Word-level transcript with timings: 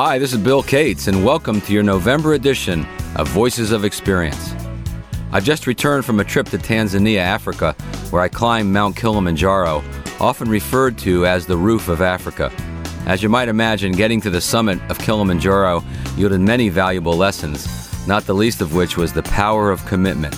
Hi, 0.00 0.16
this 0.16 0.32
is 0.32 0.38
Bill 0.38 0.62
Cates, 0.62 1.08
and 1.08 1.24
welcome 1.24 1.60
to 1.62 1.72
your 1.72 1.82
November 1.82 2.34
edition 2.34 2.86
of 3.16 3.26
Voices 3.30 3.72
of 3.72 3.84
Experience. 3.84 4.54
I've 5.32 5.42
just 5.42 5.66
returned 5.66 6.04
from 6.04 6.20
a 6.20 6.24
trip 6.24 6.46
to 6.50 6.56
Tanzania, 6.56 7.18
Africa, 7.18 7.74
where 8.10 8.22
I 8.22 8.28
climbed 8.28 8.72
Mount 8.72 8.94
Kilimanjaro, 8.94 9.82
often 10.20 10.48
referred 10.48 10.98
to 10.98 11.26
as 11.26 11.46
the 11.46 11.56
roof 11.56 11.88
of 11.88 12.00
Africa. 12.00 12.52
As 13.06 13.24
you 13.24 13.28
might 13.28 13.48
imagine, 13.48 13.90
getting 13.90 14.20
to 14.20 14.30
the 14.30 14.40
summit 14.40 14.80
of 14.88 15.00
Kilimanjaro 15.00 15.82
yielded 16.16 16.42
many 16.42 16.68
valuable 16.68 17.16
lessons, 17.16 17.66
not 18.06 18.24
the 18.24 18.36
least 18.36 18.60
of 18.60 18.76
which 18.76 18.96
was 18.96 19.12
the 19.12 19.24
power 19.24 19.72
of 19.72 19.84
commitment. 19.84 20.36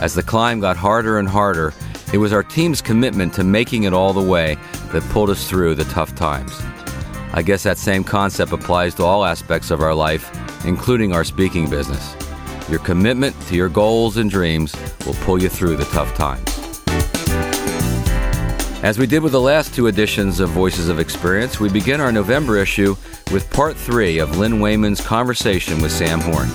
As 0.00 0.16
the 0.16 0.22
climb 0.24 0.58
got 0.58 0.76
harder 0.76 1.20
and 1.20 1.28
harder, 1.28 1.72
it 2.12 2.18
was 2.18 2.32
our 2.32 2.42
team's 2.42 2.82
commitment 2.82 3.34
to 3.34 3.44
making 3.44 3.84
it 3.84 3.92
all 3.92 4.12
the 4.12 4.20
way 4.20 4.56
that 4.90 5.08
pulled 5.10 5.30
us 5.30 5.48
through 5.48 5.76
the 5.76 5.84
tough 5.84 6.12
times. 6.16 6.60
I 7.36 7.42
guess 7.42 7.64
that 7.64 7.76
same 7.76 8.02
concept 8.02 8.50
applies 8.52 8.94
to 8.94 9.04
all 9.04 9.22
aspects 9.22 9.70
of 9.70 9.82
our 9.82 9.94
life, 9.94 10.30
including 10.64 11.12
our 11.12 11.22
speaking 11.22 11.68
business. 11.68 12.16
Your 12.70 12.78
commitment 12.78 13.38
to 13.48 13.54
your 13.54 13.68
goals 13.68 14.16
and 14.16 14.30
dreams 14.30 14.74
will 15.04 15.12
pull 15.16 15.42
you 15.42 15.50
through 15.50 15.76
the 15.76 15.84
tough 15.84 16.14
times. 16.14 16.42
As 18.82 18.98
we 18.98 19.06
did 19.06 19.22
with 19.22 19.32
the 19.32 19.40
last 19.40 19.74
two 19.74 19.86
editions 19.86 20.40
of 20.40 20.48
Voices 20.48 20.88
of 20.88 20.98
Experience, 20.98 21.60
we 21.60 21.68
begin 21.68 22.00
our 22.00 22.10
November 22.10 22.56
issue 22.56 22.96
with 23.30 23.50
part 23.50 23.76
three 23.76 24.18
of 24.18 24.38
Lynn 24.38 24.54
Wayman's 24.54 25.02
conversation 25.02 25.82
with 25.82 25.92
Sam 25.92 26.20
Horn. 26.20 26.48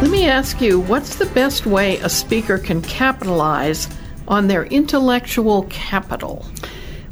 Let 0.00 0.10
me 0.10 0.26
ask 0.26 0.58
you 0.62 0.80
what's 0.80 1.16
the 1.16 1.26
best 1.26 1.66
way 1.66 1.98
a 1.98 2.08
speaker 2.08 2.56
can 2.56 2.80
capitalize 2.80 3.90
on 4.26 4.46
their 4.46 4.64
intellectual 4.64 5.64
capital? 5.64 6.46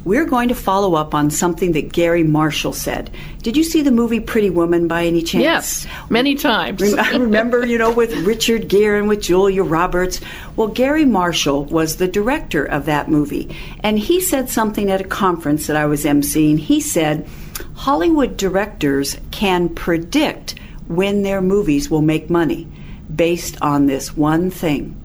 We're 0.05 0.25
going 0.25 0.47
to 0.49 0.55
follow 0.55 0.95
up 0.95 1.13
on 1.13 1.29
something 1.29 1.73
that 1.73 1.91
Garry 1.91 2.23
Marshall 2.23 2.71
said. 2.71 3.11
Did 3.43 3.57
you 3.57 3.63
see 3.63 3.81
the 3.81 3.91
movie 3.91 4.21
Pretty 4.21 4.49
Woman 4.49 4.87
by 4.87 5.05
any 5.05 5.21
chance? 5.21 5.43
Yes, 5.43 5.87
many 6.09 6.35
times. 6.35 6.81
I 6.93 7.11
remember, 7.11 7.65
you 7.65 7.77
know, 7.77 7.91
with 7.91 8.13
Richard 8.25 8.69
Gere 8.69 8.97
and 8.97 9.09
with 9.09 9.21
Julia 9.21 9.63
Roberts. 9.63 10.21
Well, 10.55 10.69
Garry 10.69 11.03
Marshall 11.05 11.65
was 11.65 11.97
the 11.97 12.07
director 12.07 12.63
of 12.63 12.85
that 12.85 13.09
movie, 13.09 13.55
and 13.81 13.99
he 13.99 14.21
said 14.21 14.49
something 14.49 14.89
at 14.89 15.01
a 15.01 15.05
conference 15.05 15.67
that 15.67 15.75
I 15.75 15.85
was 15.85 16.05
emceeing. 16.05 16.59
He 16.59 16.79
said, 16.79 17.27
Hollywood 17.75 18.37
directors 18.37 19.17
can 19.31 19.69
predict 19.69 20.55
when 20.87 21.23
their 21.23 21.41
movies 21.41 21.89
will 21.89 22.01
make 22.01 22.29
money 22.29 22.67
based 23.13 23.61
on 23.61 23.85
this 23.85 24.15
one 24.15 24.49
thing. 24.49 24.95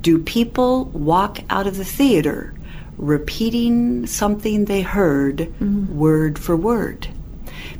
Do 0.00 0.18
people 0.18 0.86
walk 0.86 1.40
out 1.48 1.66
of 1.66 1.76
the 1.76 1.84
theater 1.84 2.54
repeating 2.96 4.06
something 4.06 4.64
they 4.64 4.82
heard 4.82 5.38
mm-hmm. 5.38 5.96
word 5.96 6.38
for 6.38 6.56
word. 6.56 7.08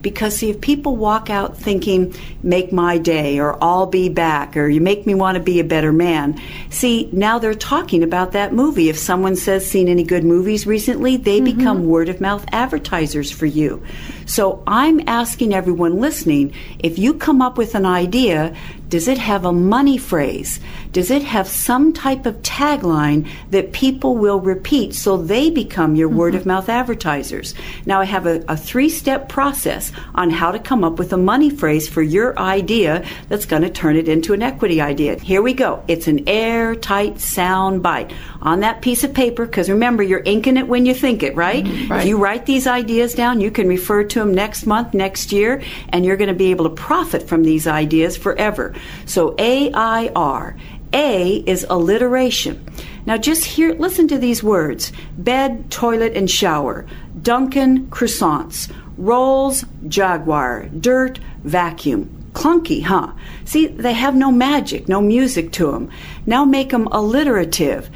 Because, 0.03 0.37
see, 0.37 0.51
if 0.51 0.61
people 0.61 0.97
walk 0.97 1.31
out 1.31 1.57
thinking, 1.57 2.15
make 2.43 2.73
my 2.73 2.99
day, 2.99 3.39
or 3.39 3.57
I'll 3.63 3.87
be 3.87 4.09
back, 4.09 4.57
or 4.57 4.69
you 4.69 4.81
make 4.81 5.07
me 5.07 5.15
want 5.15 5.37
to 5.37 5.43
be 5.43 5.61
a 5.61 5.65
better 5.65 5.93
man, 5.93 6.41
see, 6.71 7.09
now 7.13 7.39
they're 7.39 7.55
talking 7.55 8.03
about 8.03 8.33
that 8.33 8.53
movie. 8.53 8.89
If 8.89 8.99
someone 8.99 9.37
says, 9.37 9.69
seen 9.69 9.89
any 9.89 10.03
good 10.03 10.25
movies 10.25 10.67
recently, 10.67 11.17
they 11.17 11.41
mm-hmm. 11.41 11.57
become 11.57 11.87
word 11.87 12.09
of 12.09 12.21
mouth 12.21 12.45
advertisers 12.53 13.31
for 13.31 13.47
you. 13.47 13.83
So 14.27 14.63
I'm 14.67 15.07
asking 15.09 15.55
everyone 15.55 16.01
listening 16.01 16.55
if 16.79 16.99
you 16.99 17.15
come 17.15 17.41
up 17.41 17.57
with 17.57 17.75
an 17.75 17.87
idea, 17.87 18.57
does 18.89 19.09
it 19.09 19.19
have 19.19 19.45
a 19.45 19.53
money 19.53 19.97
phrase? 19.97 20.61
Does 20.93 21.11
it 21.11 21.23
have 21.23 21.49
some 21.49 21.93
type 21.93 22.27
of 22.27 22.43
tagline 22.43 23.27
that 23.51 23.73
people 23.73 24.17
will 24.17 24.41
repeat 24.41 24.95
so 24.95 25.17
they 25.17 25.49
become 25.49 25.95
your 25.97 26.09
mm-hmm. 26.09 26.19
word 26.19 26.35
of 26.35 26.45
mouth 26.45 26.69
advertisers? 26.69 27.55
Now, 27.87 28.01
I 28.01 28.05
have 28.05 28.27
a, 28.27 28.45
a 28.49 28.57
three 28.57 28.91
step 28.91 29.29
process 29.29 29.92
on 30.15 30.31
how 30.31 30.51
to 30.51 30.59
come 30.59 30.85
up 30.85 30.99
with 30.99 31.13
a 31.13 31.17
money 31.17 31.51
phrase 31.51 31.89
for 31.89 32.03
your 32.03 32.39
idea 32.39 33.05
that's 33.29 33.47
going 33.47 33.63
to 33.63 33.71
turn 33.71 33.97
it 33.97 34.09
into 34.09 34.33
an 34.33 34.43
equity 34.43 34.81
idea. 34.81 35.19
Here 35.19 35.43
we 35.43 35.55
go. 35.55 35.83
It's 35.89 36.09
an 36.09 36.29
airtight 36.29 37.21
sound 37.21 37.83
bite 37.83 38.13
on 38.41 38.61
that 38.61 38.83
piece 38.83 39.05
of 39.05 39.15
paper 39.15 39.47
because 39.47 39.71
remember, 39.71 40.03
you're 40.03 40.23
inking 40.25 40.57
it 40.57 40.69
when 40.69 40.87
you 40.87 40.95
think 40.95 41.23
it, 41.23 41.35
right? 41.35 41.65
Mm-hmm. 41.65 41.93
right? 41.93 42.01
If 42.01 42.09
you 42.09 42.19
write 42.19 42.47
these 42.47 42.67
ideas 42.67 43.15
down, 43.15 43.41
you 43.41 43.51
can 43.51 43.69
refer 43.69 44.05
to 44.05 44.19
them 44.19 44.35
next 44.35 44.67
month, 44.67 44.95
next 44.95 45.33
year, 45.33 45.63
and 45.91 46.05
you're 46.05 46.17
going 46.17 46.29
to 46.29 46.35
be 46.35 46.51
able 46.51 46.69
to 46.69 46.75
profit 46.75 47.29
from 47.29 47.43
these 47.43 47.67
ideas 47.67 48.17
forever. 48.17 48.75
So 49.07 49.35
AIR. 49.39 50.57
A 50.95 51.37
is 51.47 51.65
alliteration. 51.71 52.63
Now 53.07 53.17
just 53.17 53.45
hear, 53.45 53.73
listen 53.75 54.09
to 54.09 54.19
these 54.19 54.43
words 54.43 54.93
bed, 55.17 55.71
toilet, 55.71 56.15
and 56.15 56.31
shower, 56.31 56.87
Dunkin' 57.21 57.87
croissants, 57.87 58.71
rolls, 59.03 59.65
jaguar, 59.89 60.69
dirt, 60.79 61.19
vacuum. 61.45 62.09
Clunky, 62.33 62.83
huh? 62.83 63.13
See, 63.45 63.67
they 63.67 63.93
have 63.93 64.15
no 64.15 64.33
magic, 64.33 64.89
no 64.89 65.03
music 65.03 65.53
to 65.53 65.73
them. 65.73 65.91
Now 66.25 66.45
make 66.47 66.71
them 66.71 66.87
alliterative. 66.91 67.91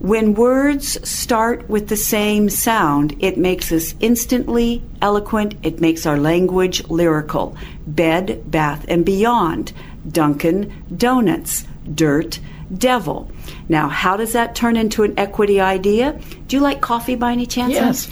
When 0.00 0.34
words 0.34 1.08
start 1.08 1.68
with 1.68 1.88
the 1.88 1.96
same 1.96 2.48
sound, 2.48 3.16
it 3.20 3.36
makes 3.36 3.70
us 3.70 3.94
instantly 4.00 4.82
eloquent. 5.02 5.54
It 5.62 5.80
makes 5.80 6.06
our 6.06 6.18
language 6.18 6.88
lyrical. 6.88 7.56
Bed, 7.86 8.50
bath, 8.50 8.84
and 8.88 9.04
beyond. 9.04 9.72
Dunkin' 10.10 10.72
Donuts. 10.96 11.64
Dirt, 11.94 12.40
devil. 12.76 13.30
Now, 13.68 13.88
how 13.88 14.16
does 14.16 14.32
that 14.32 14.54
turn 14.54 14.76
into 14.76 15.02
an 15.02 15.18
equity 15.18 15.60
idea? 15.60 16.18
Do 16.46 16.56
you 16.56 16.62
like 16.62 16.80
coffee 16.80 17.16
by 17.16 17.32
any 17.32 17.46
chance? 17.46 17.72
Yes. 17.72 18.10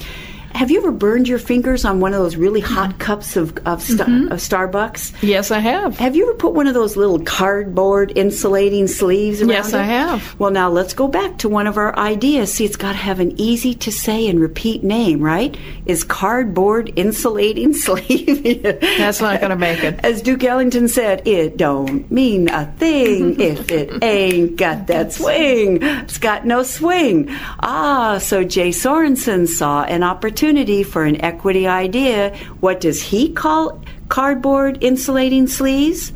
Have 0.53 0.71
you 0.71 0.79
ever 0.79 0.91
burned 0.91 1.27
your 1.27 1.39
fingers 1.39 1.85
on 1.85 1.99
one 1.99 2.13
of 2.13 2.19
those 2.19 2.35
really 2.35 2.61
hot 2.61 2.89
mm-hmm. 2.89 2.99
cups 2.99 3.35
of 3.35 3.51
of, 3.65 3.83
mm-hmm. 3.83 4.31
of, 4.31 4.39
Starbucks? 4.39 5.21
Yes, 5.21 5.51
I 5.51 5.59
have. 5.59 5.97
Have 5.97 6.15
you 6.15 6.29
ever 6.29 6.33
put 6.33 6.53
one 6.53 6.67
of 6.67 6.73
those 6.73 6.95
little 6.95 7.19
cardboard 7.19 8.13
insulating 8.15 8.87
sleeves 8.87 9.41
around 9.41 9.49
Yes, 9.49 9.73
it? 9.73 9.75
I 9.75 9.83
have. 9.83 10.39
Well, 10.39 10.51
now 10.51 10.69
let's 10.69 10.93
go 10.93 11.07
back 11.07 11.37
to 11.39 11.49
one 11.49 11.67
of 11.67 11.77
our 11.77 11.97
ideas. 11.97 12.53
See, 12.53 12.65
it's 12.65 12.75
got 12.75 12.93
to 12.93 12.97
have 12.97 13.19
an 13.19 13.39
easy 13.39 13.73
to 13.75 13.91
say 13.91 14.27
and 14.27 14.39
repeat 14.39 14.83
name, 14.83 15.21
right? 15.21 15.55
Is 15.85 16.03
cardboard 16.03 16.91
insulating 16.95 17.73
sleeve? 17.75 18.63
That's 18.63 19.21
not 19.21 19.39
going 19.39 19.51
to 19.51 19.57
make 19.57 19.83
it. 19.83 19.99
As 20.03 20.21
Duke 20.21 20.43
Ellington 20.43 20.87
said, 20.87 21.27
it 21.27 21.57
don't 21.57 22.09
mean 22.09 22.49
a 22.49 22.65
thing 22.77 23.39
if 23.39 23.69
it 23.69 24.03
ain't 24.03 24.55
got 24.55 24.87
that 24.87 25.13
swing. 25.13 25.83
It's 25.83 26.17
got 26.17 26.45
no 26.45 26.63
swing. 26.63 27.27
Ah, 27.59 28.17
so 28.17 28.43
Jay 28.43 28.69
Sorensen 28.69 29.47
saw 29.47 29.83
an 29.83 30.03
opportunity 30.03 30.36
opportunity 30.37 30.83
for 30.83 31.03
an 31.03 31.19
equity 31.21 31.65
idea. 31.65 32.35
What 32.59 32.79
does 32.79 33.01
he 33.01 33.33
call 33.33 33.83
cardboard 34.07 34.77
insulating 34.83 35.47
sleeves? 35.47 36.13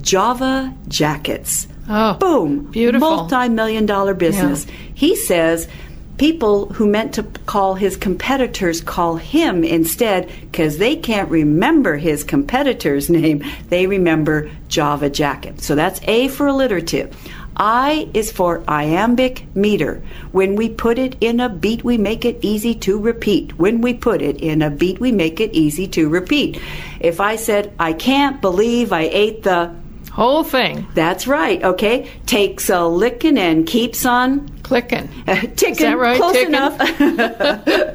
Java 0.00 0.74
jackets. 0.88 1.68
Oh, 1.86 2.14
boom! 2.14 2.70
Beautiful. 2.70 3.10
Multi 3.10 3.50
million 3.50 3.84
dollar 3.84 4.14
business. 4.14 4.64
Yeah. 4.64 4.72
He 4.94 5.16
says 5.16 5.68
people 6.16 6.72
who 6.72 6.86
meant 6.86 7.12
to 7.14 7.24
call 7.44 7.74
his 7.74 7.94
competitors 7.98 8.80
call 8.80 9.16
him 9.16 9.64
instead 9.64 10.30
because 10.50 10.78
they 10.78 10.96
can't 10.96 11.28
remember 11.28 11.98
his 11.98 12.24
competitor's 12.24 13.10
name. 13.20 13.44
They 13.68 13.86
remember 13.86 14.50
Java 14.68 15.10
jacket. 15.10 15.60
So 15.60 15.74
that's 15.74 16.00
A 16.04 16.28
for 16.28 16.46
alliterative. 16.46 17.14
I 17.56 18.08
is 18.14 18.32
for 18.32 18.62
iambic 18.66 19.46
meter. 19.54 20.02
When 20.32 20.56
we 20.56 20.68
put 20.68 20.98
it 20.98 21.16
in 21.20 21.40
a 21.40 21.48
beat, 21.48 21.84
we 21.84 21.98
make 21.98 22.24
it 22.24 22.38
easy 22.42 22.74
to 22.76 22.98
repeat. 22.98 23.58
When 23.58 23.80
we 23.80 23.94
put 23.94 24.22
it 24.22 24.40
in 24.40 24.62
a 24.62 24.70
beat, 24.70 25.00
we 25.00 25.12
make 25.12 25.40
it 25.40 25.52
easy 25.52 25.86
to 25.88 26.08
repeat. 26.08 26.60
If 27.00 27.20
I 27.20 27.36
said, 27.36 27.72
I 27.78 27.92
can't 27.92 28.40
believe 28.40 28.92
I 28.92 29.02
ate 29.02 29.42
the 29.42 29.74
whole 30.12 30.44
thing. 30.44 30.86
That's 30.94 31.26
right, 31.26 31.62
okay? 31.62 32.10
Takes 32.26 32.68
a 32.70 32.86
licking 32.86 33.38
and 33.38 33.66
keeps 33.66 34.04
on 34.04 34.48
clicking. 34.62 35.08
Ticking. 35.26 35.70
Is 35.72 35.78
that 35.78 35.98
right? 35.98 36.16
Close 36.16 36.36
enough. 36.36 36.78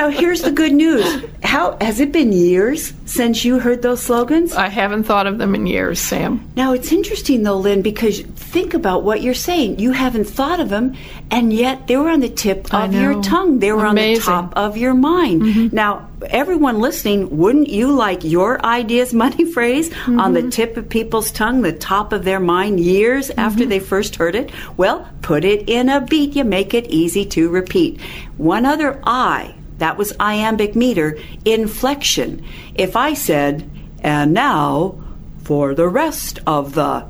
now, 0.00 0.08
here's 0.08 0.40
the 0.40 0.50
good 0.50 0.72
news. 0.72 1.04
How 1.42 1.76
has 1.78 2.00
it 2.00 2.10
been 2.10 2.32
years 2.32 2.94
since 3.04 3.44
you 3.44 3.58
heard 3.58 3.82
those 3.82 4.00
slogans? 4.00 4.54
I 4.54 4.68
haven't 4.68 5.02
thought 5.02 5.26
of 5.26 5.36
them 5.36 5.54
in 5.54 5.66
years, 5.66 6.00
Sam. 6.00 6.50
Now, 6.56 6.72
it's 6.72 6.90
interesting 6.90 7.42
though, 7.42 7.58
Lynn, 7.58 7.82
because 7.82 8.20
think 8.20 8.72
about 8.72 9.02
what 9.02 9.20
you're 9.20 9.34
saying. 9.34 9.78
You 9.78 9.92
haven't 9.92 10.24
thought 10.24 10.58
of 10.58 10.70
them, 10.70 10.96
and 11.30 11.52
yet 11.52 11.86
they 11.86 11.98
were 11.98 12.08
on 12.08 12.20
the 12.20 12.30
tip 12.30 12.72
of 12.72 12.94
your 12.94 13.20
tongue. 13.20 13.58
They 13.58 13.72
were 13.72 13.84
Amazing. 13.84 14.32
on 14.32 14.44
the 14.46 14.54
top 14.54 14.56
of 14.56 14.78
your 14.78 14.94
mind. 14.94 15.42
Mm-hmm. 15.42 15.76
Now, 15.76 16.08
everyone 16.30 16.80
listening, 16.80 17.36
wouldn't 17.36 17.68
you 17.68 17.92
like 17.92 18.24
your 18.24 18.64
ideas 18.64 19.12
money 19.24 19.44
phrase 19.44 19.90
mm-hmm. 19.90 20.18
on 20.18 20.32
the 20.32 20.40
mm-hmm. 20.40 20.48
tip 20.48 20.78
of 20.78 20.88
people's 20.88 21.30
tongue, 21.30 21.60
the 21.60 21.74
top 21.74 22.14
of 22.14 22.24
their 22.24 22.40
mind 22.40 22.80
years 22.80 23.28
mm-hmm. 23.28 23.38
after 23.38 23.66
they 23.66 23.80
first 23.80 24.16
heard 24.16 24.34
it? 24.34 24.50
Well, 24.78 25.06
put 25.20 25.44
it 25.44 25.68
in 25.68 25.90
a 25.90 26.00
beat. 26.00 26.36
You 26.36 26.44
make 26.44 26.72
it 26.72 26.86
easy 26.86 27.26
to 27.26 27.50
repeat. 27.50 28.00
One 28.38 28.64
other 28.64 28.98
I 29.04 29.56
that 29.80 29.96
was 29.98 30.12
iambic 30.20 30.76
meter, 30.76 31.18
inflection. 31.44 32.44
If 32.74 32.96
I 32.96 33.14
said, 33.14 33.68
and 34.02 34.32
now 34.32 34.98
for 35.42 35.74
the 35.74 35.88
rest 35.88 36.38
of 36.46 36.74
the. 36.74 37.06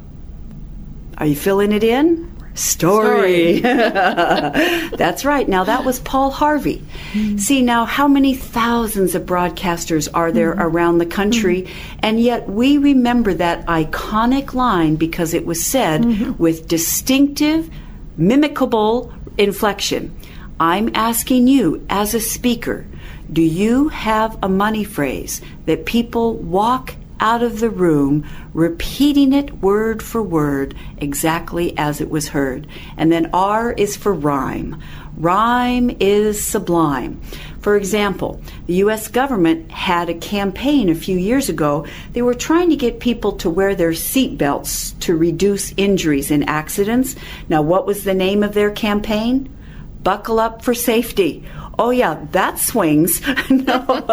Are 1.19 1.27
you 1.27 1.37
filling 1.37 1.73
it 1.73 1.85
in? 1.85 2.31
story. 2.55 3.59
story. 3.59 3.61
That's 4.97 5.25
right. 5.25 5.49
Now, 5.49 5.65
that 5.65 5.85
was 5.85 6.01
Paul 6.01 6.31
Harvey. 6.31 6.83
Mm-hmm. 7.13 7.39
See, 7.39 7.63
now, 7.63 7.85
how 7.85 8.09
many 8.09 8.35
thousands 8.35 9.15
of 9.15 9.23
broadcasters 9.23 10.09
are 10.13 10.33
there 10.33 10.53
mm-hmm. 10.53 10.63
around 10.63 10.99
the 10.99 11.07
country? 11.07 11.63
Mm-hmm. 11.63 11.99
And 12.03 12.21
yet, 12.21 12.49
we 12.49 12.79
remember 12.79 13.35
that 13.35 13.67
iconic 13.67 14.55
line 14.55 14.97
because 14.97 15.35
it 15.35 15.47
was 15.47 15.65
said 15.65 16.03
mm-hmm. 16.03 16.43
with 16.43 16.69
distinctive, 16.69 17.71
mimicable 18.19 19.13
inflection. 19.39 20.17
I'm 20.61 20.91
asking 20.95 21.49
you, 21.49 21.87
as 21.89 22.15
a 22.15 22.21
speaker, 22.21 22.87
do 23.33 23.41
you 23.41 23.89
have 23.89 24.37
a 24.43 24.49
money 24.49 24.85
phrase 24.85 25.41
that 25.65 25.87
people 25.87 26.35
walk 26.35 26.95
out 27.21 27.43
of 27.43 27.61
the 27.61 27.71
room, 27.71 28.27
repeating 28.55 29.33
it 29.33 29.59
word 29.61 30.03
for 30.03 30.23
word 30.23 30.75
exactly 30.99 31.77
as 31.77 32.01
it 32.01 32.11
was 32.11 32.29
heard. 32.29 32.67
And 32.97 33.13
then 33.13 33.31
R 33.33 33.73
is 33.73 33.97
for 33.97 34.13
rhyme. 34.13 34.83
Rhyme 35.17 35.97
is 36.01 36.43
sublime. 36.43 37.21
For 37.61 37.77
example, 37.77 38.41
the 38.67 38.75
U.S. 38.77 39.09
government 39.09 39.71
had 39.71 40.09
a 40.09 40.15
campaign 40.15 40.89
a 40.89 40.95
few 40.95 41.19
years 41.19 41.51
ago. 41.51 41.87
They 42.13 42.23
were 42.23 42.35
trying 42.35 42.71
to 42.71 42.77
get 42.77 43.01
people 43.01 43.33
to 43.33 43.51
wear 43.51 43.75
their 43.75 43.91
seatbelts 43.91 44.99
to 45.01 45.17
reduce 45.17 45.75
injuries 45.77 46.31
in 46.31 46.43
accidents. 46.45 47.17
Now, 47.51 47.61
what 47.61 47.87
was 47.87 48.05
the 48.05 48.15
name 48.15 48.43
of 48.43 48.55
their 48.55 48.71
campaign? 48.71 49.55
Buckle 50.03 50.41
up 50.41 50.63
for 50.63 50.75
safety 50.75 51.45
Oh, 51.81 51.89
yeah, 51.89 52.19
that 52.33 52.59
swings. 52.59 53.23
no. 53.51 54.05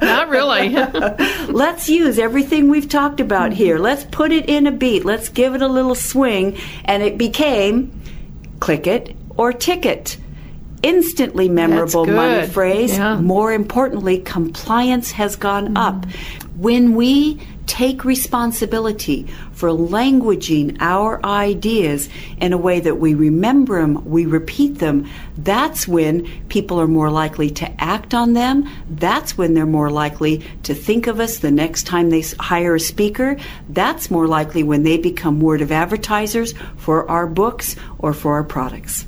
Not 0.00 0.28
really. 0.28 0.68
Let's 1.48 1.88
use 1.88 2.16
everything 2.16 2.68
we've 2.70 2.88
talked 2.88 3.18
about 3.18 3.50
mm-hmm. 3.50 3.56
here. 3.56 3.78
Let's 3.80 4.04
put 4.04 4.30
it 4.30 4.48
in 4.48 4.68
a 4.68 4.70
beat. 4.70 5.04
Let's 5.04 5.28
give 5.28 5.56
it 5.56 5.62
a 5.62 5.66
little 5.66 5.96
swing. 5.96 6.56
And 6.84 7.02
it 7.02 7.18
became 7.18 8.00
click 8.60 8.86
it 8.86 9.16
or 9.36 9.52
ticket 9.52 10.16
instantly 10.84 11.48
memorable 11.48 12.06
money 12.06 12.46
phrase. 12.46 12.96
Yeah. 12.96 13.20
More 13.20 13.52
importantly, 13.52 14.18
compliance 14.18 15.10
has 15.10 15.34
gone 15.34 15.74
mm. 15.74 15.78
up. 15.78 16.06
When 16.56 16.94
we 16.94 17.40
take 17.66 18.04
responsibility 18.04 19.26
for 19.52 19.68
languaging 19.70 20.76
our 20.80 21.24
ideas 21.24 22.08
in 22.40 22.52
a 22.52 22.58
way 22.58 22.80
that 22.80 22.96
we 22.96 23.14
remember 23.14 23.80
them, 23.80 24.04
we 24.04 24.26
repeat 24.26 24.78
them, 24.78 25.08
that's 25.38 25.88
when 25.88 26.28
people 26.48 26.80
are 26.80 26.88
more 26.88 27.10
likely 27.10 27.50
to 27.50 27.82
act 27.82 28.14
on 28.14 28.34
them. 28.34 28.68
That's 28.90 29.38
when 29.38 29.54
they're 29.54 29.66
more 29.66 29.90
likely 29.90 30.44
to 30.64 30.74
think 30.74 31.06
of 31.06 31.20
us 31.20 31.38
the 31.38 31.50
next 31.50 31.86
time 31.86 32.10
they 32.10 32.22
hire 32.38 32.74
a 32.74 32.80
speaker. 32.80 33.36
That's 33.68 34.10
more 34.10 34.26
likely 34.26 34.62
when 34.62 34.82
they 34.82 34.98
become 34.98 35.40
word 35.40 35.62
of 35.62 35.72
advertisers 35.72 36.54
for 36.76 37.08
our 37.10 37.26
books 37.26 37.76
or 37.98 38.12
for 38.12 38.34
our 38.34 38.44
products. 38.44 39.06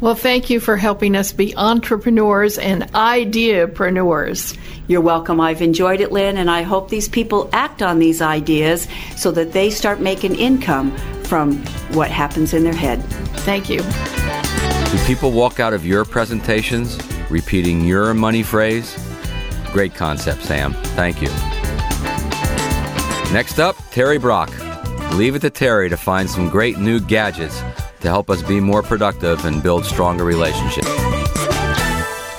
Well, 0.00 0.14
thank 0.14 0.48
you 0.48 0.60
for 0.60 0.78
helping 0.78 1.14
us 1.14 1.30
be 1.30 1.54
entrepreneurs 1.56 2.56
and 2.56 2.84
ideapreneurs. 2.92 4.56
You're 4.86 5.02
welcome. 5.02 5.42
I've 5.42 5.60
enjoyed 5.60 6.00
it, 6.00 6.10
Lynn, 6.10 6.38
and 6.38 6.50
I 6.50 6.62
hope 6.62 6.88
these 6.88 7.06
people 7.06 7.50
act 7.52 7.82
on 7.82 7.98
these 7.98 8.22
ideas 8.22 8.88
so 9.16 9.30
that 9.32 9.52
they 9.52 9.68
start 9.68 10.00
making 10.00 10.36
income 10.36 10.96
from 11.24 11.58
what 11.92 12.10
happens 12.10 12.54
in 12.54 12.64
their 12.64 12.74
head. 12.74 13.02
Thank 13.44 13.68
you. 13.68 13.82
Do 13.82 15.04
people 15.04 15.32
walk 15.32 15.60
out 15.60 15.74
of 15.74 15.84
your 15.84 16.06
presentations 16.06 16.98
repeating 17.28 17.84
your 17.84 18.14
money 18.14 18.42
phrase? 18.42 18.98
Great 19.70 19.94
concept, 19.94 20.44
Sam. 20.44 20.72
Thank 20.96 21.20
you. 21.20 21.28
Next 23.34 23.58
up, 23.58 23.76
Terry 23.90 24.18
Brock. 24.18 24.50
Leave 25.12 25.34
it 25.34 25.40
to 25.40 25.50
Terry 25.50 25.90
to 25.90 25.96
find 25.98 26.28
some 26.28 26.48
great 26.48 26.78
new 26.78 27.00
gadgets 27.00 27.62
to 28.00 28.08
help 28.08 28.30
us 28.30 28.42
be 28.42 28.60
more 28.60 28.82
productive 28.82 29.44
and 29.44 29.62
build 29.62 29.84
stronger 29.84 30.24
relationships. 30.24 30.88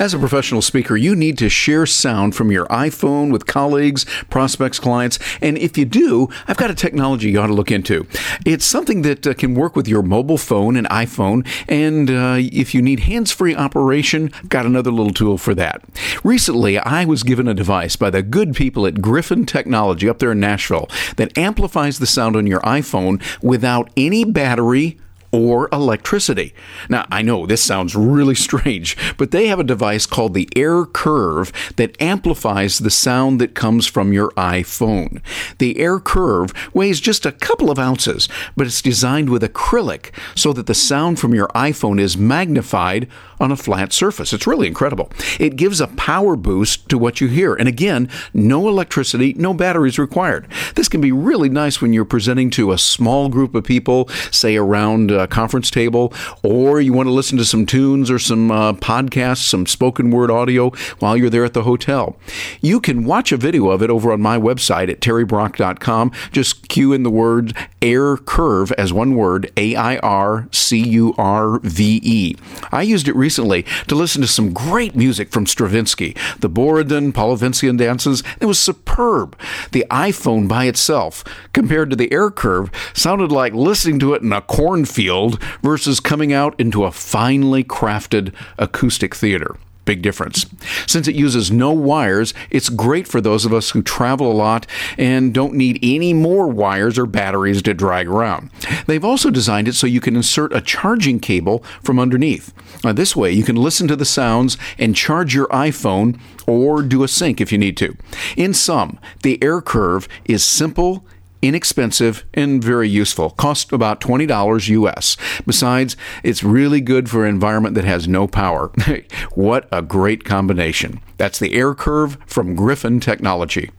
As 0.01 0.15
a 0.15 0.17
professional 0.17 0.63
speaker, 0.63 0.97
you 0.97 1.15
need 1.15 1.37
to 1.37 1.47
share 1.47 1.85
sound 1.85 2.35
from 2.35 2.51
your 2.51 2.65
iPhone 2.69 3.31
with 3.31 3.45
colleagues, 3.45 4.03
prospects, 4.31 4.79
clients. 4.79 5.19
And 5.41 5.59
if 5.59 5.77
you 5.77 5.85
do, 5.85 6.27
I've 6.47 6.57
got 6.57 6.71
a 6.71 6.73
technology 6.73 7.29
you 7.29 7.39
ought 7.39 7.47
to 7.47 7.53
look 7.53 7.69
into. 7.69 8.07
It's 8.43 8.65
something 8.65 9.03
that 9.03 9.27
uh, 9.27 9.35
can 9.35 9.53
work 9.53 9.75
with 9.75 9.87
your 9.87 10.01
mobile 10.01 10.39
phone 10.39 10.75
and 10.75 10.87
iPhone. 10.89 11.47
And 11.69 12.09
uh, 12.09 12.37
if 12.39 12.73
you 12.73 12.81
need 12.81 13.01
hands 13.01 13.31
free 13.31 13.53
operation, 13.53 14.31
I've 14.33 14.49
got 14.49 14.65
another 14.65 14.89
little 14.89 15.13
tool 15.13 15.37
for 15.37 15.53
that. 15.53 15.83
Recently, 16.23 16.79
I 16.79 17.05
was 17.05 17.21
given 17.21 17.47
a 17.47 17.53
device 17.53 17.95
by 17.95 18.09
the 18.09 18.23
good 18.23 18.55
people 18.55 18.87
at 18.87 19.01
Griffin 19.01 19.45
Technology 19.45 20.09
up 20.09 20.17
there 20.17 20.31
in 20.31 20.39
Nashville 20.39 20.89
that 21.17 21.37
amplifies 21.37 21.99
the 21.99 22.07
sound 22.07 22.35
on 22.35 22.47
your 22.47 22.61
iPhone 22.61 23.21
without 23.43 23.91
any 23.95 24.25
battery 24.25 24.97
or 25.31 25.69
electricity. 25.71 26.53
Now, 26.89 27.05
I 27.09 27.21
know 27.21 27.45
this 27.45 27.63
sounds 27.63 27.95
really 27.95 28.35
strange, 28.35 28.97
but 29.17 29.31
they 29.31 29.47
have 29.47 29.59
a 29.59 29.63
device 29.63 30.05
called 30.05 30.33
the 30.33 30.49
Air 30.55 30.85
Curve 30.85 31.51
that 31.77 31.99
amplifies 32.01 32.79
the 32.79 32.91
sound 32.91 33.39
that 33.39 33.55
comes 33.55 33.87
from 33.87 34.13
your 34.13 34.31
iPhone. 34.31 35.21
The 35.57 35.79
Air 35.79 35.99
Curve 35.99 36.53
weighs 36.73 36.99
just 36.99 37.25
a 37.25 37.31
couple 37.31 37.71
of 37.71 37.79
ounces, 37.79 38.27
but 38.55 38.67
it's 38.67 38.81
designed 38.81 39.29
with 39.29 39.41
acrylic 39.41 40.11
so 40.35 40.53
that 40.53 40.67
the 40.67 40.73
sound 40.73 41.19
from 41.19 41.33
your 41.33 41.47
iPhone 41.49 41.99
is 41.99 42.17
magnified 42.17 43.07
on 43.41 43.51
a 43.51 43.57
flat 43.57 43.91
surface. 43.91 44.33
It's 44.33 44.45
really 44.45 44.67
incredible. 44.67 45.11
It 45.39 45.55
gives 45.55 45.81
a 45.81 45.87
power 45.87 46.35
boost 46.35 46.87
to 46.89 46.97
what 46.97 47.19
you 47.19 47.27
hear. 47.27 47.55
And 47.55 47.67
again, 47.67 48.07
no 48.33 48.67
electricity, 48.67 49.33
no 49.33 49.53
batteries 49.53 49.97
required. 49.97 50.47
This 50.75 50.87
can 50.87 51.01
be 51.01 51.11
really 51.11 51.49
nice 51.49 51.81
when 51.81 51.91
you're 51.91 52.05
presenting 52.05 52.51
to 52.51 52.71
a 52.71 52.77
small 52.77 53.29
group 53.29 53.55
of 53.55 53.63
people, 53.63 54.07
say 54.29 54.55
around 54.55 55.09
a 55.09 55.27
conference 55.27 55.71
table, 55.71 56.13
or 56.43 56.79
you 56.79 56.93
want 56.93 57.07
to 57.07 57.11
listen 57.11 57.37
to 57.39 57.45
some 57.45 57.65
tunes 57.65 58.11
or 58.11 58.19
some 58.19 58.51
uh, 58.51 58.73
podcasts, 58.73 59.49
some 59.49 59.65
spoken 59.65 60.11
word 60.11 60.29
audio 60.29 60.69
while 60.99 61.17
you're 61.17 61.29
there 61.29 61.45
at 61.45 61.53
the 61.53 61.63
hotel. 61.63 62.15
You 62.61 62.79
can 62.79 63.05
watch 63.05 63.31
a 63.31 63.37
video 63.37 63.69
of 63.69 63.81
it 63.81 63.89
over 63.89 64.11
on 64.11 64.21
my 64.21 64.37
website 64.37 64.89
at 64.89 64.99
terrybrock.com. 64.99 66.11
Just 66.31 66.69
cue 66.69 66.93
in 66.93 67.01
the 67.01 67.09
word 67.09 67.57
air 67.81 68.17
curve 68.17 68.71
as 68.73 68.93
one 68.93 69.15
word, 69.15 69.51
A 69.57 69.75
I 69.75 69.97
R 69.97 70.47
C 70.51 70.77
U 70.89 71.15
R 71.17 71.59
V 71.63 71.99
E. 72.03 72.35
I 72.71 72.83
used 72.83 73.07
it 73.07 73.15
recently 73.15 73.30
recently 73.31 73.63
to 73.87 73.95
listen 73.95 74.21
to 74.21 74.27
some 74.27 74.51
great 74.51 74.93
music 74.93 75.29
from 75.29 75.45
Stravinsky. 75.45 76.13
The 76.39 76.49
Borodin, 76.49 77.13
Polovtsian 77.13 77.77
dances, 77.77 78.23
it 78.41 78.45
was 78.45 78.59
superb. 78.59 79.39
The 79.71 79.85
iPhone 79.89 80.49
by 80.49 80.65
itself, 80.65 81.23
compared 81.53 81.89
to 81.91 81.95
the 81.95 82.11
air 82.11 82.29
curve, 82.29 82.69
sounded 82.93 83.31
like 83.31 83.53
listening 83.53 83.99
to 83.99 84.13
it 84.15 84.21
in 84.21 84.33
a 84.33 84.41
cornfield 84.41 85.41
versus 85.63 86.01
coming 86.01 86.33
out 86.33 86.59
into 86.59 86.83
a 86.83 86.91
finely 86.91 87.63
crafted 87.63 88.33
acoustic 88.57 89.15
theater. 89.15 89.55
Big 89.83 90.01
difference. 90.03 90.45
Since 90.85 91.07
it 91.07 91.15
uses 91.15 91.51
no 91.51 91.71
wires, 91.71 92.33
it's 92.51 92.69
great 92.69 93.07
for 93.07 93.19
those 93.19 93.45
of 93.45 93.53
us 93.53 93.71
who 93.71 93.81
travel 93.81 94.31
a 94.31 94.33
lot 94.33 94.67
and 94.97 95.33
don't 95.33 95.55
need 95.55 95.79
any 95.81 96.13
more 96.13 96.47
wires 96.47 96.99
or 96.99 97.07
batteries 97.07 97.63
to 97.63 97.73
drag 97.73 98.07
around. 98.07 98.51
They've 98.85 99.03
also 99.03 99.31
designed 99.31 99.67
it 99.67 99.73
so 99.73 99.87
you 99.87 99.99
can 99.99 100.15
insert 100.15 100.53
a 100.53 100.61
charging 100.61 101.19
cable 101.19 101.63
from 101.81 101.99
underneath. 101.99 102.53
Now, 102.83 102.93
this 102.93 103.15
way, 103.15 103.31
you 103.31 103.43
can 103.43 103.55
listen 103.55 103.87
to 103.87 103.95
the 103.95 104.05
sounds 104.05 104.55
and 104.77 104.95
charge 104.95 105.33
your 105.33 105.47
iPhone 105.47 106.19
or 106.47 106.83
do 106.83 107.03
a 107.03 107.07
sync 107.07 107.41
if 107.41 107.51
you 107.51 107.57
need 107.57 107.77
to. 107.77 107.97
In 108.37 108.53
sum, 108.53 108.99
the 109.23 109.41
Air 109.43 109.61
Curve 109.61 110.07
is 110.25 110.43
simple 110.43 111.03
inexpensive 111.41 112.25
and 112.33 112.63
very 112.63 112.87
useful. 112.87 113.31
Cost 113.31 113.71
about 113.71 114.01
$20 114.01 114.69
US. 114.69 115.17
Besides, 115.45 115.97
it's 116.23 116.43
really 116.43 116.81
good 116.81 117.09
for 117.09 117.25
an 117.25 117.29
environment 117.29 117.75
that 117.75 117.85
has 117.85 118.07
no 118.07 118.27
power. 118.27 118.71
what 119.35 119.67
a 119.71 119.81
great 119.81 120.23
combination. 120.23 120.99
That's 121.17 121.39
the 121.39 121.53
air 121.53 121.73
curve 121.73 122.17
from 122.25 122.55
Griffin 122.55 122.99
Technology. 122.99 123.71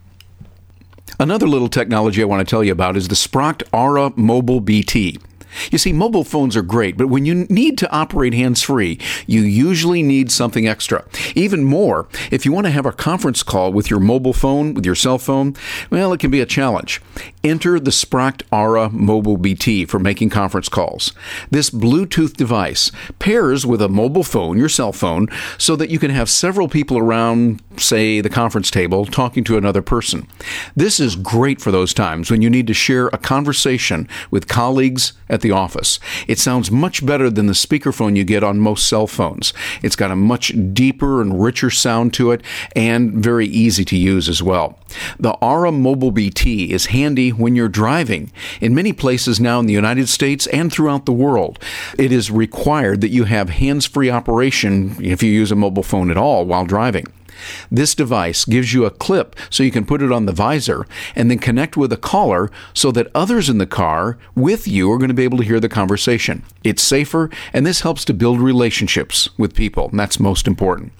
Another 1.20 1.46
little 1.46 1.68
technology 1.68 2.22
I 2.22 2.26
want 2.26 2.46
to 2.46 2.50
tell 2.50 2.64
you 2.64 2.72
about 2.72 2.96
is 2.96 3.08
the 3.08 3.14
Spracht 3.14 3.62
Aura 3.72 4.12
Mobile 4.16 4.60
BT. 4.60 5.18
You 5.70 5.78
see, 5.78 5.92
mobile 5.92 6.24
phones 6.24 6.56
are 6.56 6.62
great, 6.62 6.96
but 6.96 7.08
when 7.08 7.24
you 7.24 7.46
need 7.48 7.78
to 7.78 7.90
operate 7.90 8.34
hands 8.34 8.62
free, 8.62 8.98
you 9.26 9.42
usually 9.42 10.02
need 10.02 10.30
something 10.30 10.66
extra. 10.66 11.04
Even 11.34 11.64
more, 11.64 12.08
if 12.30 12.44
you 12.44 12.52
want 12.52 12.66
to 12.66 12.70
have 12.70 12.86
a 12.86 12.92
conference 12.92 13.42
call 13.42 13.72
with 13.72 13.90
your 13.90 14.00
mobile 14.00 14.32
phone, 14.32 14.74
with 14.74 14.86
your 14.86 14.94
cell 14.94 15.18
phone, 15.18 15.54
well, 15.90 16.12
it 16.12 16.20
can 16.20 16.30
be 16.30 16.40
a 16.40 16.46
challenge. 16.46 17.00
Enter 17.44 17.78
the 17.78 17.90
Spracht 17.90 18.42
Aura 18.50 18.88
Mobile 18.90 19.36
BT 19.36 19.84
for 19.84 19.98
making 19.98 20.30
conference 20.30 20.68
calls. 20.68 21.12
This 21.50 21.70
Bluetooth 21.70 22.36
device 22.36 22.90
pairs 23.18 23.66
with 23.66 23.82
a 23.82 23.88
mobile 23.88 24.24
phone, 24.24 24.58
your 24.58 24.68
cell 24.68 24.92
phone, 24.92 25.28
so 25.58 25.76
that 25.76 25.90
you 25.90 25.98
can 25.98 26.10
have 26.10 26.30
several 26.30 26.68
people 26.68 26.98
around, 26.98 27.62
say, 27.76 28.20
the 28.20 28.30
conference 28.30 28.70
table 28.70 29.04
talking 29.04 29.44
to 29.44 29.56
another 29.56 29.82
person. 29.82 30.26
This 30.74 30.98
is 30.98 31.16
great 31.16 31.60
for 31.60 31.70
those 31.70 31.92
times 31.92 32.30
when 32.30 32.42
you 32.42 32.50
need 32.50 32.66
to 32.68 32.74
share 32.74 33.08
a 33.08 33.18
conversation 33.18 34.08
with 34.30 34.48
colleagues 34.48 35.12
at 35.28 35.41
the 35.42 35.50
office. 35.50 36.00
It 36.26 36.38
sounds 36.38 36.70
much 36.70 37.04
better 37.04 37.30
than 37.30 37.46
the 37.46 37.52
speakerphone 37.52 38.16
you 38.16 38.24
get 38.24 38.42
on 38.42 38.58
most 38.58 38.88
cell 38.88 39.06
phones. 39.06 39.52
It's 39.82 39.96
got 39.96 40.10
a 40.10 40.16
much 40.16 40.52
deeper 40.72 41.20
and 41.20 41.42
richer 41.42 41.70
sound 41.70 42.14
to 42.14 42.30
it 42.32 42.42
and 42.74 43.12
very 43.12 43.46
easy 43.46 43.84
to 43.84 43.96
use 43.96 44.28
as 44.28 44.42
well. 44.42 44.78
The 45.18 45.32
Aura 45.34 45.72
Mobile 45.72 46.10
BT 46.10 46.72
is 46.72 46.86
handy 46.86 47.30
when 47.30 47.56
you're 47.56 47.68
driving. 47.68 48.32
In 48.60 48.74
many 48.74 48.92
places 48.92 49.40
now 49.40 49.60
in 49.60 49.66
the 49.66 49.72
United 49.72 50.08
States 50.08 50.46
and 50.48 50.72
throughout 50.72 51.06
the 51.06 51.12
world, 51.12 51.58
it 51.98 52.12
is 52.12 52.30
required 52.30 53.00
that 53.00 53.10
you 53.10 53.24
have 53.24 53.50
hands 53.50 53.86
free 53.86 54.10
operation 54.10 54.96
if 55.00 55.22
you 55.22 55.30
use 55.30 55.52
a 55.52 55.56
mobile 55.56 55.82
phone 55.82 56.10
at 56.10 56.16
all 56.16 56.44
while 56.44 56.64
driving. 56.64 57.06
This 57.70 57.94
device 57.94 58.44
gives 58.44 58.72
you 58.72 58.84
a 58.84 58.90
clip 58.90 59.36
so 59.50 59.62
you 59.62 59.70
can 59.70 59.86
put 59.86 60.02
it 60.02 60.12
on 60.12 60.26
the 60.26 60.32
visor 60.32 60.86
and 61.14 61.30
then 61.30 61.38
connect 61.38 61.76
with 61.76 61.92
a 61.92 61.96
caller 61.96 62.50
so 62.74 62.90
that 62.92 63.10
others 63.14 63.48
in 63.48 63.58
the 63.58 63.66
car 63.66 64.18
with 64.34 64.66
you 64.66 64.90
are 64.92 64.98
going 64.98 65.08
to 65.08 65.14
be 65.14 65.24
able 65.24 65.38
to 65.38 65.44
hear 65.44 65.60
the 65.60 65.68
conversation. 65.68 66.44
It's 66.64 66.82
safer, 66.82 67.30
and 67.52 67.66
this 67.66 67.80
helps 67.80 68.04
to 68.06 68.14
build 68.14 68.40
relationships 68.40 69.28
with 69.36 69.54
people, 69.54 69.88
and 69.88 69.98
that's 69.98 70.20
most 70.20 70.46
important. 70.46 70.92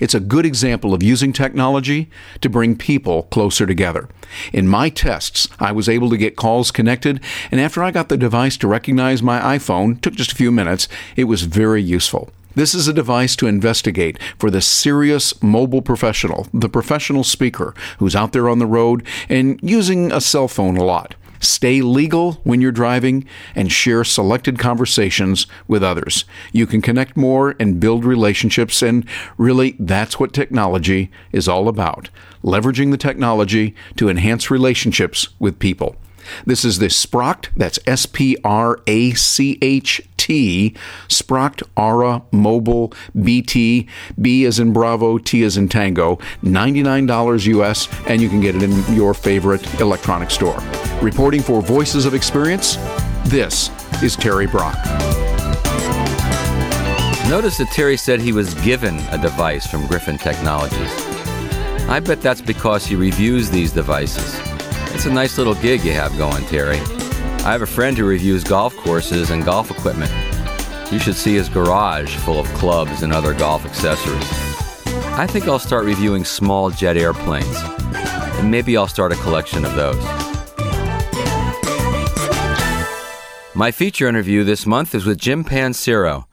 It's 0.00 0.14
a 0.14 0.20
good 0.20 0.44
example 0.44 0.94
of 0.94 1.02
using 1.02 1.32
technology 1.32 2.10
to 2.40 2.48
bring 2.48 2.76
people 2.76 3.24
closer 3.24 3.66
together. 3.66 4.08
In 4.52 4.68
my 4.68 4.88
tests, 4.88 5.48
I 5.58 5.72
was 5.72 5.88
able 5.88 6.10
to 6.10 6.16
get 6.16 6.36
calls 6.36 6.70
connected, 6.70 7.20
and 7.50 7.60
after 7.60 7.82
I 7.82 7.90
got 7.90 8.08
the 8.08 8.16
device 8.16 8.56
to 8.58 8.68
recognize 8.68 9.22
my 9.22 9.40
iPhone, 9.56 10.00
took 10.00 10.14
just 10.14 10.32
a 10.32 10.36
few 10.36 10.50
minutes, 10.50 10.88
it 11.16 11.24
was 11.24 11.42
very 11.42 11.82
useful. 11.82 12.30
This 12.54 12.74
is 12.74 12.88
a 12.88 12.92
device 12.92 13.36
to 13.36 13.46
investigate 13.46 14.18
for 14.38 14.50
the 14.50 14.60
serious 14.60 15.40
mobile 15.42 15.82
professional, 15.82 16.48
the 16.52 16.68
professional 16.68 17.22
speaker 17.22 17.74
who's 17.98 18.16
out 18.16 18.32
there 18.32 18.48
on 18.48 18.58
the 18.58 18.66
road 18.66 19.06
and 19.28 19.60
using 19.62 20.10
a 20.10 20.20
cell 20.20 20.48
phone 20.48 20.76
a 20.76 20.84
lot. 20.84 21.14
Stay 21.38 21.80
legal 21.80 22.34
when 22.44 22.60
you're 22.60 22.70
driving 22.70 23.24
and 23.54 23.72
share 23.72 24.04
selected 24.04 24.58
conversations 24.58 25.46
with 25.66 25.82
others. 25.82 26.26
You 26.52 26.66
can 26.66 26.82
connect 26.82 27.16
more 27.16 27.54
and 27.58 27.80
build 27.80 28.04
relationships, 28.04 28.82
and 28.82 29.06
really, 29.38 29.74
that's 29.78 30.20
what 30.20 30.34
technology 30.34 31.10
is 31.32 31.48
all 31.48 31.68
about 31.68 32.10
leveraging 32.42 32.90
the 32.90 32.96
technology 32.96 33.74
to 33.96 34.08
enhance 34.08 34.50
relationships 34.50 35.28
with 35.38 35.58
people. 35.58 35.96
This 36.44 36.64
is 36.64 36.78
the 36.78 36.86
Spracht, 36.86 37.48
that's 37.56 37.78
S 37.86 38.06
P 38.06 38.36
R 38.44 38.80
A 38.86 39.12
C 39.12 39.58
H 39.62 40.00
T, 40.30 40.76
Spracht 41.08 41.64
Aura 41.76 42.22
Mobile 42.30 42.92
BT, 43.20 43.88
B 44.20 44.44
as 44.44 44.60
in 44.60 44.72
Bravo, 44.72 45.18
T 45.18 45.42
as 45.42 45.56
in 45.56 45.68
Tango, 45.68 46.20
$99 46.44 47.46
US, 47.46 47.88
and 48.06 48.22
you 48.22 48.28
can 48.28 48.40
get 48.40 48.54
it 48.54 48.62
in 48.62 48.94
your 48.94 49.12
favorite 49.12 49.80
electronic 49.80 50.30
store. 50.30 50.62
Reporting 51.02 51.42
for 51.42 51.60
Voices 51.60 52.06
of 52.06 52.14
Experience, 52.14 52.76
this 53.24 53.70
is 54.04 54.14
Terry 54.14 54.46
Brock. 54.46 54.76
Notice 57.28 57.58
that 57.58 57.70
Terry 57.72 57.96
said 57.96 58.20
he 58.20 58.32
was 58.32 58.54
given 58.62 59.00
a 59.10 59.18
device 59.18 59.66
from 59.66 59.84
Griffin 59.88 60.16
Technologies. 60.16 60.92
I 61.88 61.98
bet 61.98 62.22
that's 62.22 62.40
because 62.40 62.86
he 62.86 62.94
reviews 62.94 63.50
these 63.50 63.72
devices. 63.72 64.38
It's 64.94 65.06
a 65.06 65.12
nice 65.12 65.38
little 65.38 65.56
gig 65.56 65.82
you 65.82 65.90
have 65.90 66.16
going, 66.16 66.44
Terry. 66.44 66.78
I 67.42 67.52
have 67.52 67.62
a 67.62 67.66
friend 67.66 67.96
who 67.96 68.04
reviews 68.04 68.44
golf 68.44 68.76
courses 68.76 69.30
and 69.30 69.42
golf 69.46 69.70
equipment. 69.70 70.12
You 70.92 70.98
should 70.98 71.14
see 71.14 71.36
his 71.36 71.48
garage 71.48 72.14
full 72.16 72.38
of 72.38 72.46
clubs 72.48 73.02
and 73.02 73.14
other 73.14 73.32
golf 73.32 73.64
accessories. 73.64 74.30
I 75.18 75.26
think 75.26 75.48
I'll 75.48 75.58
start 75.58 75.86
reviewing 75.86 76.26
small 76.26 76.68
jet 76.68 76.98
airplanes, 76.98 77.56
and 78.36 78.50
maybe 78.50 78.76
I'll 78.76 78.86
start 78.86 79.12
a 79.12 79.16
collection 79.16 79.64
of 79.64 79.74
those. 79.74 80.04
My 83.54 83.70
feature 83.70 84.06
interview 84.06 84.44
this 84.44 84.66
month 84.66 84.94
is 84.94 85.06
with 85.06 85.16
Jim 85.16 85.42
Pancero. 85.42 86.26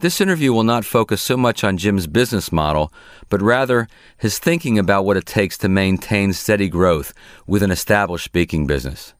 This 0.00 0.20
interview 0.20 0.52
will 0.52 0.62
not 0.62 0.84
focus 0.84 1.22
so 1.22 1.38
much 1.38 1.64
on 1.64 1.78
Jim's 1.78 2.06
business 2.06 2.52
model, 2.52 2.92
but 3.30 3.40
rather 3.40 3.88
his 4.18 4.38
thinking 4.38 4.78
about 4.78 5.06
what 5.06 5.16
it 5.16 5.24
takes 5.24 5.56
to 5.58 5.70
maintain 5.70 6.34
steady 6.34 6.68
growth 6.68 7.14
with 7.46 7.62
an 7.62 7.70
established 7.70 8.26
speaking 8.26 8.66
business. 8.66 9.14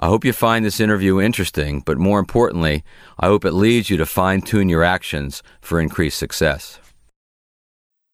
I 0.00 0.06
hope 0.06 0.24
you 0.24 0.32
find 0.32 0.64
this 0.64 0.78
interview 0.78 1.20
interesting, 1.20 1.80
but 1.80 1.98
more 1.98 2.20
importantly, 2.20 2.84
I 3.18 3.26
hope 3.26 3.44
it 3.44 3.52
leads 3.52 3.90
you 3.90 3.96
to 3.96 4.06
fine 4.06 4.42
tune 4.42 4.68
your 4.68 4.84
actions 4.84 5.42
for 5.60 5.80
increased 5.80 6.18
success. 6.18 6.78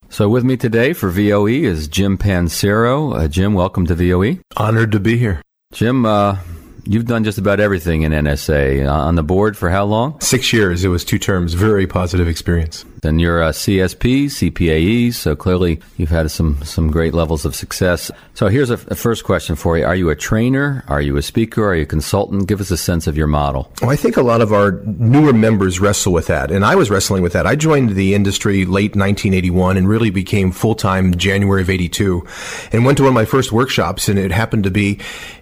So, 0.09 0.29
with 0.29 0.45
me 0.45 0.57
today 0.57 0.93
for 0.93 1.11
VOE 1.11 1.47
is 1.47 1.89
Jim 1.89 2.17
Pancero. 2.17 3.15
Uh, 3.15 3.29
Jim, 3.29 3.53
welcome 3.53 3.87
to 3.87 3.95
VOE. 3.95 4.39
Honored 4.57 4.93
to 4.93 5.01
be 5.01 5.19
here. 5.19 5.43
Jim, 5.73 6.07
uh, 6.07 6.39
You've 6.87 7.07
done 7.07 7.25
just 7.25 7.39
about 7.39 7.61
everything 7.61 8.03
in 8.03 8.13
NSA. 8.13 8.87
Uh, 8.87 8.91
on 8.91 9.15
the 9.15 9.23
board 9.23 9.57
for 9.57 9.71
how 9.71 9.85
long? 9.85 10.21
Six 10.21 10.53
years. 10.53 10.85
It 10.85 10.89
was 10.89 11.05
two 11.05 11.19
terms. 11.19 11.55
Very 11.55 11.87
positive 11.87 12.29
experience. 12.29 12.85
Then 13.05 13.19
you're 13.19 13.43
a 13.43 13.51
CSP, 13.51 14.25
CPAE, 14.27 15.13
so 15.13 15.37
clearly 15.37 15.79
you've 15.99 16.09
had 16.09 16.31
some, 16.31 16.65
some 16.65 16.91
great 16.91 17.13
levels 17.13 17.45
of 17.45 17.55
success. 17.55 18.11
So 18.33 18.49
here's 18.49 18.71
a, 18.71 18.81
a, 18.89 18.95
first 18.95 19.25
question 19.25 19.57
for 19.57 19.77
you. 19.77 19.85
Are 19.85 19.95
you 19.95 20.09
a 20.09 20.17
trainer? 20.17 20.83
Are 20.89 21.03
you 21.03 21.19
a 21.19 21.23
speaker? 21.23 21.69
Are 21.69 21.75
you 21.75 21.83
a 21.83 21.87
consultant? 21.87 22.49
Give 22.49 22.63
us 22.63 22.71
a 22.71 22.79
sense 22.79 23.07
of 23.07 23.15
your 23.15 23.27
model. 23.27 23.71
Well, 23.83 23.91
I 23.91 23.97
think 23.97 24.17
a 24.17 24.23
lot 24.23 24.41
of 24.41 24.55
our 24.55 24.81
newer 24.87 25.35
members 25.35 25.81
wrestle 25.81 26.15
with 26.15 26.29
that, 26.29 26.51
and 26.51 26.65
I 26.65 26.77
was 26.77 26.89
wrestling 26.89 27.23
with 27.23 27.35
that. 27.35 27.47
I 27.47 27.57
joined 27.57 27.91
the 27.91 28.15
industry 28.15 28.65
late 28.65 28.97
1981 28.97 29.77
and 29.77 29.87
really 29.87 30.09
became 30.09 30.51
full-time 30.51 31.15
January 31.15 31.61
of 31.61 31.69
82 31.69 32.27
and 32.73 32.87
went 32.87 32.97
to 32.97 33.03
one 33.03 33.09
of 33.09 33.15
my 33.15 33.27
first 33.27 33.53
workshops, 33.53 34.09
and 34.09 34.19
it 34.19 34.33
happened 34.33 34.65
to 34.65 34.71
be 34.71 34.99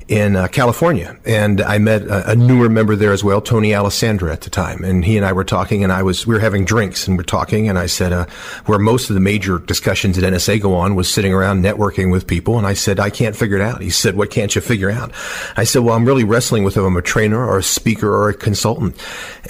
in 0.08 0.36
uh, 0.36 0.48
California, 0.48 1.18
and 1.24 1.60
I 1.60 1.78
met 1.78 2.02
a, 2.02 2.32
a, 2.32 2.36
newer 2.36 2.68
member 2.68 2.96
there 2.96 3.12
as 3.12 3.24
well, 3.24 3.40
Tony 3.40 3.74
Alessandra 3.74 4.32
at 4.32 4.42
the 4.42 4.50
time, 4.50 4.84
and 4.84 5.04
he 5.04 5.16
and 5.16 5.24
I 5.24 5.32
were 5.32 5.44
talking, 5.44 5.82
and 5.82 5.92
I 5.92 6.02
was 6.02 6.26
we 6.26 6.34
were 6.34 6.40
having 6.40 6.64
drinks 6.64 7.08
and 7.08 7.16
we're 7.16 7.22
talking, 7.24 7.51
and 7.68 7.78
I 7.78 7.86
said 7.86 8.12
uh, 8.12 8.26
where 8.66 8.78
most 8.78 9.10
of 9.10 9.14
the 9.14 9.20
major 9.20 9.58
discussions 9.58 10.16
at 10.18 10.24
NSA 10.24 10.60
go 10.60 10.74
on 10.74 10.94
was 10.94 11.12
sitting 11.12 11.34
around 11.34 11.62
networking 11.62 12.10
with 12.10 12.26
people, 12.26 12.58
and 12.58 12.66
I 12.66 12.74
said 12.74 12.98
I 12.98 13.10
can't 13.10 13.36
figure 13.36 13.56
it 13.56 13.62
out. 13.62 13.82
He 13.82 13.90
said, 13.90 14.16
"What 14.16 14.30
can't 14.30 14.54
you 14.54 14.60
figure 14.60 14.90
out?" 14.90 15.12
I 15.56 15.64
said, 15.64 15.82
"Well, 15.82 15.94
I'm 15.94 16.04
really 16.04 16.24
wrestling 16.24 16.64
with 16.64 16.76
if 16.76 16.82
I'm 16.82 16.96
a 16.96 17.02
trainer 17.02 17.44
or 17.46 17.58
a 17.58 17.62
speaker 17.62 18.10
or 18.14 18.28
a 18.28 18.34
consultant," 18.34 18.96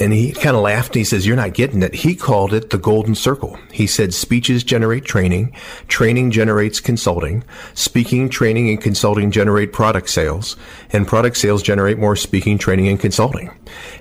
and 0.00 0.12
he 0.12 0.32
kind 0.32 0.56
of 0.56 0.62
laughed 0.62 0.88
and 0.88 0.96
he 0.96 1.04
says, 1.04 1.26
"You're 1.26 1.36
not 1.36 1.54
getting 1.54 1.82
it." 1.82 1.94
He 1.94 2.14
called 2.14 2.52
it 2.52 2.70
the 2.70 2.78
golden 2.78 3.14
circle. 3.14 3.58
He 3.70 3.86
said, 3.86 4.12
"Speeches 4.12 4.64
generate 4.64 5.04
training, 5.04 5.52
training 5.88 6.30
generates 6.30 6.80
consulting, 6.80 7.44
speaking, 7.74 8.28
training, 8.28 8.68
and 8.68 8.80
consulting 8.80 9.30
generate 9.30 9.72
product 9.72 10.08
sales." 10.08 10.22
sales, 10.22 10.56
and 10.92 11.06
product 11.06 11.36
sales 11.36 11.62
generate 11.62 11.98
more 11.98 12.16
speaking, 12.16 12.58
training, 12.58 12.88
and 12.88 13.00
consulting. 13.00 13.50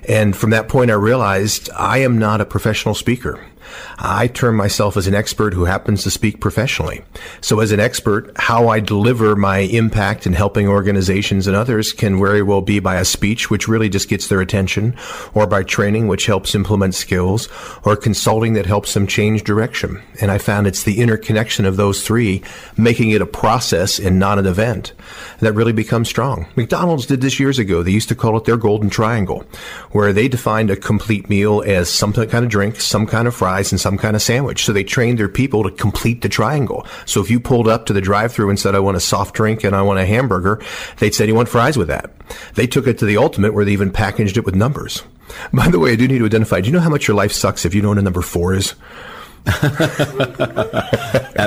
And 0.08 0.36
from 0.36 0.50
that 0.50 0.68
point, 0.68 0.90
I 0.90 0.94
realized 0.94 1.70
I 1.76 1.98
am 1.98 2.18
not 2.18 2.40
a 2.40 2.44
professional 2.44 2.94
speaker. 2.94 3.44
I 3.98 4.26
term 4.26 4.56
myself 4.56 4.96
as 4.96 5.06
an 5.06 5.14
expert 5.14 5.54
who 5.54 5.64
happens 5.64 6.02
to 6.02 6.10
speak 6.10 6.40
professionally. 6.40 7.02
So 7.40 7.60
as 7.60 7.72
an 7.72 7.80
expert, 7.80 8.32
how 8.36 8.68
I 8.68 8.80
deliver 8.80 9.36
my 9.36 9.58
impact 9.58 10.26
in 10.26 10.32
helping 10.32 10.68
organizations 10.68 11.46
and 11.46 11.56
others 11.56 11.92
can 11.92 12.18
very 12.18 12.42
well 12.42 12.60
be 12.60 12.80
by 12.80 12.96
a 12.96 13.04
speech, 13.04 13.50
which 13.50 13.68
really 13.68 13.88
just 13.88 14.08
gets 14.08 14.28
their 14.28 14.40
attention, 14.40 14.96
or 15.34 15.46
by 15.46 15.62
training, 15.62 16.08
which 16.08 16.26
helps 16.26 16.54
implement 16.54 16.94
skills, 16.94 17.48
or 17.84 17.96
consulting 17.96 18.54
that 18.54 18.66
helps 18.66 18.94
them 18.94 19.06
change 19.06 19.44
direction. 19.44 20.02
And 20.20 20.30
I 20.30 20.38
found 20.38 20.66
it's 20.66 20.84
the 20.84 21.00
interconnection 21.00 21.64
of 21.64 21.76
those 21.76 22.06
three, 22.06 22.42
making 22.76 23.10
it 23.10 23.22
a 23.22 23.26
process 23.26 23.98
and 23.98 24.18
not 24.18 24.38
an 24.38 24.46
event, 24.46 24.92
that 25.40 25.52
really 25.52 25.72
becomes 25.72 26.08
strong. 26.08 26.46
McDonald's 26.56 27.06
did 27.06 27.20
this 27.20 27.38
years 27.38 27.58
ago. 27.58 27.82
They 27.82 27.90
used 27.90 28.08
to 28.08 28.14
call 28.14 28.36
it 28.36 28.44
their 28.44 28.56
golden 28.56 28.90
triangle, 28.90 29.44
where 29.90 30.12
they 30.12 30.28
defined 30.28 30.70
a 30.70 30.76
complete 30.76 31.28
meal 31.28 31.62
as 31.66 31.88
some 31.88 32.12
kind 32.12 32.44
of 32.44 32.48
drink, 32.48 32.80
some 32.80 33.06
kind 33.06 33.28
of 33.28 33.34
fries, 33.34 33.61
fries 33.62 33.72
and 33.72 33.80
some 33.80 33.98
kind 33.98 34.16
of 34.16 34.22
sandwich. 34.22 34.64
So 34.64 34.72
they 34.72 34.84
trained 34.84 35.18
their 35.18 35.28
people 35.28 35.62
to 35.62 35.70
complete 35.70 36.22
the 36.22 36.28
triangle. 36.28 36.86
So 37.06 37.20
if 37.20 37.30
you 37.30 37.40
pulled 37.40 37.68
up 37.68 37.86
to 37.86 37.92
the 37.92 38.00
drive-through 38.00 38.50
and 38.50 38.58
said, 38.58 38.74
I 38.74 38.80
want 38.80 38.96
a 38.96 39.00
soft 39.00 39.34
drink 39.34 39.64
and 39.64 39.76
I 39.76 39.82
want 39.82 40.00
a 40.00 40.06
hamburger, 40.06 40.60
they'd 40.98 41.14
say, 41.14 41.26
you 41.26 41.34
want 41.34 41.48
fries 41.48 41.76
with 41.76 41.88
that? 41.88 42.10
They 42.54 42.66
took 42.66 42.86
it 42.86 42.98
to 42.98 43.04
the 43.04 43.16
ultimate 43.16 43.54
where 43.54 43.64
they 43.64 43.72
even 43.72 43.90
packaged 43.90 44.36
it 44.36 44.44
with 44.44 44.54
numbers. 44.54 45.02
By 45.52 45.68
the 45.68 45.78
way, 45.78 45.92
I 45.92 45.96
do 45.96 46.08
need 46.08 46.18
to 46.18 46.26
identify, 46.26 46.60
do 46.60 46.68
you 46.68 46.72
know 46.72 46.80
how 46.80 46.90
much 46.90 47.08
your 47.08 47.16
life 47.16 47.32
sucks 47.32 47.64
if 47.64 47.74
you 47.74 47.80
don't 47.80 47.88
know 47.90 47.90
what 47.90 47.98
a 47.98 48.02
number 48.02 48.22
four 48.22 48.54
is? 48.54 48.74
at 49.44 49.60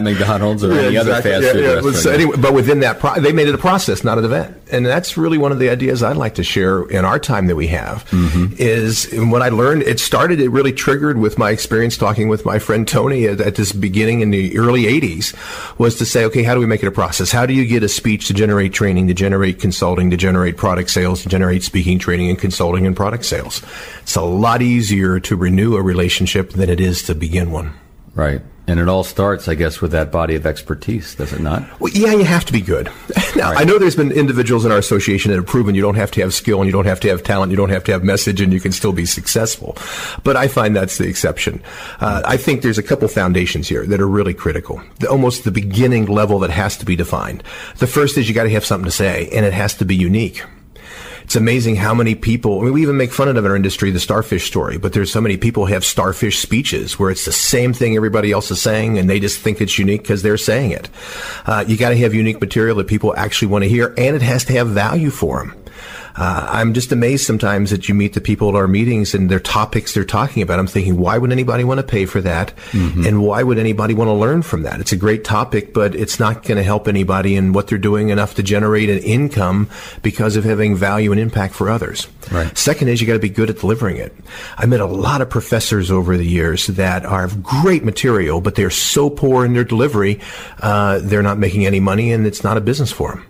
McDonald's 0.04 0.62
or 0.62 0.74
yeah, 0.74 0.82
any 0.82 0.98
exactly. 0.98 1.12
other 1.14 1.22
fast 1.22 1.54
food 1.54 1.64
yeah, 1.64 1.74
restaurant. 1.76 1.96
So 1.96 2.12
anyway, 2.12 2.36
but 2.38 2.54
within 2.54 2.82
that, 2.82 3.00
pro- 3.00 3.22
they 3.22 3.32
made 3.32 3.48
it 3.48 3.56
a 3.56 3.58
process, 3.58 4.04
not 4.04 4.18
an 4.18 4.26
event, 4.26 4.58
and 4.72 4.86
that's 4.86 5.18
really 5.18 5.38
one 5.38 5.52
of 5.52 5.60
the 5.60 5.70
ideas 5.70 6.02
I'd 6.04 6.18
like 6.18 6.36
to 6.36 6.44
share 6.44 6.84
in 6.84 7.06
our 7.06 7.20
time 7.20 7.48
that 7.48 7.56
we 7.56 7.68
have. 7.68 8.06
Mm-hmm. 8.10 8.56
Is 8.58 9.10
what 9.14 9.42
I 9.42 9.50
learned. 9.50 9.84
It 9.84 10.00
started. 10.00 10.40
It 10.40 10.50
really 10.50 10.74
triggered 10.74 11.18
with 11.18 11.38
my 11.38 11.52
experience 11.52 11.98
talking 11.98 12.30
with 12.30 12.46
my 12.46 12.60
friend 12.60 12.88
Tony 12.88 13.28
at, 13.28 13.42
at 13.42 13.56
this 13.56 13.72
beginning 13.72 14.22
in 14.22 14.32
the 14.32 14.58
early 14.58 14.84
'80s, 14.84 15.36
was 15.78 15.96
to 15.96 16.06
say, 16.06 16.26
okay, 16.26 16.44
how 16.44 16.54
do 16.54 16.60
we 16.60 16.66
make 16.66 16.84
it 16.84 16.88
a 16.88 16.92
process? 16.92 17.32
How 17.32 17.46
do 17.46 17.54
you 17.54 17.66
get 17.66 17.84
a 17.84 17.90
speech 17.90 18.28
to 18.28 18.34
generate 18.34 18.74
training, 18.74 19.08
to 19.08 19.14
generate 19.14 19.60
consulting, 19.60 20.10
to 20.12 20.18
generate 20.18 20.58
product 20.58 20.90
sales, 20.90 21.24
to 21.24 21.30
generate 21.30 21.64
speaking, 21.64 22.00
training, 22.00 22.30
and 22.30 22.40
consulting 22.40 22.86
and 22.86 22.96
product 22.96 23.26
sales? 23.26 23.62
It's 24.02 24.16
a 24.16 24.22
lot 24.22 24.62
easier 24.62 25.20
to 25.20 25.36
renew 25.36 25.76
a 25.76 25.82
relationship 25.82 26.52
than 26.52 26.70
it 26.70 26.80
is 26.80 27.04
to 27.04 27.16
begin 27.16 27.52
one. 27.52 27.74
Right. 28.16 28.42
And 28.68 28.80
it 28.80 28.88
all 28.88 29.04
starts, 29.04 29.48
I 29.48 29.54
guess, 29.54 29.80
with 29.80 29.92
that 29.92 30.12
body 30.12 30.36
of 30.36 30.46
expertise, 30.46 31.14
does 31.16 31.34
it 31.34 31.40
not? 31.40 31.80
Well, 31.80 31.94
yeah, 31.94 32.14
you 32.14 32.24
have 32.24 32.46
to 32.46 32.54
be 32.54 32.62
good. 32.62 32.90
Now, 33.36 33.52
Right. 33.52 33.62
I 33.62 33.64
know 33.66 33.78
there's 33.78 33.98
been 33.98 34.14
individuals 34.14 34.64
in 34.64 34.72
our 34.72 34.78
association 34.78 35.30
that 35.30 35.36
have 35.36 35.46
proven 35.46 35.76
you 35.76 35.82
don't 35.82 35.96
have 35.96 36.10
to 36.12 36.22
have 36.22 36.34
skill 36.34 36.62
and 36.62 36.68
you 36.68 36.72
don't 36.72 36.86
have 36.86 37.02
to 37.02 37.10
have 37.10 37.22
talent, 37.22 37.52
you 37.52 37.58
don't 37.58 37.70
have 37.70 37.84
to 37.84 37.92
have 37.92 38.02
message, 38.02 38.40
and 38.40 38.54
you 38.54 38.62
can 38.62 38.72
still 38.72 38.94
be 38.94 39.06
successful. 39.06 39.76
But 40.24 40.38
I 40.38 40.48
find 40.48 40.74
that's 40.74 40.98
the 41.00 41.08
exception. 41.10 41.62
Uh, 42.00 42.22
I 42.24 42.38
think 42.38 42.62
there's 42.62 42.78
a 42.78 42.84
couple 42.84 43.10
foundations 43.10 43.68
here 43.68 43.86
that 43.88 44.00
are 44.00 44.08
really 44.08 44.34
critical. 44.34 44.82
The, 45.00 45.10
almost 45.10 45.44
the 45.44 45.52
beginning 45.52 46.06
level 46.06 46.40
that 46.40 46.50
has 46.50 46.78
to 46.78 46.86
be 46.86 46.96
defined. 46.96 47.44
The 47.80 47.88
first 47.88 48.18
is 48.18 48.30
you 48.30 48.34
got 48.34 48.44
to 48.44 48.50
have 48.52 48.64
something 48.66 48.86
to 48.86 48.92
say, 48.92 49.28
and 49.34 49.46
it 49.46 49.52
has 49.52 49.74
to 49.76 49.86
be 49.86 49.98
unique. 49.98 50.42
It's 51.26 51.36
amazing 51.36 51.76
how 51.76 51.96
many 51.96 52.14
people, 52.14 52.62
I 52.62 52.66
mean, 52.66 52.74
we 52.74 52.84
even 52.84 52.98
make 52.98 53.12
fun 53.12 53.28
of 53.28 53.36
in 53.36 53.46
our 53.48 53.56
industry, 53.56 53.90
the 53.90 54.00
starfish 54.00 54.46
story, 54.46 54.78
but 54.78 54.94
there's 54.94 55.12
so 55.12 55.20
many 55.20 55.38
people 55.38 55.66
have 55.66 55.84
starfish 55.84 56.38
speeches 56.38 57.00
where 57.00 57.10
it's 57.10 57.26
the 57.26 57.32
same 57.32 57.74
thing 57.74 57.96
everybody 57.96 58.32
else 58.32 58.52
is 58.52 58.62
saying 58.62 59.00
and 59.00 59.10
they 59.10 59.20
just 59.20 59.40
think 59.40 59.60
it's 59.60 59.80
unique 59.80 60.04
because 60.04 60.22
they're 60.22 60.38
saying 60.38 60.70
it. 60.70 60.88
Uh, 61.48 61.66
you 61.68 61.78
got 61.78 61.90
to 61.90 61.98
have 61.98 62.14
unique 62.14 62.40
material 62.40 62.78
that 62.78 62.86
people 62.86 63.16
actually 63.18 63.48
want 63.48 63.64
to 63.64 63.68
hear 63.68 63.88
and 63.98 64.16
it 64.16 64.22
has 64.22 64.46
to 64.46 64.54
have 64.54 64.68
value 64.68 65.10
for 65.10 65.40
them. 65.40 65.65
Uh, 66.16 66.48
I'm 66.50 66.74
just 66.74 66.92
amazed 66.92 67.26
sometimes 67.26 67.72
that 67.72 67.90
you 67.90 67.96
meet 67.96 68.14
the 68.14 68.22
people 68.22 68.50
at 68.50 68.56
our 68.56 68.68
meetings 68.68 69.14
and 69.14 69.30
their 69.30 69.40
topics 69.40 69.94
they're 69.94 70.06
talking 70.06 70.42
about. 70.42 70.60
I'm 70.60 70.68
thinking, 70.68 70.98
why 70.98 71.18
would 71.18 71.32
anybody 71.32 71.64
want 71.64 71.80
to 71.80 71.86
pay 71.86 72.06
for 72.06 72.22
that? 72.22 72.54
And 73.06 73.22
why 73.22 73.44
would 73.44 73.58
anybody 73.58 73.94
want 73.94 74.08
to 74.08 74.14
learn 74.14 74.42
from 74.42 74.64
that? 74.64 74.80
It's 74.80 74.92
a 74.92 74.98
great 74.98 75.24
topic, 75.24 75.74
but 75.74 75.94
it's 75.96 76.20
not 76.20 76.44
going 76.44 76.58
to 76.58 76.64
help 76.64 76.88
anybody 76.88 77.36
in 77.36 77.54
what 77.54 77.68
they're 77.68 77.78
doing 77.78 78.10
enough 78.10 78.36
to 78.36 78.44
generate 78.44 78.90
an 78.90 79.00
income 79.00 79.70
because 80.02 80.36
of 80.36 80.44
having 80.44 80.76
value 80.76 81.12
and 81.12 81.20
impact 81.20 81.54
for 81.54 81.70
others. 81.70 82.08
Right. 82.32 82.58
Second 82.58 82.88
is 82.88 83.02
you 83.02 83.08
got 83.08 83.14
to 83.14 83.20
be 83.20 83.30
good 83.30 83.50
at 83.50 83.60
delivering 83.60 83.98
it. 83.98 84.16
I 84.58 84.66
met 84.66 84.80
a 84.80 84.86
lot 84.86 85.22
of 85.22 85.30
professors 85.30 85.92
over 85.92 86.18
the 86.18 86.26
years 86.26 86.68
that 86.68 87.06
are 87.06 87.28
great 87.28 87.84
material, 87.84 88.42
but 88.42 88.56
they're 88.56 88.70
so 88.70 89.10
poor 89.10 89.46
in 89.46 89.54
their 89.54 89.64
delivery, 89.64 90.20
uh, 90.62 91.00
they're 91.04 91.22
not 91.22 91.38
making 91.38 91.66
any 91.66 91.80
money 91.80 92.12
and 92.12 92.26
it's 92.26 92.44
not 92.44 92.58
a 92.58 92.62
business 92.62 92.92
for 92.92 93.12
them. 93.12 93.26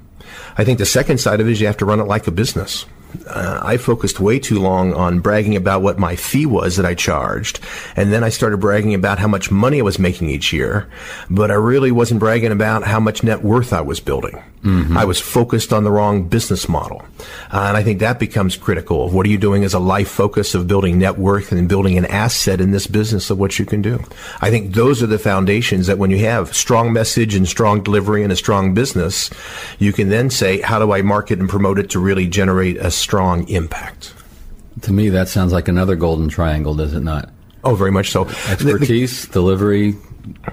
I 0.58 0.64
think 0.64 0.80
the 0.80 0.86
second 0.86 1.20
side 1.20 1.42
of 1.42 1.48
it 1.48 1.52
is 1.52 1.62
you 1.62 1.68
have 1.68 1.78
to 1.78 1.86
run 1.86 2.00
it 2.00 2.08
like 2.08 2.28
a 2.28 2.32
business. 2.32 2.86
Uh, 3.28 3.60
I 3.64 3.78
focused 3.78 4.20
way 4.20 4.40
too 4.40 4.60
long 4.60 4.94
on 4.94 5.20
bragging 5.20 5.56
about 5.56 5.82
what 5.82 5.98
my 6.00 6.16
fee 6.16 6.46
was 6.46 6.76
that 6.76 6.86
I 6.86 6.96
charged, 6.96 7.60
and 7.96 8.12
then 8.12 8.24
I 8.24 8.30
started 8.30 8.58
bragging 8.58 8.94
about 8.94 9.20
how 9.20 9.28
much 9.28 9.52
money 9.52 9.80
I 9.80 9.84
was 9.84 10.00
making 10.00 10.30
each 10.30 10.52
year, 10.52 10.90
but 11.30 11.52
I 11.52 11.56
really 11.56 11.92
wasn't 11.92 12.20
bragging 12.20 12.52
about 12.52 12.84
how 12.84 13.00
much 13.00 13.24
net 13.24 13.44
worth 13.44 13.74
I 13.74 13.82
was 13.82 14.00
building. 14.00 14.44
I 14.66 15.06
was 15.06 15.20
focused 15.22 15.72
on 15.72 15.84
the 15.84 15.92
wrong 15.92 16.28
business 16.28 16.68
model. 16.68 17.04
Uh, 17.52 17.66
and 17.68 17.78
I 17.78 17.84
think 17.84 18.00
that 18.00 18.18
becomes 18.20 18.58
critical 18.58 19.06
of 19.06 19.14
what 19.14 19.26
are 19.28 19.30
you 19.30 19.38
doing 19.38 19.64
as 19.64 19.76
a 19.76 19.80
life 19.80 20.10
focus 20.10 20.56
of 20.56 20.68
building 20.68 20.98
net 20.98 21.20
worth 21.20 21.52
and 21.52 21.70
building 21.70 21.98
an 22.00 22.06
asset 22.06 22.60
in 22.60 22.72
this 22.72 22.88
business 22.88 23.30
of 23.30 23.38
what 23.38 23.60
you 23.60 23.66
can 23.66 23.84
do. 23.84 24.04
I 24.42 24.50
think 24.50 24.74
those 24.74 25.04
are 25.04 25.08
the 25.08 25.20
foundations 25.20 25.86
that 25.86 26.00
when 26.00 26.10
you 26.10 26.18
have 26.26 26.56
strong 26.56 26.92
message 26.94 27.36
and 27.36 27.48
strong 27.48 27.84
delivery 27.84 28.24
and 28.24 28.32
a 28.32 28.36
strong 28.36 28.74
business, 28.74 29.30
you 29.78 29.94
can 29.94 30.10
then 30.10 30.32
say, 30.32 30.62
how 30.62 30.80
do 30.80 30.92
I 30.92 31.04
market 31.04 31.38
and 31.40 31.48
promote 31.48 31.78
it 31.78 31.92
to 31.92 32.00
really 32.00 32.26
generate 32.28 32.78
a 32.78 32.90
strong 32.90 33.48
impact? 33.48 34.14
To 34.82 34.92
me, 34.92 35.10
that 35.10 35.28
sounds 35.28 35.54
like 35.54 35.68
another 35.68 35.96
golden 35.96 36.28
triangle, 36.28 36.74
does 36.74 36.94
it 36.96 37.02
not? 37.04 37.30
Oh, 37.64 37.76
very 37.76 37.92
much 37.92 38.10
so. 38.10 38.24
The- 38.24 38.34
the- 38.34 38.52
Expertise, 38.52 39.28
delivery, 39.28 39.96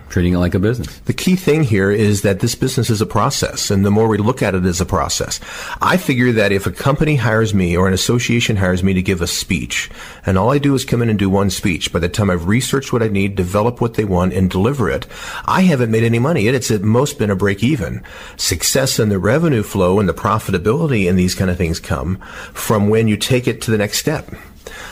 treating 0.08 0.34
it 0.34 0.38
like 0.38 0.54
a 0.54 0.58
business. 0.58 0.98
The 1.00 1.12
key 1.12 1.36
thing 1.36 1.62
here 1.62 1.90
is 1.90 2.22
that 2.22 2.40
this 2.40 2.54
business 2.54 2.90
is 2.90 3.00
a 3.00 3.06
process, 3.06 3.70
and 3.70 3.84
the 3.84 3.90
more 3.90 4.08
we 4.08 4.18
look 4.18 4.42
at 4.42 4.54
it 4.54 4.64
as 4.64 4.80
a 4.80 4.86
process, 4.86 5.40
I 5.80 5.96
figure 5.96 6.32
that 6.32 6.52
if 6.52 6.66
a 6.66 6.72
company 6.72 7.16
hires 7.16 7.54
me 7.54 7.76
or 7.76 7.88
an 7.88 7.94
association 7.94 8.56
hires 8.56 8.82
me 8.82 8.94
to 8.94 9.02
give 9.02 9.22
a 9.22 9.26
speech, 9.26 9.90
and 10.26 10.36
all 10.36 10.50
I 10.50 10.58
do 10.58 10.74
is 10.74 10.84
come 10.84 11.02
in 11.02 11.08
and 11.08 11.18
do 11.18 11.30
one 11.30 11.50
speech, 11.50 11.92
by 11.92 11.98
the 11.98 12.08
time 12.08 12.30
I've 12.30 12.46
researched 12.46 12.92
what 12.92 13.02
I 13.02 13.08
need, 13.08 13.34
develop 13.34 13.80
what 13.80 13.94
they 13.94 14.04
want, 14.04 14.32
and 14.32 14.50
deliver 14.50 14.90
it, 14.90 15.06
I 15.46 15.62
haven't 15.62 15.90
made 15.90 16.04
any 16.04 16.18
money. 16.18 16.46
It's 16.46 16.70
at 16.70 16.82
most 16.82 17.18
been 17.18 17.30
a 17.30 17.36
break 17.36 17.62
even. 17.62 18.02
Success 18.36 18.98
and 18.98 19.10
the 19.10 19.18
revenue 19.18 19.62
flow 19.62 19.98
and 19.98 20.08
the 20.08 20.14
profitability 20.14 21.08
and 21.08 21.18
these 21.18 21.34
kind 21.34 21.50
of 21.50 21.56
things 21.56 21.80
come 21.80 22.16
from 22.52 22.88
when 22.88 23.08
you 23.08 23.16
take 23.16 23.48
it 23.48 23.62
to 23.62 23.70
the 23.70 23.78
next 23.78 23.98
step. 23.98 24.28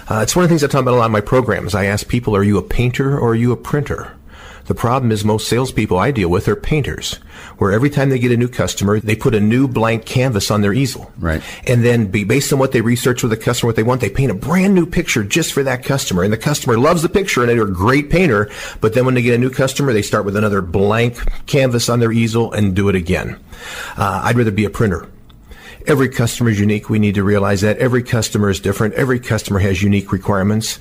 Uh, 0.08 0.20
it's 0.22 0.34
one 0.34 0.42
of 0.42 0.48
the 0.48 0.52
things 0.52 0.64
I 0.64 0.66
talk 0.66 0.82
about 0.82 0.94
a 0.94 0.96
lot 0.96 1.06
in 1.06 1.12
my 1.12 1.20
programs. 1.20 1.74
I 1.74 1.84
ask 1.84 2.08
people, 2.08 2.34
are 2.34 2.42
you 2.42 2.58
a 2.58 2.62
painter 2.62 3.16
or 3.16 3.30
are 3.30 3.34
you 3.34 3.52
a 3.52 3.56
printer? 3.56 4.16
The 4.70 4.76
problem 4.76 5.10
is 5.10 5.24
most 5.24 5.48
salespeople 5.48 5.98
I 5.98 6.12
deal 6.12 6.28
with 6.28 6.46
are 6.46 6.54
painters, 6.54 7.14
where 7.58 7.72
every 7.72 7.90
time 7.90 8.08
they 8.08 8.20
get 8.20 8.30
a 8.30 8.36
new 8.36 8.46
customer, 8.46 9.00
they 9.00 9.16
put 9.16 9.34
a 9.34 9.40
new 9.40 9.66
blank 9.66 10.04
canvas 10.06 10.48
on 10.48 10.60
their 10.60 10.72
easel. 10.72 11.10
Right. 11.18 11.42
And 11.66 11.84
then 11.84 12.06
be, 12.06 12.22
based 12.22 12.52
on 12.52 12.60
what 12.60 12.70
they 12.70 12.80
research 12.80 13.24
with 13.24 13.30
the 13.30 13.36
customer, 13.36 13.70
what 13.70 13.74
they 13.74 13.82
want, 13.82 14.00
they 14.00 14.08
paint 14.08 14.30
a 14.30 14.34
brand 14.34 14.76
new 14.76 14.86
picture 14.86 15.24
just 15.24 15.52
for 15.52 15.64
that 15.64 15.82
customer. 15.82 16.22
And 16.22 16.32
the 16.32 16.38
customer 16.38 16.78
loves 16.78 17.02
the 17.02 17.08
picture 17.08 17.40
and 17.40 17.50
they're 17.50 17.66
a 17.66 17.68
great 17.68 18.10
painter. 18.10 18.48
But 18.80 18.94
then 18.94 19.04
when 19.04 19.14
they 19.14 19.22
get 19.22 19.34
a 19.34 19.38
new 19.38 19.50
customer, 19.50 19.92
they 19.92 20.02
start 20.02 20.24
with 20.24 20.36
another 20.36 20.62
blank 20.62 21.16
canvas 21.46 21.88
on 21.88 21.98
their 21.98 22.12
easel 22.12 22.52
and 22.52 22.72
do 22.72 22.88
it 22.88 22.94
again. 22.94 23.40
Uh, 23.96 24.20
I'd 24.22 24.36
rather 24.36 24.52
be 24.52 24.66
a 24.66 24.70
printer. 24.70 25.08
Every 25.88 26.08
customer 26.08 26.48
is 26.48 26.60
unique. 26.60 26.88
We 26.88 27.00
need 27.00 27.16
to 27.16 27.24
realize 27.24 27.62
that 27.62 27.78
every 27.78 28.04
customer 28.04 28.48
is 28.50 28.60
different. 28.60 28.94
Every 28.94 29.18
customer 29.18 29.58
has 29.58 29.82
unique 29.82 30.12
requirements. 30.12 30.78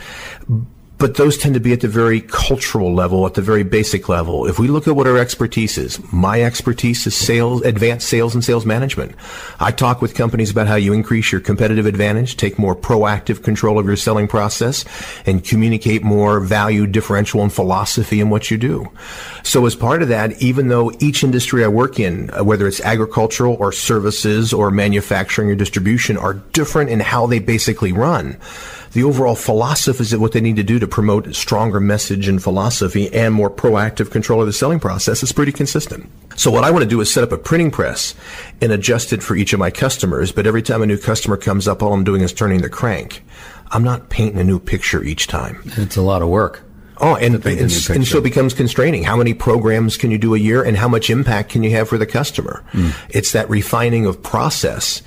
But 0.99 1.15
those 1.15 1.37
tend 1.37 1.53
to 1.53 1.61
be 1.61 1.71
at 1.71 1.79
the 1.79 1.87
very 1.87 2.19
cultural 2.19 2.93
level, 2.93 3.25
at 3.25 3.33
the 3.33 3.41
very 3.41 3.63
basic 3.63 4.09
level. 4.09 4.45
If 4.45 4.59
we 4.59 4.67
look 4.67 4.85
at 4.85 4.97
what 4.97 5.07
our 5.07 5.17
expertise 5.17 5.77
is, 5.77 5.97
my 6.11 6.43
expertise 6.43 7.07
is 7.07 7.15
sales, 7.15 7.61
advanced 7.61 8.09
sales 8.09 8.33
and 8.35 8.43
sales 8.43 8.65
management. 8.65 9.15
I 9.61 9.71
talk 9.71 10.01
with 10.01 10.13
companies 10.13 10.51
about 10.51 10.67
how 10.67 10.75
you 10.75 10.91
increase 10.91 11.31
your 11.31 11.39
competitive 11.39 11.85
advantage, 11.85 12.35
take 12.35 12.59
more 12.59 12.75
proactive 12.75 13.43
control 13.43 13.79
of 13.79 13.85
your 13.85 13.95
selling 13.95 14.27
process, 14.27 14.83
and 15.25 15.41
communicate 15.41 16.03
more 16.03 16.41
value, 16.41 16.85
differential, 16.85 17.43
and 17.43 17.53
philosophy 17.53 18.19
in 18.19 18.29
what 18.29 18.51
you 18.51 18.57
do. 18.57 18.91
So 19.43 19.65
as 19.65 19.75
part 19.75 20.01
of 20.01 20.09
that, 20.09 20.41
even 20.41 20.67
though 20.67 20.91
each 20.99 21.23
industry 21.23 21.63
I 21.63 21.69
work 21.69 21.97
in, 21.97 22.29
uh, 22.31 22.43
whether 22.43 22.67
it's 22.67 22.81
agricultural 22.81 23.55
or 23.57 23.71
services 23.71 24.51
or 24.51 24.69
manufacturing 24.69 25.49
or 25.49 25.55
distribution, 25.55 26.17
are 26.17 26.33
different 26.33 26.89
in 26.89 26.99
how 26.99 27.25
they 27.25 27.39
basically 27.39 27.93
run 27.93 28.37
the 28.93 29.03
overall 29.03 29.35
philosophy 29.35 30.01
is 30.01 30.15
what 30.17 30.31
they 30.31 30.41
need 30.41 30.55
to 30.55 30.63
do 30.63 30.79
to 30.79 30.87
promote 30.87 31.27
a 31.27 31.33
stronger 31.33 31.79
message 31.79 32.27
and 32.27 32.41
philosophy 32.41 33.13
and 33.13 33.33
more 33.33 33.49
proactive 33.49 34.11
control 34.11 34.41
of 34.41 34.47
the 34.47 34.53
selling 34.53 34.79
process 34.79 35.23
is 35.23 35.31
pretty 35.31 35.51
consistent. 35.51 36.09
So 36.35 36.49
what 36.51 36.63
I 36.63 36.71
want 36.71 36.83
to 36.83 36.89
do 36.89 37.01
is 37.01 37.11
set 37.11 37.23
up 37.23 37.31
a 37.31 37.37
printing 37.37 37.71
press 37.71 38.15
and 38.61 38.71
adjust 38.71 39.13
it 39.13 39.21
for 39.21 39.35
each 39.35 39.53
of 39.53 39.59
my 39.59 39.71
customers. 39.71 40.31
But 40.31 40.47
every 40.47 40.61
time 40.61 40.81
a 40.81 40.85
new 40.85 40.97
customer 40.97 41.37
comes 41.37 41.67
up, 41.67 41.83
all 41.83 41.93
I'm 41.93 42.03
doing 42.03 42.21
is 42.21 42.33
turning 42.33 42.61
the 42.61 42.69
crank. 42.69 43.23
I'm 43.71 43.83
not 43.83 44.09
painting 44.09 44.39
a 44.39 44.43
new 44.43 44.59
picture 44.59 45.03
each 45.03 45.27
time. 45.27 45.61
It's 45.77 45.97
a 45.97 46.01
lot 46.01 46.21
of 46.21 46.29
work. 46.29 46.63
Oh, 47.01 47.15
and, 47.15 47.35
and, 47.35 47.45
and 47.45 48.07
so 48.07 48.17
it 48.17 48.23
becomes 48.23 48.53
constraining. 48.53 49.03
How 49.03 49.15
many 49.15 49.33
programs 49.33 49.95
can 49.95 50.11
you 50.11 50.17
do 50.17 50.35
a 50.35 50.37
year 50.37 50.63
and 50.63 50.75
how 50.75 50.89
much 50.89 51.09
impact 51.09 51.49
can 51.49 51.63
you 51.63 51.71
have 51.71 51.87
for 51.87 51.97
the 51.97 52.05
customer? 52.05 52.63
Hmm. 52.71 52.89
It's 53.09 53.31
that 53.31 53.49
refining 53.49 54.05
of 54.05 54.21
process. 54.21 55.01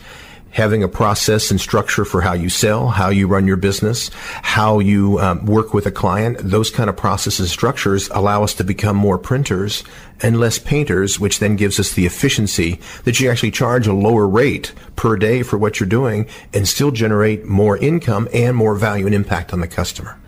Having 0.53 0.83
a 0.83 0.89
process 0.89 1.51
and 1.51 1.61
structure 1.61 2.05
for 2.05 2.21
how 2.21 2.35
you 2.35 2.49
sell, 2.49 2.89
how 2.89 3.09
you 3.09 3.27
run 3.27 3.47
your 3.47 3.57
business, 3.57 4.11
how 4.43 4.79
you 4.79 5.19
um, 5.19 5.45
work 5.47 5.75
with 5.75 5.87
a 5.87 5.91
client, 5.91 6.39
those 6.41 6.71
kind 6.71 6.89
of 6.89 6.97
processes 6.97 7.41
and 7.41 7.49
structures 7.49 8.09
allow 8.11 8.45
us 8.45 8.55
to 8.55 8.65
become 8.65 8.97
more 8.97 9.19
printers 9.19 9.83
and 10.21 10.39
less 10.39 10.59
painters, 10.59 11.19
which 11.19 11.39
then 11.39 11.57
gives 11.57 11.81
us 11.81 11.95
the 11.95 12.07
efficiency 12.07 12.79
that 13.05 13.19
you 13.19 13.31
actually 13.31 13.51
charge 13.51 13.87
a 13.87 13.93
lower 13.93 14.29
rate 14.29 14.73
per 14.95 15.17
day 15.17 15.43
for 15.43 15.59
what 15.59 15.81
you're 15.81 15.89
doing 15.89 16.29
and 16.53 16.69
still 16.69 16.91
generate 16.91 17.45
more 17.45 17.77
income 17.79 18.29
and 18.33 18.57
more 18.57 18.75
value 18.75 19.07
and 19.07 19.15
impact 19.15 19.53
on 19.53 19.61
the 19.61 19.69
customer. 19.69 20.22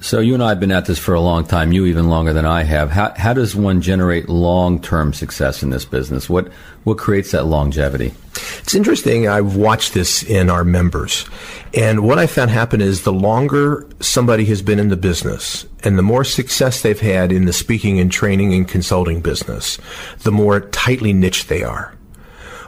So 0.00 0.20
you 0.20 0.34
and 0.34 0.42
I 0.42 0.50
have 0.50 0.60
been 0.60 0.70
at 0.70 0.86
this 0.86 0.98
for 0.98 1.14
a 1.14 1.20
long 1.20 1.44
time. 1.44 1.72
You 1.72 1.86
even 1.86 2.08
longer 2.08 2.32
than 2.32 2.46
I 2.46 2.62
have. 2.62 2.90
How 2.90 3.12
how 3.16 3.32
does 3.32 3.56
one 3.56 3.82
generate 3.82 4.28
long 4.28 4.80
term 4.80 5.12
success 5.12 5.62
in 5.62 5.70
this 5.70 5.84
business? 5.84 6.30
What 6.30 6.52
what 6.84 6.98
creates 6.98 7.32
that 7.32 7.46
longevity? 7.46 8.14
It's 8.60 8.74
interesting. 8.74 9.26
I've 9.26 9.56
watched 9.56 9.94
this 9.94 10.22
in 10.22 10.50
our 10.50 10.62
members. 10.62 11.28
And 11.74 12.04
what 12.04 12.18
I 12.18 12.28
found 12.28 12.50
happen 12.50 12.80
is 12.80 13.02
the 13.02 13.12
longer 13.12 13.86
somebody 13.98 14.44
has 14.46 14.62
been 14.62 14.78
in 14.78 14.88
the 14.88 14.96
business 14.96 15.66
and 15.82 15.98
the 15.98 16.02
more 16.02 16.24
success 16.24 16.82
they've 16.82 17.00
had 17.00 17.32
in 17.32 17.46
the 17.46 17.52
speaking 17.52 17.98
and 17.98 18.10
training 18.10 18.54
and 18.54 18.68
consulting 18.68 19.20
business, 19.20 19.78
the 20.18 20.32
more 20.32 20.60
tightly 20.60 21.12
niched 21.12 21.48
they 21.48 21.64
are. 21.64 21.97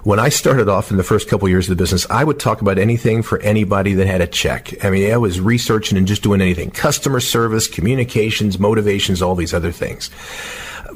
When 0.02 0.18
I 0.18 0.30
started 0.30 0.66
off 0.66 0.90
in 0.90 0.96
the 0.96 1.04
first 1.04 1.28
couple 1.28 1.46
years 1.46 1.68
of 1.68 1.76
the 1.76 1.82
business, 1.82 2.06
I 2.08 2.24
would 2.24 2.40
talk 2.40 2.62
about 2.62 2.78
anything 2.78 3.22
for 3.22 3.38
anybody 3.40 3.92
that 3.94 4.06
had 4.06 4.22
a 4.22 4.26
check. 4.26 4.82
I 4.82 4.88
mean, 4.88 5.12
I 5.12 5.18
was 5.18 5.42
researching 5.42 5.98
and 5.98 6.06
just 6.06 6.22
doing 6.22 6.40
anything. 6.40 6.70
Customer 6.70 7.20
service, 7.20 7.68
communications, 7.68 8.58
motivations, 8.58 9.20
all 9.20 9.34
these 9.34 9.52
other 9.52 9.72
things. 9.72 10.08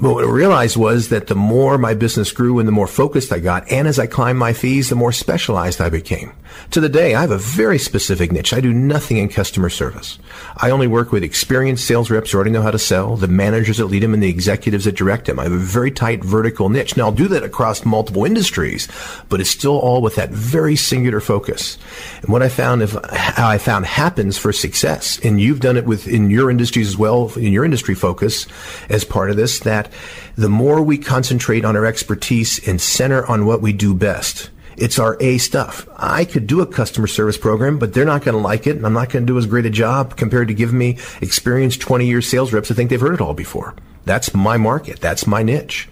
But 0.01 0.15
what 0.15 0.23
I 0.23 0.27
realized 0.27 0.75
was 0.75 1.09
that 1.09 1.27
the 1.27 1.35
more 1.35 1.77
my 1.77 1.93
business 1.93 2.31
grew 2.31 2.57
and 2.57 2.67
the 2.67 2.71
more 2.71 2.87
focused 2.87 3.31
I 3.31 3.39
got, 3.39 3.71
and 3.71 3.87
as 3.87 3.99
I 3.99 4.07
climbed 4.07 4.39
my 4.39 4.53
fees, 4.53 4.89
the 4.89 4.95
more 4.95 5.11
specialized 5.11 5.81
I 5.81 5.89
became. 5.89 6.33
To 6.71 6.81
the 6.81 6.89
day, 6.89 7.15
I 7.15 7.21
have 7.21 7.31
a 7.31 7.37
very 7.37 7.77
specific 7.77 8.31
niche. 8.31 8.53
I 8.53 8.59
do 8.59 8.73
nothing 8.73 9.17
in 9.17 9.29
customer 9.29 9.69
service. 9.69 10.19
I 10.57 10.69
only 10.69 10.87
work 10.87 11.11
with 11.11 11.23
experienced 11.23 11.85
sales 11.85 12.09
reps 12.09 12.31
who 12.31 12.37
already 12.37 12.51
know 12.51 12.61
how 12.61 12.71
to 12.71 12.79
sell, 12.79 13.15
the 13.15 13.27
managers 13.27 13.77
that 13.77 13.85
lead 13.85 14.03
them, 14.03 14.13
and 14.13 14.21
the 14.21 14.29
executives 14.29 14.85
that 14.85 14.95
direct 14.95 15.25
them. 15.25 15.39
I 15.39 15.43
have 15.43 15.51
a 15.51 15.57
very 15.57 15.91
tight 15.91 16.23
vertical 16.23 16.69
niche. 16.69 16.97
Now, 16.97 17.05
I'll 17.05 17.11
do 17.11 17.27
that 17.29 17.43
across 17.43 17.85
multiple 17.85 18.25
industries, 18.25 18.87
but 19.29 19.39
it's 19.39 19.49
still 19.49 19.77
all 19.77 20.01
with 20.01 20.15
that 20.15 20.31
very 20.31 20.75
singular 20.75 21.21
focus. 21.21 21.77
And 22.21 22.29
what 22.29 22.43
I 22.43 22.49
found, 22.49 22.81
if 22.81 22.93
how 23.11 23.47
I 23.47 23.57
found 23.57 23.85
happens 23.85 24.37
for 24.37 24.51
success, 24.51 25.19
and 25.23 25.39
you've 25.39 25.59
done 25.59 25.77
it 25.77 25.85
with 25.85 26.07
in 26.07 26.29
your 26.29 26.49
industries 26.49 26.87
as 26.87 26.97
well, 26.97 27.31
in 27.35 27.53
your 27.53 27.63
industry 27.65 27.95
focus, 27.95 28.47
as 28.89 29.03
part 29.03 29.29
of 29.29 29.37
this, 29.37 29.59
that 29.59 29.91
the 30.35 30.49
more 30.49 30.81
we 30.81 30.97
concentrate 30.97 31.63
on 31.63 31.77
our 31.77 31.85
expertise 31.85 32.65
and 32.67 32.81
center 32.81 33.25
on 33.27 33.45
what 33.45 33.61
we 33.61 33.71
do 33.71 33.93
best 33.93 34.49
it's 34.77 34.99
our 34.99 35.17
A 35.19 35.37
stuff. 35.37 35.87
I 35.97 36.25
could 36.25 36.47
do 36.47 36.61
a 36.61 36.65
customer 36.65 37.07
service 37.07 37.37
program, 37.37 37.79
but 37.79 37.93
they're 37.93 38.05
not 38.05 38.23
going 38.23 38.35
to 38.35 38.41
like 38.41 38.67
it, 38.67 38.75
and 38.75 38.85
I'm 38.85 38.93
not 38.93 39.09
going 39.09 39.25
to 39.25 39.31
do 39.31 39.37
as 39.37 39.45
great 39.45 39.65
a 39.65 39.69
job 39.69 40.17
compared 40.17 40.47
to 40.49 40.53
giving 40.53 40.77
me 40.77 40.97
experienced 41.21 41.81
20 41.81 42.05
year 42.05 42.21
sales 42.21 42.53
reps 42.53 42.69
that 42.69 42.75
think 42.75 42.89
they've 42.89 42.99
heard 42.99 43.13
it 43.13 43.21
all 43.21 43.33
before. 43.33 43.75
That's 44.05 44.33
my 44.33 44.57
market. 44.57 45.01
That's 45.01 45.25
my 45.25 45.41
niche. 45.41 45.89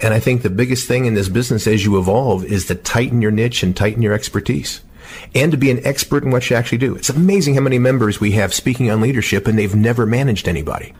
And 0.00 0.14
I 0.14 0.20
think 0.20 0.42
the 0.42 0.50
biggest 0.50 0.86
thing 0.86 1.06
in 1.06 1.14
this 1.14 1.28
business 1.28 1.66
as 1.66 1.84
you 1.84 1.98
evolve 1.98 2.44
is 2.44 2.66
to 2.66 2.74
tighten 2.76 3.20
your 3.20 3.32
niche 3.32 3.62
and 3.62 3.76
tighten 3.76 4.00
your 4.00 4.12
expertise 4.12 4.80
and 5.34 5.50
to 5.50 5.58
be 5.58 5.70
an 5.70 5.84
expert 5.84 6.22
in 6.22 6.30
what 6.30 6.48
you 6.48 6.56
actually 6.56 6.78
do. 6.78 6.94
It's 6.94 7.10
amazing 7.10 7.54
how 7.54 7.60
many 7.60 7.78
members 7.78 8.20
we 8.20 8.32
have 8.32 8.54
speaking 8.54 8.90
on 8.90 9.00
leadership 9.00 9.46
and 9.48 9.58
they've 9.58 9.74
never 9.74 10.06
managed 10.06 10.46
anybody. 10.46 10.94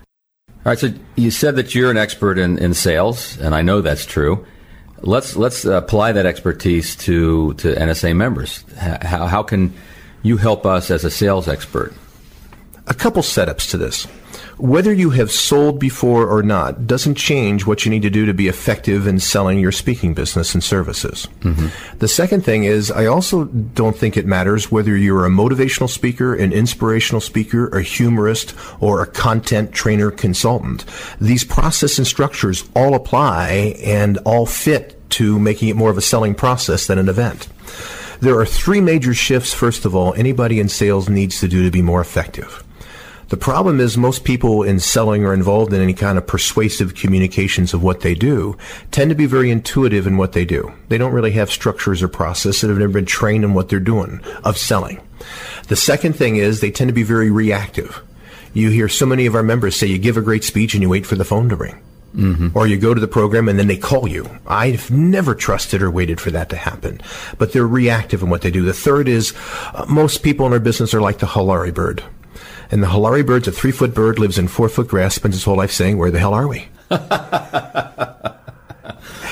All 0.49 0.73
right, 0.73 0.79
so 0.79 0.93
you 1.15 1.31
said 1.31 1.57
that 1.57 1.75
you're 1.75 1.91
an 1.91 1.97
expert 1.97 2.37
in, 2.37 2.59
in 2.59 2.75
sales, 2.75 3.39
and 3.39 3.55
I 3.55 3.63
know 3.63 3.81
that's 3.81 4.05
true. 4.05 4.45
Let's 5.01 5.37
let's 5.37 5.65
apply 5.65 6.13
that 6.13 6.27
expertise 6.27 6.97
to 6.97 7.55
to 7.55 7.75
NSA 7.75 8.17
members. 8.17 8.65
How 8.77 9.27
how 9.27 9.43
can 9.43 9.73
you 10.23 10.37
help 10.37 10.67
us 10.67 10.91
as 10.91 11.05
a 11.05 11.11
sales 11.11 11.49
expert? 11.49 11.93
A 12.87 12.95
couple 12.95 13.23
setups 13.23 13.71
to 13.71 13.79
this. 13.79 14.07
Whether 14.59 14.93
you 14.93 15.11
have 15.11 15.31
sold 15.31 15.79
before 15.79 16.27
or 16.27 16.43
not 16.43 16.87
doesn't 16.87 17.15
change 17.15 17.65
what 17.65 17.85
you 17.85 17.91
need 17.91 18.03
to 18.03 18.11
do 18.11 18.27
to 18.27 18.35
be 18.35 18.49
effective 18.49 19.07
in 19.07 19.21
selling 19.21 19.61
your 19.61 19.71
speaking 19.71 20.15
business 20.15 20.53
and 20.53 20.65
services. 20.65 21.29
Mm-hmm. 21.41 21.99
The 21.99 22.09
second 22.09 22.45
thing 22.45 22.65
is, 22.65 22.91
I 22.91 23.07
also 23.07 23.45
don't 23.45 23.97
think 23.97 24.17
it 24.17 24.27
matters 24.27 24.71
whether 24.73 24.97
you're 24.97 25.25
a 25.25 25.31
motivational 25.31 25.89
speaker, 25.89 26.35
an 26.35 26.53
inspirational 26.53 27.21
speaker, 27.21 27.69
a 27.69 27.83
humorist, 27.83 28.53
or 28.81 29.01
a 29.01 29.07
content 29.07 29.73
trainer 29.73 30.11
consultant. 30.11 30.85
These 31.21 31.45
process 31.45 31.99
and 31.99 32.07
structures 32.07 32.69
all 32.75 32.95
apply 32.95 33.77
and 33.85 34.19
all 34.19 34.45
fit 34.45 34.97
to 35.11 35.39
making 35.39 35.69
it 35.69 35.77
more 35.77 35.91
of 35.91 35.99
a 35.99 36.03
selling 36.03 36.35
process 36.35 36.89
than 36.89 36.99
an 36.99 37.09
event. 37.09 37.49
There 38.21 38.39
are 38.39 38.47
three 38.47 38.81
major 38.81 39.15
shifts, 39.15 39.55
first 39.55 39.85
of 39.85 39.95
all, 39.95 40.13
anybody 40.15 40.59
in 40.59 40.69
sales 40.69 41.09
needs 41.09 41.39
to 41.41 41.49
do 41.49 41.63
to 41.63 41.71
be 41.71 41.83
more 41.83 42.01
effective. 42.01 42.65
The 43.29 43.37
problem 43.37 43.79
is 43.79 43.99
most 43.99 44.25
people 44.25 44.63
in 44.63 44.81
selling 44.81 45.25
or 45.25 45.35
involved 45.35 45.73
in 45.75 45.83
any 45.83 45.93
kind 45.93 46.17
of 46.17 46.27
persuasive 46.27 46.95
communications 46.95 47.75
of 47.75 47.83
what 47.83 48.01
they 48.01 48.15
do 48.15 48.57
tend 48.91 49.11
to 49.11 49.15
be 49.15 49.27
very 49.27 49.51
intuitive 49.51 50.07
in 50.07 50.17
what 50.17 50.33
they 50.33 50.47
do. 50.47 50.73
They 50.89 50.97
don't 50.97 51.13
really 51.13 51.33
have 51.33 51.51
structures 51.51 52.03
or 52.03 52.09
process 52.09 52.63
and 52.63 52.71
have 52.71 52.79
never 52.79 52.93
been 52.93 53.05
trained 53.05 53.45
in 53.45 53.53
what 53.53 53.69
they're 53.69 53.81
doing 53.81 54.21
of 54.45 54.57
selling. 54.57 55.01
The 55.69 55.77
second 55.77 56.15
thing 56.15 56.37
is 56.37 56.61
they 56.61 56.71
tend 56.71 56.89
to 56.89 56.95
be 56.95 57.03
very 57.03 57.31
reactive. 57.31 58.03
You 58.55 58.71
hear 58.71 58.89
so 58.89 59.05
many 59.05 59.27
of 59.27 59.35
our 59.35 59.43
members 59.43 59.77
say 59.77 59.87
you 59.87 59.99
give 59.99 60.17
a 60.17 60.23
great 60.23 60.45
speech 60.45 60.73
and 60.73 60.83
you 60.83 60.89
wait 60.89 61.05
for 61.05 61.17
the 61.17 61.25
phone 61.25 61.51
to 61.51 61.57
ring. 61.57 61.83
Mm-hmm. 62.17 62.57
Or 62.57 62.67
you 62.67 62.79
go 62.79 62.95
to 62.95 63.01
the 63.01 63.07
program 63.07 63.49
and 63.51 63.59
then 63.59 63.67
they 63.67 63.77
call 63.77 64.09
you. 64.09 64.27
I've 64.47 64.91
never 64.91 65.35
trusted 65.35 65.83
or 65.83 65.91
waited 65.91 66.19
for 66.21 66.31
that 66.31 66.49
to 66.49 66.57
happen. 66.57 67.03
But 67.37 67.53
they're 67.53 67.67
reactive 67.67 68.23
in 68.23 68.31
what 68.31 68.41
they 68.41 68.51
do. 68.51 68.63
The 68.63 68.73
third 68.73 69.09
is 69.09 69.35
uh, 69.75 69.85
most 69.87 70.23
people 70.23 70.47
in 70.47 70.55
our 70.55 70.59
business 70.59 70.95
are 70.95 71.03
like 71.03 71.19
the 71.19 71.27
Hulari 71.27 71.73
bird. 71.73 72.03
And 72.71 72.83
the 72.83 72.89
Hilari 72.89 73.25
bird's 73.25 73.49
a 73.49 73.53
three 73.53 73.73
foot 73.73 73.95
bird, 73.95 74.19
lives 74.19 74.39
in 74.39 74.49
four 74.49 74.69
foot 74.69 74.89
grass, 74.89 75.15
spends 75.15 75.37
his 75.37 75.45
whole 75.45 75.57
life 75.57 75.73
saying, 75.73 75.97
Where 75.97 76.11
the 76.11 76.19
hell 76.19 76.35
are 76.35 76.47
we? 76.47 76.69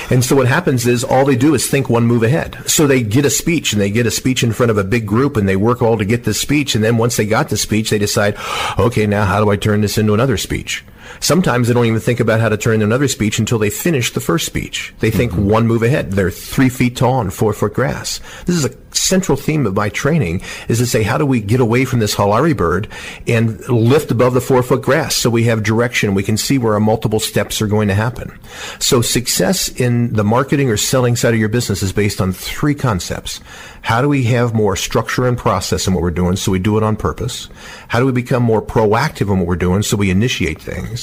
and 0.09 0.23
so 0.23 0.35
what 0.35 0.47
happens 0.47 0.87
is 0.87 1.03
all 1.03 1.25
they 1.25 1.35
do 1.35 1.53
is 1.53 1.69
think 1.69 1.89
one 1.89 2.05
move 2.05 2.23
ahead. 2.23 2.57
So 2.65 2.87
they 2.87 3.03
get 3.03 3.25
a 3.25 3.29
speech 3.29 3.73
and 3.73 3.81
they 3.81 3.91
get 3.91 4.05
a 4.05 4.11
speech 4.11 4.43
in 4.43 4.53
front 4.53 4.71
of 4.71 4.77
a 4.77 4.83
big 4.83 5.05
group 5.05 5.37
and 5.37 5.47
they 5.47 5.55
work 5.55 5.81
all 5.81 5.97
to 5.97 6.05
get 6.05 6.23
this 6.23 6.39
speech. 6.39 6.75
And 6.75 6.83
then 6.83 6.97
once 6.97 7.17
they 7.17 7.25
got 7.25 7.49
the 7.49 7.57
speech, 7.57 7.89
they 7.91 7.99
decide, 7.99 8.37
okay, 8.79 9.05
now 9.05 9.25
how 9.25 9.43
do 9.43 9.49
I 9.51 9.55
turn 9.55 9.81
this 9.81 9.97
into 9.97 10.13
another 10.13 10.37
speech? 10.37 10.83
Sometimes 11.19 11.67
they 11.67 11.73
don't 11.73 11.85
even 11.85 11.99
think 11.99 12.19
about 12.19 12.39
how 12.39 12.49
to 12.49 12.57
turn 12.57 12.79
to 12.79 12.85
another 12.85 13.07
speech 13.07 13.39
until 13.39 13.59
they 13.59 13.69
finish 13.69 14.13
the 14.13 14.19
first 14.19 14.45
speech. 14.45 14.93
They 14.99 15.11
think 15.11 15.31
mm-hmm. 15.31 15.49
one 15.49 15.67
move 15.67 15.83
ahead. 15.83 16.11
They're 16.11 16.31
three 16.31 16.69
feet 16.69 16.95
tall 16.95 17.13
on 17.13 17.29
four 17.29 17.53
foot 17.53 17.73
grass. 17.73 18.19
This 18.45 18.55
is 18.55 18.65
a 18.65 18.75
central 18.97 19.37
theme 19.37 19.65
of 19.65 19.75
my 19.75 19.89
training 19.89 20.41
is 20.67 20.79
to 20.79 20.85
say, 20.85 21.03
how 21.03 21.17
do 21.17 21.25
we 21.25 21.39
get 21.39 21.59
away 21.59 21.85
from 21.85 21.99
this 21.99 22.15
Hulari 22.15 22.55
bird 22.55 22.87
and 23.27 23.59
lift 23.69 24.11
above 24.11 24.33
the 24.33 24.41
four 24.41 24.63
foot 24.63 24.81
grass 24.81 25.15
so 25.15 25.29
we 25.29 25.43
have 25.43 25.63
direction? 25.63 26.15
We 26.15 26.23
can 26.23 26.37
see 26.37 26.57
where 26.57 26.73
our 26.73 26.79
multiple 26.79 27.19
steps 27.19 27.61
are 27.61 27.67
going 27.67 27.87
to 27.87 27.93
happen. 27.93 28.37
So 28.79 29.01
success 29.01 29.69
in 29.69 30.13
the 30.13 30.23
marketing 30.23 30.69
or 30.69 30.77
selling 30.77 31.15
side 31.15 31.33
of 31.33 31.39
your 31.39 31.49
business 31.49 31.83
is 31.83 31.93
based 31.93 32.19
on 32.19 32.33
three 32.33 32.75
concepts. 32.75 33.39
How 33.81 34.01
do 34.01 34.09
we 34.09 34.23
have 34.25 34.53
more 34.53 34.75
structure 34.75 35.27
and 35.27 35.37
process 35.37 35.87
in 35.87 35.93
what 35.93 36.03
we're 36.03 36.11
doing 36.11 36.35
so 36.35 36.51
we 36.51 36.59
do 36.59 36.77
it 36.77 36.83
on 36.83 36.95
purpose? 36.95 37.47
How 37.87 37.99
do 37.99 38.05
we 38.05 38.11
become 38.11 38.43
more 38.43 38.61
proactive 38.61 39.31
in 39.31 39.39
what 39.39 39.47
we're 39.47 39.55
doing 39.55 39.81
so 39.81 39.95
we 39.95 40.09
initiate 40.09 40.61
things? 40.61 40.96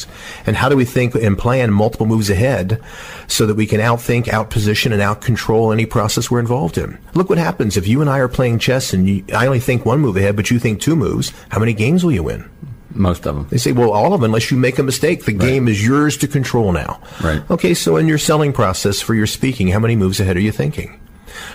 And 0.46 0.56
how 0.56 0.68
do 0.68 0.76
we 0.76 0.84
think 0.84 1.14
and 1.14 1.38
plan 1.38 1.72
multiple 1.72 2.06
moves 2.06 2.30
ahead 2.30 2.80
so 3.26 3.46
that 3.46 3.54
we 3.54 3.66
can 3.66 3.80
outthink, 3.80 4.24
outposition, 4.26 4.92
and 4.92 5.00
outcontrol 5.00 5.72
any 5.72 5.86
process 5.86 6.30
we're 6.30 6.40
involved 6.40 6.78
in? 6.78 6.98
Look 7.14 7.28
what 7.28 7.38
happens 7.38 7.76
if 7.76 7.86
you 7.86 8.00
and 8.00 8.10
I 8.10 8.18
are 8.18 8.28
playing 8.28 8.58
chess 8.58 8.92
and 8.92 9.08
you, 9.08 9.24
I 9.34 9.46
only 9.46 9.60
think 9.60 9.84
one 9.84 10.00
move 10.00 10.16
ahead, 10.16 10.36
but 10.36 10.50
you 10.50 10.58
think 10.58 10.80
two 10.80 10.96
moves. 10.96 11.32
How 11.50 11.58
many 11.58 11.72
games 11.72 12.04
will 12.04 12.12
you 12.12 12.22
win? 12.22 12.48
Most 12.94 13.26
of 13.26 13.34
them. 13.34 13.48
They 13.50 13.58
say, 13.58 13.72
well, 13.72 13.90
all 13.90 14.14
of 14.14 14.20
them, 14.20 14.24
unless 14.24 14.50
you 14.50 14.56
make 14.56 14.78
a 14.78 14.82
mistake. 14.82 15.24
The 15.24 15.32
right. 15.32 15.40
game 15.40 15.68
is 15.68 15.84
yours 15.84 16.16
to 16.18 16.28
control 16.28 16.72
now. 16.72 17.00
Right. 17.22 17.42
Okay, 17.50 17.74
so 17.74 17.96
in 17.96 18.06
your 18.06 18.18
selling 18.18 18.52
process 18.52 19.00
for 19.00 19.14
your 19.14 19.26
speaking, 19.26 19.68
how 19.68 19.80
many 19.80 19.96
moves 19.96 20.20
ahead 20.20 20.36
are 20.36 20.40
you 20.40 20.52
thinking? 20.52 21.00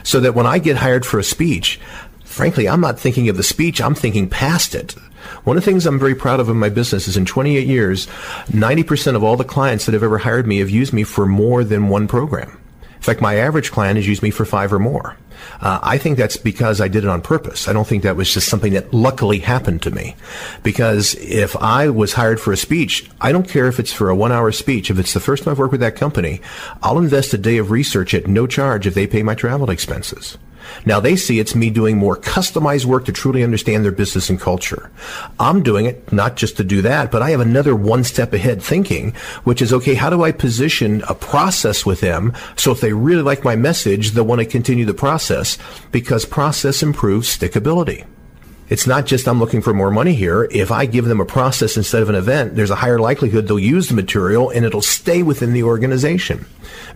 So 0.04 0.20
that 0.20 0.36
when 0.36 0.46
I 0.46 0.60
get 0.60 0.78
hired 0.78 1.06
for 1.06 1.18
a 1.18 1.24
speech, 1.24 1.80
frankly, 2.26 2.68
I'm 2.68 2.82
not 2.82 3.00
thinking 3.00 3.30
of 3.30 3.38
the 3.38 3.44
speech, 3.44 3.80
I'm 3.82 3.96
thinking 3.96 4.30
past 4.30 4.76
it. 4.76 4.96
One 5.44 5.58
of 5.58 5.64
the 5.64 5.70
things 5.70 5.86
I'm 5.86 6.00
very 6.00 6.16
proud 6.16 6.40
of 6.40 6.50
in 6.50 6.58
my 6.58 6.70
business 6.70 7.08
is 7.08 7.18
in 7.18 7.26
28 7.26 7.68
years, 7.68 8.08
90% 8.48 9.16
of 9.16 9.24
all 9.24 9.38
the 9.38 9.44
clients 9.44 9.86
that 9.86 9.94
have 9.94 10.04
ever 10.04 10.18
hired 10.18 10.48
me 10.48 10.60
have 10.60 10.70
used 10.70 10.94
me 10.94 11.04
for 11.04 11.26
more 11.26 11.64
than 11.64 11.90
one 11.90 12.08
program. 12.08 12.60
In 13.00 13.04
fact, 13.04 13.22
my 13.22 13.36
average 13.36 13.72
client 13.72 13.96
has 13.96 14.08
used 14.08 14.22
me 14.22 14.30
for 14.30 14.44
five 14.44 14.74
or 14.74 14.80
more. 14.80 15.16
Uh, 15.62 15.80
I 15.82 15.98
think 15.98 16.18
that's 16.18 16.36
because 16.36 16.82
I 16.82 16.90
did 16.90 17.06
it 17.06 17.10
on 17.10 17.22
purpose. 17.22 17.70
I 17.70 17.74
don't 17.74 17.88
think 17.88 18.04
that 18.04 18.18
was 18.18 18.34
just 18.34 18.50
something 18.50 18.74
that 18.74 18.94
luckily 18.94 19.40
happened 19.40 19.82
to 19.84 19.92
me. 19.92 20.18
Because 20.64 21.16
if 21.16 21.56
I 21.56 21.90
was 21.90 22.12
hired 22.14 22.42
for 22.42 22.52
a 22.52 22.58
speech, 22.58 23.10
I 23.22 23.32
don't 23.32 23.48
care 23.48 23.68
if 23.68 23.80
it's 23.80 23.94
for 23.94 24.10
a 24.10 24.16
one 24.16 24.34
hour 24.34 24.52
speech. 24.52 24.92
If 24.92 25.00
it's 25.00 25.14
the 25.14 25.22
first 25.22 25.44
time 25.44 25.52
I've 25.52 25.60
worked 25.60 25.72
with 25.72 25.82
that 25.82 25.96
company, 25.96 26.42
I'll 26.84 26.98
invest 26.98 27.34
a 27.34 27.38
day 27.38 27.58
of 27.58 27.72
research 27.72 28.14
at 28.14 28.28
no 28.28 28.48
charge 28.48 28.86
if 28.86 28.96
they 28.96 29.08
pay 29.08 29.24
my 29.24 29.36
travel 29.36 29.70
expenses. 29.70 30.38
Now 30.86 31.00
they 31.00 31.16
see 31.16 31.40
it's 31.40 31.56
me 31.56 31.70
doing 31.70 31.98
more 31.98 32.18
customized 32.18 32.86
work 32.86 33.06
to 33.06 33.12
truly 33.12 33.44
understand 33.44 33.84
their 33.84 33.92
business 33.92 34.30
and 34.30 34.40
culture. 34.40 34.92
I'm 35.40 35.64
doing 35.64 35.86
it 35.86 36.12
not 36.12 36.36
just 36.36 36.58
to 36.58 36.64
do 36.64 36.82
that, 36.82 37.12
but 37.12 37.22
I 37.22 37.32
have 37.32 37.40
another 37.40 37.76
one 37.76 38.04
step 38.04 38.34
ahead 38.34 38.62
thinking, 38.62 39.14
which 39.44 39.62
is, 39.62 39.74
okay, 39.74 39.96
how 39.96 40.10
do 40.10 40.24
I 40.24 40.32
position 40.32 41.04
a 41.08 41.16
process 41.16 41.86
with 41.86 42.02
them 42.02 42.34
so 42.56 42.72
if 42.72 42.82
they 42.82 42.94
really 42.94 43.22
like 43.22 43.44
my 43.44 43.56
message, 43.56 44.12
they'll 44.12 44.26
want 44.26 44.40
to 44.40 44.46
continue 44.46 44.86
the 44.86 44.94
process 44.94 45.58
because 45.92 46.26
process 46.26 46.84
improves 46.84 47.36
stickability. 47.36 48.06
It's 48.70 48.86
not 48.86 49.06
just 49.06 49.28
I'm 49.28 49.40
looking 49.40 49.62
for 49.62 49.74
more 49.74 49.92
money 49.92 50.14
here. 50.14 50.48
If 50.52 50.72
I 50.72 50.86
give 50.86 51.06
them 51.06 51.20
a 51.20 51.26
process 51.26 51.76
instead 51.76 52.04
of 52.04 52.10
an 52.10 52.16
event, 52.16 52.56
there's 52.56 52.70
a 52.70 52.76
higher 52.76 53.00
likelihood 53.00 53.48
they'll 53.48 53.60
use 53.60 53.88
the 53.88 53.96
material 53.96 54.50
and 54.52 54.64
it'll 54.66 54.82
stay 54.82 55.24
within 55.24 55.54
the 55.54 55.64
organization. 55.64 56.46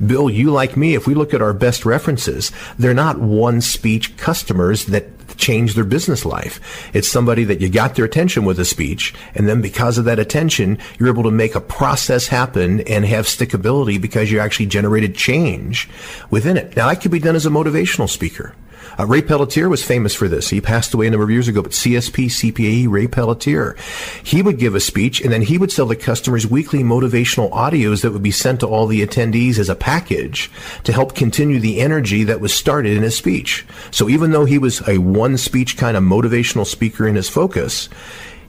Bill, 0.06 0.30
you 0.30 0.52
like 0.52 0.78
me, 0.78 0.94
if 0.94 1.08
we 1.08 1.16
look 1.16 1.34
at 1.34 1.42
our 1.42 1.54
best 1.54 1.86
references, 1.86 2.52
they're 2.78 2.94
not 2.94 3.20
one 3.20 3.60
speech 3.62 4.16
customers 4.18 4.86
that 4.86 5.08
change 5.38 5.74
their 5.74 5.84
business 5.84 6.26
life. 6.26 6.92
It's 6.94 7.08
somebody 7.08 7.44
that 7.46 7.60
you 7.60 7.70
got 7.70 7.96
their 7.96 8.06
attention 8.06 8.46
with 8.46 8.60
a 8.60 8.66
speech, 8.66 9.14
and 9.34 9.48
then 9.48 9.62
because 9.62 9.98
of 9.98 10.06
that 10.06 10.20
attention, 10.20 10.78
you're 11.00 11.10
able 11.10 11.24
to 11.24 11.32
make 11.32 11.56
a 11.56 11.62
process 11.62 12.28
happen 12.28 12.82
and 12.82 13.06
have 13.06 13.26
stickability 13.26 14.00
because 14.00 14.32
you 14.32 14.40
actually 14.40 14.68
generated 14.68 15.16
change 15.16 15.90
within 16.30 16.58
it. 16.58 16.76
Now, 16.76 16.88
that 16.88 17.02
could 17.02 17.12
be 17.12 17.20
done 17.20 17.36
as 17.36 17.46
a 17.46 17.50
motivational 17.50 18.10
speaker. 18.10 18.54
Uh, 19.00 19.06
Ray 19.06 19.22
Pelletier 19.22 19.70
was 19.70 19.84
famous 19.84 20.14
for 20.14 20.28
this. 20.28 20.50
He 20.50 20.62
passed 20.62 20.94
away 20.94 21.08
a 21.08 21.12
number 21.12 21.24
of 21.24 21.32
years 21.32 21.48
ago, 21.48 21.62
but 21.62 21.72
CSP, 21.72 22.26
CPAE, 22.26 22.90
Ray 22.90 23.08
Pelletier. 23.08 23.76
he 24.24 24.42
would 24.42 24.60
give 24.60 24.76
a 24.76 24.80
speech 24.80 25.22
and 25.22 25.32
then 25.32 25.42
he 25.42 25.58
would 25.58 25.72
sell 25.72 25.86
the 25.86 25.96
customers 25.96 26.48
weekly 26.48 26.84
motivational 26.84 27.52
audios 27.52 28.02
that 28.02 28.12
would 28.12 28.24
be 28.24 28.32
sent 28.32 28.60
to 28.60 28.68
all 28.68 28.88
the 28.88 29.06
attendees 29.06 29.58
as 29.58 29.70
a 29.70 29.76
package 29.76 30.52
to 30.84 30.94
help 30.94 31.16
continue 31.16 31.60
the 31.60 31.80
energy 31.80 32.24
that 32.24 32.42
was 32.42 32.54
started 32.54 32.96
in 32.96 33.04
his 33.04 33.18
speech. 33.18 33.66
So 33.92 34.10
even 34.10 34.32
though 34.32 34.46
he 34.46 34.58
was 34.58 34.88
a 34.88 34.98
one 34.98 35.38
speech 35.38 35.78
kind 35.78 35.98
of 35.98 36.04
motivational 36.04 36.66
speaker 36.66 37.08
in 37.08 37.16
his 37.16 37.30
focus, 37.30 37.90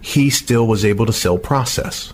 he 0.01 0.29
still 0.31 0.67
was 0.67 0.85
able 0.85 1.07
to 1.07 1.13
sell 1.13 1.39
process. 1.39 2.13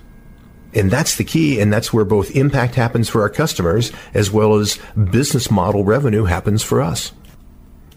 And 0.73 0.91
that's 0.91 1.17
the 1.17 1.25
key, 1.25 1.61
and 1.61 1.73
that's 1.73 1.93
where 1.93 2.05
both 2.05 2.37
impact 2.37 2.77
happens 2.77 3.09
for 3.09 3.23
our 3.23 3.29
customers 3.29 3.91
as 4.15 4.31
well 4.31 4.55
as 4.55 4.79
business 5.11 5.51
model 5.51 5.83
revenue 5.85 6.25
happens 6.25 6.63
for 6.63 6.81
us. 6.81 7.13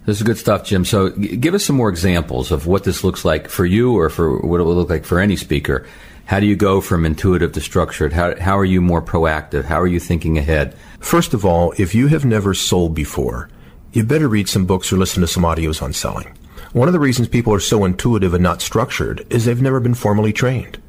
This 0.05 0.17
is 0.17 0.23
good 0.23 0.37
stuff, 0.37 0.65
Jim. 0.65 0.83
So, 0.83 1.11
g- 1.11 1.37
give 1.37 1.53
us 1.53 1.63
some 1.63 1.77
more 1.77 1.89
examples 1.89 2.51
of 2.51 2.67
what 2.67 2.83
this 2.83 3.03
looks 3.03 3.23
like 3.23 3.47
for 3.47 3.65
you, 3.65 3.97
or 3.97 4.09
for 4.09 4.39
what 4.39 4.59
it 4.59 4.63
would 4.63 4.75
look 4.75 4.89
like 4.89 5.05
for 5.05 5.19
any 5.19 5.35
speaker. 5.35 5.85
How 6.25 6.39
do 6.39 6.45
you 6.45 6.55
go 6.55 6.81
from 6.81 7.05
intuitive 7.05 7.51
to 7.53 7.61
structured? 7.61 8.13
How, 8.13 8.39
how 8.39 8.57
are 8.57 8.65
you 8.65 8.81
more 8.81 9.01
proactive? 9.01 9.65
How 9.65 9.79
are 9.79 9.87
you 9.87 9.99
thinking 9.99 10.37
ahead? 10.37 10.75
First 10.99 11.33
of 11.33 11.45
all, 11.45 11.73
if 11.77 11.93
you 11.93 12.07
have 12.07 12.25
never 12.25 12.53
sold 12.53 12.95
before, 12.95 13.49
you 13.91 14.03
better 14.03 14.27
read 14.27 14.47
some 14.47 14.65
books 14.65 14.91
or 14.91 14.97
listen 14.97 15.21
to 15.21 15.27
some 15.27 15.43
audios 15.43 15.81
on 15.81 15.93
selling. 15.93 16.33
One 16.71 16.87
of 16.87 16.93
the 16.93 16.99
reasons 16.99 17.27
people 17.27 17.53
are 17.53 17.59
so 17.59 17.85
intuitive 17.85 18.33
and 18.33 18.41
not 18.41 18.61
structured 18.61 19.25
is 19.29 19.45
they've 19.45 19.61
never 19.61 19.79
been 19.79 19.93
formally 19.93 20.33
trained. 20.33 20.81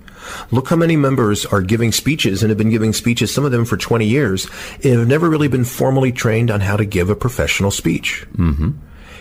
Look 0.51 0.69
how 0.69 0.77
many 0.77 0.97
members 0.97 1.45
are 1.45 1.61
giving 1.61 1.93
speeches 1.93 2.43
and 2.43 2.51
have 2.51 2.57
been 2.57 2.71
giving 2.71 2.93
speeches, 2.93 3.33
some 3.33 3.45
of 3.45 3.53
them 3.53 3.65
for 3.65 3.77
20 3.77 4.07
years, 4.07 4.49
and 4.83 4.99
have 4.99 5.09
never 5.09 5.29
really 5.29 5.49
been 5.49 5.65
formally 5.65 6.13
trained 6.13 6.51
on 6.51 6.61
how 6.61 6.77
to 6.77 6.85
give 6.85 7.11
a 7.11 7.17
professional 7.17 7.71
speech. 7.71 8.27
Mm-hmm. 8.37 8.71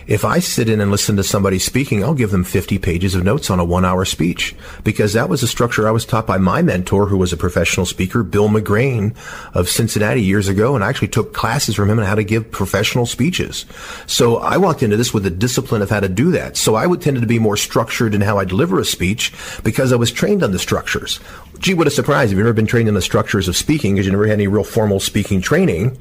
If 0.06 0.24
I 0.24 0.38
sit 0.38 0.68
in 0.68 0.82
and 0.82 0.90
listen 0.90 1.16
to 1.16 1.24
somebody 1.24 1.58
speaking, 1.58 2.04
I'll 2.04 2.12
give 2.12 2.30
them 2.30 2.44
50 2.44 2.78
pages 2.78 3.14
of 3.14 3.24
notes 3.24 3.48
on 3.48 3.58
a 3.58 3.64
one 3.64 3.86
hour 3.86 4.04
speech 4.04 4.54
because 4.82 5.14
that 5.14 5.30
was 5.30 5.42
a 5.42 5.48
structure 5.48 5.88
I 5.88 5.92
was 5.92 6.04
taught 6.04 6.26
by 6.26 6.36
my 6.36 6.60
mentor 6.60 7.06
who 7.06 7.16
was 7.16 7.32
a 7.32 7.38
professional 7.38 7.86
speaker, 7.86 8.22
Bill 8.22 8.50
McGrane 8.50 9.16
of 9.54 9.70
Cincinnati 9.70 10.20
years 10.20 10.46
ago. 10.46 10.74
And 10.74 10.84
I 10.84 10.90
actually 10.90 11.08
took 11.08 11.32
classes 11.32 11.74
from 11.74 11.88
him 11.88 11.98
on 11.98 12.04
how 12.04 12.16
to 12.16 12.22
give 12.22 12.50
professional 12.50 13.06
speeches. 13.06 13.64
So 14.06 14.36
I 14.36 14.58
walked 14.58 14.82
into 14.82 14.98
this 14.98 15.14
with 15.14 15.22
the 15.22 15.30
discipline 15.30 15.80
of 15.80 15.88
how 15.88 16.00
to 16.00 16.08
do 16.08 16.30
that. 16.32 16.58
So 16.58 16.74
I 16.74 16.86
would 16.86 17.00
tend 17.00 17.18
to 17.18 17.26
be 17.26 17.38
more 17.38 17.56
structured 17.56 18.14
in 18.14 18.20
how 18.20 18.38
I 18.38 18.44
deliver 18.44 18.78
a 18.78 18.84
speech 18.84 19.32
because 19.62 19.90
I 19.90 19.96
was 19.96 20.12
trained 20.12 20.42
on 20.42 20.52
the 20.52 20.58
structures. 20.58 21.18
Gee, 21.60 21.72
what 21.72 21.86
a 21.86 21.90
surprise. 21.90 22.30
If 22.30 22.36
you've 22.36 22.44
never 22.44 22.52
been 22.52 22.66
trained 22.66 22.88
in 22.88 22.94
the 22.94 23.00
structures 23.00 23.48
of 23.48 23.56
speaking 23.56 23.94
because 23.94 24.04
you 24.04 24.12
never 24.12 24.26
had 24.26 24.34
any 24.34 24.48
real 24.48 24.64
formal 24.64 25.00
speaking 25.00 25.40
training, 25.40 25.96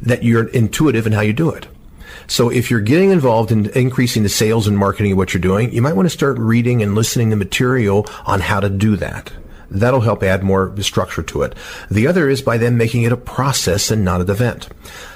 that 0.00 0.22
you're 0.22 0.48
intuitive 0.48 1.06
in 1.06 1.12
how 1.12 1.20
you 1.20 1.34
do 1.34 1.50
it. 1.50 1.66
So 2.26 2.50
if 2.50 2.70
you're 2.70 2.80
getting 2.80 3.10
involved 3.10 3.52
in 3.52 3.66
increasing 3.70 4.22
the 4.22 4.28
sales 4.28 4.66
and 4.66 4.78
marketing 4.78 5.12
of 5.12 5.18
what 5.18 5.34
you're 5.34 5.40
doing, 5.40 5.72
you 5.72 5.82
might 5.82 5.96
want 5.96 6.06
to 6.06 6.10
start 6.10 6.38
reading 6.38 6.82
and 6.82 6.94
listening 6.94 7.30
to 7.30 7.36
material 7.36 8.06
on 8.26 8.40
how 8.40 8.60
to 8.60 8.68
do 8.68 8.96
that. 8.96 9.32
That'll 9.70 10.00
help 10.00 10.22
add 10.22 10.44
more 10.44 10.74
structure 10.82 11.22
to 11.22 11.42
it. 11.42 11.54
The 11.90 12.06
other 12.06 12.28
is 12.28 12.42
by 12.42 12.58
then 12.58 12.76
making 12.76 13.02
it 13.02 13.12
a 13.12 13.16
process 13.16 13.90
and 13.90 14.04
not 14.04 14.20
an 14.20 14.30
event. 14.30 14.68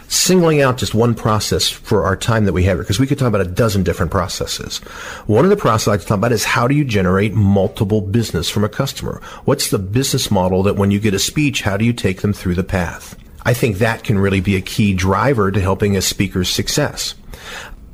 Singling 0.08 0.62
out 0.62 0.78
just 0.78 0.94
one 0.94 1.14
process 1.14 1.68
for 1.68 2.04
our 2.04 2.16
time 2.16 2.46
that 2.46 2.54
we 2.54 2.64
have 2.64 2.78
here, 2.78 2.82
because 2.82 2.98
we 2.98 3.06
could 3.06 3.18
talk 3.18 3.28
about 3.28 3.42
a 3.42 3.50
dozen 3.50 3.82
different 3.82 4.10
processes. 4.10 4.78
One 5.26 5.44
of 5.44 5.50
the 5.50 5.56
processes 5.56 5.88
I 5.88 5.90
like 5.92 6.00
to 6.00 6.06
talk 6.06 6.18
about 6.18 6.32
is 6.32 6.44
how 6.44 6.66
do 6.66 6.74
you 6.74 6.84
generate 6.84 7.34
multiple 7.34 8.00
business 8.00 8.48
from 8.48 8.64
a 8.64 8.70
customer? 8.70 9.20
What's 9.44 9.70
the 9.70 9.78
business 9.78 10.30
model 10.30 10.62
that 10.62 10.76
when 10.76 10.90
you 10.90 10.98
get 10.98 11.12
a 11.12 11.18
speech, 11.18 11.60
how 11.60 11.76
do 11.76 11.84
you 11.84 11.92
take 11.92 12.22
them 12.22 12.32
through 12.32 12.54
the 12.54 12.64
path? 12.64 13.16
I 13.42 13.54
think 13.54 13.78
that 13.78 14.04
can 14.04 14.18
really 14.18 14.40
be 14.40 14.56
a 14.56 14.60
key 14.60 14.94
driver 14.94 15.50
to 15.50 15.60
helping 15.60 15.96
a 15.96 16.02
speaker's 16.02 16.48
success. 16.48 17.14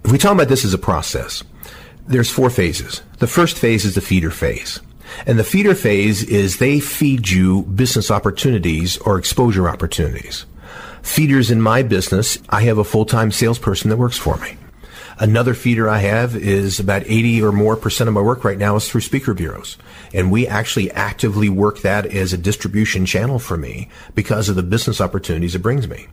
If 0.04 0.12
we 0.12 0.18
talk 0.18 0.33
about 0.33 0.48
this 0.48 0.64
as 0.64 0.74
a 0.74 0.78
process, 0.78 1.42
there's 2.07 2.30
four 2.30 2.50
phases. 2.50 3.02
The 3.18 3.26
first 3.26 3.59
phase 3.59 3.85
is 3.85 3.94
the 3.94 4.00
feeder 4.00 4.30
phase. 4.30 4.80
And 5.26 5.38
the 5.38 5.44
feeder 5.44 5.74
phase 5.74 6.22
is 6.24 6.59
they 6.59 6.80
feed 6.80 7.28
you 7.28 7.62
business 7.62 8.11
opportunities 8.11 8.98
or 8.98 9.18
exposure 9.18 9.68
opportunities. 9.68 10.44
Feeders 11.02 11.50
in 11.50 11.61
my 11.61 11.83
business, 11.83 12.38
I 12.48 12.62
have 12.62 12.78
a 12.78 12.85
full-time 12.85 13.30
salesperson 13.30 13.90
that 13.90 13.96
works 13.96 14.18
for 14.18 14.37
me. 14.38 14.57
Another 15.18 15.54
feeder 15.54 15.88
I 15.88 15.98
have 15.98 16.35
is 16.35 16.80
about 16.80 17.04
80 17.07 17.42
or 17.42 17.52
more 17.52 17.76
percent 17.76 18.09
of 18.09 18.14
my 18.14 18.20
work 18.20 18.42
right 18.42 18.59
now 18.59 18.74
is 18.76 18.88
through 18.88 19.02
speaker 19.02 19.33
bureaus. 19.33 19.76
And 20.14 20.31
we 20.31 20.46
actually 20.46 20.90
actively 20.92 21.50
work 21.50 21.81
that 21.81 22.07
as 22.07 22.33
a 22.33 22.38
distribution 22.38 23.05
channel 23.05 23.38
for 23.38 23.59
me 23.59 23.90
because 24.14 24.48
of 24.48 24.57
the 24.57 24.62
business 24.62 25.00
opportunities 25.00 25.55
it 25.55 25.59
brings 25.59 25.87
me. 25.87 26.07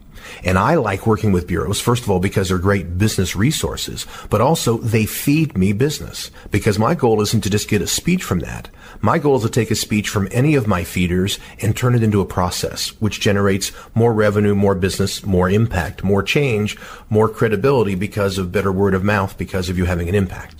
And 0.43 0.57
I 0.57 0.75
like 0.75 1.07
working 1.07 1.31
with 1.31 1.47
bureaus, 1.47 1.79
first 1.79 2.03
of 2.03 2.09
all, 2.09 2.19
because 2.19 2.49
they're 2.49 2.57
great 2.57 2.97
business 2.97 3.35
resources, 3.35 4.05
but 4.29 4.41
also 4.41 4.77
they 4.77 5.05
feed 5.05 5.57
me 5.57 5.73
business 5.73 6.31
because 6.51 6.79
my 6.79 6.95
goal 6.95 7.21
isn't 7.21 7.41
to 7.43 7.49
just 7.49 7.69
get 7.69 7.81
a 7.81 7.87
speech 7.87 8.23
from 8.23 8.39
that. 8.39 8.69
My 9.01 9.17
goal 9.17 9.37
is 9.37 9.43
to 9.43 9.49
take 9.49 9.71
a 9.71 9.75
speech 9.75 10.09
from 10.09 10.27
any 10.31 10.55
of 10.55 10.67
my 10.67 10.83
feeders 10.83 11.39
and 11.59 11.75
turn 11.75 11.95
it 11.95 12.03
into 12.03 12.21
a 12.21 12.25
process, 12.25 12.89
which 13.01 13.19
generates 13.19 13.71
more 13.95 14.13
revenue, 14.13 14.55
more 14.55 14.75
business, 14.75 15.25
more 15.25 15.49
impact, 15.49 16.03
more 16.03 16.23
change, 16.23 16.77
more 17.09 17.29
credibility 17.29 17.95
because 17.95 18.37
of 18.37 18.51
better 18.51 18.71
word 18.71 18.93
of 18.93 19.03
mouth 19.03 19.37
because 19.37 19.69
of 19.69 19.77
you 19.77 19.85
having 19.85 20.09
an 20.09 20.15
impact. 20.15 20.55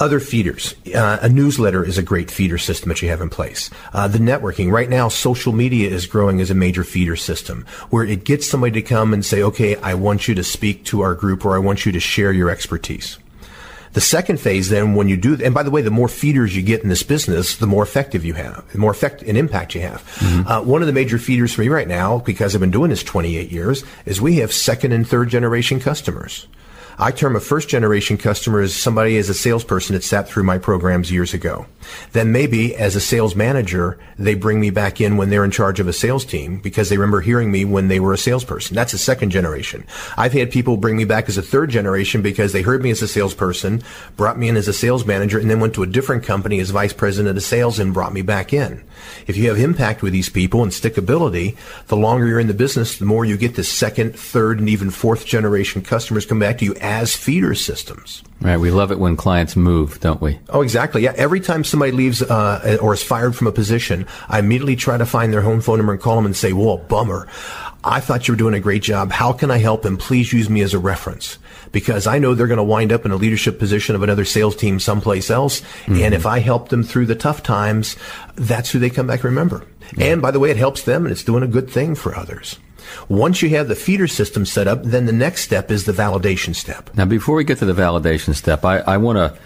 Other 0.00 0.20
feeders. 0.20 0.74
Uh, 0.94 1.18
a 1.22 1.28
newsletter 1.28 1.84
is 1.84 1.98
a 1.98 2.02
great 2.02 2.30
feeder 2.30 2.58
system 2.58 2.88
that 2.88 3.02
you 3.02 3.08
have 3.08 3.20
in 3.20 3.30
place. 3.30 3.68
Uh, 3.92 4.06
the 4.06 4.18
networking. 4.18 4.70
Right 4.70 4.88
now, 4.88 5.08
social 5.08 5.52
media 5.52 5.90
is 5.90 6.06
growing 6.06 6.40
as 6.40 6.50
a 6.50 6.54
major 6.54 6.84
feeder 6.84 7.16
system 7.16 7.66
where 7.90 8.04
it 8.04 8.24
gets 8.24 8.48
somebody 8.48 8.80
to 8.80 8.82
come 8.82 9.12
and 9.12 9.24
say, 9.24 9.42
okay, 9.42 9.74
I 9.76 9.94
want 9.94 10.28
you 10.28 10.36
to 10.36 10.44
speak 10.44 10.84
to 10.86 11.00
our 11.00 11.14
group 11.14 11.44
or 11.44 11.56
I 11.56 11.58
want 11.58 11.84
you 11.84 11.90
to 11.92 12.00
share 12.00 12.32
your 12.32 12.48
expertise. 12.48 13.18
The 13.94 14.00
second 14.00 14.38
phase, 14.38 14.68
then, 14.68 14.94
when 14.94 15.08
you 15.08 15.16
do, 15.16 15.36
and 15.42 15.54
by 15.54 15.62
the 15.62 15.70
way, 15.70 15.82
the 15.82 15.90
more 15.90 16.08
feeders 16.08 16.54
you 16.54 16.62
get 16.62 16.82
in 16.82 16.88
this 16.88 17.02
business, 17.02 17.56
the 17.56 17.66
more 17.66 17.82
effective 17.82 18.24
you 18.24 18.34
have, 18.34 18.70
the 18.72 18.78
more 18.78 18.92
effect 18.92 19.22
and 19.22 19.36
impact 19.36 19.74
you 19.74 19.80
have. 19.80 20.04
Mm-hmm. 20.18 20.46
Uh, 20.46 20.62
one 20.62 20.82
of 20.82 20.86
the 20.86 20.92
major 20.92 21.18
feeders 21.18 21.54
for 21.54 21.62
me 21.62 21.68
right 21.68 21.88
now, 21.88 22.18
because 22.18 22.54
I've 22.54 22.60
been 22.60 22.70
doing 22.70 22.90
this 22.90 23.02
28 23.02 23.50
years, 23.50 23.82
is 24.04 24.20
we 24.20 24.36
have 24.36 24.52
second 24.52 24.92
and 24.92 25.08
third 25.08 25.30
generation 25.30 25.80
customers. 25.80 26.46
I 27.00 27.12
term 27.12 27.36
a 27.36 27.40
first 27.40 27.68
generation 27.68 28.18
customer 28.18 28.60
as 28.60 28.74
somebody 28.74 29.18
as 29.18 29.28
a 29.28 29.34
salesperson 29.34 29.94
that 29.94 30.02
sat 30.02 30.28
through 30.28 30.42
my 30.42 30.58
programs 30.58 31.12
years 31.12 31.32
ago. 31.32 31.66
Then 32.10 32.32
maybe 32.32 32.74
as 32.74 32.96
a 32.96 33.00
sales 33.00 33.36
manager, 33.36 34.00
they 34.18 34.34
bring 34.34 34.60
me 34.60 34.70
back 34.70 35.00
in 35.00 35.16
when 35.16 35.30
they're 35.30 35.44
in 35.44 35.52
charge 35.52 35.78
of 35.78 35.86
a 35.86 35.92
sales 35.92 36.24
team 36.24 36.58
because 36.58 36.88
they 36.88 36.96
remember 36.98 37.20
hearing 37.20 37.52
me 37.52 37.64
when 37.64 37.86
they 37.86 38.00
were 38.00 38.12
a 38.12 38.18
salesperson. 38.18 38.74
That's 38.74 38.94
a 38.94 38.98
second 38.98 39.30
generation. 39.30 39.86
I've 40.16 40.32
had 40.32 40.50
people 40.50 40.76
bring 40.76 40.96
me 40.96 41.04
back 41.04 41.28
as 41.28 41.38
a 41.38 41.42
third 41.42 41.70
generation 41.70 42.20
because 42.20 42.52
they 42.52 42.62
heard 42.62 42.82
me 42.82 42.90
as 42.90 43.00
a 43.00 43.06
salesperson, 43.06 43.84
brought 44.16 44.36
me 44.36 44.48
in 44.48 44.56
as 44.56 44.66
a 44.66 44.72
sales 44.72 45.06
manager, 45.06 45.38
and 45.38 45.48
then 45.48 45.60
went 45.60 45.74
to 45.74 45.84
a 45.84 45.86
different 45.86 46.24
company 46.24 46.58
as 46.58 46.70
vice 46.70 46.92
president 46.92 47.36
of 47.36 47.44
sales 47.44 47.78
and 47.78 47.94
brought 47.94 48.12
me 48.12 48.22
back 48.22 48.52
in. 48.52 48.82
If 49.28 49.36
you 49.36 49.48
have 49.48 49.58
impact 49.58 50.02
with 50.02 50.12
these 50.12 50.28
people 50.28 50.64
and 50.64 50.72
stickability, 50.72 51.56
the 51.86 51.96
longer 51.96 52.26
you're 52.26 52.40
in 52.40 52.48
the 52.48 52.54
business, 52.54 52.98
the 52.98 53.04
more 53.04 53.24
you 53.24 53.36
get 53.36 53.54
the 53.54 53.62
second, 53.62 54.16
third, 54.16 54.58
and 54.58 54.68
even 54.68 54.90
fourth 54.90 55.24
generation 55.24 55.80
customers 55.82 56.26
come 56.26 56.40
back 56.40 56.58
to 56.58 56.64
you 56.64 56.74
as 56.88 57.14
feeder 57.14 57.54
systems. 57.54 58.22
Right. 58.40 58.56
We 58.56 58.70
love 58.70 58.90
it 58.90 58.98
when 58.98 59.14
clients 59.14 59.56
move, 59.56 60.00
don't 60.00 60.22
we? 60.22 60.38
Oh, 60.48 60.62
exactly. 60.62 61.02
Yeah. 61.02 61.12
Every 61.16 61.38
time 61.38 61.62
somebody 61.62 61.92
leaves 61.92 62.22
uh, 62.22 62.78
or 62.80 62.94
is 62.94 63.02
fired 63.02 63.36
from 63.36 63.46
a 63.46 63.52
position, 63.52 64.06
I 64.28 64.38
immediately 64.38 64.74
try 64.74 64.96
to 64.96 65.04
find 65.04 65.32
their 65.32 65.42
home 65.42 65.60
phone 65.60 65.78
number 65.78 65.92
and 65.92 66.00
call 66.00 66.16
them 66.16 66.24
and 66.24 66.34
say, 66.34 66.52
"Whoa, 66.52 66.78
bummer." 66.78 67.28
I 67.84 68.00
thought 68.00 68.26
you 68.26 68.32
were 68.32 68.38
doing 68.38 68.54
a 68.54 68.60
great 68.60 68.82
job. 68.82 69.12
How 69.12 69.32
can 69.32 69.50
I 69.50 69.58
help? 69.58 69.84
And 69.84 69.98
please 69.98 70.32
use 70.32 70.48
me 70.50 70.62
as 70.62 70.74
a 70.74 70.78
reference 70.78 71.38
because 71.70 72.06
I 72.06 72.18
know 72.18 72.34
they're 72.34 72.46
going 72.46 72.56
to 72.56 72.64
wind 72.64 72.92
up 72.92 73.04
in 73.04 73.12
a 73.12 73.16
leadership 73.16 73.58
position 73.58 73.94
of 73.94 74.02
another 74.02 74.24
sales 74.24 74.56
team 74.56 74.80
someplace 74.80 75.30
else. 75.30 75.60
Mm-hmm. 75.60 76.02
And 76.02 76.14
if 76.14 76.26
I 76.26 76.40
help 76.40 76.70
them 76.70 76.82
through 76.82 77.06
the 77.06 77.14
tough 77.14 77.42
times, 77.42 77.96
that's 78.34 78.70
who 78.70 78.78
they 78.78 78.90
come 78.90 79.06
back 79.06 79.24
remember. 79.24 79.64
Yeah. 79.96 80.06
And 80.06 80.22
by 80.22 80.30
the 80.30 80.40
way, 80.40 80.50
it 80.50 80.56
helps 80.56 80.82
them 80.82 81.04
and 81.04 81.12
it's 81.12 81.24
doing 81.24 81.42
a 81.42 81.48
good 81.48 81.70
thing 81.70 81.94
for 81.94 82.16
others. 82.16 82.58
Once 83.08 83.42
you 83.42 83.48
have 83.50 83.68
the 83.68 83.74
feeder 83.74 84.06
system 84.06 84.44
set 84.44 84.68
up, 84.68 84.82
then 84.82 85.06
the 85.06 85.12
next 85.12 85.42
step 85.42 85.70
is 85.70 85.84
the 85.84 85.92
validation 85.92 86.54
step. 86.54 86.90
Now, 86.96 87.04
before 87.04 87.36
we 87.36 87.44
get 87.44 87.58
to 87.58 87.64
the 87.66 87.72
validation 87.72 88.34
step, 88.34 88.64
I, 88.64 88.78
I 88.78 88.96
want 88.96 89.16
to 89.16 89.38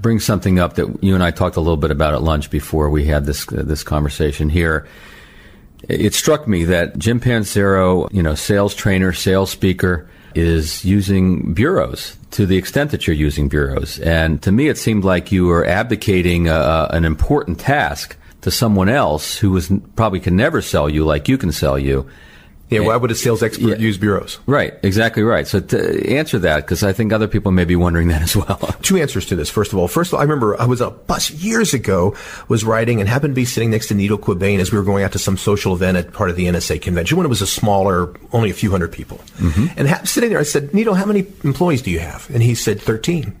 bring 0.00 0.20
something 0.20 0.58
up 0.58 0.74
that 0.74 1.02
you 1.02 1.14
and 1.14 1.22
I 1.22 1.30
talked 1.30 1.56
a 1.56 1.60
little 1.60 1.76
bit 1.76 1.90
about 1.90 2.14
at 2.14 2.22
lunch 2.22 2.50
before 2.50 2.90
we 2.90 3.04
had 3.04 3.26
this 3.26 3.50
uh, 3.52 3.62
this 3.64 3.82
conversation 3.82 4.48
here. 4.48 4.86
It 5.88 6.14
struck 6.14 6.48
me 6.48 6.64
that 6.64 6.98
Jim 6.98 7.20
Pancero, 7.20 8.12
you 8.12 8.22
know, 8.22 8.34
sales 8.34 8.74
trainer, 8.74 9.12
sales 9.12 9.50
speaker, 9.50 10.08
is 10.34 10.84
using 10.84 11.54
bureaus 11.54 12.16
to 12.32 12.46
the 12.46 12.56
extent 12.56 12.90
that 12.90 13.06
you're 13.06 13.16
using 13.16 13.48
bureaus. 13.48 13.98
And 14.00 14.42
to 14.42 14.52
me, 14.52 14.68
it 14.68 14.76
seemed 14.76 15.04
like 15.04 15.32
you 15.32 15.46
were 15.46 15.64
abdicating 15.64 16.48
an 16.48 17.04
important 17.04 17.60
task 17.60 18.16
to 18.42 18.50
someone 18.50 18.88
else 18.88 19.36
who 19.36 19.50
was 19.50 19.70
probably 19.96 20.20
can 20.20 20.36
never 20.36 20.62
sell 20.62 20.88
you 20.88 21.04
like 21.04 21.28
you 21.28 21.38
can 21.38 21.52
sell 21.52 21.78
you 21.78 22.08
yeah, 22.70 22.80
why 22.80 22.96
would 22.96 23.10
a 23.10 23.14
sales 23.14 23.42
expert 23.42 23.66
yeah, 23.66 23.76
use 23.76 23.96
bureaus? 23.96 24.38
Right, 24.46 24.74
exactly 24.82 25.22
right. 25.22 25.46
So 25.46 25.60
to 25.60 26.10
answer 26.10 26.38
that, 26.40 26.64
because 26.64 26.82
I 26.82 26.92
think 26.92 27.12
other 27.12 27.28
people 27.28 27.50
may 27.50 27.64
be 27.64 27.76
wondering 27.76 28.08
that 28.08 28.20
as 28.20 28.36
well. 28.36 28.58
Two 28.82 28.98
answers 28.98 29.26
to 29.26 29.36
this. 29.36 29.48
First 29.48 29.72
of 29.72 29.78
all, 29.78 29.88
first 29.88 30.10
of 30.10 30.14
all, 30.14 30.20
I 30.20 30.24
remember 30.24 30.60
I 30.60 30.66
was 30.66 30.80
a 30.80 30.90
bus 30.90 31.30
years 31.30 31.72
ago, 31.72 32.14
was 32.48 32.64
riding 32.64 33.00
and 33.00 33.08
happened 33.08 33.32
to 33.32 33.40
be 33.40 33.46
sitting 33.46 33.70
next 33.70 33.88
to 33.88 33.94
Nido 33.94 34.18
Qubein 34.18 34.58
as 34.58 34.70
we 34.70 34.78
were 34.78 34.84
going 34.84 35.02
out 35.02 35.12
to 35.12 35.18
some 35.18 35.36
social 35.36 35.74
event 35.74 35.96
at 35.96 36.12
part 36.12 36.28
of 36.28 36.36
the 36.36 36.46
NSA 36.46 36.82
convention 36.82 37.16
when 37.16 37.24
it 37.24 37.30
was 37.30 37.42
a 37.42 37.46
smaller, 37.46 38.14
only 38.32 38.50
a 38.50 38.54
few 38.54 38.70
hundred 38.70 38.92
people. 38.92 39.18
Mm-hmm. 39.38 39.78
And 39.78 39.88
ha- 39.88 40.04
sitting 40.04 40.30
there, 40.30 40.38
I 40.38 40.44
said, 40.44 40.74
Nido, 40.74 40.92
how 40.92 41.06
many 41.06 41.26
employees 41.44 41.82
do 41.82 41.90
you 41.90 42.00
have? 42.00 42.28
And 42.30 42.42
he 42.42 42.54
said, 42.54 42.80
13. 42.80 43.34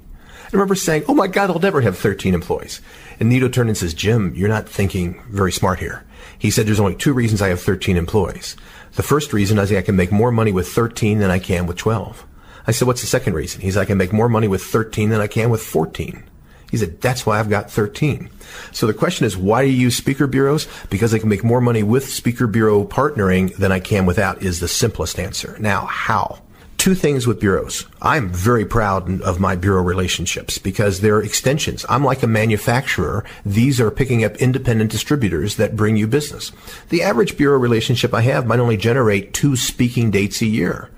I 0.48 0.50
remember 0.52 0.74
saying, 0.74 1.04
oh 1.08 1.14
my 1.14 1.26
God, 1.26 1.50
I'll 1.50 1.58
never 1.58 1.82
have 1.82 1.98
13 1.98 2.32
employees. 2.32 2.80
And 3.20 3.28
Nido 3.28 3.50
turned 3.50 3.68
and 3.68 3.76
says, 3.76 3.92
Jim, 3.92 4.32
you're 4.34 4.48
not 4.48 4.66
thinking 4.66 5.22
very 5.28 5.52
smart 5.52 5.78
here. 5.78 6.06
He 6.38 6.50
said, 6.50 6.66
there's 6.66 6.80
only 6.80 6.94
two 6.94 7.12
reasons 7.12 7.42
I 7.42 7.48
have 7.48 7.60
13 7.60 7.98
employees. 7.98 8.56
The 8.98 9.04
first 9.04 9.32
reason 9.32 9.60
is 9.60 9.70
I 9.70 9.82
can 9.82 9.94
make 9.94 10.10
more 10.10 10.32
money 10.32 10.50
with 10.50 10.66
13 10.66 11.20
than 11.20 11.30
I 11.30 11.38
can 11.38 11.68
with 11.68 11.76
12. 11.76 12.26
I 12.66 12.72
said, 12.72 12.88
what's 12.88 13.00
the 13.00 13.06
second 13.06 13.34
reason? 13.34 13.60
He's, 13.60 13.76
I 13.76 13.84
can 13.84 13.96
make 13.96 14.12
more 14.12 14.28
money 14.28 14.48
with 14.48 14.60
13 14.64 15.10
than 15.10 15.20
I 15.20 15.28
can 15.28 15.50
with 15.50 15.62
14. 15.62 16.24
He 16.68 16.76
said, 16.76 17.00
that's 17.00 17.24
why 17.24 17.38
I've 17.38 17.48
got 17.48 17.70
13. 17.70 18.28
So 18.72 18.88
the 18.88 18.94
question 18.94 19.24
is, 19.24 19.36
why 19.36 19.64
do 19.64 19.70
you 19.70 19.76
use 19.76 19.96
speaker 19.96 20.26
bureaus? 20.26 20.66
Because 20.90 21.14
I 21.14 21.20
can 21.20 21.28
make 21.28 21.44
more 21.44 21.60
money 21.60 21.84
with 21.84 22.08
speaker 22.08 22.48
bureau 22.48 22.84
partnering 22.84 23.54
than 23.54 23.70
I 23.70 23.78
can 23.78 24.04
without 24.04 24.42
is 24.42 24.58
the 24.58 24.66
simplest 24.66 25.20
answer. 25.20 25.56
Now, 25.60 25.86
how? 25.86 26.40
Two 26.78 26.94
things 26.94 27.26
with 27.26 27.40
bureaus. 27.40 27.84
I'm 28.00 28.28
very 28.28 28.64
proud 28.64 29.20
of 29.20 29.40
my 29.40 29.56
bureau 29.56 29.82
relationships 29.82 30.58
because 30.58 31.00
they're 31.00 31.20
extensions. 31.20 31.84
I'm 31.88 32.04
like 32.04 32.22
a 32.22 32.28
manufacturer. 32.28 33.24
These 33.44 33.80
are 33.80 33.90
picking 33.90 34.24
up 34.24 34.36
independent 34.36 34.90
distributors 34.90 35.56
that 35.56 35.76
bring 35.76 35.96
you 35.96 36.06
business. 36.06 36.52
The 36.88 37.02
average 37.02 37.36
bureau 37.36 37.58
relationship 37.58 38.14
I 38.14 38.22
have 38.22 38.46
might 38.46 38.60
only 38.60 38.76
generate 38.76 39.34
two 39.34 39.56
speaking 39.56 40.10
dates 40.10 40.40
a 40.40 40.46
year 40.46 40.88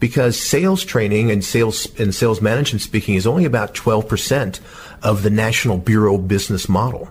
because 0.00 0.38
sales 0.38 0.84
training 0.84 1.30
and 1.30 1.44
sales 1.44 1.86
and 1.98 2.14
sales 2.14 2.40
management 2.40 2.82
speaking 2.82 3.14
is 3.14 3.26
only 3.26 3.44
about 3.44 3.74
12% 3.74 4.60
of 5.02 5.22
the 5.22 5.30
national 5.30 5.78
bureau 5.78 6.18
business 6.18 6.68
model 6.68 7.10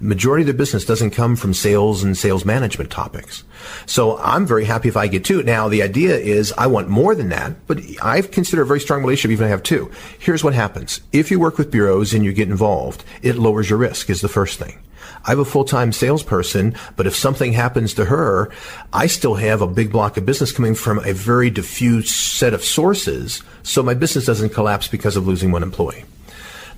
majority 0.00 0.42
of 0.42 0.46
their 0.46 0.54
business 0.54 0.84
doesn't 0.84 1.10
come 1.10 1.36
from 1.36 1.54
sales 1.54 2.02
and 2.02 2.16
sales 2.16 2.44
management 2.44 2.90
topics. 2.90 3.44
So 3.86 4.18
I'm 4.18 4.46
very 4.46 4.64
happy 4.64 4.88
if 4.88 4.96
I 4.96 5.06
get 5.06 5.24
two. 5.24 5.42
Now 5.42 5.68
the 5.68 5.82
idea 5.82 6.16
is 6.16 6.52
I 6.52 6.66
want 6.66 6.88
more 6.88 7.14
than 7.14 7.28
that, 7.30 7.66
but 7.66 7.80
I 8.02 8.22
consider 8.22 8.62
a 8.62 8.66
very 8.66 8.80
strong 8.80 9.00
relationship 9.00 9.32
even 9.32 9.44
if 9.44 9.48
I 9.48 9.50
have 9.50 9.62
two. 9.62 9.90
Here's 10.18 10.44
what 10.44 10.54
happens. 10.54 11.00
If 11.12 11.30
you 11.30 11.40
work 11.40 11.58
with 11.58 11.70
bureaus 11.70 12.14
and 12.14 12.24
you 12.24 12.32
get 12.32 12.48
involved, 12.48 13.04
it 13.22 13.36
lowers 13.36 13.70
your 13.70 13.78
risk 13.78 14.10
is 14.10 14.20
the 14.20 14.28
first 14.28 14.58
thing. 14.58 14.78
I 15.24 15.30
have 15.30 15.38
a 15.40 15.44
full-time 15.44 15.92
salesperson, 15.92 16.76
but 16.94 17.06
if 17.06 17.16
something 17.16 17.52
happens 17.52 17.94
to 17.94 18.04
her, 18.04 18.50
I 18.92 19.08
still 19.08 19.34
have 19.34 19.60
a 19.60 19.66
big 19.66 19.90
block 19.90 20.16
of 20.16 20.26
business 20.26 20.52
coming 20.52 20.74
from 20.74 21.00
a 21.04 21.12
very 21.12 21.50
diffuse 21.50 22.14
set 22.14 22.54
of 22.54 22.64
sources, 22.64 23.42
so 23.64 23.82
my 23.82 23.94
business 23.94 24.26
doesn't 24.26 24.50
collapse 24.50 24.86
because 24.86 25.16
of 25.16 25.26
losing 25.26 25.50
one 25.50 25.64
employee. 25.64 26.04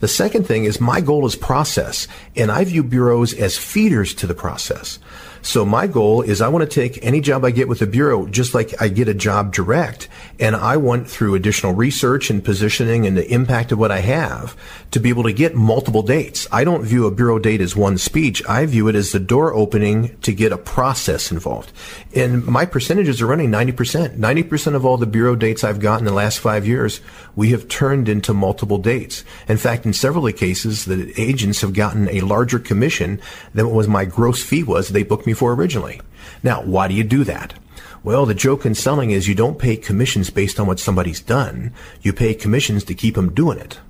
The 0.01 0.09
second 0.09 0.47
thing 0.47 0.65
is 0.65 0.81
my 0.81 1.01
goal 1.01 1.27
is 1.27 1.37
process, 1.37 2.07
and 2.37 2.51
I 2.51 2.65
view 2.65 2.83
bureaus 2.83 3.35
as 3.35 3.59
feeders 3.59 4.15
to 4.15 4.27
the 4.27 4.35
process. 4.35 4.99
So 5.43 5.65
my 5.65 5.87
goal 5.87 6.23
is 6.23 6.41
I 6.41 6.49
want 6.49 6.69
to 6.69 6.75
take 6.75 7.05
any 7.05 7.21
job 7.21 7.45
I 7.45 7.51
get 7.51 7.69
with 7.69 7.83
a 7.83 7.87
bureau 7.87 8.27
just 8.27 8.55
like 8.55 8.81
I 8.83 8.89
get 8.89 9.09
a 9.09 9.15
job 9.15 9.53
direct. 9.53 10.09
And 10.41 10.55
I 10.57 10.77
want 10.77 11.09
through 11.09 11.35
additional 11.35 11.75
research 11.75 12.31
and 12.31 12.45
positioning 12.45 13.07
and 13.07 13.17
the 13.17 13.29
impact 13.33 13.73
of 13.73 13.79
what 13.79 13.91
I 13.91 14.01
have 14.01 14.57
to 14.91 15.01
be 15.01 15.09
able 15.09 15.25
to 15.25 15.33
get 15.33 15.55
multiple 15.55 16.03
dates. 16.03 16.47
I 16.51 16.65
don't 16.65 16.85
view 16.85 17.07
a 17.07 17.11
bureau 17.11 17.39
date 17.39 17.61
as 17.61 17.77
one 17.77 17.99
speech. 17.99 18.43
I 18.49 18.67
view 18.67 18.89
it 18.89 18.95
as 18.95 19.13
the 19.13 19.21
door 19.21 19.55
opening 19.55 20.17
to 20.21 20.33
get 20.33 20.53
a 20.53 20.59
process 20.59 21.31
involved. 21.31 21.73
And 22.15 22.45
my 22.47 22.65
percentages 22.65 23.21
are 23.21 23.27
running 23.27 23.51
90%. 23.51 24.17
90% 24.17 24.75
of 24.75 24.87
all 24.87 24.97
the 24.97 25.07
bureau 25.07 25.37
dates 25.37 25.63
I've 25.63 25.81
gotten 25.81 26.07
in 26.07 26.13
the 26.13 26.17
last 26.17 26.39
five 26.39 26.67
years, 26.67 27.01
we 27.37 27.51
have 27.51 27.69
turned 27.69 28.09
into 28.09 28.33
multiple 28.33 28.79
dates. 28.79 29.25
In 29.47 29.59
fact, 29.59 29.85
in 29.85 29.93
several 29.93 30.31
cases, 30.33 30.87
the 30.87 31.13
agents 31.21 31.61
have 31.61 31.75
gotten 31.75 32.09
a 32.09 32.23
larger 32.23 32.59
commission 32.59 33.21
than 33.53 33.67
what 33.67 33.75
was 33.75 33.89
my 33.89 34.07
gross 34.07 34.43
fee 34.43 34.63
was 34.63 34.89
they 34.89 35.03
booked 35.03 35.27
me 35.27 35.35
for 35.35 35.53
originally. 35.53 36.01
Now, 36.43 36.63
why 36.63 36.89
do 36.89 36.95
you 36.95 37.05
do 37.05 37.25
that? 37.25 37.55
Well, 38.03 38.25
the 38.27 38.35
joke 38.35 38.65
in 38.65 38.75
selling 38.75 39.11
is 39.11 39.29
you 39.29 39.35
don't 39.35 39.59
pay 39.59 39.77
commissions 39.77 40.31
based 40.31 40.59
on 40.59 40.67
what 40.67 40.81
somebody's 40.81 41.21
done. 41.21 41.73
You 42.01 42.13
pay 42.13 42.33
commissions 42.33 42.85
to 42.85 42.95
keep 42.95 43.17
them 43.17 43.35
doing 43.35 43.59
it. 43.59 43.81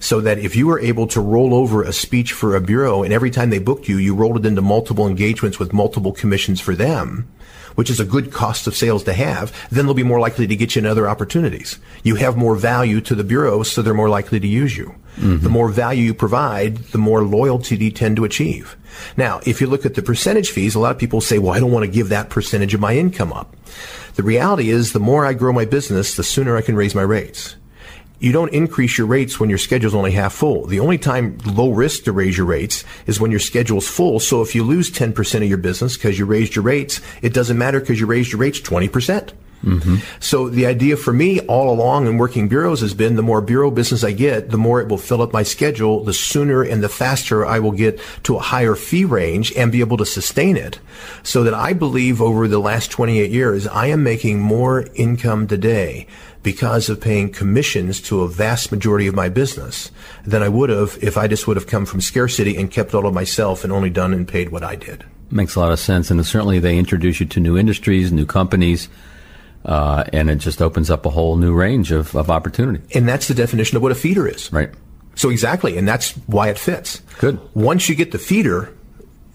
So 0.00 0.20
that 0.20 0.38
if 0.38 0.54
you 0.54 0.66
were 0.66 0.80
able 0.80 1.06
to 1.08 1.20
roll 1.20 1.54
over 1.54 1.82
a 1.82 1.92
speech 1.92 2.32
for 2.32 2.54
a 2.54 2.60
bureau 2.60 3.02
and 3.02 3.12
every 3.12 3.30
time 3.30 3.50
they 3.50 3.58
booked 3.58 3.88
you, 3.88 3.96
you 3.96 4.14
rolled 4.14 4.36
it 4.38 4.46
into 4.46 4.60
multiple 4.60 5.08
engagements 5.08 5.58
with 5.58 5.72
multiple 5.72 6.12
commissions 6.12 6.60
for 6.60 6.74
them, 6.74 7.28
which 7.78 7.90
is 7.90 8.00
a 8.00 8.04
good 8.04 8.32
cost 8.32 8.66
of 8.66 8.74
sales 8.74 9.04
to 9.04 9.12
have, 9.12 9.54
then 9.70 9.86
they'll 9.86 9.94
be 9.94 10.02
more 10.02 10.18
likely 10.18 10.48
to 10.48 10.56
get 10.56 10.74
you 10.74 10.80
in 10.80 10.86
other 10.86 11.08
opportunities. 11.08 11.78
You 12.02 12.16
have 12.16 12.36
more 12.36 12.56
value 12.56 13.00
to 13.02 13.14
the 13.14 13.22
bureau, 13.22 13.62
so 13.62 13.82
they're 13.82 13.94
more 13.94 14.08
likely 14.08 14.40
to 14.40 14.48
use 14.48 14.76
you. 14.76 14.96
Mm-hmm. 15.14 15.44
The 15.44 15.48
more 15.48 15.68
value 15.68 16.02
you 16.02 16.12
provide, 16.12 16.78
the 16.90 16.98
more 16.98 17.22
loyalty 17.22 17.76
you 17.76 17.92
tend 17.92 18.16
to 18.16 18.24
achieve. 18.24 18.76
Now, 19.16 19.40
if 19.46 19.60
you 19.60 19.68
look 19.68 19.86
at 19.86 19.94
the 19.94 20.02
percentage 20.02 20.50
fees, 20.50 20.74
a 20.74 20.80
lot 20.80 20.90
of 20.90 20.98
people 20.98 21.20
say, 21.20 21.38
well, 21.38 21.54
I 21.54 21.60
don't 21.60 21.70
want 21.70 21.84
to 21.84 21.90
give 21.90 22.08
that 22.08 22.30
percentage 22.30 22.74
of 22.74 22.80
my 22.80 22.96
income 22.96 23.32
up. 23.32 23.54
The 24.16 24.24
reality 24.24 24.70
is 24.70 24.92
the 24.92 24.98
more 24.98 25.24
I 25.24 25.32
grow 25.32 25.52
my 25.52 25.64
business, 25.64 26.16
the 26.16 26.24
sooner 26.24 26.56
I 26.56 26.62
can 26.62 26.74
raise 26.74 26.96
my 26.96 27.02
rates. 27.02 27.54
You 28.20 28.32
don't 28.32 28.52
increase 28.52 28.98
your 28.98 29.06
rates 29.06 29.38
when 29.38 29.48
your 29.48 29.58
schedule's 29.58 29.94
only 29.94 30.12
half 30.12 30.32
full. 30.32 30.66
The 30.66 30.80
only 30.80 30.98
time 30.98 31.38
low 31.46 31.70
risk 31.70 32.04
to 32.04 32.12
raise 32.12 32.36
your 32.36 32.46
rates 32.46 32.84
is 33.06 33.20
when 33.20 33.30
your 33.30 33.40
schedule's 33.40 33.88
full. 33.88 34.18
So 34.18 34.42
if 34.42 34.54
you 34.54 34.64
lose 34.64 34.90
10% 34.90 35.36
of 35.36 35.48
your 35.48 35.58
business 35.58 35.96
because 35.96 36.18
you 36.18 36.26
raised 36.26 36.56
your 36.56 36.64
rates, 36.64 37.00
it 37.22 37.32
doesn't 37.32 37.58
matter 37.58 37.80
because 37.80 38.00
you 38.00 38.06
raised 38.06 38.32
your 38.32 38.40
rates 38.40 38.60
20%. 38.60 39.32
Mm-hmm. 39.64 39.96
So 40.20 40.48
the 40.48 40.66
idea 40.66 40.96
for 40.96 41.12
me 41.12 41.40
all 41.40 41.72
along 41.72 42.06
in 42.06 42.16
working 42.16 42.48
bureaus 42.48 42.80
has 42.80 42.94
been 42.94 43.16
the 43.16 43.22
more 43.22 43.40
bureau 43.40 43.70
business 43.70 44.04
I 44.04 44.12
get, 44.12 44.50
the 44.50 44.58
more 44.58 44.80
it 44.80 44.88
will 44.88 44.98
fill 44.98 45.20
up 45.20 45.32
my 45.32 45.42
schedule, 45.42 46.04
the 46.04 46.12
sooner 46.12 46.62
and 46.62 46.82
the 46.82 46.88
faster 46.88 47.44
I 47.44 47.58
will 47.58 47.72
get 47.72 48.00
to 48.24 48.36
a 48.36 48.40
higher 48.40 48.76
fee 48.76 49.04
range 49.04 49.52
and 49.56 49.72
be 49.72 49.80
able 49.80 49.96
to 49.96 50.06
sustain 50.06 50.56
it. 50.56 50.78
So 51.24 51.42
that 51.42 51.54
I 51.54 51.72
believe 51.72 52.22
over 52.22 52.46
the 52.46 52.60
last 52.60 52.90
28 52.92 53.30
years, 53.30 53.66
I 53.66 53.86
am 53.86 54.04
making 54.04 54.40
more 54.40 54.86
income 54.94 55.48
today 55.48 56.06
because 56.48 56.88
of 56.88 56.98
paying 56.98 57.30
commissions 57.30 58.00
to 58.00 58.22
a 58.22 58.28
vast 58.28 58.72
majority 58.72 59.06
of 59.06 59.14
my 59.14 59.28
business 59.28 59.90
than 60.24 60.42
I 60.42 60.48
would 60.48 60.70
have 60.70 60.98
if 61.02 61.18
I 61.18 61.28
just 61.28 61.46
would 61.46 61.58
have 61.58 61.66
come 61.66 61.84
from 61.84 62.00
scarcity 62.00 62.56
and 62.56 62.70
kept 62.70 62.94
all 62.94 63.06
of 63.06 63.12
myself 63.12 63.64
and 63.64 63.72
only 63.72 63.90
done 63.90 64.14
and 64.14 64.26
paid 64.26 64.48
what 64.48 64.64
I 64.64 64.74
did. 64.74 65.04
Makes 65.30 65.56
a 65.56 65.60
lot 65.60 65.72
of 65.72 65.78
sense. 65.78 66.10
And 66.10 66.24
certainly 66.24 66.58
they 66.58 66.78
introduce 66.78 67.20
you 67.20 67.26
to 67.26 67.40
new 67.40 67.58
industries, 67.58 68.10
new 68.10 68.24
companies 68.24 68.88
uh, 69.64 70.04
and 70.12 70.30
it 70.30 70.36
just 70.36 70.62
opens 70.62 70.90
up 70.90 71.04
a 71.04 71.10
whole 71.10 71.36
new 71.36 71.52
range 71.52 71.92
of, 71.92 72.16
of 72.16 72.30
opportunity. 72.30 72.82
And 72.96 73.06
that's 73.06 73.28
the 73.28 73.34
definition 73.34 73.76
of 73.76 73.82
what 73.82 73.92
a 73.92 73.94
feeder 73.94 74.26
is. 74.26 74.50
Right. 74.52 74.70
So 75.14 75.30
exactly, 75.30 75.76
and 75.76 75.86
that's 75.86 76.12
why 76.26 76.48
it 76.48 76.58
fits. 76.58 77.02
Good. 77.18 77.40
Once 77.54 77.88
you 77.88 77.94
get 77.94 78.12
the 78.12 78.18
feeder, 78.18 78.72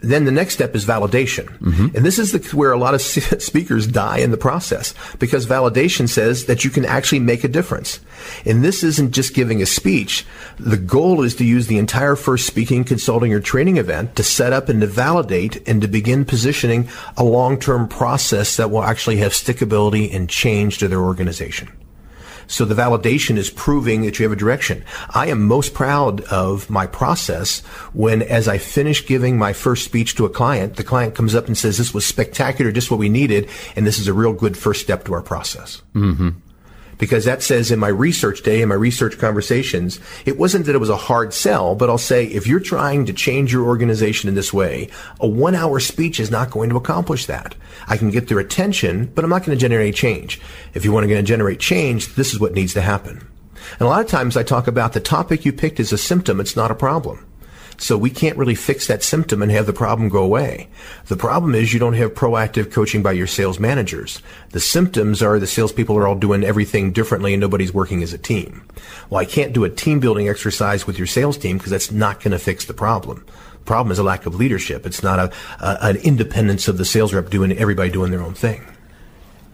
then 0.03 0.25
the 0.25 0.31
next 0.31 0.53
step 0.53 0.75
is 0.75 0.85
validation. 0.85 1.45
Mm-hmm. 1.59 1.95
And 1.95 2.05
this 2.05 2.19
is 2.19 2.33
the, 2.33 2.39
where 2.55 2.73
a 2.73 2.77
lot 2.77 2.93
of 2.93 3.01
speakers 3.41 3.87
die 3.87 4.17
in 4.17 4.31
the 4.31 4.37
process 4.37 4.93
because 5.17 5.45
validation 5.45 6.09
says 6.09 6.45
that 6.45 6.65
you 6.65 6.69
can 6.69 6.85
actually 6.85 7.19
make 7.19 7.43
a 7.43 7.47
difference. 7.47 7.99
And 8.45 8.63
this 8.63 8.83
isn't 8.83 9.11
just 9.11 9.33
giving 9.33 9.61
a 9.61 9.65
speech. 9.65 10.25
The 10.59 10.77
goal 10.77 11.23
is 11.23 11.35
to 11.35 11.45
use 11.45 11.67
the 11.67 11.77
entire 11.77 12.15
first 12.15 12.45
speaking, 12.45 12.83
consulting, 12.83 13.33
or 13.33 13.39
training 13.39 13.77
event 13.77 14.15
to 14.17 14.23
set 14.23 14.53
up 14.53 14.67
and 14.67 14.81
to 14.81 14.87
validate 14.87 15.67
and 15.67 15.81
to 15.81 15.87
begin 15.87 16.25
positioning 16.25 16.89
a 17.15 17.23
long-term 17.23 17.87
process 17.87 18.57
that 18.57 18.71
will 18.71 18.83
actually 18.83 19.17
have 19.17 19.31
stickability 19.31 20.13
and 20.13 20.29
change 20.29 20.79
to 20.79 20.87
their 20.87 21.01
organization. 21.01 21.69
So 22.47 22.65
the 22.65 22.75
validation 22.75 23.37
is 23.37 23.49
proving 23.49 24.03
that 24.03 24.19
you 24.19 24.23
have 24.23 24.31
a 24.31 24.35
direction. 24.39 24.83
I 25.09 25.27
am 25.27 25.47
most 25.47 25.73
proud 25.73 26.21
of 26.21 26.69
my 26.69 26.87
process 26.87 27.61
when, 27.93 28.21
as 28.21 28.47
I 28.47 28.57
finish 28.57 29.05
giving 29.05 29.37
my 29.37 29.53
first 29.53 29.85
speech 29.85 30.15
to 30.15 30.25
a 30.25 30.29
client, 30.29 30.75
the 30.75 30.83
client 30.83 31.15
comes 31.15 31.35
up 31.35 31.47
and 31.47 31.57
says, 31.57 31.77
this 31.77 31.93
was 31.93 32.05
spectacular, 32.05 32.71
just 32.71 32.91
what 32.91 32.99
we 32.99 33.09
needed, 33.09 33.49
and 33.75 33.85
this 33.85 33.99
is 33.99 34.07
a 34.07 34.13
real 34.13 34.33
good 34.33 34.57
first 34.57 34.81
step 34.81 35.05
to 35.05 35.13
our 35.13 35.21
process. 35.21 35.81
Mm-hmm 35.93 36.29
because 37.03 37.25
that 37.25 37.43
says 37.43 37.69
in 37.69 37.79
my 37.79 37.89
research 37.89 38.43
day 38.43 38.61
in 38.61 38.69
my 38.69 38.75
research 38.75 39.17
conversations, 39.17 39.99
it 40.25 40.37
wasn't 40.37 40.65
that 40.65 40.73
it 40.73 40.77
was 40.77 40.89
a 40.89 40.95
hard 40.95 41.33
sell, 41.33 41.75
but 41.75 41.89
I'll 41.89 41.97
say 41.97 42.27
if 42.27 42.47
you're 42.47 42.61
trying 42.61 43.05
to 43.07 43.11
change 43.11 43.51
your 43.51 43.65
organization 43.65 44.29
in 44.29 44.35
this 44.35 44.53
way, 44.53 44.89
a 45.19 45.27
one 45.27 45.53
hour 45.53 45.81
speech 45.81 46.17
is 46.17 46.31
not 46.31 46.49
going 46.49 46.69
to 46.69 46.77
accomplish 46.77 47.25
that. 47.25 47.55
I 47.89 47.97
can 47.97 48.09
get 48.09 48.29
their 48.29 48.39
attention, 48.39 49.07
but 49.07 49.25
I'm 49.25 49.29
not 49.29 49.43
going 49.43 49.53
to 49.53 49.61
generate 49.61 49.95
change. 49.95 50.39
If 50.73 50.85
you 50.85 50.93
want 50.93 51.05
to 51.05 51.21
generate 51.23 51.59
change, 51.59 52.15
this 52.15 52.33
is 52.33 52.39
what 52.39 52.53
needs 52.53 52.73
to 52.75 52.81
happen. 52.81 53.17
And 53.73 53.81
a 53.81 53.87
lot 53.87 53.99
of 53.99 54.07
times 54.07 54.37
I 54.37 54.43
talk 54.43 54.67
about 54.67 54.93
the 54.93 55.01
topic 55.01 55.43
you 55.43 55.51
picked 55.51 55.81
is 55.81 55.91
a 55.91 55.97
symptom. 55.97 56.39
It's 56.39 56.55
not 56.55 56.71
a 56.71 56.75
problem. 56.75 57.25
So 57.77 57.97
we 57.97 58.09
can't 58.09 58.37
really 58.37 58.55
fix 58.55 58.87
that 58.87 59.03
symptom 59.03 59.41
and 59.41 59.51
have 59.51 59.65
the 59.65 59.73
problem 59.73 60.09
go 60.09 60.23
away. 60.23 60.69
The 61.07 61.17
problem 61.17 61.55
is 61.55 61.73
you 61.73 61.79
don't 61.79 61.93
have 61.93 62.13
proactive 62.13 62.71
coaching 62.71 63.03
by 63.03 63.13
your 63.13 63.27
sales 63.27 63.59
managers. 63.59 64.21
The 64.51 64.59
symptoms 64.59 65.21
are 65.21 65.39
the 65.39 65.47
salespeople 65.47 65.97
are 65.97 66.07
all 66.07 66.15
doing 66.15 66.43
everything 66.43 66.91
differently 66.91 67.33
and 67.33 67.41
nobody's 67.41 67.73
working 67.73 68.03
as 68.03 68.13
a 68.13 68.17
team. 68.17 68.63
Well, 69.09 69.21
I 69.21 69.25
can't 69.25 69.53
do 69.53 69.63
a 69.63 69.69
team 69.69 69.99
building 69.99 70.29
exercise 70.29 70.87
with 70.87 70.97
your 70.97 71.07
sales 71.07 71.37
team 71.37 71.57
because 71.57 71.71
that's 71.71 71.91
not 71.91 72.21
going 72.21 72.31
to 72.31 72.39
fix 72.39 72.65
the 72.65 72.73
problem. 72.73 73.25
Problem 73.65 73.91
is 73.91 73.99
a 73.99 74.03
lack 74.03 74.25
of 74.25 74.35
leadership. 74.35 74.85
It's 74.85 75.03
not 75.03 75.19
a, 75.19 75.31
a, 75.59 75.77
an 75.81 75.97
independence 75.97 76.67
of 76.67 76.77
the 76.77 76.85
sales 76.85 77.13
rep 77.13 77.29
doing 77.29 77.51
everybody 77.53 77.89
doing 77.89 78.11
their 78.11 78.21
own 78.21 78.33
thing. 78.33 78.65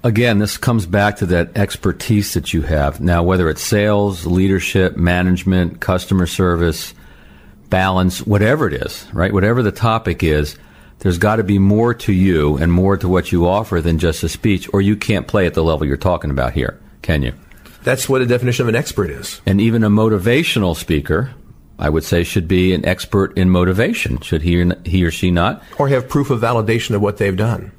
Again, 0.03 0.39
this 0.39 0.57
comes 0.57 0.85
back 0.85 1.17
to 1.17 1.25
that 1.27 1.57
expertise 1.57 2.33
that 2.33 2.53
you 2.53 2.61
have. 2.61 3.01
Now, 3.01 3.21
whether 3.21 3.49
it's 3.49 3.61
sales, 3.61 4.25
leadership, 4.25 4.95
management, 4.95 5.81
customer 5.81 6.25
service, 6.25 6.93
balance, 7.69 8.25
whatever 8.25 8.67
it 8.67 8.73
is, 8.73 9.07
right? 9.13 9.33
Whatever 9.33 9.63
the 9.63 9.71
topic 9.71 10.23
is, 10.23 10.57
there's 10.99 11.17
got 11.17 11.37
to 11.37 11.43
be 11.43 11.59
more 11.59 11.93
to 11.93 12.13
you 12.13 12.57
and 12.57 12.71
more 12.71 12.97
to 12.97 13.07
what 13.07 13.31
you 13.31 13.47
offer 13.47 13.81
than 13.81 13.99
just 13.99 14.23
a 14.23 14.29
speech, 14.29 14.69
or 14.73 14.81
you 14.81 14.95
can't 14.95 15.27
play 15.27 15.45
at 15.45 15.53
the 15.53 15.63
level 15.63 15.87
you're 15.87 15.97
talking 15.97 16.29
about 16.29 16.53
here, 16.53 16.79
can 17.01 17.21
you? 17.21 17.33
That's 17.83 18.09
what 18.09 18.21
a 18.21 18.25
definition 18.25 18.63
of 18.63 18.69
an 18.69 18.75
expert 18.75 19.09
is. 19.09 19.41
And 19.45 19.61
even 19.61 19.83
a 19.83 19.89
motivational 19.89 20.75
speaker, 20.75 21.31
I 21.77 21.89
would 21.89 22.03
say, 22.03 22.25
should 22.25 22.47
be 22.47 22.73
an 22.73 22.85
expert 22.85 23.37
in 23.37 23.49
motivation, 23.49 24.19
should 24.19 24.41
he 24.41 24.61
or, 24.61 24.75
he 24.83 25.05
or 25.05 25.11
she 25.11 25.31
not? 25.31 25.63
Or 25.77 25.87
have 25.87 26.09
proof 26.09 26.29
of 26.29 26.41
validation 26.41 26.95
of 26.95 27.01
what 27.01 27.17
they've 27.17 27.37
done. 27.37 27.71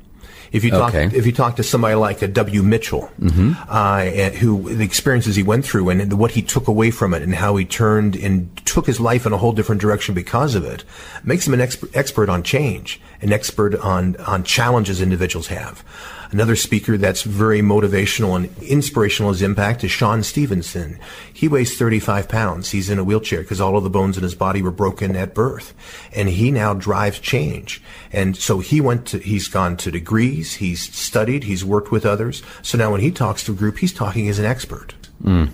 If 0.52 0.64
you 0.64 0.70
talk, 0.70 0.94
okay. 0.94 1.16
if 1.16 1.26
you 1.26 1.32
talk 1.32 1.56
to 1.56 1.62
somebody 1.62 1.94
like 1.94 2.22
a 2.22 2.28
W. 2.28 2.62
Mitchell, 2.62 3.10
mm-hmm. 3.20 3.52
uh, 3.68 4.30
who 4.38 4.74
the 4.74 4.84
experiences 4.84 5.36
he 5.36 5.42
went 5.42 5.64
through 5.64 5.88
and 5.90 6.12
what 6.18 6.32
he 6.32 6.42
took 6.42 6.66
away 6.66 6.90
from 6.90 7.14
it, 7.14 7.22
and 7.22 7.34
how 7.34 7.56
he 7.56 7.64
turned 7.64 8.16
and 8.16 8.54
took 8.66 8.86
his 8.86 8.98
life 8.98 9.26
in 9.26 9.32
a 9.32 9.36
whole 9.36 9.52
different 9.52 9.80
direction 9.80 10.14
because 10.14 10.54
of 10.54 10.64
it, 10.64 10.84
makes 11.22 11.46
him 11.46 11.54
an 11.54 11.60
expert, 11.60 11.90
expert 11.94 12.28
on 12.28 12.42
change, 12.42 13.00
an 13.20 13.32
expert 13.32 13.76
on 13.76 14.16
on 14.16 14.42
challenges 14.42 15.00
individuals 15.00 15.46
have. 15.48 15.84
Another 16.32 16.54
speaker 16.54 16.96
that's 16.96 17.22
very 17.22 17.60
motivational 17.60 18.36
and 18.36 18.56
inspirational 18.62 19.32
his 19.32 19.42
impact 19.42 19.82
is 19.82 19.90
Sean 19.90 20.22
Stephenson. 20.22 20.98
He 21.32 21.48
weighs 21.48 21.76
35 21.76 22.28
pounds. 22.28 22.70
He's 22.70 22.88
in 22.88 22.98
a 22.98 23.05
wheelchair 23.05 23.40
because 23.40 23.61
all 23.61 23.76
of 23.76 23.82
the 23.82 23.90
bones 23.90 24.16
in 24.16 24.22
his 24.22 24.36
body 24.36 24.62
were 24.62 24.70
broken 24.70 25.16
at 25.16 25.34
birth. 25.34 25.74
And 26.14 26.28
he 26.28 26.50
now 26.50 26.74
drives 26.74 27.18
change. 27.18 27.82
And 28.12 28.36
so 28.36 28.61
he 28.61 28.80
went 28.80 29.07
to, 29.07 29.18
he's 29.18 29.48
gone 29.48 29.76
to 29.78 29.90
degrees, 29.90 30.55
he's 30.55 30.94
studied, 30.94 31.44
he's 31.44 31.64
worked 31.64 31.90
with 31.90 32.07
others. 32.07 32.42
So 32.62 32.78
now 32.78 32.92
when 32.92 33.00
he 33.00 33.11
talks 33.11 33.44
to 33.44 33.52
a 33.52 33.57
group, 33.57 33.78
he's 33.78 33.92
talking 33.92 34.28
as 34.28 34.38
an 34.38 34.44
expert. 34.44 34.94
Mm. 35.22 35.50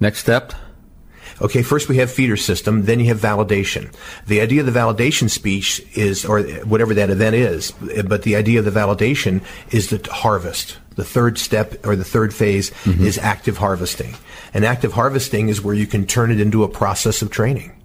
Next 0.00 0.20
step? 0.20 0.54
Okay, 1.40 1.62
first 1.62 1.88
we 1.88 1.96
have 1.98 2.10
feeder 2.10 2.36
system, 2.36 2.84
then 2.84 3.00
you 3.00 3.06
have 3.06 3.18
validation. 3.18 3.92
The 4.26 4.40
idea 4.40 4.60
of 4.60 4.66
the 4.66 4.78
validation 4.78 5.28
speech 5.28 5.82
is, 5.94 6.24
or 6.24 6.42
whatever 6.64 6.94
that 6.94 7.10
event 7.10 7.36
is, 7.36 7.72
but 8.06 8.22
the 8.22 8.36
idea 8.36 8.58
of 8.58 8.64
the 8.64 8.70
validation 8.70 9.42
is 9.70 9.90
the 9.90 10.08
harvest. 10.10 10.78
The 10.94 11.04
third 11.04 11.36
step 11.36 11.86
or 11.86 11.94
the 11.94 12.04
third 12.04 12.32
phase 12.32 12.70
mm-hmm. 12.70 13.04
is 13.04 13.18
active 13.18 13.58
harvesting. 13.58 14.14
And 14.54 14.64
active 14.64 14.94
harvesting 14.94 15.50
is 15.50 15.60
where 15.60 15.74
you 15.74 15.86
can 15.86 16.06
turn 16.06 16.30
it 16.30 16.40
into 16.40 16.64
a 16.64 16.68
process 16.68 17.20
of 17.20 17.30
training 17.30 17.75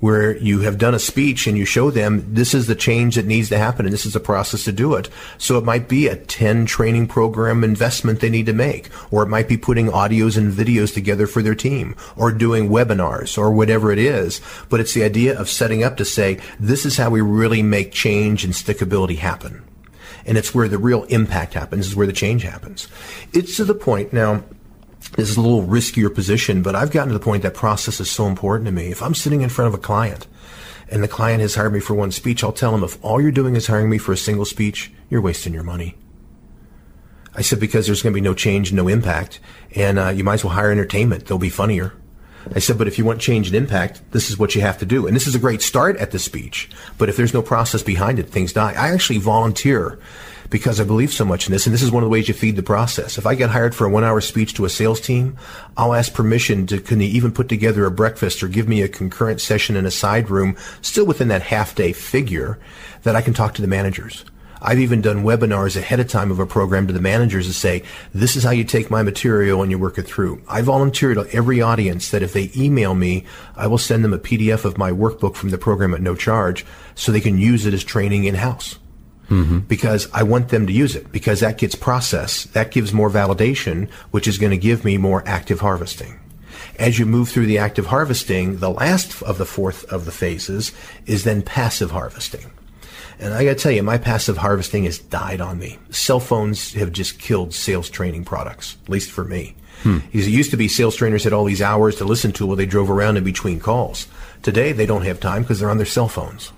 where 0.00 0.36
you 0.38 0.60
have 0.60 0.78
done 0.78 0.94
a 0.94 0.98
speech 0.98 1.46
and 1.46 1.56
you 1.56 1.64
show 1.64 1.90
them 1.90 2.24
this 2.34 2.54
is 2.54 2.66
the 2.66 2.74
change 2.74 3.16
that 3.16 3.26
needs 3.26 3.48
to 3.48 3.58
happen 3.58 3.86
and 3.86 3.92
this 3.92 4.06
is 4.06 4.12
the 4.12 4.20
process 4.20 4.64
to 4.64 4.72
do 4.72 4.94
it. 4.94 5.08
So 5.38 5.58
it 5.58 5.64
might 5.64 5.88
be 5.88 6.08
a 6.08 6.16
10 6.16 6.66
training 6.66 7.08
program 7.08 7.64
investment 7.64 8.20
they 8.20 8.30
need 8.30 8.46
to 8.46 8.52
make, 8.52 8.90
or 9.10 9.22
it 9.22 9.28
might 9.28 9.48
be 9.48 9.56
putting 9.56 9.88
audios 9.88 10.36
and 10.36 10.52
videos 10.52 10.92
together 10.92 11.26
for 11.26 11.42
their 11.42 11.54
team, 11.54 11.94
or 12.16 12.32
doing 12.32 12.68
webinars, 12.68 13.38
or 13.38 13.52
whatever 13.52 13.92
it 13.92 13.98
is. 13.98 14.40
But 14.68 14.80
it's 14.80 14.94
the 14.94 15.04
idea 15.04 15.38
of 15.38 15.48
setting 15.48 15.82
up 15.82 15.96
to 15.96 16.04
say, 16.04 16.40
this 16.58 16.84
is 16.84 16.96
how 16.96 17.10
we 17.10 17.20
really 17.20 17.62
make 17.62 17.92
change 17.92 18.44
and 18.44 18.52
stickability 18.52 19.18
happen. 19.18 19.62
And 20.26 20.38
it's 20.38 20.54
where 20.54 20.68
the 20.68 20.78
real 20.78 21.04
impact 21.04 21.54
happens, 21.54 21.86
is 21.86 21.96
where 21.96 22.06
the 22.06 22.12
change 22.12 22.42
happens. 22.42 22.88
It's 23.32 23.56
to 23.56 23.64
the 23.64 23.74
point 23.74 24.12
now, 24.12 24.42
this 25.12 25.30
is 25.30 25.36
a 25.36 25.40
little 25.40 25.62
riskier 25.62 26.12
position, 26.12 26.62
but 26.62 26.74
I've 26.74 26.90
gotten 26.90 27.12
to 27.12 27.18
the 27.18 27.24
point 27.24 27.42
that 27.42 27.54
process 27.54 28.00
is 28.00 28.10
so 28.10 28.26
important 28.26 28.66
to 28.66 28.72
me. 28.72 28.90
If 28.90 29.02
I'm 29.02 29.14
sitting 29.14 29.42
in 29.42 29.48
front 29.48 29.68
of 29.68 29.74
a 29.74 29.82
client 29.82 30.26
and 30.88 31.02
the 31.02 31.08
client 31.08 31.40
has 31.40 31.54
hired 31.54 31.72
me 31.72 31.80
for 31.80 31.94
one 31.94 32.10
speech, 32.10 32.42
I'll 32.42 32.52
tell 32.52 32.72
them 32.72 32.84
if 32.84 33.02
all 33.04 33.20
you're 33.20 33.30
doing 33.30 33.56
is 33.56 33.66
hiring 33.66 33.90
me 33.90 33.98
for 33.98 34.12
a 34.12 34.16
single 34.16 34.44
speech, 34.44 34.92
you're 35.08 35.20
wasting 35.20 35.54
your 35.54 35.62
money. 35.62 35.96
I 37.36 37.42
said 37.42 37.60
because 37.60 37.86
there's 37.86 38.02
going 38.02 38.12
to 38.12 38.20
be 38.20 38.20
no 38.20 38.34
change, 38.34 38.72
no 38.72 38.88
impact, 38.88 39.40
and 39.74 39.98
uh, 39.98 40.08
you 40.08 40.24
might 40.24 40.34
as 40.34 40.44
well 40.44 40.54
hire 40.54 40.70
entertainment. 40.70 41.26
They'll 41.26 41.38
be 41.38 41.48
funnier. 41.48 41.94
I 42.54 42.58
said, 42.58 42.76
but 42.76 42.86
if 42.86 42.98
you 42.98 43.04
want 43.04 43.20
change 43.20 43.46
and 43.46 43.56
impact, 43.56 44.02
this 44.12 44.30
is 44.30 44.38
what 44.38 44.54
you 44.54 44.60
have 44.60 44.78
to 44.78 44.86
do. 44.86 45.06
And 45.06 45.16
this 45.16 45.26
is 45.26 45.34
a 45.34 45.38
great 45.38 45.62
start 45.62 45.96
at 45.96 46.10
the 46.10 46.18
speech. 46.18 46.68
But 46.98 47.08
if 47.08 47.16
there's 47.16 47.32
no 47.32 47.42
process 47.42 47.82
behind 47.82 48.18
it, 48.18 48.28
things 48.28 48.52
die. 48.52 48.72
I 48.72 48.92
actually 48.92 49.18
volunteer 49.18 49.98
because 50.50 50.80
I 50.80 50.84
believe 50.84 51.12
so 51.12 51.24
much 51.24 51.46
in 51.46 51.52
this. 51.52 51.66
And 51.66 51.74
this 51.74 51.82
is 51.82 51.90
one 51.90 52.02
of 52.02 52.06
the 52.06 52.12
ways 52.12 52.28
you 52.28 52.34
feed 52.34 52.56
the 52.56 52.62
process. 52.62 53.18
If 53.18 53.26
I 53.26 53.34
get 53.34 53.50
hired 53.50 53.74
for 53.74 53.86
a 53.86 53.90
one 53.90 54.04
hour 54.04 54.20
speech 54.20 54.54
to 54.54 54.64
a 54.64 54.70
sales 54.70 55.00
team, 55.00 55.36
I'll 55.76 55.94
ask 55.94 56.12
permission 56.12 56.66
to, 56.68 56.80
can 56.80 56.98
they 56.98 57.06
even 57.06 57.32
put 57.32 57.48
together 57.48 57.86
a 57.86 57.90
breakfast 57.90 58.42
or 58.42 58.48
give 58.48 58.68
me 58.68 58.82
a 58.82 58.88
concurrent 58.88 59.40
session 59.40 59.76
in 59.76 59.86
a 59.86 59.90
side 59.90 60.30
room, 60.30 60.56
still 60.82 61.06
within 61.06 61.28
that 61.28 61.42
half 61.42 61.74
day 61.74 61.92
figure 61.92 62.58
that 63.02 63.16
I 63.16 63.22
can 63.22 63.34
talk 63.34 63.54
to 63.54 63.62
the 63.62 63.68
managers. 63.68 64.24
I've 64.66 64.80
even 64.80 65.02
done 65.02 65.24
webinars 65.24 65.76
ahead 65.76 66.00
of 66.00 66.08
time 66.08 66.30
of 66.30 66.38
a 66.38 66.46
program 66.46 66.86
to 66.86 66.92
the 66.94 67.00
managers 67.00 67.46
to 67.46 67.52
say, 67.52 67.82
this 68.14 68.34
is 68.34 68.44
how 68.44 68.50
you 68.50 68.64
take 68.64 68.90
my 68.90 69.02
material 69.02 69.60
and 69.60 69.70
you 69.70 69.78
work 69.78 69.98
it 69.98 70.04
through. 70.04 70.42
I 70.48 70.62
volunteer 70.62 71.12
to 71.12 71.28
every 71.34 71.60
audience 71.60 72.10
that 72.10 72.22
if 72.22 72.32
they 72.32 72.50
email 72.56 72.94
me, 72.94 73.26
I 73.56 73.66
will 73.66 73.76
send 73.76 74.02
them 74.02 74.14
a 74.14 74.18
PDF 74.18 74.64
of 74.64 74.78
my 74.78 74.90
workbook 74.90 75.34
from 75.34 75.50
the 75.50 75.58
program 75.58 75.92
at 75.92 76.00
no 76.00 76.14
charge 76.14 76.64
so 76.94 77.12
they 77.12 77.20
can 77.20 77.36
use 77.36 77.66
it 77.66 77.74
as 77.74 77.84
training 77.84 78.24
in 78.24 78.36
house 78.36 78.78
mm-hmm. 79.28 79.60
because 79.60 80.08
I 80.12 80.22
want 80.22 80.48
them 80.48 80.66
to 80.66 80.72
use 80.72 80.96
it 80.96 81.10
because 81.12 81.40
that 81.40 81.58
gets 81.58 81.74
processed. 81.74 82.52
That 82.54 82.70
gives 82.70 82.92
more 82.92 83.10
validation, 83.10 83.90
which 84.10 84.28
is 84.28 84.38
going 84.38 84.50
to 84.50 84.56
give 84.56 84.84
me 84.84 84.96
more 84.96 85.22
active 85.26 85.60
harvesting. 85.60 86.20
As 86.78 86.98
you 86.98 87.06
move 87.06 87.28
through 87.28 87.46
the 87.46 87.58
active 87.58 87.86
harvesting, 87.86 88.58
the 88.58 88.70
last 88.70 89.22
of 89.22 89.38
the 89.38 89.46
fourth 89.46 89.84
of 89.92 90.04
the 90.04 90.12
phases 90.12 90.72
is 91.06 91.24
then 91.24 91.42
passive 91.42 91.92
harvesting. 91.92 92.50
And 93.20 93.32
I 93.32 93.44
gotta 93.44 93.54
tell 93.54 93.72
you, 93.72 93.82
my 93.82 93.96
passive 93.98 94.38
harvesting 94.38 94.84
has 94.84 94.98
died 94.98 95.40
on 95.40 95.58
me. 95.58 95.78
Cell 95.90 96.18
phones 96.18 96.74
have 96.74 96.90
just 96.90 97.20
killed 97.20 97.54
sales 97.54 97.88
training 97.88 98.24
products, 98.24 98.76
at 98.82 98.90
least 98.90 99.10
for 99.10 99.24
me. 99.24 99.54
Hmm. 99.82 99.98
Because 100.10 100.26
it 100.26 100.30
used 100.32 100.50
to 100.50 100.56
be 100.56 100.68
sales 100.68 100.96
trainers 100.96 101.24
had 101.24 101.32
all 101.32 101.44
these 101.44 101.62
hours 101.62 101.96
to 101.96 102.04
listen 102.04 102.32
to 102.32 102.46
while 102.46 102.56
they 102.56 102.66
drove 102.66 102.90
around 102.90 103.16
in 103.16 103.24
between 103.24 103.60
calls. 103.60 104.08
Today, 104.42 104.72
they 104.72 104.86
don't 104.86 105.04
have 105.04 105.20
time 105.20 105.42
because 105.42 105.60
they're 105.60 105.70
on 105.70 105.76
their 105.76 105.86
cell 105.86 106.08
phones. 106.08 106.52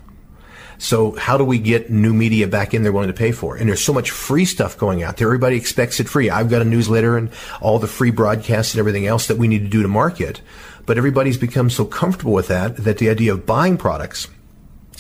So 0.79 1.12
how 1.12 1.39
do 1.39 1.45
we 1.45 1.59
get 1.59 1.91
new 1.91 2.12
media 2.12 2.47
back 2.47 2.74
in 2.74 2.83
there 2.83 2.93
willing 2.93 3.09
to 3.09 3.14
pay 3.14 3.33
for? 3.33 3.57
And 3.57 3.68
there's 3.68 3.85
so 3.85 3.93
much 3.93 4.11
free 4.11 4.45
stuff 4.45 4.77
going 4.77 5.03
out 5.03 5.16
there. 5.16 5.29
Everybody 5.29 5.57
expects 5.57 6.01
it 6.01 6.09
free. 6.09 6.31
I've 6.31 6.51
got 6.51 6.62
a 6.62 6.66
newsletter 6.66 7.16
and 7.16 7.31
all 7.61 7.79
the 7.79 7.87
free 7.87 8.11
broadcasts 8.11 8.74
and 8.74 8.79
everything 8.79 9.07
else 9.07 9.27
that 9.29 9.39
we 9.39 9.49
need 9.49 9.61
to 9.61 9.68
do 9.68 9.83
to 9.83 9.89
market. 9.89 10.41
But 10.85 10.99
everybody's 10.99 11.39
become 11.39 11.70
so 11.70 11.85
comfortable 11.85 12.33
with 12.33 12.49
that 12.49 12.77
that 12.77 12.99
the 12.99 13.11
idea 13.11 13.33
of 13.33 13.47
buying 13.47 13.77
products, 13.77 14.29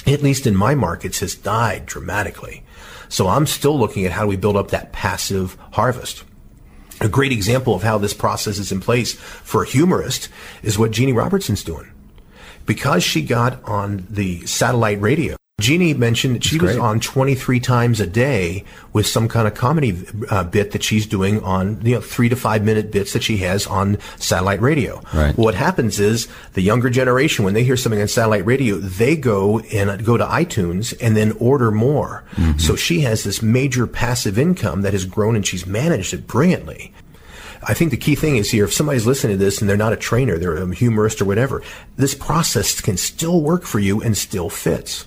at 0.06 0.22
least 0.22 0.46
in 0.46 0.56
my 0.56 0.74
markets, 0.74 1.20
has 1.20 1.34
died 1.34 1.86
dramatically. 1.86 2.64
So 3.08 3.28
I'm 3.28 3.46
still 3.46 3.78
looking 3.78 4.04
at 4.04 4.12
how 4.12 4.22
do 4.22 4.28
we 4.28 4.36
build 4.36 4.56
up 4.56 4.70
that 4.70 4.92
passive 4.92 5.56
harvest. 5.72 6.24
A 7.00 7.08
great 7.08 7.30
example 7.30 7.74
of 7.74 7.82
how 7.82 7.98
this 7.98 8.14
process 8.14 8.58
is 8.58 8.72
in 8.72 8.80
place 8.80 9.14
for 9.14 9.62
a 9.62 9.66
humorist 9.66 10.28
is 10.62 10.78
what 10.78 10.92
Jeanne 10.92 11.14
Robertson's 11.14 11.62
doing. 11.62 11.92
Because 12.64 13.04
she 13.04 13.22
got 13.22 13.62
on 13.64 14.06
the 14.08 14.44
satellite 14.46 15.00
radio, 15.00 15.36
Jeanne 15.58 15.98
mentioned 15.98 16.34
that 16.34 16.44
she 16.44 16.58
was 16.58 16.76
on 16.76 17.00
23 17.00 17.60
times 17.60 17.98
a 17.98 18.06
day 18.06 18.62
with 18.92 19.06
some 19.06 19.26
kind 19.26 19.48
of 19.48 19.54
comedy 19.54 20.06
uh, 20.28 20.44
bit 20.44 20.72
that 20.72 20.82
she's 20.82 21.06
doing 21.06 21.42
on, 21.42 21.80
you 21.80 21.94
know, 21.94 22.00
three 22.02 22.28
to 22.28 22.36
five 22.36 22.62
minute 22.62 22.90
bits 22.90 23.14
that 23.14 23.22
she 23.22 23.38
has 23.38 23.66
on 23.66 23.96
satellite 24.18 24.60
radio. 24.60 25.00
Right. 25.14 25.34
What 25.34 25.54
happens 25.54 25.98
is 25.98 26.28
the 26.52 26.60
younger 26.60 26.90
generation, 26.90 27.42
when 27.42 27.54
they 27.54 27.64
hear 27.64 27.78
something 27.78 28.02
on 28.02 28.06
satellite 28.06 28.44
radio, 28.44 28.76
they 28.76 29.16
go 29.16 29.60
and 29.60 30.04
go 30.04 30.18
to 30.18 30.26
iTunes 30.26 30.94
and 31.00 31.16
then 31.16 31.32
order 31.40 31.70
more. 31.70 32.24
Mm-hmm. 32.32 32.58
So 32.58 32.76
she 32.76 33.00
has 33.00 33.24
this 33.24 33.40
major 33.40 33.86
passive 33.86 34.38
income 34.38 34.82
that 34.82 34.92
has 34.92 35.06
grown 35.06 35.36
and 35.36 35.46
she's 35.46 35.66
managed 35.66 36.12
it 36.12 36.26
brilliantly. 36.26 36.92
I 37.62 37.72
think 37.72 37.92
the 37.92 37.96
key 37.96 38.14
thing 38.14 38.36
is 38.36 38.50
here, 38.50 38.66
if 38.66 38.74
somebody's 38.74 39.06
listening 39.06 39.38
to 39.38 39.42
this 39.42 39.62
and 39.62 39.70
they're 39.70 39.78
not 39.78 39.94
a 39.94 39.96
trainer, 39.96 40.36
they're 40.36 40.58
a 40.58 40.74
humorist 40.74 41.22
or 41.22 41.24
whatever, 41.24 41.62
this 41.96 42.14
process 42.14 42.78
can 42.78 42.98
still 42.98 43.40
work 43.40 43.62
for 43.62 43.78
you 43.78 44.02
and 44.02 44.14
still 44.14 44.50
fits. 44.50 45.06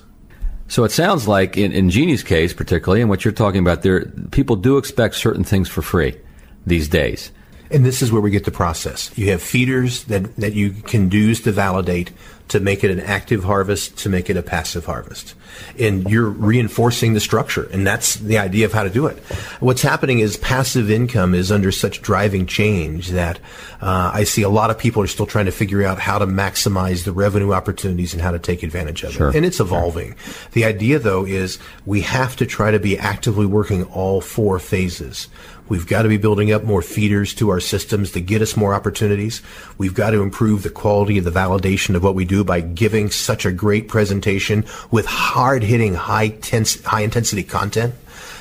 So 0.70 0.84
it 0.84 0.92
sounds 0.92 1.26
like 1.26 1.56
in, 1.56 1.72
in 1.72 1.90
Jeanne's 1.90 2.22
case, 2.22 2.54
particularly, 2.54 3.00
and 3.00 3.10
what 3.10 3.24
you're 3.24 3.32
talking 3.32 3.58
about 3.58 3.82
there, 3.82 4.06
people 4.30 4.54
do 4.54 4.78
expect 4.78 5.16
certain 5.16 5.42
things 5.42 5.68
for 5.68 5.82
free 5.82 6.16
these 6.64 6.86
days. 6.86 7.32
And 7.72 7.84
this 7.84 8.02
is 8.02 8.12
where 8.12 8.22
we 8.22 8.30
get 8.30 8.44
the 8.44 8.52
process. 8.52 9.10
You 9.18 9.30
have 9.30 9.42
feeders 9.42 10.04
that, 10.04 10.36
that 10.36 10.52
you 10.52 10.70
can 10.70 11.10
use 11.10 11.40
to 11.40 11.50
validate 11.50 12.12
to 12.50 12.60
make 12.60 12.84
it 12.84 12.90
an 12.90 13.00
active 13.00 13.44
harvest, 13.44 13.96
to 13.98 14.08
make 14.08 14.28
it 14.28 14.36
a 14.36 14.42
passive 14.42 14.84
harvest. 14.84 15.34
And 15.78 16.08
you're 16.10 16.28
reinforcing 16.28 17.14
the 17.14 17.20
structure. 17.20 17.68
And 17.72 17.86
that's 17.86 18.16
the 18.16 18.38
idea 18.38 18.66
of 18.66 18.72
how 18.72 18.82
to 18.82 18.90
do 18.90 19.06
it. 19.06 19.18
What's 19.60 19.82
happening 19.82 20.18
is 20.18 20.36
passive 20.36 20.90
income 20.90 21.34
is 21.34 21.52
under 21.52 21.70
such 21.70 22.02
driving 22.02 22.46
change 22.46 23.10
that 23.10 23.38
uh, 23.80 24.10
I 24.12 24.24
see 24.24 24.42
a 24.42 24.48
lot 24.48 24.70
of 24.70 24.78
people 24.78 25.02
are 25.02 25.06
still 25.06 25.26
trying 25.26 25.46
to 25.46 25.52
figure 25.52 25.84
out 25.84 25.98
how 25.98 26.18
to 26.18 26.26
maximize 26.26 27.04
the 27.04 27.12
revenue 27.12 27.52
opportunities 27.52 28.12
and 28.12 28.22
how 28.22 28.32
to 28.32 28.38
take 28.38 28.62
advantage 28.62 29.04
of 29.04 29.12
sure. 29.12 29.30
it. 29.30 29.36
And 29.36 29.46
it's 29.46 29.60
evolving. 29.60 30.16
Sure. 30.16 30.48
The 30.52 30.64
idea, 30.64 30.98
though, 30.98 31.24
is 31.24 31.58
we 31.86 32.00
have 32.02 32.36
to 32.36 32.46
try 32.46 32.70
to 32.70 32.80
be 32.80 32.98
actively 32.98 33.46
working 33.46 33.84
all 33.84 34.20
four 34.20 34.58
phases. 34.58 35.28
We've 35.70 35.86
got 35.86 36.02
to 36.02 36.08
be 36.08 36.16
building 36.16 36.50
up 36.50 36.64
more 36.64 36.82
feeders 36.82 37.32
to 37.34 37.50
our 37.50 37.60
systems 37.60 38.10
to 38.10 38.20
get 38.20 38.42
us 38.42 38.56
more 38.56 38.74
opportunities. 38.74 39.40
We've 39.78 39.94
got 39.94 40.10
to 40.10 40.20
improve 40.20 40.64
the 40.64 40.68
quality 40.68 41.16
of 41.16 41.24
the 41.24 41.30
validation 41.30 41.94
of 41.94 42.02
what 42.02 42.16
we 42.16 42.24
do 42.24 42.42
by 42.42 42.60
giving 42.60 43.08
such 43.08 43.46
a 43.46 43.52
great 43.52 43.86
presentation 43.86 44.66
with 44.90 45.06
hard 45.06 45.62
hitting, 45.62 45.94
high, 45.94 46.30
tense, 46.30 46.82
high 46.82 47.02
intensity 47.02 47.44
content 47.44 47.94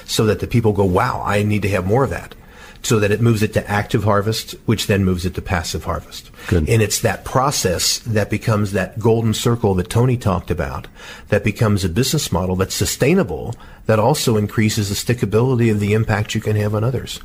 so 0.05 0.25
that 0.25 0.39
the 0.39 0.47
people 0.47 0.73
go, 0.73 0.85
wow, 0.85 1.21
I 1.23 1.43
need 1.43 1.61
to 1.61 1.69
have 1.69 1.85
more 1.85 2.03
of 2.03 2.09
that 2.09 2.33
so 2.81 2.99
that 2.99 3.11
it 3.11 3.21
moves 3.21 3.43
it 3.43 3.53
to 3.53 3.69
active 3.69 4.03
harvest, 4.03 4.51
which 4.65 4.87
then 4.87 5.03
moves 5.03 5.25
it 5.25 5.35
to 5.35 5.41
passive 5.41 5.83
harvest. 5.83 6.31
Good. 6.47 6.69
And 6.69 6.81
it's 6.81 7.01
that 7.01 7.25
process 7.25 7.99
that 7.99 8.29
becomes 8.29 8.71
that 8.71 8.99
golden 8.99 9.33
circle 9.33 9.75
that 9.75 9.89
Tony 9.89 10.17
talked 10.17 10.49
about, 10.49 10.87
that 11.27 11.43
becomes 11.43 11.83
a 11.83 11.89
business 11.89 12.31
model 12.31 12.55
that's 12.55 12.75
sustainable, 12.75 13.53
that 13.85 13.99
also 13.99 14.37
increases 14.37 14.89
the 14.89 14.95
stickability 15.13 15.71
of 15.71 15.79
the 15.79 15.93
impact 15.93 16.33
you 16.33 16.41
can 16.41 16.55
have 16.55 16.73
on 16.73 16.83
others. 16.83 17.19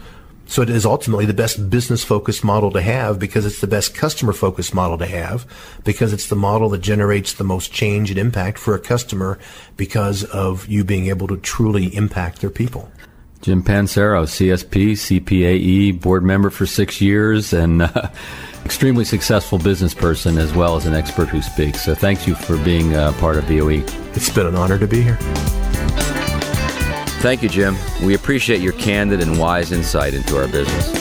So 0.46 0.60
it 0.60 0.68
is 0.68 0.84
ultimately 0.84 1.24
the 1.24 1.32
best 1.32 1.70
business 1.70 2.04
focused 2.04 2.44
model 2.44 2.70
to 2.72 2.82
have 2.82 3.18
because 3.18 3.46
it's 3.46 3.60
the 3.60 3.66
best 3.66 3.94
customer 3.94 4.32
focused 4.32 4.74
model 4.74 4.98
to 4.98 5.06
have 5.06 5.46
because 5.84 6.12
it's 6.12 6.28
the 6.28 6.36
model 6.36 6.68
that 6.70 6.82
generates 6.82 7.32
the 7.32 7.44
most 7.44 7.72
change 7.72 8.10
and 8.10 8.18
impact 8.18 8.58
for 8.58 8.74
a 8.74 8.78
customer 8.78 9.38
because 9.76 10.22
of 10.24 10.66
you 10.66 10.84
being 10.84 11.06
able 11.06 11.26
to 11.28 11.38
truly 11.38 11.94
impact 11.96 12.40
their 12.40 12.50
people. 12.50 12.90
Jim 13.44 13.62
Pancero, 13.62 14.24
CSP, 14.24 14.92
CPAE, 14.92 16.00
board 16.00 16.24
member 16.24 16.48
for 16.48 16.64
six 16.64 17.02
years, 17.02 17.52
and 17.52 17.82
uh, 17.82 18.08
extremely 18.64 19.04
successful 19.04 19.58
business 19.58 19.92
person 19.92 20.38
as 20.38 20.54
well 20.54 20.76
as 20.76 20.86
an 20.86 20.94
expert 20.94 21.28
who 21.28 21.42
speaks. 21.42 21.84
So 21.84 21.94
thank 21.94 22.26
you 22.26 22.34
for 22.34 22.56
being 22.64 22.94
uh, 22.94 23.12
part 23.20 23.36
of 23.36 23.44
VOE. 23.44 23.84
It's 24.14 24.30
been 24.30 24.46
an 24.46 24.54
honor 24.54 24.78
to 24.78 24.86
be 24.86 25.02
here. 25.02 25.18
Thank 27.20 27.42
you, 27.42 27.50
Jim. 27.50 27.76
We 28.02 28.14
appreciate 28.14 28.62
your 28.62 28.72
candid 28.72 29.20
and 29.20 29.38
wise 29.38 29.72
insight 29.72 30.14
into 30.14 30.38
our 30.38 30.48
business. 30.48 30.94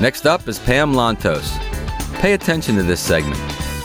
Next 0.00 0.26
up 0.26 0.48
is 0.48 0.58
Pam 0.58 0.94
Lontos. 0.94 1.56
Pay 2.18 2.32
attention 2.32 2.74
to 2.74 2.82
this 2.82 2.98
segment. 2.98 3.40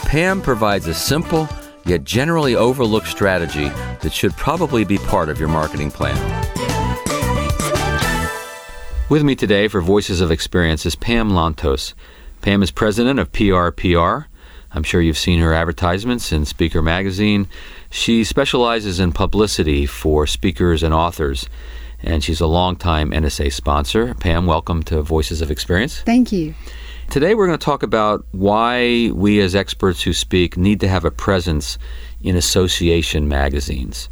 Pam 0.05 0.41
provides 0.41 0.87
a 0.87 0.93
simple 0.95 1.47
yet 1.85 2.03
generally 2.03 2.55
overlooked 2.55 3.07
strategy 3.07 3.69
that 4.01 4.11
should 4.11 4.33
probably 4.33 4.83
be 4.83 4.97
part 4.97 5.29
of 5.29 5.39
your 5.39 5.49
marketing 5.49 5.91
plan. 5.91 6.44
With 9.07 9.21
me 9.21 9.35
today 9.35 9.67
for 9.67 9.81
Voices 9.81 10.19
of 10.19 10.31
Experience 10.31 10.83
is 10.83 10.95
Pam 10.95 11.29
Lontos. 11.29 11.93
Pam 12.41 12.63
is 12.63 12.71
president 12.71 13.19
of 13.19 13.31
PRPR. 13.31 14.25
I'm 14.71 14.81
sure 14.81 14.99
you've 14.99 15.15
seen 15.15 15.41
her 15.41 15.53
advertisements 15.53 16.31
in 16.31 16.43
Speaker 16.43 16.81
Magazine. 16.81 17.47
She 17.91 18.23
specializes 18.23 18.99
in 18.99 19.11
publicity 19.11 19.85
for 19.85 20.25
speakers 20.25 20.81
and 20.81 20.91
authors, 20.91 21.47
and 22.01 22.23
she's 22.23 22.41
a 22.41 22.47
longtime 22.47 23.11
NSA 23.11 23.53
sponsor. 23.53 24.15
Pam, 24.15 24.47
welcome 24.47 24.81
to 24.85 25.03
Voices 25.03 25.39
of 25.39 25.51
Experience. 25.51 26.01
Thank 26.01 26.31
you. 26.31 26.55
Today, 27.11 27.35
we're 27.35 27.45
going 27.45 27.59
to 27.59 27.63
talk 27.63 27.83
about 27.83 28.25
why 28.31 29.11
we, 29.13 29.39
as 29.39 29.53
experts 29.53 30.01
who 30.01 30.13
speak, 30.13 30.57
need 30.57 30.79
to 30.79 30.87
have 30.87 31.05
a 31.05 31.11
presence 31.11 31.77
in 32.23 32.35
association 32.35 33.27
magazines. 33.27 34.09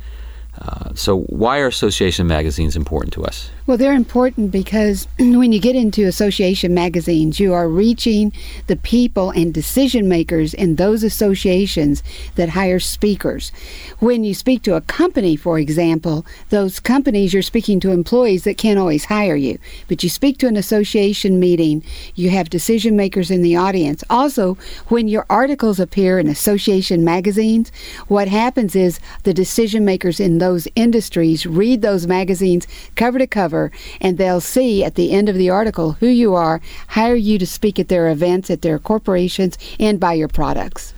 Uh, 0.62 0.94
so, 0.94 1.22
why 1.22 1.60
are 1.60 1.68
association 1.68 2.28
magazines 2.28 2.76
important 2.76 3.12
to 3.14 3.26
us? 3.26 3.50
Well, 3.66 3.78
they're 3.78 3.94
important 3.94 4.52
because 4.52 5.08
when 5.20 5.52
you 5.52 5.60
get 5.60 5.76
into 5.76 6.06
association 6.06 6.76
magazines, 6.76 7.40
you 7.40 7.54
are 7.54 7.68
reaching 7.68 8.32
the 8.68 8.76
people 8.76 9.32
and 9.32 9.52
decision 9.52 10.08
makers 10.08 10.54
in 10.54 10.76
those 10.76 11.04
associations 11.04 12.04
that 12.36 12.50
hire 12.50 12.80
speakers. 12.80 13.52
When 13.98 14.24
you 14.24 14.36
speak 14.36 14.62
to 14.64 14.76
a 14.76 14.82
company, 14.82 15.36
for 15.36 15.58
example, 15.58 16.24
those 16.50 16.80
companies 16.80 17.34
you're 17.34 17.42
speaking 17.42 17.80
to 17.80 17.92
employees 17.92 18.44
that 18.44 18.58
can't 18.58 18.78
always 18.78 19.06
hire 19.06 19.36
you. 19.36 19.58
But 19.88 20.04
you 20.04 20.10
speak 20.10 20.38
to 20.40 20.48
an 20.48 20.56
association 20.56 21.40
meeting, 21.40 21.84
you 22.14 22.30
have 22.30 22.50
decision 22.50 22.96
makers 22.96 23.32
in 23.32 23.42
the 23.42 23.56
audience. 23.56 24.04
Also, 24.10 24.56
when 24.90 25.08
your 25.08 25.26
articles 25.32 25.80
appear 25.80 26.20
in 26.20 26.28
association 26.28 27.04
magazines, 27.04 27.72
what 28.08 28.28
happens 28.28 28.76
is 28.76 29.00
the 29.24 29.34
decision 29.34 29.84
makers 29.84 30.20
in 30.20 30.38
those 30.44 30.68
industries 30.76 31.46
read 31.46 31.82
those 31.82 32.06
magazines 32.06 32.68
cover 32.96 33.18
to 33.18 33.28
cover, 33.28 33.72
and 34.02 34.18
they'll 34.18 34.42
see 34.42 34.84
at 34.84 34.96
the 34.96 35.12
end 35.12 35.30
of 35.30 35.36
the 35.36 35.50
article 35.50 35.94
who 35.94 36.08
you 36.08 36.36
are, 36.36 36.60
hire 36.90 37.16
you 37.16 37.40
to 37.40 37.48
speak 37.48 37.80
at 37.80 37.88
their 37.88 38.10
events, 38.10 38.50
at 38.50 38.62
their 38.62 38.78
corporations, 38.78 39.58
and 39.80 40.02
buy 40.02 40.14
your 40.14 40.28
products. 40.28 40.94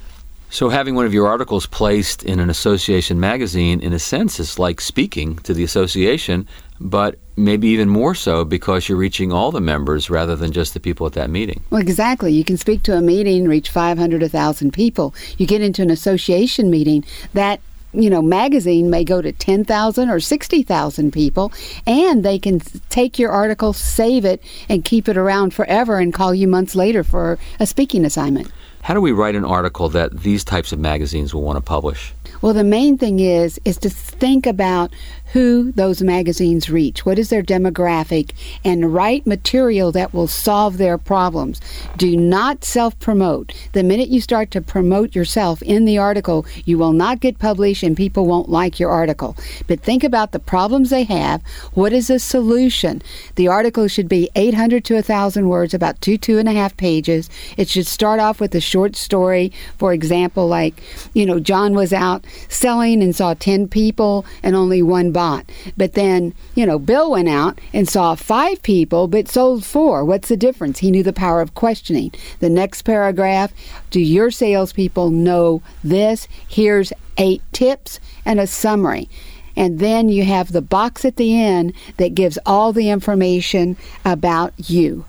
So, 0.49 0.69
having 0.69 0.95
one 0.95 1.05
of 1.05 1.13
your 1.13 1.27
articles 1.27 1.65
placed 1.65 2.23
in 2.23 2.39
an 2.39 2.49
association 2.49 3.19
magazine, 3.19 3.81
in 3.81 3.93
a 3.93 3.99
sense, 3.99 4.39
is 4.39 4.57
like 4.57 4.79
speaking 4.81 5.35
to 5.39 5.53
the 5.53 5.63
association, 5.63 6.47
but 6.79 7.19
maybe 7.35 7.67
even 7.67 7.89
more 7.89 8.15
so 8.15 8.45
because 8.45 8.87
you're 8.87 8.97
reaching 8.97 9.31
all 9.31 9.51
the 9.51 9.61
members 9.61 10.09
rather 10.09 10.35
than 10.35 10.51
just 10.51 10.73
the 10.73 10.79
people 10.79 11.05
at 11.05 11.13
that 11.13 11.29
meeting. 11.29 11.61
Well, 11.69 11.81
exactly. 11.81 12.31
You 12.31 12.43
can 12.43 12.57
speak 12.57 12.83
to 12.83 12.95
a 12.95 13.01
meeting, 13.01 13.47
reach 13.47 13.69
500, 13.69 14.21
1,000 14.21 14.71
people. 14.71 15.13
You 15.37 15.45
get 15.45 15.61
into 15.61 15.81
an 15.81 15.91
association 15.91 16.69
meeting, 16.69 17.03
that 17.33 17.59
you 17.95 18.09
know, 18.09 18.21
magazine 18.21 18.89
may 18.89 19.03
go 19.03 19.21
to 19.21 19.31
10,000 19.31 20.09
or 20.09 20.19
60,000 20.19 21.11
people, 21.11 21.51
and 21.87 22.23
they 22.23 22.39
can 22.39 22.59
take 22.89 23.17
your 23.17 23.31
article, 23.31 23.73
save 23.73 24.25
it, 24.25 24.41
and 24.69 24.85
keep 24.85 25.07
it 25.07 25.17
around 25.17 25.53
forever 25.53 25.99
and 25.99 26.13
call 26.13 26.33
you 26.33 26.47
months 26.47 26.75
later 26.75 27.03
for 27.03 27.37
a 27.59 27.65
speaking 27.65 28.05
assignment. 28.05 28.51
How 28.85 28.93
do 28.93 29.01
we 29.01 29.11
write 29.11 29.33
an 29.33 29.45
article 29.45 29.89
that 29.89 30.19
these 30.21 30.43
types 30.43 30.71
of 30.71 30.77
magazines 30.77 31.33
will 31.33 31.41
want 31.41 31.57
to 31.57 31.61
publish? 31.61 32.13
Well, 32.41 32.53
the 32.53 32.63
main 32.63 32.99
thing 32.99 33.19
is 33.19 33.59
is 33.65 33.79
to 33.79 33.89
think 33.89 34.45
about 34.45 34.93
who 35.35 35.73
those 35.73 36.01
magazines 36.01 36.69
reach, 36.69 37.05
what 37.05 37.19
is 37.19 37.29
their 37.29 37.43
demographic, 37.43 38.31
and 38.63 38.93
write 38.93 39.27
material 39.27 39.91
that 39.91 40.13
will 40.13 40.27
solve 40.27 40.77
their 40.77 40.97
problems. 40.97 41.59
Do 41.97 42.15
not 42.15 42.63
self 42.63 42.97
promote. 42.99 43.53
The 43.73 43.83
minute 43.83 44.07
you 44.07 44.21
start 44.21 44.49
to 44.51 44.61
promote 44.61 45.13
yourself 45.13 45.61
in 45.61 45.83
the 45.83 45.97
article, 45.97 46.45
you 46.63 46.77
will 46.77 46.93
not 46.93 47.19
get 47.19 47.37
published 47.37 47.83
and 47.83 47.97
people 47.97 48.25
won't 48.25 48.47
like 48.47 48.79
your 48.79 48.89
article. 48.89 49.35
But 49.67 49.81
think 49.81 50.05
about 50.05 50.31
the 50.31 50.39
problems 50.39 50.89
they 50.89 51.03
have. 51.03 51.41
What 51.73 51.91
is 51.91 52.07
the 52.07 52.19
solution? 52.19 53.01
The 53.35 53.49
article 53.49 53.89
should 53.89 54.07
be 54.07 54.29
800 54.35 54.85
to 54.85 54.93
1,000 54.93 55.49
words, 55.49 55.73
about 55.73 55.99
two, 55.99 56.17
two 56.17 56.39
and 56.39 56.47
a 56.47 56.53
half 56.53 56.77
pages. 56.77 57.29
It 57.57 57.67
should 57.67 57.87
start 57.87 58.21
off 58.21 58.39
with 58.39 58.55
a 58.55 58.61
short 58.61 58.95
story. 58.95 59.51
For 59.77 59.91
example, 59.91 60.47
like, 60.47 60.81
you 61.13 61.25
know, 61.25 61.41
John 61.41 61.73
was 61.73 61.91
out 61.91 62.25
selling 62.47 63.03
and 63.03 63.13
saw 63.13 63.33
10 63.33 63.67
people 63.67 64.25
and 64.41 64.55
only 64.55 64.81
one 64.81 65.11
buyer. 65.25 65.43
But 65.77 65.93
then, 65.93 66.33
you 66.55 66.65
know, 66.65 66.79
Bill 66.79 67.11
went 67.11 67.29
out 67.29 67.59
and 67.73 67.87
saw 67.87 68.15
five 68.15 68.61
people 68.61 69.07
but 69.07 69.27
sold 69.27 69.65
four. 69.65 70.05
What's 70.05 70.29
the 70.29 70.37
difference? 70.37 70.79
He 70.79 70.91
knew 70.91 71.03
the 71.03 71.13
power 71.13 71.41
of 71.41 71.55
questioning. 71.55 72.11
The 72.39 72.49
next 72.49 72.83
paragraph 72.83 73.51
do 73.89 73.99
your 73.99 74.31
salespeople 74.31 75.09
know 75.09 75.61
this? 75.83 76.27
Here's 76.47 76.93
eight 77.17 77.41
tips 77.51 77.99
and 78.25 78.39
a 78.39 78.47
summary 78.47 79.09
and 79.55 79.79
then 79.79 80.09
you 80.09 80.25
have 80.25 80.51
the 80.51 80.61
box 80.61 81.05
at 81.05 81.15
the 81.15 81.41
end 81.41 81.73
that 81.97 82.13
gives 82.13 82.37
all 82.45 82.73
the 82.73 82.89
information 82.89 83.77
about 84.03 84.53
you. 84.69 85.05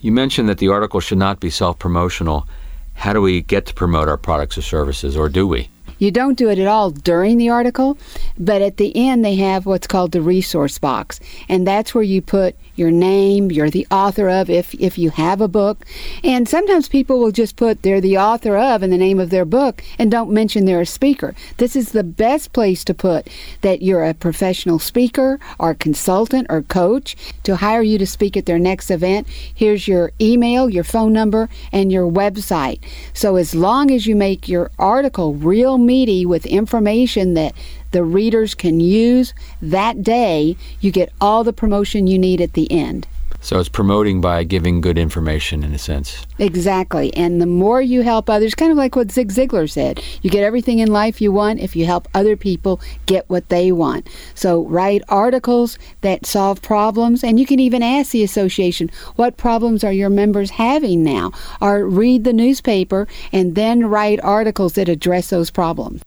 You 0.00 0.12
mentioned 0.12 0.48
that 0.48 0.58
the 0.58 0.68
article 0.68 1.00
should 1.00 1.18
not 1.18 1.40
be 1.40 1.50
self 1.50 1.78
promotional. 1.78 2.48
How 2.94 3.12
do 3.12 3.20
we 3.20 3.42
get 3.42 3.66
to 3.66 3.74
promote 3.74 4.08
our 4.08 4.16
products 4.16 4.58
or 4.58 4.62
services, 4.62 5.16
or 5.16 5.28
do 5.28 5.46
we? 5.46 5.68
You 5.98 6.10
don't 6.10 6.38
do 6.38 6.48
it 6.48 6.58
at 6.58 6.66
all 6.66 6.90
during 6.90 7.38
the 7.38 7.50
article, 7.50 7.98
but 8.38 8.62
at 8.62 8.76
the 8.76 8.92
end 8.96 9.24
they 9.24 9.34
have 9.36 9.66
what's 9.66 9.86
called 9.86 10.12
the 10.12 10.22
resource 10.22 10.78
box, 10.78 11.20
and 11.48 11.66
that's 11.66 11.94
where 11.94 12.04
you 12.04 12.22
put 12.22 12.56
your 12.78 12.90
name, 12.90 13.50
you're 13.50 13.70
the 13.70 13.86
author 13.90 14.28
of 14.28 14.48
if 14.48 14.74
if 14.74 14.98
you 14.98 15.10
have 15.10 15.40
a 15.40 15.48
book. 15.48 15.84
And 16.22 16.48
sometimes 16.48 16.88
people 16.88 17.18
will 17.18 17.32
just 17.32 17.56
put 17.56 17.82
they're 17.82 18.00
the 18.00 18.18
author 18.18 18.56
of 18.56 18.82
in 18.82 18.90
the 18.90 18.98
name 18.98 19.18
of 19.18 19.30
their 19.30 19.44
book 19.44 19.82
and 19.98 20.10
don't 20.10 20.30
mention 20.30 20.64
they're 20.64 20.80
a 20.80 20.86
speaker. 20.86 21.34
This 21.56 21.74
is 21.74 21.92
the 21.92 22.04
best 22.04 22.52
place 22.52 22.84
to 22.84 22.94
put 22.94 23.28
that 23.62 23.82
you're 23.82 24.04
a 24.04 24.14
professional 24.14 24.78
speaker 24.78 25.38
or 25.58 25.74
consultant 25.74 26.46
or 26.48 26.62
coach 26.62 27.16
to 27.42 27.56
hire 27.56 27.82
you 27.82 27.98
to 27.98 28.06
speak 28.06 28.36
at 28.36 28.46
their 28.46 28.58
next 28.58 28.90
event. 28.90 29.26
Here's 29.28 29.88
your 29.88 30.12
email, 30.20 30.70
your 30.70 30.84
phone 30.84 31.12
number, 31.12 31.48
and 31.72 31.92
your 31.92 32.10
website. 32.10 32.80
So 33.12 33.36
as 33.36 33.54
long 33.54 33.90
as 33.90 34.06
you 34.06 34.14
make 34.16 34.48
your 34.48 34.70
article 34.78 35.34
real 35.34 35.78
meaty 35.78 36.24
with 36.24 36.46
information 36.46 37.34
that 37.34 37.54
the 37.90 38.04
readers 38.04 38.54
can 38.54 38.80
use 38.80 39.34
that 39.62 40.02
day, 40.02 40.56
you 40.80 40.90
get 40.90 41.12
all 41.20 41.44
the 41.44 41.52
promotion 41.52 42.06
you 42.06 42.18
need 42.18 42.40
at 42.40 42.54
the 42.54 42.70
end. 42.70 43.06
So 43.40 43.60
it's 43.60 43.68
promoting 43.68 44.20
by 44.20 44.42
giving 44.42 44.80
good 44.80 44.98
information 44.98 45.62
in 45.62 45.72
a 45.72 45.78
sense. 45.78 46.26
Exactly. 46.40 47.14
And 47.14 47.40
the 47.40 47.46
more 47.46 47.80
you 47.80 48.02
help 48.02 48.28
others, 48.28 48.54
kind 48.54 48.72
of 48.72 48.76
like 48.76 48.96
what 48.96 49.12
Zig 49.12 49.32
Ziglar 49.32 49.70
said, 49.70 50.02
you 50.22 50.28
get 50.28 50.42
everything 50.42 50.80
in 50.80 50.90
life 50.90 51.20
you 51.20 51.30
want 51.30 51.60
if 51.60 51.76
you 51.76 51.86
help 51.86 52.08
other 52.14 52.36
people 52.36 52.80
get 53.06 53.30
what 53.30 53.48
they 53.48 53.70
want. 53.70 54.08
So 54.34 54.64
write 54.66 55.02
articles 55.08 55.78
that 56.00 56.26
solve 56.26 56.62
problems, 56.62 57.22
and 57.22 57.38
you 57.38 57.46
can 57.46 57.60
even 57.60 57.82
ask 57.82 58.10
the 58.10 58.24
association, 58.24 58.90
what 59.14 59.36
problems 59.36 59.84
are 59.84 59.92
your 59.92 60.10
members 60.10 60.50
having 60.50 61.04
now? 61.04 61.30
Or 61.60 61.86
read 61.86 62.24
the 62.24 62.32
newspaper 62.32 63.06
and 63.30 63.54
then 63.54 63.86
write 63.86 64.20
articles 64.20 64.72
that 64.72 64.88
address 64.88 65.30
those 65.30 65.50
problems. 65.50 66.02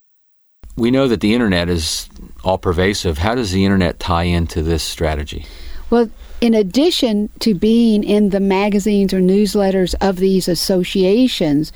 We 0.76 0.92
know 0.92 1.08
that 1.08 1.22
the 1.22 1.34
internet 1.34 1.70
is 1.70 2.10
all 2.44 2.58
pervasive. 2.58 3.18
How 3.18 3.36
does 3.36 3.52
the 3.52 3.66
internet 3.66 4.00
tie 4.00 4.24
into 4.24 4.64
this 4.64 4.84
strategy? 4.84 5.46
Well, 5.90 6.10
in 6.42 6.56
addition 6.56 7.30
to 7.40 7.54
being 7.54 8.04
in 8.04 8.32
the 8.32 8.40
magazines 8.40 9.14
or 9.14 9.20
newsletters 9.20 9.94
of 10.02 10.18
these 10.18 10.48
associations, 10.48 11.72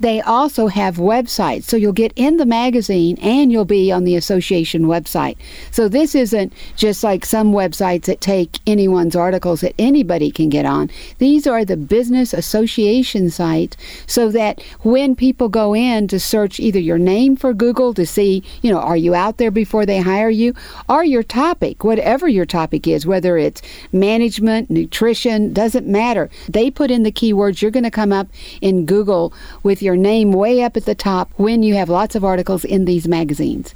they 0.00 0.22
also 0.22 0.68
have 0.68 0.96
websites. 0.96 1.64
So 1.64 1.76
you'll 1.76 1.92
get 1.92 2.14
in 2.16 2.38
the 2.38 2.46
magazine 2.46 3.18
and 3.20 3.52
you'll 3.52 3.66
be 3.66 3.92
on 3.92 4.04
the 4.04 4.16
association 4.16 4.84
website. 4.84 5.36
So 5.70 5.88
this 5.88 6.14
isn't 6.14 6.54
just 6.74 7.04
like 7.04 7.26
some 7.26 7.52
websites 7.52 8.04
that 8.04 8.22
take 8.22 8.58
anyone's 8.66 9.14
articles 9.14 9.60
that 9.60 9.74
anybody 9.78 10.30
can 10.30 10.48
get 10.48 10.64
on. 10.64 10.90
These 11.18 11.46
are 11.46 11.66
the 11.66 11.76
business 11.76 12.32
association 12.32 13.28
sites 13.28 13.76
so 14.06 14.30
that 14.30 14.62
when 14.80 15.16
people 15.16 15.50
go 15.50 15.74
in 15.74 16.08
to 16.08 16.18
search 16.18 16.58
either 16.58 16.80
your 16.80 16.98
name 16.98 17.36
for 17.36 17.52
Google 17.52 17.92
to 17.92 18.06
see, 18.06 18.42
you 18.62 18.70
know, 18.72 18.80
are 18.80 18.96
you 18.96 19.14
out 19.14 19.36
there 19.36 19.50
before 19.50 19.84
they 19.84 20.00
hire 20.00 20.30
you, 20.30 20.54
or 20.88 21.04
your 21.04 21.22
topic, 21.22 21.84
whatever 21.84 22.26
your 22.26 22.46
topic 22.46 22.88
is, 22.88 23.04
whether 23.04 23.36
it's 23.36 23.60
management, 23.98 24.70
nutrition, 24.70 25.52
doesn't 25.52 25.86
matter. 25.86 26.30
They 26.48 26.70
put 26.70 26.90
in 26.90 27.02
the 27.02 27.12
keywords. 27.12 27.60
You're 27.62 27.70
going 27.70 27.84
to 27.84 27.90
come 27.90 28.12
up 28.12 28.28
in 28.60 28.86
Google 28.86 29.32
with 29.62 29.82
your 29.82 29.96
name 29.96 30.32
way 30.32 30.62
up 30.62 30.76
at 30.76 30.84
the 30.84 30.94
top 30.94 31.30
when 31.36 31.62
you 31.62 31.74
have 31.74 31.88
lots 31.88 32.14
of 32.14 32.24
articles 32.24 32.64
in 32.64 32.84
these 32.84 33.08
magazines. 33.08 33.74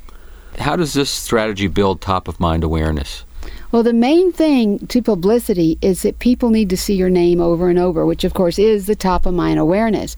How 0.58 0.76
does 0.76 0.92
this 0.92 1.10
strategy 1.10 1.66
build 1.66 2.00
top 2.00 2.28
of 2.28 2.38
mind 2.38 2.62
awareness? 2.62 3.24
Well, 3.72 3.82
the 3.82 3.94
main 3.94 4.32
thing 4.32 4.86
to 4.88 5.00
publicity 5.00 5.78
is 5.80 6.02
that 6.02 6.18
people 6.18 6.50
need 6.50 6.68
to 6.70 6.76
see 6.76 6.94
your 6.94 7.10
name 7.10 7.40
over 7.40 7.70
and 7.70 7.78
over, 7.78 8.04
which 8.04 8.22
of 8.22 8.34
course 8.34 8.58
is 8.58 8.86
the 8.86 8.94
top 8.94 9.24
of 9.24 9.34
mind 9.34 9.58
awareness. 9.58 10.16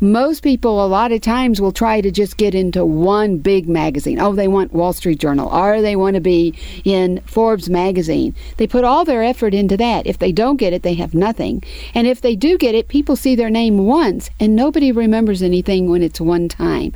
Most 0.00 0.42
people 0.42 0.84
a 0.84 0.88
lot 0.88 1.12
of 1.12 1.20
times 1.20 1.60
will 1.60 1.72
try 1.72 2.00
to 2.00 2.10
just 2.10 2.36
get 2.36 2.54
into 2.54 2.84
one 2.84 3.38
big 3.38 3.68
magazine. 3.68 4.18
Oh, 4.18 4.34
they 4.34 4.48
want 4.48 4.72
Wall 4.72 4.92
Street 4.92 5.20
Journal 5.20 5.48
or 5.48 5.82
they 5.82 5.94
want 5.94 6.14
to 6.14 6.20
be 6.20 6.54
in 6.84 7.20
Forbes 7.26 7.68
magazine. 7.68 8.34
They 8.56 8.66
put 8.66 8.84
all 8.84 9.04
their 9.04 9.22
effort 9.22 9.52
into 9.52 9.76
that. 9.76 10.06
If 10.06 10.18
they 10.18 10.32
don't 10.32 10.56
get 10.56 10.72
it, 10.72 10.82
they 10.82 10.94
have 10.94 11.14
nothing. 11.14 11.62
And 11.94 12.06
if 12.06 12.20
they 12.20 12.34
do 12.34 12.56
get 12.56 12.74
it, 12.74 12.88
people 12.88 13.14
see 13.14 13.34
their 13.34 13.50
name 13.50 13.86
once 13.86 14.30
and 14.40 14.56
nobody 14.56 14.90
remembers 14.90 15.42
anything 15.42 15.90
when 15.90 16.02
it's 16.02 16.20
one 16.20 16.48
time 16.48 16.92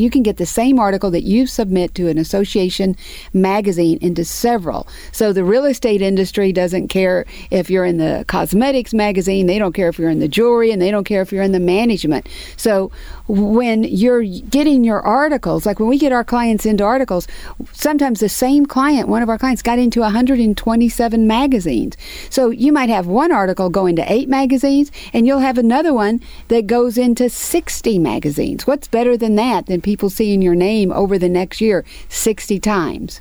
you 0.00 0.10
can 0.10 0.22
get 0.22 0.36
the 0.36 0.46
same 0.46 0.78
article 0.78 1.10
that 1.10 1.22
you 1.22 1.46
submit 1.46 1.94
to 1.94 2.08
an 2.08 2.18
association 2.18 2.96
magazine 3.32 3.98
into 4.00 4.24
several. 4.24 4.88
So 5.12 5.32
the 5.32 5.44
real 5.44 5.64
estate 5.64 6.02
industry 6.02 6.52
doesn't 6.52 6.88
care 6.88 7.26
if 7.50 7.70
you're 7.70 7.84
in 7.84 7.98
the 7.98 8.24
cosmetics 8.28 8.94
magazine, 8.94 9.46
they 9.46 9.58
don't 9.58 9.72
care 9.72 9.88
if 9.88 9.98
you're 9.98 10.10
in 10.10 10.20
the 10.20 10.28
jewelry, 10.28 10.70
and 10.70 10.80
they 10.80 10.90
don't 10.90 11.04
care 11.04 11.22
if 11.22 11.32
you're 11.32 11.42
in 11.42 11.52
the 11.52 11.60
management. 11.60 12.28
So 12.56 12.90
when 13.30 13.84
you're 13.84 14.22
getting 14.22 14.82
your 14.82 15.00
articles, 15.00 15.64
like 15.64 15.78
when 15.78 15.88
we 15.88 15.98
get 15.98 16.12
our 16.12 16.24
clients 16.24 16.66
into 16.66 16.82
articles, 16.82 17.28
sometimes 17.72 18.20
the 18.20 18.28
same 18.28 18.66
client, 18.66 19.08
one 19.08 19.22
of 19.22 19.28
our 19.28 19.38
clients, 19.38 19.62
got 19.62 19.78
into 19.78 20.00
127 20.00 21.26
magazines. 21.26 21.96
So 22.28 22.50
you 22.50 22.72
might 22.72 22.88
have 22.88 23.06
one 23.06 23.30
article 23.30 23.70
go 23.70 23.86
into 23.86 24.04
eight 24.10 24.28
magazines, 24.28 24.90
and 25.12 25.26
you'll 25.26 25.38
have 25.38 25.58
another 25.58 25.94
one 25.94 26.20
that 26.48 26.66
goes 26.66 26.98
into 26.98 27.30
60 27.30 27.98
magazines. 27.98 28.66
What's 28.66 28.88
better 28.88 29.16
than 29.16 29.36
that? 29.36 29.66
Than 29.66 29.80
people 29.80 30.10
seeing 30.10 30.42
your 30.42 30.56
name 30.56 30.90
over 30.90 31.18
the 31.18 31.28
next 31.28 31.60
year 31.60 31.84
60 32.08 32.58
times. 32.58 33.20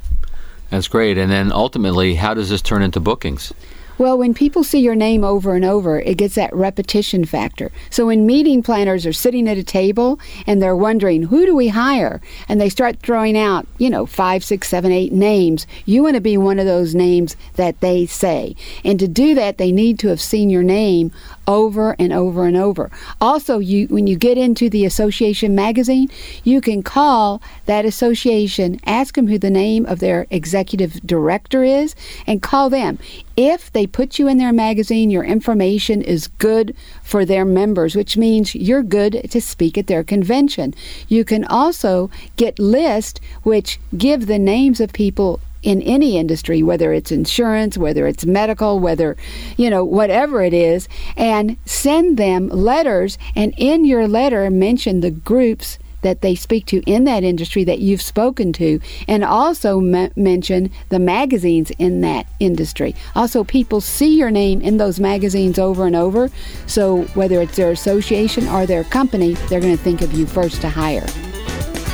That's 0.69 0.87
great. 0.87 1.17
And 1.17 1.31
then 1.31 1.51
ultimately, 1.51 2.15
how 2.15 2.33
does 2.33 2.49
this 2.49 2.61
turn 2.61 2.81
into 2.81 2.99
bookings? 2.99 3.53
Well, 3.99 4.17
when 4.17 4.33
people 4.33 4.63
see 4.63 4.79
your 4.79 4.95
name 4.95 5.25
over 5.25 5.55
and 5.55 5.65
over, 5.65 5.99
it 5.99 6.15
gets 6.15 6.35
that 6.35 6.55
repetition 6.55 7.25
factor. 7.25 7.69
So 7.89 8.05
when 8.05 8.25
meeting 8.25 8.63
planners 8.63 9.05
are 9.05 9.11
sitting 9.11 9.45
at 9.49 9.57
a 9.57 9.63
table 9.63 10.21
and 10.47 10.61
they're 10.61 10.73
wondering, 10.73 11.23
who 11.23 11.45
do 11.45 11.53
we 11.53 11.67
hire? 11.67 12.21
And 12.47 12.61
they 12.61 12.69
start 12.69 12.99
throwing 12.99 13.37
out, 13.37 13.67
you 13.77 13.89
know, 13.89 14.05
five, 14.05 14.41
six, 14.41 14.69
seven, 14.69 14.93
eight 14.93 15.11
names, 15.11 15.67
you 15.85 16.01
want 16.01 16.15
to 16.15 16.21
be 16.21 16.37
one 16.37 16.59
of 16.59 16.65
those 16.65 16.95
names 16.95 17.35
that 17.57 17.81
they 17.81 18.05
say. 18.05 18.55
And 18.85 18.97
to 19.01 19.07
do 19.09 19.35
that, 19.35 19.57
they 19.57 19.73
need 19.73 19.99
to 19.99 20.07
have 20.07 20.21
seen 20.21 20.49
your 20.49 20.63
name 20.63 21.11
over 21.49 21.95
and 21.97 22.13
over 22.13 22.45
and 22.45 22.55
over. 22.55 22.91
Also, 23.19 23.57
you 23.57 23.87
when 23.87 24.05
you 24.05 24.15
get 24.15 24.37
into 24.37 24.69
the 24.69 24.85
association 24.85 25.55
magazine, 25.55 26.07
you 26.43 26.61
can 26.61 26.83
call 26.83 27.41
that 27.65 27.85
association, 27.85 28.79
ask 28.85 29.15
them 29.15 29.27
who 29.27 29.39
the 29.39 29.49
name 29.49 29.83
of 29.87 29.99
their 29.99 30.27
executive 30.29 31.01
director 31.01 31.63
is, 31.63 31.95
and 32.27 32.43
call 32.43 32.69
them. 32.69 32.99
If 33.35 33.71
they 33.71 33.87
put 33.87 34.19
you 34.19 34.27
in 34.27 34.37
their 34.37 34.53
magazine, 34.53 35.09
your 35.09 35.23
information 35.23 36.03
is 36.03 36.27
good 36.27 36.75
for 37.01 37.25
their 37.25 37.45
members, 37.45 37.95
which 37.95 38.15
means 38.15 38.53
you're 38.53 38.83
good 38.83 39.31
to 39.31 39.41
speak 39.41 39.75
at 39.75 39.87
their 39.87 40.03
convention. 40.03 40.75
You 41.07 41.25
can 41.25 41.45
also 41.45 42.11
get 42.35 42.59
lists 42.59 43.19
which 43.41 43.79
give 43.97 44.27
the 44.27 44.37
names 44.37 44.79
of 44.79 44.93
people 44.93 45.39
in 45.61 45.81
any 45.81 46.17
industry, 46.17 46.63
whether 46.63 46.93
it's 46.93 47.11
insurance, 47.11 47.77
whether 47.77 48.07
it's 48.07 48.25
medical, 48.25 48.79
whether, 48.79 49.17
you 49.57 49.69
know, 49.69 49.83
whatever 49.83 50.41
it 50.41 50.53
is, 50.53 50.87
and 51.17 51.57
send 51.65 52.17
them 52.17 52.47
letters. 52.49 53.17
And 53.35 53.53
in 53.57 53.85
your 53.85 54.07
letter, 54.07 54.49
mention 54.49 55.01
the 55.01 55.11
groups 55.11 55.77
that 56.01 56.21
they 56.21 56.35
speak 56.35 56.65
to 56.67 56.81
in 56.89 57.03
that 57.03 57.23
industry 57.23 57.63
that 57.65 57.79
you've 57.79 58.01
spoken 58.01 58.53
to, 58.53 58.79
and 59.07 59.23
also 59.23 59.79
m- 59.79 60.11
mention 60.15 60.71
the 60.89 60.99
magazines 60.99 61.71
in 61.71 62.01
that 62.01 62.25
industry. 62.39 62.95
Also, 63.15 63.43
people 63.43 63.81
see 63.81 64.17
your 64.17 64.31
name 64.31 64.61
in 64.61 64.77
those 64.77 64.99
magazines 64.99 65.59
over 65.59 65.85
and 65.85 65.95
over, 65.95 66.29
so 66.67 67.03
whether 67.15 67.41
it's 67.41 67.57
their 67.57 67.71
association 67.71 68.47
or 68.47 68.65
their 68.65 68.83
company, 68.85 69.33
they're 69.49 69.59
going 69.59 69.75
to 69.75 69.83
think 69.83 70.01
of 70.01 70.13
you 70.13 70.25
first 70.25 70.61
to 70.61 70.69
hire. 70.69 71.05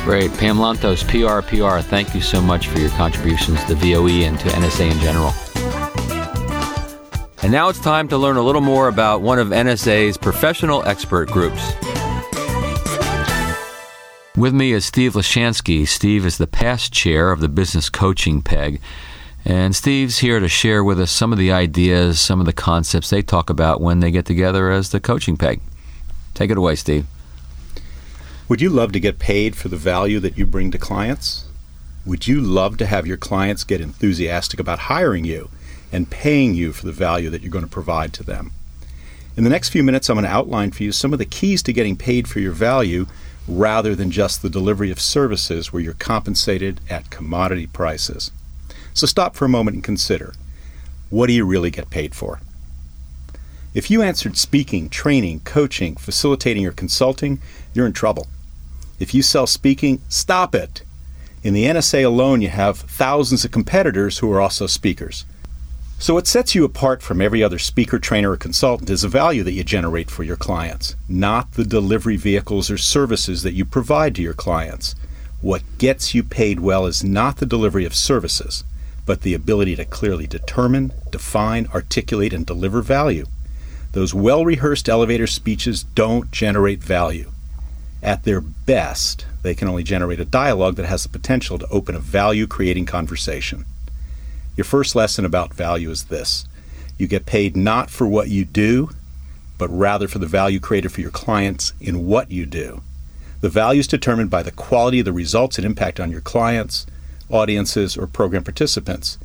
Great. 0.06 0.32
Pam 0.34 0.58
Lontos, 0.58 1.02
PRPR, 1.02 1.82
thank 1.82 2.14
you 2.14 2.20
so 2.20 2.40
much 2.40 2.68
for 2.68 2.78
your 2.78 2.90
contributions 2.90 3.64
to 3.64 3.74
VOE 3.74 4.22
and 4.22 4.38
to 4.38 4.48
NSA 4.50 4.92
in 4.92 5.00
general. 5.00 5.32
And 7.42 7.50
now 7.50 7.68
it's 7.68 7.80
time 7.80 8.06
to 8.10 8.16
learn 8.16 8.36
a 8.36 8.42
little 8.42 8.60
more 8.60 8.86
about 8.86 9.20
one 9.20 9.40
of 9.40 9.48
NSA's 9.48 10.16
professional 10.16 10.84
expert 10.86 11.28
groups. 11.28 11.72
With 14.36 14.54
me 14.54 14.74
is 14.74 14.84
Steve 14.84 15.14
Lishansky. 15.14 15.88
Steve 15.88 16.24
is 16.24 16.38
the 16.38 16.46
past 16.46 16.92
chair 16.92 17.32
of 17.32 17.40
the 17.40 17.48
Business 17.48 17.90
Coaching 17.90 18.42
PEG. 18.42 18.80
And 19.44 19.74
Steve's 19.74 20.18
here 20.18 20.38
to 20.38 20.46
share 20.46 20.84
with 20.84 21.00
us 21.00 21.10
some 21.10 21.32
of 21.32 21.38
the 21.38 21.50
ideas, 21.50 22.20
some 22.20 22.38
of 22.38 22.46
the 22.46 22.52
concepts 22.52 23.10
they 23.10 23.22
talk 23.22 23.50
about 23.50 23.80
when 23.80 23.98
they 23.98 24.12
get 24.12 24.24
together 24.24 24.70
as 24.70 24.90
the 24.90 25.00
Coaching 25.00 25.36
PEG. 25.36 25.60
Take 26.34 26.52
it 26.52 26.58
away, 26.58 26.76
Steve. 26.76 27.06
Would 28.48 28.60
you 28.60 28.70
love 28.70 28.92
to 28.92 29.00
get 29.00 29.18
paid 29.18 29.56
for 29.56 29.66
the 29.66 29.76
value 29.76 30.20
that 30.20 30.38
you 30.38 30.46
bring 30.46 30.70
to 30.70 30.78
clients? 30.78 31.46
Would 32.04 32.28
you 32.28 32.40
love 32.40 32.76
to 32.76 32.86
have 32.86 33.04
your 33.04 33.16
clients 33.16 33.64
get 33.64 33.80
enthusiastic 33.80 34.60
about 34.60 34.78
hiring 34.78 35.24
you 35.24 35.50
and 35.90 36.08
paying 36.08 36.54
you 36.54 36.72
for 36.72 36.86
the 36.86 36.92
value 36.92 37.28
that 37.30 37.42
you're 37.42 37.50
going 37.50 37.64
to 37.64 37.70
provide 37.70 38.12
to 38.12 38.22
them? 38.22 38.52
In 39.36 39.42
the 39.42 39.50
next 39.50 39.70
few 39.70 39.82
minutes, 39.82 40.08
I'm 40.08 40.14
going 40.14 40.26
to 40.26 40.30
outline 40.30 40.70
for 40.70 40.84
you 40.84 40.92
some 40.92 41.12
of 41.12 41.18
the 41.18 41.24
keys 41.24 41.60
to 41.64 41.72
getting 41.72 41.96
paid 41.96 42.28
for 42.28 42.38
your 42.38 42.52
value 42.52 43.06
rather 43.48 43.96
than 43.96 44.12
just 44.12 44.42
the 44.42 44.48
delivery 44.48 44.92
of 44.92 45.00
services 45.00 45.72
where 45.72 45.82
you're 45.82 45.94
compensated 45.94 46.80
at 46.88 47.10
commodity 47.10 47.66
prices. 47.66 48.30
So 48.94 49.08
stop 49.08 49.34
for 49.34 49.46
a 49.46 49.48
moment 49.48 49.74
and 49.74 49.82
consider 49.82 50.34
what 51.10 51.26
do 51.26 51.32
you 51.32 51.44
really 51.44 51.72
get 51.72 51.90
paid 51.90 52.14
for? 52.14 52.40
If 53.74 53.90
you 53.90 54.02
answered 54.02 54.36
speaking, 54.36 54.88
training, 54.88 55.40
coaching, 55.40 55.96
facilitating, 55.96 56.64
or 56.64 56.72
consulting, 56.72 57.40
you're 57.74 57.86
in 57.86 57.92
trouble. 57.92 58.28
If 58.98 59.14
you 59.14 59.22
sell 59.22 59.46
speaking, 59.46 60.00
stop 60.08 60.54
it. 60.54 60.82
In 61.42 61.54
the 61.54 61.64
NSA 61.64 62.04
alone, 62.04 62.40
you 62.40 62.48
have 62.48 62.78
thousands 62.78 63.44
of 63.44 63.50
competitors 63.50 64.18
who 64.18 64.32
are 64.32 64.40
also 64.40 64.66
speakers. 64.66 65.24
So, 65.98 66.14
what 66.14 66.26
sets 66.26 66.54
you 66.54 66.64
apart 66.64 67.02
from 67.02 67.22
every 67.22 67.42
other 67.42 67.58
speaker, 67.58 67.98
trainer, 67.98 68.32
or 68.32 68.36
consultant 68.36 68.90
is 68.90 69.02
the 69.02 69.08
value 69.08 69.42
that 69.44 69.52
you 69.52 69.64
generate 69.64 70.10
for 70.10 70.24
your 70.24 70.36
clients, 70.36 70.94
not 71.08 71.52
the 71.52 71.64
delivery 71.64 72.16
vehicles 72.16 72.70
or 72.70 72.76
services 72.76 73.42
that 73.42 73.54
you 73.54 73.64
provide 73.64 74.14
to 74.16 74.22
your 74.22 74.34
clients. 74.34 74.94
What 75.40 75.62
gets 75.78 76.14
you 76.14 76.22
paid 76.22 76.60
well 76.60 76.84
is 76.84 77.04
not 77.04 77.36
the 77.36 77.46
delivery 77.46 77.84
of 77.84 77.94
services, 77.94 78.64
but 79.06 79.22
the 79.22 79.32
ability 79.32 79.76
to 79.76 79.84
clearly 79.84 80.26
determine, 80.26 80.92
define, 81.10 81.68
articulate, 81.72 82.32
and 82.32 82.44
deliver 82.44 82.82
value. 82.82 83.26
Those 83.92 84.12
well 84.12 84.44
rehearsed 84.44 84.88
elevator 84.88 85.26
speeches 85.26 85.84
don't 85.84 86.30
generate 86.30 86.82
value. 86.82 87.30
At 88.06 88.22
their 88.22 88.40
best, 88.40 89.26
they 89.42 89.56
can 89.56 89.66
only 89.66 89.82
generate 89.82 90.20
a 90.20 90.24
dialogue 90.24 90.76
that 90.76 90.86
has 90.86 91.02
the 91.02 91.08
potential 91.08 91.58
to 91.58 91.68
open 91.70 91.96
a 91.96 91.98
value 91.98 92.46
creating 92.46 92.86
conversation. 92.86 93.66
Your 94.56 94.64
first 94.64 94.94
lesson 94.94 95.24
about 95.24 95.52
value 95.52 95.90
is 95.90 96.04
this 96.04 96.46
you 96.98 97.08
get 97.08 97.26
paid 97.26 97.56
not 97.56 97.90
for 97.90 98.06
what 98.06 98.28
you 98.28 98.44
do, 98.44 98.90
but 99.58 99.68
rather 99.76 100.06
for 100.06 100.20
the 100.20 100.26
value 100.26 100.60
created 100.60 100.92
for 100.92 101.00
your 101.00 101.10
clients 101.10 101.72
in 101.80 102.06
what 102.06 102.30
you 102.30 102.46
do. 102.46 102.80
The 103.40 103.48
value 103.48 103.80
is 103.80 103.88
determined 103.88 104.30
by 104.30 104.44
the 104.44 104.52
quality 104.52 105.00
of 105.00 105.04
the 105.04 105.12
results 105.12 105.58
and 105.58 105.66
impact 105.66 105.98
on 105.98 106.12
your 106.12 106.20
clients, 106.20 106.86
audiences, 107.28 107.96
or 107.96 108.06
program 108.06 108.44
participants. 108.44 109.18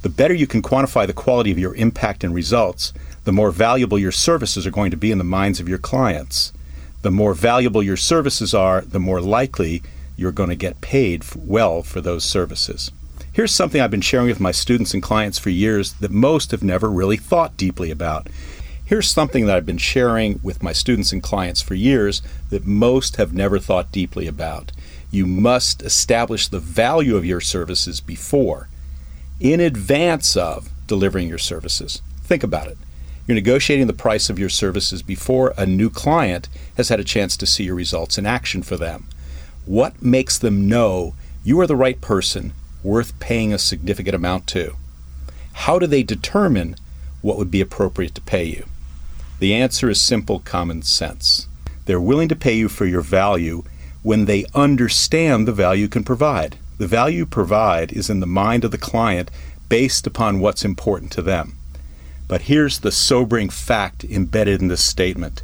The 0.00 0.08
better 0.08 0.32
you 0.32 0.46
can 0.46 0.62
quantify 0.62 1.06
the 1.06 1.12
quality 1.12 1.52
of 1.52 1.58
your 1.58 1.74
impact 1.74 2.24
and 2.24 2.34
results, 2.34 2.94
the 3.24 3.32
more 3.32 3.50
valuable 3.50 3.98
your 3.98 4.12
services 4.12 4.66
are 4.66 4.70
going 4.70 4.92
to 4.92 4.96
be 4.96 5.12
in 5.12 5.18
the 5.18 5.24
minds 5.24 5.60
of 5.60 5.68
your 5.68 5.78
clients 5.78 6.54
the 7.02 7.10
more 7.10 7.34
valuable 7.34 7.82
your 7.82 7.96
services 7.96 8.54
are, 8.54 8.80
the 8.80 8.98
more 8.98 9.20
likely 9.20 9.82
you're 10.16 10.32
going 10.32 10.48
to 10.48 10.56
get 10.56 10.80
paid 10.80 11.24
well 11.36 11.82
for 11.82 12.00
those 12.00 12.24
services. 12.24 12.90
Here's 13.32 13.54
something 13.54 13.80
I've 13.80 13.90
been 13.90 14.00
sharing 14.00 14.26
with 14.26 14.40
my 14.40 14.50
students 14.50 14.94
and 14.94 15.02
clients 15.02 15.38
for 15.38 15.50
years 15.50 15.92
that 15.94 16.10
most 16.10 16.50
have 16.50 16.62
never 16.62 16.90
really 16.90 17.16
thought 17.16 17.56
deeply 17.56 17.90
about. 17.90 18.28
Here's 18.84 19.08
something 19.08 19.46
that 19.46 19.54
I've 19.54 19.66
been 19.66 19.78
sharing 19.78 20.40
with 20.42 20.62
my 20.62 20.72
students 20.72 21.12
and 21.12 21.22
clients 21.22 21.60
for 21.60 21.74
years 21.74 22.20
that 22.50 22.66
most 22.66 23.16
have 23.16 23.32
never 23.32 23.58
thought 23.58 23.92
deeply 23.92 24.26
about. 24.26 24.72
You 25.10 25.26
must 25.26 25.82
establish 25.82 26.48
the 26.48 26.58
value 26.58 27.16
of 27.16 27.24
your 27.24 27.40
services 27.40 28.00
before, 28.00 28.68
in 29.38 29.60
advance 29.60 30.36
of 30.36 30.70
delivering 30.86 31.28
your 31.28 31.38
services. 31.38 32.02
Think 32.22 32.42
about 32.42 32.66
it. 32.66 32.78
You're 33.28 33.34
negotiating 33.34 33.88
the 33.88 33.92
price 33.92 34.30
of 34.30 34.38
your 34.38 34.48
services 34.48 35.02
before 35.02 35.52
a 35.58 35.66
new 35.66 35.90
client 35.90 36.48
has 36.78 36.88
had 36.88 36.98
a 36.98 37.04
chance 37.04 37.36
to 37.36 37.46
see 37.46 37.64
your 37.64 37.74
results 37.74 38.16
in 38.16 38.24
action 38.24 38.62
for 38.62 38.78
them. 38.78 39.06
What 39.66 40.02
makes 40.02 40.38
them 40.38 40.66
know 40.66 41.14
you 41.44 41.60
are 41.60 41.66
the 41.66 41.76
right 41.76 42.00
person 42.00 42.54
worth 42.82 43.20
paying 43.20 43.52
a 43.52 43.58
significant 43.58 44.14
amount 44.14 44.46
to? 44.46 44.76
How 45.52 45.78
do 45.78 45.86
they 45.86 46.02
determine 46.02 46.76
what 47.20 47.36
would 47.36 47.50
be 47.50 47.60
appropriate 47.60 48.14
to 48.14 48.22
pay 48.22 48.44
you? 48.44 48.64
The 49.40 49.52
answer 49.52 49.90
is 49.90 50.00
simple 50.00 50.38
common 50.38 50.80
sense. 50.80 51.48
They're 51.84 52.00
willing 52.00 52.30
to 52.30 52.36
pay 52.36 52.56
you 52.56 52.70
for 52.70 52.86
your 52.86 53.02
value 53.02 53.62
when 54.02 54.24
they 54.24 54.46
understand 54.54 55.46
the 55.46 55.52
value 55.52 55.82
you 55.82 55.88
can 55.90 56.02
provide. 56.02 56.56
The 56.78 56.86
value 56.86 57.18
you 57.18 57.26
provide 57.26 57.92
is 57.92 58.08
in 58.08 58.20
the 58.20 58.26
mind 58.26 58.64
of 58.64 58.70
the 58.70 58.78
client 58.78 59.30
based 59.68 60.06
upon 60.06 60.40
what's 60.40 60.64
important 60.64 61.12
to 61.12 61.20
them. 61.20 61.57
But 62.28 62.42
here's 62.42 62.80
the 62.80 62.92
sobering 62.92 63.48
fact 63.48 64.04
embedded 64.04 64.60
in 64.60 64.68
this 64.68 64.84
statement 64.84 65.42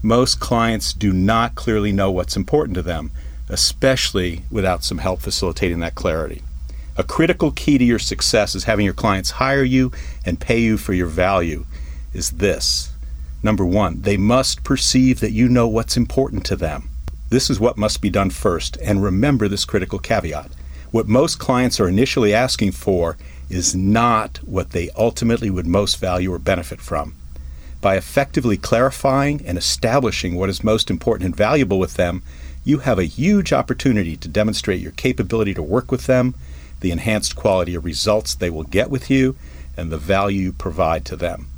Most 0.00 0.40
clients 0.40 0.92
do 0.92 1.12
not 1.12 1.56
clearly 1.56 1.92
know 1.92 2.10
what's 2.10 2.36
important 2.36 2.76
to 2.76 2.82
them, 2.82 3.10
especially 3.48 4.44
without 4.50 4.84
some 4.84 4.98
help 4.98 5.20
facilitating 5.20 5.80
that 5.80 5.96
clarity. 5.96 6.42
A 6.96 7.02
critical 7.02 7.50
key 7.50 7.78
to 7.78 7.84
your 7.84 7.98
success 7.98 8.54
is 8.54 8.64
having 8.64 8.84
your 8.84 8.94
clients 8.94 9.32
hire 9.32 9.64
you 9.64 9.90
and 10.24 10.40
pay 10.40 10.60
you 10.60 10.76
for 10.76 10.92
your 10.92 11.06
value 11.06 11.64
is 12.12 12.32
this. 12.32 12.92
Number 13.42 13.64
one, 13.64 14.02
they 14.02 14.16
must 14.16 14.64
perceive 14.64 15.20
that 15.20 15.32
you 15.32 15.48
know 15.48 15.66
what's 15.66 15.96
important 15.96 16.44
to 16.46 16.56
them. 16.56 16.90
This 17.30 17.48
is 17.48 17.58
what 17.58 17.78
must 17.78 18.02
be 18.02 18.10
done 18.10 18.30
first, 18.30 18.76
and 18.82 19.02
remember 19.02 19.48
this 19.48 19.64
critical 19.64 19.98
caveat. 19.98 20.50
What 20.90 21.08
most 21.08 21.38
clients 21.38 21.80
are 21.80 21.88
initially 21.88 22.34
asking 22.34 22.72
for 22.72 23.16
is 23.50 23.74
not 23.74 24.38
what 24.38 24.70
they 24.70 24.88
ultimately 24.90 25.50
would 25.50 25.66
most 25.66 25.98
value 25.98 26.32
or 26.32 26.38
benefit 26.38 26.80
from. 26.80 27.14
By 27.80 27.96
effectively 27.96 28.56
clarifying 28.56 29.44
and 29.44 29.58
establishing 29.58 30.36
what 30.36 30.48
is 30.48 30.64
most 30.64 30.90
important 30.90 31.26
and 31.26 31.36
valuable 31.36 31.78
with 31.78 31.94
them, 31.94 32.22
you 32.64 32.78
have 32.78 32.98
a 32.98 33.04
huge 33.04 33.52
opportunity 33.52 34.16
to 34.18 34.28
demonstrate 34.28 34.80
your 34.80 34.92
capability 34.92 35.54
to 35.54 35.62
work 35.62 35.90
with 35.90 36.06
them, 36.06 36.34
the 36.80 36.92
enhanced 36.92 37.36
quality 37.36 37.74
of 37.74 37.84
results 37.84 38.34
they 38.34 38.50
will 38.50 38.62
get 38.64 38.90
with 38.90 39.10
you, 39.10 39.36
and 39.76 39.90
the 39.90 39.98
value 39.98 40.42
you 40.42 40.52
provide 40.52 41.04
to 41.06 41.16
them. 41.16 41.48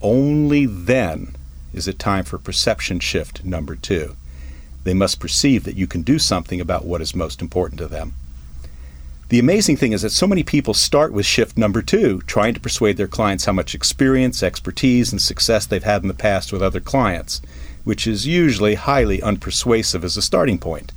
Only 0.00 0.66
then 0.66 1.34
is 1.74 1.88
it 1.88 1.98
time 1.98 2.24
for 2.24 2.38
perception 2.38 3.00
shift 3.00 3.44
number 3.44 3.76
two. 3.76 4.16
They 4.84 4.94
must 4.94 5.18
perceive 5.18 5.64
that 5.64 5.76
you 5.76 5.88
can 5.88 6.02
do 6.02 6.18
something 6.18 6.60
about 6.60 6.84
what 6.84 7.02
is 7.02 7.14
most 7.14 7.42
important 7.42 7.78
to 7.80 7.88
them. 7.88 8.14
The 9.28 9.40
amazing 9.40 9.76
thing 9.76 9.90
is 9.90 10.02
that 10.02 10.10
so 10.10 10.28
many 10.28 10.44
people 10.44 10.72
start 10.72 11.12
with 11.12 11.26
shift 11.26 11.58
number 11.58 11.82
two, 11.82 12.20
trying 12.28 12.54
to 12.54 12.60
persuade 12.60 12.96
their 12.96 13.08
clients 13.08 13.46
how 13.46 13.52
much 13.52 13.74
experience, 13.74 14.40
expertise, 14.40 15.10
and 15.10 15.20
success 15.20 15.66
they've 15.66 15.82
had 15.82 16.02
in 16.02 16.08
the 16.08 16.14
past 16.14 16.52
with 16.52 16.62
other 16.62 16.78
clients, 16.78 17.42
which 17.82 18.06
is 18.06 18.28
usually 18.28 18.76
highly 18.76 19.18
unpersuasive 19.18 20.04
as 20.04 20.16
a 20.16 20.22
starting 20.22 20.58
point. 20.58 20.92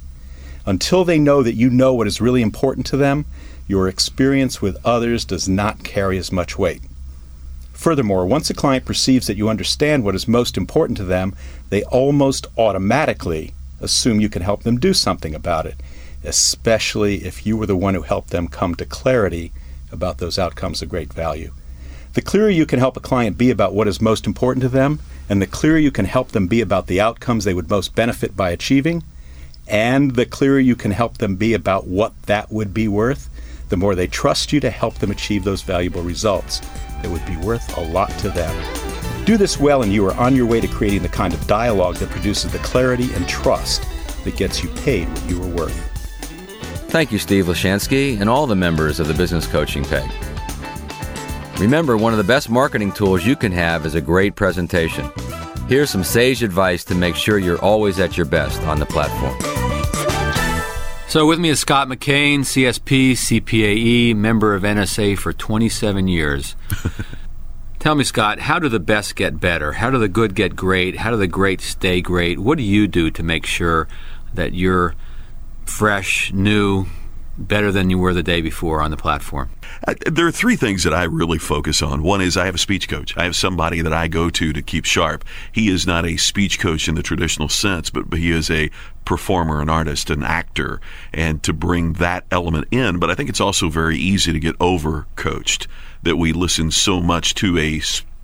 Until 0.64 1.04
they 1.04 1.18
know 1.18 1.42
that 1.42 1.56
you 1.56 1.72
know 1.72 1.92
what 1.96 2.06
is 2.06 2.22
really 2.22 2.44
important 2.44 2.86
to 2.88 2.98
them, 2.98 3.26
your 3.68 3.88
experience 3.88 4.62
with 4.62 4.78
others 4.86 5.26
does 5.26 5.50
not 5.50 5.84
carry 5.84 6.20
as 6.20 6.32
much 6.32 6.56
weight. 6.56 6.84
Furthermore, 7.74 8.28
once 8.28 8.52
a 8.52 8.54
client 8.54 8.86
perceives 8.86 9.26
that 9.26 9.38
you 9.38 9.50
understand 9.50 10.04
what 10.04 10.14
is 10.14 10.28
most 10.28 10.56
important 10.56 10.98
to 11.00 11.04
them, 11.04 11.34
they 11.72 11.82
almost 11.86 12.46
automatically 12.60 13.56
assume 13.82 14.20
you 14.20 14.30
can 14.30 14.44
help 14.44 14.62
them 14.62 14.80
do 14.80 14.94
something 14.94 15.34
about 15.34 15.66
it 15.66 15.82
especially 16.24 17.26
if 17.26 17.46
you 17.46 17.56
were 17.58 17.66
the 17.66 17.76
one 17.76 17.94
who 17.94 18.02
helped 18.02 18.30
them 18.30 18.48
come 18.48 18.76
to 18.76 18.86
clarity 18.86 19.52
about 19.92 20.18
those 20.18 20.38
outcomes 20.38 20.82
of 20.82 20.90
great 20.90 21.14
value. 21.14 21.52
The 22.14 22.22
clearer 22.22 22.50
you 22.50 22.66
can 22.66 22.80
help 22.80 22.98
a 22.98 23.02
client 23.02 23.38
be 23.38 23.52
about 23.52 23.74
what 23.74 23.88
is 23.88 24.02
most 24.02 24.26
important 24.26 24.64
to 24.64 24.70
them, 24.70 25.00
and 25.30 25.42
the 25.42 25.48
clearer 25.48 25.78
you 25.78 25.92
can 25.92 26.06
help 26.06 26.30
them 26.30 26.48
be 26.48 26.62
about 26.62 26.88
the 26.88 27.00
outcomes 27.00 27.44
they 27.44 27.54
would 27.54 27.70
most 27.70 27.96
benefit 27.96 28.36
by 28.36 28.50
achieving, 28.50 29.04
and 29.68 30.16
the 30.16 30.26
clearer 30.26 30.60
you 30.60 30.76
can 30.76 30.92
help 30.92 31.20
them 31.20 31.36
be 31.36 31.54
about 31.54 31.88
what 31.88 32.20
that 32.24 32.52
would 32.52 32.74
be 32.74 32.88
worth, 32.88 33.30
the 33.70 33.78
more 33.78 33.94
they 33.94 34.08
trust 34.08 34.52
you 34.52 34.60
to 34.60 34.72
help 34.72 34.96
them 34.96 35.12
achieve 35.12 35.44
those 35.44 35.62
valuable 35.62 36.02
results 36.02 36.60
that 37.02 37.10
would 37.10 37.26
be 37.26 37.38
worth 37.38 37.78
a 37.78 37.82
lot 37.82 38.10
to 38.18 38.30
them. 38.30 39.26
Do 39.26 39.38
this 39.38 39.60
well, 39.60 39.84
and 39.84 39.94
you 39.94 40.06
are 40.08 40.16
on 40.16 40.36
your 40.36 40.48
way 40.48 40.60
to 40.60 40.68
creating 40.68 41.04
the 41.04 41.10
kind 41.10 41.34
of 41.34 41.46
dialogue 41.46 41.98
that 41.98 42.10
produces 42.10 42.52
the 42.52 42.58
clarity 42.60 43.14
and 43.14 43.30
trust 43.30 43.84
that 44.24 44.36
gets 44.36 44.64
you 44.64 44.70
paid 44.70 45.08
what 45.08 45.30
you 45.30 45.42
are 45.44 45.48
worth. 45.48 45.99
Thank 46.90 47.12
you, 47.12 47.20
Steve 47.20 47.46
Lishansky, 47.46 48.20
and 48.20 48.28
all 48.28 48.48
the 48.48 48.56
members 48.56 49.00
of 49.00 49.08
the 49.08 49.14
Business 49.14 49.46
Coaching 49.46 49.86
Peg. 49.86 50.10
Remember, 51.60 51.96
one 51.96 52.14
of 52.14 52.18
the 52.18 52.24
best 52.24 52.50
marketing 52.50 52.92
tools 52.92 53.24
you 53.24 53.36
can 53.36 53.52
have 53.52 53.86
is 53.86 53.94
a 53.94 54.02
great 54.02 54.36
presentation. 54.36 55.08
Here's 55.68 55.92
some 55.92 56.04
sage 56.04 56.42
advice 56.42 56.84
to 56.86 56.96
make 56.96 57.16
sure 57.16 57.38
you're 57.38 57.64
always 57.64 58.00
at 58.00 58.18
your 58.18 58.26
best 58.26 58.60
on 58.64 58.80
the 58.80 58.88
platform. 58.88 59.38
So, 61.08 61.28
with 61.28 61.38
me 61.38 61.50
is 61.50 61.60
Scott 61.60 61.88
McKain, 61.88 62.40
CSP, 62.40 63.12
CPAE, 63.12 64.16
member 64.16 64.56
of 64.56 64.64
NSA 64.64 65.16
for 65.20 65.32
27 65.32 66.08
years. 66.08 66.56
Tell 67.80 67.94
me, 67.94 68.04
Scott, 68.04 68.40
how 68.40 68.58
do 68.58 68.68
the 68.68 68.80
best 68.80 69.16
get 69.16 69.40
better? 69.40 69.74
How 69.74 69.92
do 69.92 70.00
the 70.00 70.08
good 70.08 70.34
get 70.34 70.56
great? 70.56 70.98
How 70.98 71.12
do 71.12 71.18
the 71.18 71.28
great 71.28 71.62
stay 71.62 72.02
great? 72.02 72.40
What 72.40 72.58
do 72.58 72.64
you 72.64 72.88
do 72.88 73.12
to 73.12 73.22
make 73.22 73.46
sure 73.46 73.88
that 74.34 74.56
you're 74.56 74.96
fresh, 75.70 76.34
new, 76.34 76.88
better 77.38 77.72
than 77.72 77.90
you 77.90 77.98
were 77.98 78.14
the 78.14 78.24
day 78.24 78.42
before 78.42 78.82
on 78.82 78.92
the 78.92 78.98
platform? 78.98 79.50
Uh, 79.88 79.94
there 80.06 80.28
are 80.28 80.32
three 80.32 80.58
things 80.58 80.84
that 80.84 80.94
I 80.94 81.04
really 81.04 81.38
focus 81.38 81.82
on. 81.82 82.04
One 82.04 82.22
is 82.22 82.36
I 82.36 82.46
have 82.46 82.56
a 82.56 82.60
speech 82.60 82.90
coach. 82.90 83.16
I 83.16 83.24
have 83.24 83.36
somebody 83.36 83.82
that 83.82 83.94
I 83.94 84.08
go 84.08 84.30
to 84.30 84.52
to 84.52 84.62
keep 84.62 84.84
sharp. 84.84 85.24
He 85.52 85.70
is 85.70 85.88
not 85.88 86.06
a 86.06 86.18
speech 86.18 86.60
coach 86.60 86.90
in 86.90 86.96
the 86.96 87.04
traditional 87.04 87.48
sense, 87.48 87.90
but, 87.90 88.14
he 88.14 88.32
is 88.32 88.52
a 88.52 88.70
performer, 89.06 89.62
an 89.62 89.70
artist, 89.70 90.10
an 90.10 90.24
actor, 90.24 90.82
and 91.14 91.42
to 91.44 91.54
bring 91.54 91.94
that 91.94 92.26
element 92.32 92.68
in. 92.72 93.00
But 93.00 93.10
I 93.10 93.16
think 93.16 93.30
it's 93.30 93.40
also 93.40 93.70
very 93.70 93.98
easy 93.98 94.34
to 94.34 94.40
get 94.40 94.56
over 94.60 95.08
coached 95.16 95.68
that 96.04 96.18
we 96.18 96.34
listen 96.34 96.72
so 96.72 97.00
much 97.00 97.36
to 97.36 97.58
a 97.58 97.82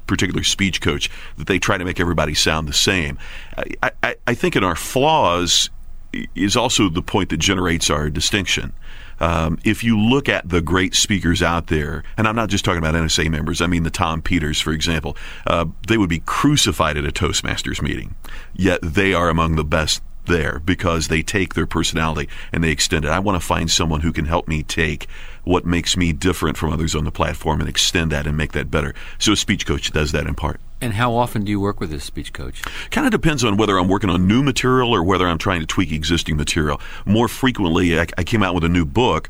particular 0.08 0.44
speech 0.44 0.82
coach 0.82 1.10
that 1.38 1.48
they 1.48 1.60
try 1.60 1.78
to 1.78 1.86
make 1.86 2.00
everybody 2.00 2.34
sound 2.34 2.68
the 2.68 2.74
same. 2.74 3.18
I, 3.82 3.92
I, 4.04 4.16
I 4.28 4.34
think 4.34 4.56
in 4.56 4.64
our 4.64 4.76
flaws 4.76 5.70
is 6.36 6.56
also 6.56 6.90
the 6.90 7.02
point 7.02 7.30
that 7.30 7.38
generates 7.38 7.90
our 7.90 8.10
distinction. 8.10 8.74
Um, 9.20 9.58
if 9.64 9.84
you 9.84 10.00
look 10.00 10.28
at 10.28 10.50
the 10.50 10.62
great 10.62 10.94
speakers 10.94 11.42
out 11.42 11.68
there, 11.68 12.04
and 12.18 12.28
I'm 12.28 12.36
not 12.36 12.50
just 12.50 12.66
talking 12.66 12.80
about 12.80 12.96
NSA 12.96 13.30
members, 13.30 13.62
I 13.62 13.68
mean 13.68 13.84
the 13.84 13.90
Tom 13.90 14.22
Peters, 14.22 14.60
for 14.60 14.74
example, 14.74 15.16
uh, 15.48 15.66
they 15.88 15.98
would 15.98 16.10
be 16.10 16.20
crucified 16.20 16.98
at 16.98 17.06
a 17.06 17.12
Toastmasters 17.12 17.82
meeting, 17.82 18.16
yet 18.54 18.80
they 18.82 19.14
are 19.14 19.30
among 19.30 19.56
the 19.56 19.64
best 19.64 20.02
there 20.26 20.60
because 20.60 21.08
they 21.08 21.22
take 21.22 21.54
their 21.54 21.68
personality 21.68 22.30
and 22.52 22.64
they 22.64 22.72
extend 22.72 23.06
it. 23.06 23.12
I 23.12 23.20
want 23.20 23.40
to 23.40 23.46
find 23.46 23.70
someone 23.70 24.02
who 24.02 24.12
can 24.12 24.26
help 24.26 24.48
me 24.48 24.64
take 24.64 25.08
what 25.44 25.66
makes 25.66 25.96
me 25.96 26.14
different 26.14 26.58
from 26.58 26.74
others 26.74 26.96
on 26.96 27.04
the 27.04 27.12
platform 27.12 27.60
and 27.60 27.70
extend 27.70 28.12
that 28.12 28.26
and 28.26 28.36
make 28.36 28.54
that 28.54 28.72
better. 28.72 28.94
So 29.20 29.34
a 29.34 29.38
speech 29.38 29.66
coach 29.66 29.92
does 29.92 30.12
that 30.12 30.26
in 30.26 30.36
part. 30.36 30.60
And 30.82 30.94
how 30.94 31.14
often 31.14 31.44
do 31.44 31.52
you 31.52 31.60
work 31.60 31.80
with 31.80 31.94
a 31.94 32.00
speech 32.00 32.34
coach? 32.34 32.62
Kind 32.92 33.08
of 33.08 33.12
depends 33.12 33.44
on 33.44 33.58
whether 33.58 33.78
I'm 33.78 33.88
working 33.88 34.10
on 34.10 34.28
new 34.28 34.44
material 34.44 34.94
or 34.94 35.04
whether 35.04 35.28
I'm 35.28 35.38
trying 35.38 35.62
to 35.62 35.66
tweak 35.66 35.92
existing 35.92 36.38
material. 36.38 36.82
More 37.06 37.28
frequently, 37.28 38.00
I, 38.00 38.08
I 38.18 38.24
came 38.24 38.44
out 38.44 38.54
with 38.54 38.64
a 38.64 38.70
new 38.70 38.86
book 38.86 39.30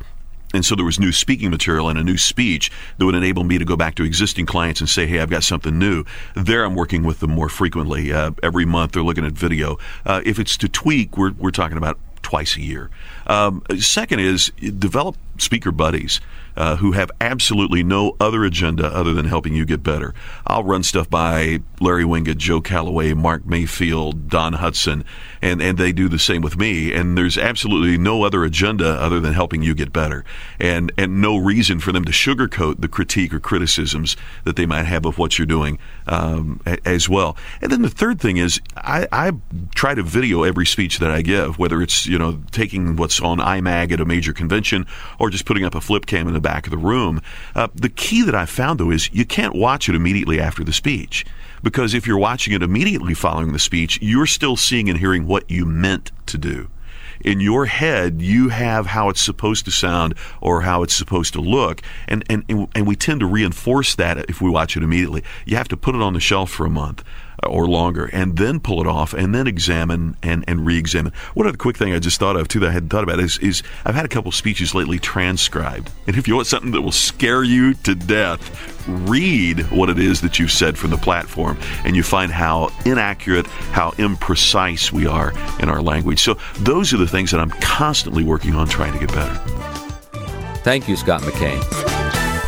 and 0.55 0.65
so 0.65 0.75
there 0.75 0.85
was 0.85 0.99
new 0.99 1.11
speaking 1.11 1.49
material 1.49 1.89
and 1.89 1.99
a 1.99 2.03
new 2.03 2.17
speech 2.17 2.71
that 2.97 3.05
would 3.05 3.15
enable 3.15 3.43
me 3.43 3.57
to 3.57 3.65
go 3.65 3.75
back 3.75 3.95
to 3.95 4.03
existing 4.03 4.45
clients 4.45 4.79
and 4.79 4.89
say, 4.89 5.05
hey, 5.05 5.19
I've 5.19 5.29
got 5.29 5.43
something 5.43 5.77
new. 5.77 6.05
There 6.35 6.63
I'm 6.63 6.75
working 6.75 7.03
with 7.03 7.19
them 7.19 7.31
more 7.31 7.49
frequently. 7.49 8.13
Uh, 8.13 8.31
every 8.41 8.65
month 8.65 8.93
they're 8.93 9.03
looking 9.03 9.25
at 9.25 9.33
video. 9.33 9.77
Uh, 10.05 10.21
if 10.25 10.39
it's 10.39 10.55
to 10.57 10.69
tweak, 10.69 11.17
we're, 11.17 11.33
we're 11.33 11.51
talking 11.51 11.77
about 11.77 11.99
twice 12.21 12.55
a 12.55 12.61
year. 12.61 12.89
Um, 13.27 13.63
second 13.77 14.19
is 14.19 14.51
develop 14.59 15.17
speaker 15.37 15.71
buddies 15.71 16.21
uh, 16.55 16.77
who 16.77 16.93
have 16.93 17.11
absolutely 17.21 17.83
no 17.83 18.15
other 18.19 18.43
agenda 18.43 18.87
other 18.87 19.13
than 19.13 19.25
helping 19.25 19.53
you 19.55 19.65
get 19.65 19.83
better. 19.83 20.13
I'll 20.47 20.63
run 20.63 20.83
stuff 20.83 21.09
by 21.09 21.59
Larry 21.79 22.03
Winget, 22.03 22.37
Joe 22.37 22.61
Calloway, 22.61 23.13
Mark 23.13 23.45
Mayfield, 23.45 24.29
Don 24.29 24.53
Hutson, 24.53 25.03
and, 25.45 25.61
and 25.61 25.77
they 25.77 25.91
do 25.91 26.09
the 26.09 26.17
same 26.17 26.41
with 26.41 26.57
me. 26.57 26.91
And 26.91 27.15
there's 27.15 27.37
absolutely 27.37 27.97
no 27.99 28.23
other 28.23 28.43
agenda 28.43 28.87
other 28.87 29.19
than 29.19 29.33
helping 29.33 29.61
you 29.61 29.75
get 29.75 29.93
better, 29.93 30.25
and 30.59 30.91
and 30.97 31.21
no 31.21 31.37
reason 31.37 31.79
for 31.79 31.91
them 31.91 32.03
to 32.05 32.11
sugarcoat 32.11 32.81
the 32.81 32.87
critique 32.87 33.33
or 33.33 33.39
criticisms 33.39 34.17
that 34.43 34.55
they 34.55 34.65
might 34.65 34.83
have 34.83 35.05
of 35.05 35.17
what 35.17 35.37
you're 35.37 35.45
doing 35.45 35.77
um, 36.07 36.59
as 36.83 37.07
well. 37.07 37.37
And 37.61 37.71
then 37.71 37.83
the 37.83 37.89
third 37.89 38.19
thing 38.19 38.37
is 38.37 38.59
I, 38.75 39.07
I 39.11 39.33
try 39.75 39.93
to 39.93 40.01
video 40.01 40.43
every 40.43 40.65
speech 40.65 40.97
that 40.99 41.11
I 41.11 41.21
give, 41.21 41.59
whether 41.59 41.81
it's 41.81 42.07
you 42.07 42.17
know 42.17 42.41
taking 42.51 42.95
what's 42.95 43.21
on 43.21 43.37
IMAG 43.37 43.91
at 43.91 43.99
a 43.99 44.05
major 44.05 44.33
convention 44.33 44.87
or 45.19 45.29
just 45.29 45.45
putting 45.45 45.63
up 45.63 45.75
a 45.75 45.81
flip 45.81 46.07
cam 46.07 46.27
in 46.27 46.33
the 46.33 46.41
back 46.41 46.65
of 46.65 46.71
the 46.71 46.77
room. 46.77 47.21
Uh, 47.53 47.67
the 47.75 47.89
key 47.89 48.23
that 48.23 48.33
I've 48.33 48.49
found, 48.49 48.79
though, 48.79 48.91
is 48.91 49.13
you 49.13 49.25
can't 49.25 49.53
watch 49.53 49.87
it 49.89 49.95
immediately 49.95 50.39
after 50.39 50.63
the 50.63 50.73
speech. 50.73 51.25
Because 51.65 51.95
if 51.95 52.05
you're 52.05 52.19
watching 52.19 52.53
it 52.53 52.61
immediately 52.61 53.15
following 53.15 53.51
the 53.51 53.57
speech, 53.57 53.97
you're 53.99 54.27
still 54.27 54.55
seeing 54.55 54.87
and 54.87 54.99
hearing 54.99 55.25
what 55.25 55.49
you 55.49 55.65
meant 55.65 56.11
to 56.27 56.37
do. 56.37 56.69
In 57.21 57.39
your 57.39 57.65
head 57.65 58.21
you 58.21 58.49
have 58.49 58.85
how 58.85 59.09
it's 59.09 59.19
supposed 59.19 59.65
to 59.65 59.71
sound 59.71 60.13
or 60.41 60.61
how 60.61 60.83
it's 60.83 60.93
supposed 60.93 61.33
to 61.33 61.41
look. 61.41 61.81
And, 62.07 62.23
and 62.29 62.67
and 62.75 62.85
we 62.85 62.95
tend 62.95 63.21
to 63.21 63.25
reinforce 63.25 63.95
that 63.95 64.29
if 64.29 64.41
we 64.41 64.49
watch 64.51 64.77
it 64.77 64.83
immediately. 64.83 65.23
You 65.43 65.57
have 65.57 65.67
to 65.69 65.77
put 65.77 65.95
it 65.95 66.01
on 66.03 66.13
the 66.13 66.19
shelf 66.19 66.51
for 66.51 66.67
a 66.67 66.69
month 66.69 67.03
or 67.45 67.67
longer, 67.67 68.05
and 68.11 68.37
then 68.37 68.59
pull 68.59 68.81
it 68.81 68.87
off, 68.87 69.13
and 69.13 69.33
then 69.33 69.47
examine 69.47 70.15
and, 70.23 70.43
and 70.47 70.65
re-examine. 70.65 71.13
One 71.33 71.47
other 71.47 71.57
quick 71.57 71.77
thing 71.77 71.93
I 71.93 71.99
just 71.99 72.19
thought 72.19 72.35
of 72.35 72.47
too 72.47 72.59
that 72.59 72.69
I 72.69 72.71
hadn't 72.71 72.89
thought 72.89 73.03
about 73.03 73.19
is, 73.19 73.37
is 73.39 73.63
I've 73.85 73.95
had 73.95 74.05
a 74.05 74.09
couple 74.09 74.31
speeches 74.31 74.75
lately 74.75 74.99
transcribed, 74.99 75.91
and 76.07 76.15
if 76.15 76.27
you 76.27 76.35
want 76.35 76.47
something 76.47 76.71
that 76.71 76.81
will 76.81 76.91
scare 76.91 77.43
you 77.43 77.73
to 77.73 77.95
death, 77.95 78.87
read 78.87 79.59
what 79.71 79.89
it 79.89 79.99
is 79.99 80.21
that 80.21 80.39
you've 80.39 80.51
said 80.51 80.77
from 80.77 80.91
the 80.91 80.97
platform, 80.97 81.57
and 81.83 81.95
you 81.95 82.03
find 82.03 82.31
how 82.31 82.69
inaccurate, 82.85 83.47
how 83.47 83.91
imprecise 83.91 84.91
we 84.91 85.07
are 85.07 85.33
in 85.59 85.69
our 85.69 85.81
language. 85.81 86.21
So 86.21 86.37
those 86.59 86.93
are 86.93 86.97
the 86.97 87.07
things 87.07 87.31
that 87.31 87.39
I'm 87.39 87.51
constantly 87.61 88.23
working 88.23 88.55
on 88.55 88.67
trying 88.67 88.93
to 88.93 88.99
get 88.99 89.09
better. 89.09 89.35
Thank 90.63 90.89
you, 90.89 90.95
Scott 90.95 91.21
McKain. 91.21 92.04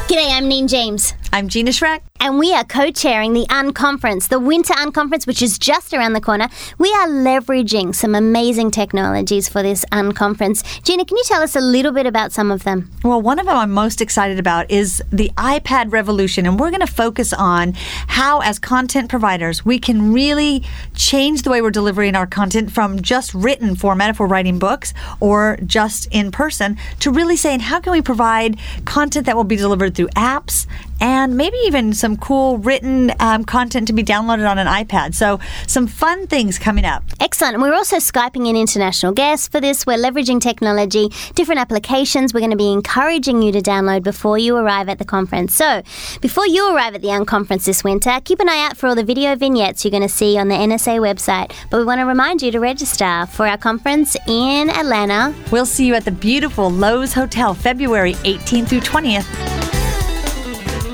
G'day, 0.08 0.32
I'm 0.32 0.48
Neen 0.48 0.70
James. 0.70 1.14
I'm 1.34 1.50
Gina 1.50 1.72
Schreck. 1.72 2.00
And 2.20 2.40
we 2.40 2.52
are 2.54 2.64
co 2.64 2.90
chairing 2.92 3.34
the 3.34 3.46
Unconference, 3.50 4.30
the 4.30 4.40
Winter 4.40 4.74
Unconference, 4.74 5.28
which 5.28 5.42
is 5.42 5.60
just 5.60 5.94
around 5.94 6.14
the 6.14 6.22
corner. 6.22 6.48
We 6.80 6.90
are 6.94 7.08
leveraging 7.08 7.94
some 7.94 8.16
amazing 8.16 8.72
technologies 8.72 9.48
for 9.48 9.62
this 9.62 9.86
Unconference. 9.92 10.82
Gina, 10.84 11.06
can 11.06 11.16
you 11.16 11.24
tell 11.26 11.44
us 11.44 11.56
a 11.56 11.62
little 11.62 11.92
bit 11.92 12.08
about 12.08 12.32
some 12.32 12.50
of 12.50 12.64
them? 12.64 12.90
Well, 13.04 13.22
one 13.22 13.38
of 13.38 13.46
them 13.46 13.56
I'm 13.56 13.72
most 13.72 14.02
excited 14.02 14.40
about 14.40 14.72
is 14.72 15.04
the 15.12 15.30
iPad 15.38 15.92
revolution. 15.92 16.48
And 16.48 16.60
we're 16.60 16.72
going 16.72 16.82
to 16.82 16.92
focus 16.92 17.34
on 17.34 17.74
how, 18.08 18.40
as 18.40 18.58
content 18.58 19.10
providers, 19.10 19.64
we 19.64 19.78
can 19.78 20.14
really 20.14 20.64
change 20.96 21.44
the 21.44 21.52
way 21.52 21.62
we're 21.62 21.70
delivering 21.70 22.16
our 22.16 22.26
content 22.26 22.72
from 22.72 23.02
just 23.02 23.34
written 23.36 23.76
format 23.76 24.10
if 24.10 24.20
we're 24.20 24.28
writing 24.28 24.58
books 24.58 24.94
or 25.20 25.58
just 25.66 26.08
in 26.12 26.32
person 26.32 26.78
to 27.02 27.12
really 27.12 27.36
saying, 27.36 27.60
how 27.60 27.80
can 27.80 27.92
we 27.92 28.02
provide 28.02 28.58
content 28.86 29.28
that 29.28 29.36
will 29.36 29.44
be 29.44 29.56
delivered 29.56 29.94
through 29.98 30.08
apps 30.10 30.68
and 31.00 31.38
maybe 31.38 31.58
even 31.66 31.94
some 31.94 32.18
cool 32.18 32.58
written 32.58 33.12
um, 33.20 33.44
content 33.44 33.88
to 33.88 33.94
be 33.94 34.04
downloaded 34.04 34.50
on 34.50 34.58
an 34.58 34.68
iPad. 34.68 35.14
So, 35.14 35.40
some 35.68 35.88
fun 35.88 36.28
things 36.28 36.58
coming 36.58 36.86
up. 36.86 37.04
Excellent. 37.20 37.56
And 37.56 37.62
we're 37.62 37.74
also 37.74 37.98
Skyping 37.98 38.48
in 38.48 38.56
international 38.56 39.12
guests 39.12 39.48
for 39.48 39.60
this. 39.60 39.86
We're 39.86 39.98
leveraging 39.98 40.42
technology, 40.42 41.10
different 41.36 41.62
applications 41.62 42.34
we're 42.34 42.40
going 42.40 42.52
to 42.52 42.58
be 42.58 42.72
encouraging 42.72 43.42
you 43.42 43.52
to 43.52 43.62
download 43.62 44.04
before 44.04 44.38
you 44.38 44.56
arrive 44.58 44.90
at 44.90 45.00
the 45.00 45.06
conference. 45.06 45.54
So, 45.54 45.82
before 46.22 46.48
you 46.48 46.74
arrive 46.74 46.96
at 46.96 47.02
the 47.02 47.10
Unconference 47.10 47.66
this 47.66 47.84
winter, 47.84 48.20
keep 48.24 48.40
an 48.40 48.50
eye 48.50 48.66
out 48.66 48.78
for 48.78 48.88
all 48.88 48.96
the 48.96 49.04
video 49.04 49.36
vignettes 49.36 49.84
you're 49.84 49.92
going 49.92 50.04
to 50.04 50.10
see 50.10 50.38
on 50.38 50.48
the 50.48 50.56
NSA 50.56 51.00
website. 51.00 51.54
But 51.70 51.78
we 51.78 51.84
want 51.86 52.00
to 52.00 52.06
remind 52.06 52.42
you 52.42 52.52
to 52.52 52.60
register 52.60 53.28
for 53.32 53.48
our 53.48 53.58
conference 53.58 54.16
in 54.28 54.70
Atlanta. 54.70 55.34
We'll 55.52 55.66
see 55.66 55.86
you 55.86 55.96
at 55.96 56.06
the 56.06 56.12
beautiful 56.12 56.70
Loews 56.72 57.14
Hotel 57.14 57.54
February 57.54 58.14
18th 58.14 58.70
through 58.70 58.82
20th. 58.82 59.67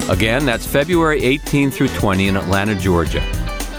Again, 0.10 0.46
that's 0.46 0.68
February 0.68 1.24
18 1.24 1.72
through 1.72 1.88
20 1.88 2.28
in 2.28 2.36
Atlanta, 2.36 2.76
Georgia. 2.76 3.22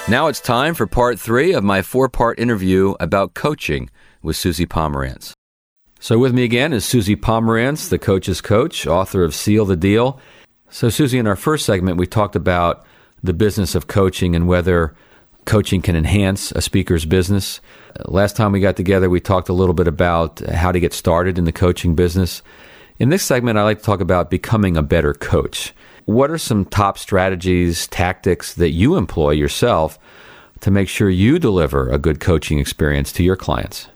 Now 0.09 0.27
it's 0.27 0.39
time 0.39 0.73
for 0.73 0.87
part 0.87 1.19
three 1.19 1.53
of 1.53 1.63
my 1.63 1.81
four 1.81 2.07
part 2.07 2.39
interview 2.39 2.95
about 2.99 3.33
coaching 3.33 3.89
with 4.21 4.35
Suzi 4.35 4.67
Pomerantz. 4.67 5.33
So, 5.99 6.19
with 6.19 6.33
me 6.33 6.43
again 6.43 6.71
is 6.71 6.85
Suzi 6.85 7.15
Pomerantz, 7.15 7.89
the 7.89 7.97
coach's 7.97 8.41
coach, 8.41 8.85
author 8.85 9.23
of 9.23 9.33
Seal 9.33 9.65
the 9.65 9.75
Deal. 9.75 10.19
So, 10.69 10.87
Suzi, 10.87 11.19
in 11.19 11.25
our 11.25 11.35
first 11.35 11.65
segment, 11.65 11.97
we 11.97 12.05
talked 12.05 12.35
about 12.35 12.85
the 13.24 13.34
business 13.34 13.76
of 13.76 13.88
coaching 13.88 14.36
and 14.36 14.47
whether 14.47 14.93
coaching 15.45 15.82
can 15.82 15.95
enhance 15.95 16.51
a 16.51 16.61
speaker's 16.61 17.05
business. 17.05 17.61
Last 18.05 18.36
time 18.36 18.51
we 18.51 18.59
got 18.59 18.76
together, 18.76 19.09
we 19.09 19.20
talked 19.20 19.49
a 19.49 19.53
little 19.53 19.74
bit 19.74 19.88
about 19.88 20.39
how 20.39 20.72
to 20.72 20.80
get 20.80 20.93
started 20.93 21.38
in 21.38 21.45
the 21.45 21.51
coaching 21.51 21.95
business. 21.95 22.41
In 22.99 23.09
this 23.09 23.24
segment, 23.24 23.57
I 23.57 23.63
like 23.63 23.80
to 23.80 23.84
talk 23.84 24.01
about 24.01 24.30
becoming 24.30 24.76
a 24.76 24.84
better 24.84 25.13
coach. 25.13 25.74
What 26.05 26.32
are 26.32 26.38
some 26.38 26.65
top 26.65 26.97
strategies, 26.97 27.88
tactics 27.88 28.53
that 28.55 28.72
you 28.72 28.97
employ 28.97 29.32
yourself 29.32 29.97
to 30.61 30.72
make 30.72 30.89
sure 30.89 31.09
you 31.09 31.39
deliver 31.39 31.89
a 31.89 31.97
good 31.97 32.20
coaching 32.20 32.59
experience 32.59 33.11
to 33.13 33.24
your 33.24 33.36
clients? 33.36 33.88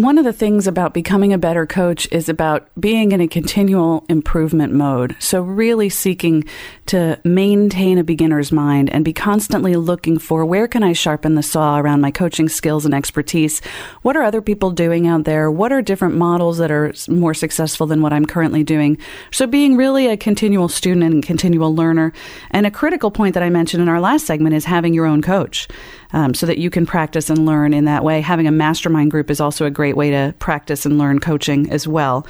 One 0.00 0.16
of 0.16 0.24
the 0.24 0.32
things 0.32 0.66
about 0.66 0.94
becoming 0.94 1.34
a 1.34 1.36
better 1.36 1.66
coach 1.66 2.08
is 2.10 2.30
about 2.30 2.70
being 2.80 3.12
in 3.12 3.20
a 3.20 3.28
continual 3.28 4.06
improvement 4.08 4.72
mode. 4.72 5.14
So, 5.18 5.42
really 5.42 5.90
seeking 5.90 6.44
to 6.86 7.20
maintain 7.22 7.98
a 7.98 8.02
beginner's 8.02 8.50
mind 8.50 8.88
and 8.88 9.04
be 9.04 9.12
constantly 9.12 9.76
looking 9.76 10.18
for 10.18 10.46
where 10.46 10.66
can 10.66 10.82
I 10.82 10.94
sharpen 10.94 11.34
the 11.34 11.42
saw 11.42 11.78
around 11.78 12.00
my 12.00 12.10
coaching 12.10 12.48
skills 12.48 12.86
and 12.86 12.94
expertise? 12.94 13.60
What 14.00 14.16
are 14.16 14.22
other 14.22 14.40
people 14.40 14.70
doing 14.70 15.06
out 15.06 15.24
there? 15.24 15.50
What 15.50 15.70
are 15.70 15.82
different 15.82 16.14
models 16.14 16.56
that 16.56 16.70
are 16.70 16.94
more 17.06 17.34
successful 17.34 17.86
than 17.86 18.00
what 18.00 18.14
I'm 18.14 18.24
currently 18.24 18.64
doing? 18.64 18.96
So, 19.32 19.46
being 19.46 19.76
really 19.76 20.06
a 20.06 20.16
continual 20.16 20.70
student 20.70 21.04
and 21.04 21.22
continual 21.22 21.74
learner. 21.74 22.14
And 22.52 22.66
a 22.66 22.70
critical 22.70 23.10
point 23.10 23.34
that 23.34 23.42
I 23.42 23.50
mentioned 23.50 23.82
in 23.82 23.88
our 23.90 24.00
last 24.00 24.24
segment 24.24 24.54
is 24.54 24.64
having 24.64 24.94
your 24.94 25.04
own 25.04 25.20
coach 25.20 25.68
um, 26.12 26.34
so 26.34 26.46
that 26.46 26.58
you 26.58 26.70
can 26.70 26.86
practice 26.86 27.30
and 27.30 27.46
learn 27.46 27.72
in 27.72 27.84
that 27.84 28.04
way. 28.04 28.20
Having 28.20 28.46
a 28.46 28.52
mastermind 28.52 29.10
group 29.10 29.30
is 29.30 29.40
also 29.40 29.66
a 29.66 29.70
great 29.70 29.96
way 29.96 30.10
to 30.10 30.34
practice 30.38 30.86
and 30.86 30.98
learn 30.98 31.18
coaching 31.18 31.70
as 31.70 31.86
well. 31.86 32.26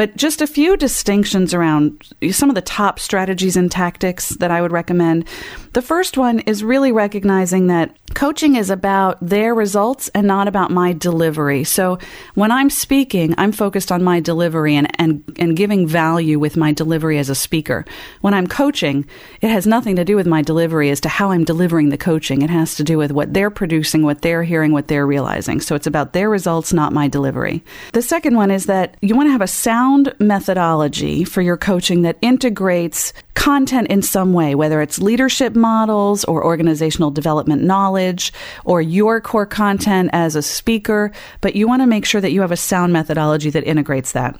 But 0.00 0.16
just 0.16 0.40
a 0.40 0.46
few 0.46 0.78
distinctions 0.78 1.52
around 1.52 2.08
some 2.30 2.48
of 2.48 2.54
the 2.54 2.62
top 2.62 2.98
strategies 2.98 3.54
and 3.54 3.70
tactics 3.70 4.30
that 4.36 4.50
I 4.50 4.62
would 4.62 4.72
recommend. 4.72 5.28
The 5.74 5.82
first 5.82 6.16
one 6.16 6.40
is 6.40 6.64
really 6.64 6.90
recognizing 6.90 7.66
that 7.66 7.94
coaching 8.14 8.56
is 8.56 8.70
about 8.70 9.18
their 9.20 9.54
results 9.54 10.08
and 10.14 10.26
not 10.26 10.48
about 10.48 10.70
my 10.70 10.94
delivery. 10.94 11.64
So 11.64 11.98
when 12.34 12.50
I'm 12.50 12.70
speaking, 12.70 13.34
I'm 13.36 13.52
focused 13.52 13.92
on 13.92 14.02
my 14.02 14.20
delivery 14.20 14.74
and, 14.74 14.88
and, 14.98 15.22
and 15.38 15.54
giving 15.54 15.86
value 15.86 16.38
with 16.38 16.56
my 16.56 16.72
delivery 16.72 17.18
as 17.18 17.28
a 17.28 17.34
speaker. 17.34 17.84
When 18.22 18.32
I'm 18.32 18.46
coaching, 18.46 19.04
it 19.42 19.50
has 19.50 19.66
nothing 19.66 19.96
to 19.96 20.04
do 20.04 20.16
with 20.16 20.26
my 20.26 20.40
delivery 20.40 20.88
as 20.88 21.00
to 21.02 21.10
how 21.10 21.30
I'm 21.30 21.44
delivering 21.44 21.90
the 21.90 21.98
coaching. 21.98 22.40
It 22.40 22.50
has 22.50 22.74
to 22.76 22.82
do 22.82 22.96
with 22.96 23.12
what 23.12 23.34
they're 23.34 23.50
producing, 23.50 24.02
what 24.02 24.22
they're 24.22 24.44
hearing, 24.44 24.72
what 24.72 24.88
they're 24.88 25.06
realizing. 25.06 25.60
So 25.60 25.74
it's 25.74 25.86
about 25.86 26.14
their 26.14 26.30
results, 26.30 26.72
not 26.72 26.94
my 26.94 27.06
delivery. 27.06 27.62
The 27.92 28.02
second 28.02 28.34
one 28.34 28.50
is 28.50 28.64
that 28.64 28.96
you 29.02 29.14
want 29.14 29.26
to 29.26 29.32
have 29.32 29.42
a 29.42 29.46
sound 29.46 29.89
methodology 30.18 31.24
for 31.24 31.42
your 31.42 31.56
coaching 31.56 32.02
that 32.02 32.16
integrates 32.22 33.12
content 33.34 33.88
in 33.88 34.02
some 34.02 34.32
way, 34.32 34.54
whether 34.54 34.80
it's 34.82 34.98
leadership 34.98 35.54
models 35.54 36.24
or 36.24 36.44
organizational 36.44 37.10
development 37.10 37.62
knowledge 37.62 38.32
or 38.64 38.82
your 38.82 39.20
core 39.20 39.46
content 39.46 40.10
as 40.12 40.36
a 40.36 40.42
speaker, 40.42 41.10
but 41.40 41.56
you 41.56 41.66
want 41.66 41.82
to 41.82 41.86
make 41.86 42.04
sure 42.04 42.20
that 42.20 42.32
you 42.32 42.40
have 42.40 42.52
a 42.52 42.56
sound 42.56 42.92
methodology 42.92 43.50
that 43.50 43.64
integrates 43.64 44.12
that 44.12 44.38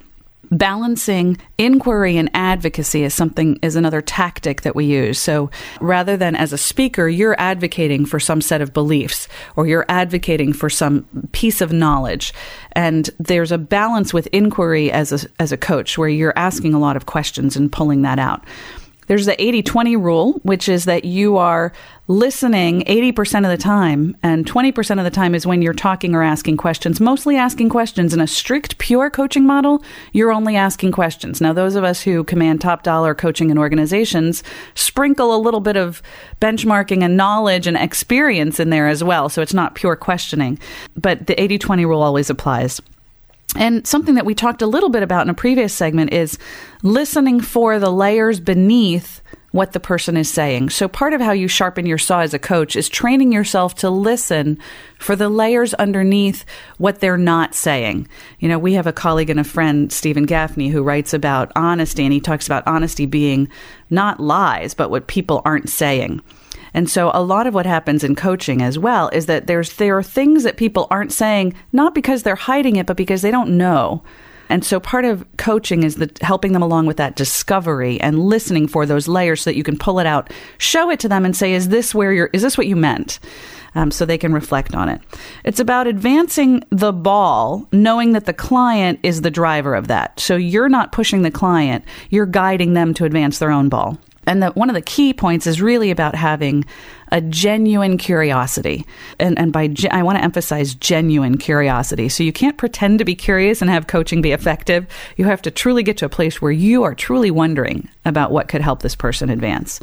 balancing 0.51 1.37
inquiry 1.57 2.17
and 2.17 2.29
advocacy 2.33 3.03
is 3.03 3.13
something 3.13 3.57
is 3.61 3.75
another 3.75 4.01
tactic 4.01 4.61
that 4.61 4.75
we 4.75 4.85
use. 4.85 5.17
So 5.17 5.49
rather 5.79 6.17
than 6.17 6.35
as 6.35 6.53
a 6.53 6.57
speaker, 6.57 7.07
you're 7.07 7.39
advocating 7.39 8.05
for 8.05 8.19
some 8.19 8.41
set 8.41 8.61
of 8.61 8.73
beliefs 8.73 9.27
or 9.55 9.65
you're 9.65 9.85
advocating 9.87 10.53
for 10.53 10.69
some 10.69 11.05
piece 11.31 11.61
of 11.61 11.71
knowledge. 11.71 12.33
And 12.73 13.09
there's 13.19 13.51
a 13.51 13.57
balance 13.57 14.13
with 14.13 14.27
inquiry 14.27 14.91
as 14.91 15.11
a, 15.11 15.27
as 15.39 15.51
a 15.51 15.57
coach 15.57 15.97
where 15.97 16.09
you're 16.09 16.37
asking 16.37 16.73
a 16.73 16.79
lot 16.79 16.97
of 16.97 17.05
questions 17.05 17.55
and 17.55 17.71
pulling 17.71 18.01
that 18.01 18.19
out. 18.19 18.43
There's 19.07 19.25
the 19.25 19.41
80 19.41 19.63
20 19.63 19.95
rule, 19.95 20.33
which 20.43 20.69
is 20.69 20.85
that 20.85 21.05
you 21.05 21.37
are 21.37 21.73
listening 22.07 22.81
80% 22.81 23.45
of 23.45 23.51
the 23.51 23.57
time, 23.57 24.17
and 24.21 24.45
20% 24.45 24.97
of 24.97 25.03
the 25.03 25.09
time 25.09 25.33
is 25.33 25.47
when 25.47 25.61
you're 25.61 25.73
talking 25.73 26.13
or 26.13 26.23
asking 26.23 26.57
questions, 26.57 26.99
mostly 26.99 27.37
asking 27.37 27.69
questions. 27.69 28.13
In 28.13 28.19
a 28.19 28.27
strict, 28.27 28.77
pure 28.77 29.09
coaching 29.09 29.45
model, 29.45 29.83
you're 30.11 30.31
only 30.31 30.55
asking 30.55 30.91
questions. 30.91 31.41
Now, 31.41 31.53
those 31.53 31.75
of 31.75 31.83
us 31.83 32.01
who 32.01 32.23
command 32.25 32.61
top 32.61 32.83
dollar 32.83 33.15
coaching 33.15 33.49
in 33.49 33.57
organizations 33.57 34.43
sprinkle 34.75 35.35
a 35.35 35.39
little 35.39 35.61
bit 35.61 35.77
of 35.77 36.01
benchmarking 36.41 37.01
and 37.03 37.15
knowledge 37.15 37.65
and 37.65 37.77
experience 37.77 38.59
in 38.59 38.69
there 38.69 38.87
as 38.87 39.03
well. 39.03 39.29
So 39.29 39.41
it's 39.41 39.53
not 39.53 39.75
pure 39.75 39.95
questioning, 39.95 40.59
but 40.95 41.27
the 41.27 41.41
80 41.41 41.57
20 41.59 41.85
rule 41.85 42.01
always 42.01 42.29
applies. 42.29 42.81
And 43.55 43.85
something 43.85 44.15
that 44.15 44.25
we 44.25 44.33
talked 44.33 44.61
a 44.61 44.67
little 44.67 44.89
bit 44.89 45.03
about 45.03 45.23
in 45.23 45.29
a 45.29 45.33
previous 45.33 45.73
segment 45.73 46.13
is 46.13 46.37
listening 46.83 47.41
for 47.41 47.79
the 47.79 47.91
layers 47.91 48.39
beneath 48.39 49.21
what 49.51 49.73
the 49.73 49.79
person 49.79 50.15
is 50.15 50.29
saying. 50.29 50.69
So 50.69 50.87
part 50.87 51.13
of 51.13 51.19
how 51.19 51.33
you 51.33 51.47
sharpen 51.47 51.85
your 51.85 51.97
saw 51.97 52.21
as 52.21 52.33
a 52.33 52.39
coach 52.39 52.77
is 52.77 52.87
training 52.87 53.33
yourself 53.33 53.75
to 53.75 53.89
listen 53.89 54.57
for 54.97 55.15
the 55.15 55.27
layers 55.27 55.73
underneath 55.73 56.45
what 56.77 56.99
they're 56.99 57.17
not 57.17 57.53
saying. 57.53 58.07
You 58.39 58.47
know, 58.47 58.57
we 58.57 58.73
have 58.73 58.87
a 58.87 58.93
colleague 58.93 59.29
and 59.29 59.39
a 59.39 59.43
friend, 59.43 59.91
Stephen 59.91 60.25
Gaffney, 60.25 60.69
who 60.69 60.83
writes 60.83 61.13
about 61.13 61.51
honesty 61.55 62.05
and 62.05 62.13
he 62.13 62.21
talks 62.21 62.45
about 62.45 62.65
honesty 62.65 63.05
being 63.05 63.49
not 63.89 64.21
lies, 64.21 64.73
but 64.73 64.89
what 64.89 65.07
people 65.07 65.41
aren't 65.43 65.69
saying. 65.69 66.21
And 66.73 66.89
so 66.89 67.11
a 67.13 67.23
lot 67.23 67.47
of 67.47 67.53
what 67.53 67.65
happens 67.65 68.03
in 68.03 68.15
coaching 68.15 68.61
as 68.61 68.79
well 68.79 69.09
is 69.09 69.25
that 69.25 69.47
there's 69.47 69.73
there 69.73 69.97
are 69.97 70.03
things 70.03 70.43
that 70.43 70.57
people 70.57 70.87
aren't 70.89 71.11
saying 71.11 71.53
not 71.71 71.93
because 71.93 72.23
they're 72.23 72.35
hiding 72.35 72.77
it 72.77 72.85
but 72.85 72.97
because 72.97 73.21
they 73.21 73.31
don't 73.31 73.57
know. 73.57 74.03
And 74.51 74.65
so 74.65 74.81
part 74.81 75.05
of 75.05 75.25
coaching 75.37 75.83
is 75.83 75.95
the 75.95 76.11
helping 76.21 76.51
them 76.51 76.61
along 76.61 76.85
with 76.85 76.97
that 76.97 77.15
discovery 77.15 78.01
and 78.01 78.19
listening 78.19 78.67
for 78.67 78.85
those 78.85 79.07
layers 79.07 79.41
so 79.41 79.49
that 79.49 79.55
you 79.55 79.63
can 79.63 79.77
pull 79.77 79.97
it 79.97 80.05
out, 80.05 80.29
show 80.57 80.89
it 80.89 80.99
to 80.99 81.07
them 81.07 81.23
and 81.23 81.33
say, 81.33 81.53
is 81.53 81.69
this 81.69 81.95
where 81.95 82.11
you're, 82.11 82.29
is 82.33 82.41
this 82.41 82.57
what 82.57 82.67
you 82.67 82.75
meant? 82.75 83.19
Um, 83.75 83.91
so 83.91 84.05
they 84.05 84.17
can 84.17 84.33
reflect 84.33 84.75
on 84.75 84.89
it. 84.89 84.99
It's 85.45 85.61
about 85.61 85.87
advancing 85.87 86.65
the 86.69 86.91
ball, 86.91 87.65
knowing 87.71 88.11
that 88.11 88.25
the 88.25 88.33
client 88.33 88.99
is 89.03 89.21
the 89.21 89.31
driver 89.31 89.73
of 89.73 89.87
that. 89.87 90.19
So 90.19 90.35
you're 90.35 90.67
not 90.67 90.91
pushing 90.91 91.21
the 91.21 91.31
client, 91.31 91.85
you're 92.09 92.25
guiding 92.25 92.73
them 92.73 92.93
to 92.95 93.05
advance 93.05 93.39
their 93.39 93.51
own 93.51 93.69
ball. 93.69 93.97
And 94.27 94.43
the, 94.43 94.51
one 94.51 94.69
of 94.69 94.75
the 94.75 94.81
key 94.81 95.13
points 95.13 95.47
is 95.47 95.61
really 95.61 95.89
about 95.89 96.15
having 96.15 96.65
a 97.11 97.19
genuine 97.19 97.97
curiosity. 97.97 98.85
And, 99.19 99.37
and 99.37 99.51
by, 99.51 99.67
ge- 99.67 99.87
I 99.87 100.03
want 100.03 100.17
to 100.17 100.23
emphasize 100.23 100.75
genuine 100.75 101.37
curiosity. 101.37 102.07
So 102.07 102.23
you 102.23 102.31
can't 102.31 102.57
pretend 102.57 102.99
to 102.99 103.05
be 103.05 103.15
curious 103.15 103.61
and 103.61 103.69
have 103.69 103.87
coaching 103.87 104.21
be 104.21 104.31
effective. 104.31 104.87
You 105.17 105.25
have 105.25 105.41
to 105.41 105.51
truly 105.51 105.83
get 105.83 105.97
to 105.97 106.05
a 106.05 106.09
place 106.09 106.41
where 106.41 106.51
you 106.51 106.83
are 106.83 106.95
truly 106.95 107.29
wondering 107.29 107.89
about 108.05 108.31
what 108.31 108.47
could 108.47 108.61
help 108.61 108.81
this 108.81 108.95
person 108.95 109.29
advance. 109.29 109.81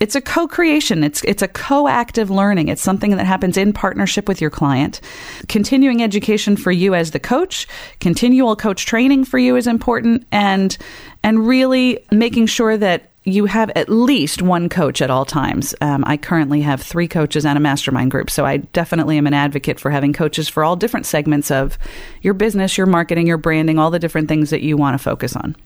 It's 0.00 0.14
a 0.14 0.20
co-creation. 0.20 1.02
It's, 1.02 1.24
it's 1.24 1.42
a 1.42 1.48
co-active 1.48 2.30
learning. 2.30 2.68
It's 2.68 2.82
something 2.82 3.16
that 3.16 3.26
happens 3.26 3.56
in 3.56 3.72
partnership 3.72 4.28
with 4.28 4.40
your 4.40 4.50
client. 4.50 5.00
Continuing 5.48 6.02
education 6.02 6.56
for 6.56 6.70
you 6.70 6.94
as 6.94 7.10
the 7.10 7.18
coach, 7.18 7.66
continual 7.98 8.54
coach 8.54 8.86
training 8.86 9.24
for 9.24 9.38
you 9.38 9.56
is 9.56 9.66
important 9.66 10.26
and, 10.30 10.78
and 11.24 11.48
really 11.48 12.04
making 12.12 12.46
sure 12.46 12.76
that 12.76 13.10
you 13.32 13.46
have 13.46 13.70
at 13.76 13.88
least 13.88 14.42
one 14.42 14.68
coach 14.68 15.02
at 15.02 15.10
all 15.10 15.24
times. 15.24 15.74
Um, 15.80 16.04
I 16.06 16.16
currently 16.16 16.60
have 16.62 16.80
three 16.82 17.08
coaches 17.08 17.44
and 17.44 17.56
a 17.56 17.60
mastermind 17.60 18.10
group, 18.10 18.30
so 18.30 18.44
I 18.44 18.58
definitely 18.58 19.18
am 19.18 19.26
an 19.26 19.34
advocate 19.34 19.78
for 19.78 19.90
having 19.90 20.12
coaches 20.12 20.48
for 20.48 20.64
all 20.64 20.76
different 20.76 21.06
segments 21.06 21.50
of 21.50 21.78
your 22.22 22.34
business, 22.34 22.76
your 22.76 22.86
marketing, 22.86 23.26
your 23.26 23.38
branding, 23.38 23.78
all 23.78 23.90
the 23.90 23.98
different 23.98 24.28
things 24.28 24.50
that 24.50 24.62
you 24.62 24.76
want 24.76 24.94
to 24.94 25.02
focus 25.02 25.36
on. 25.36 25.56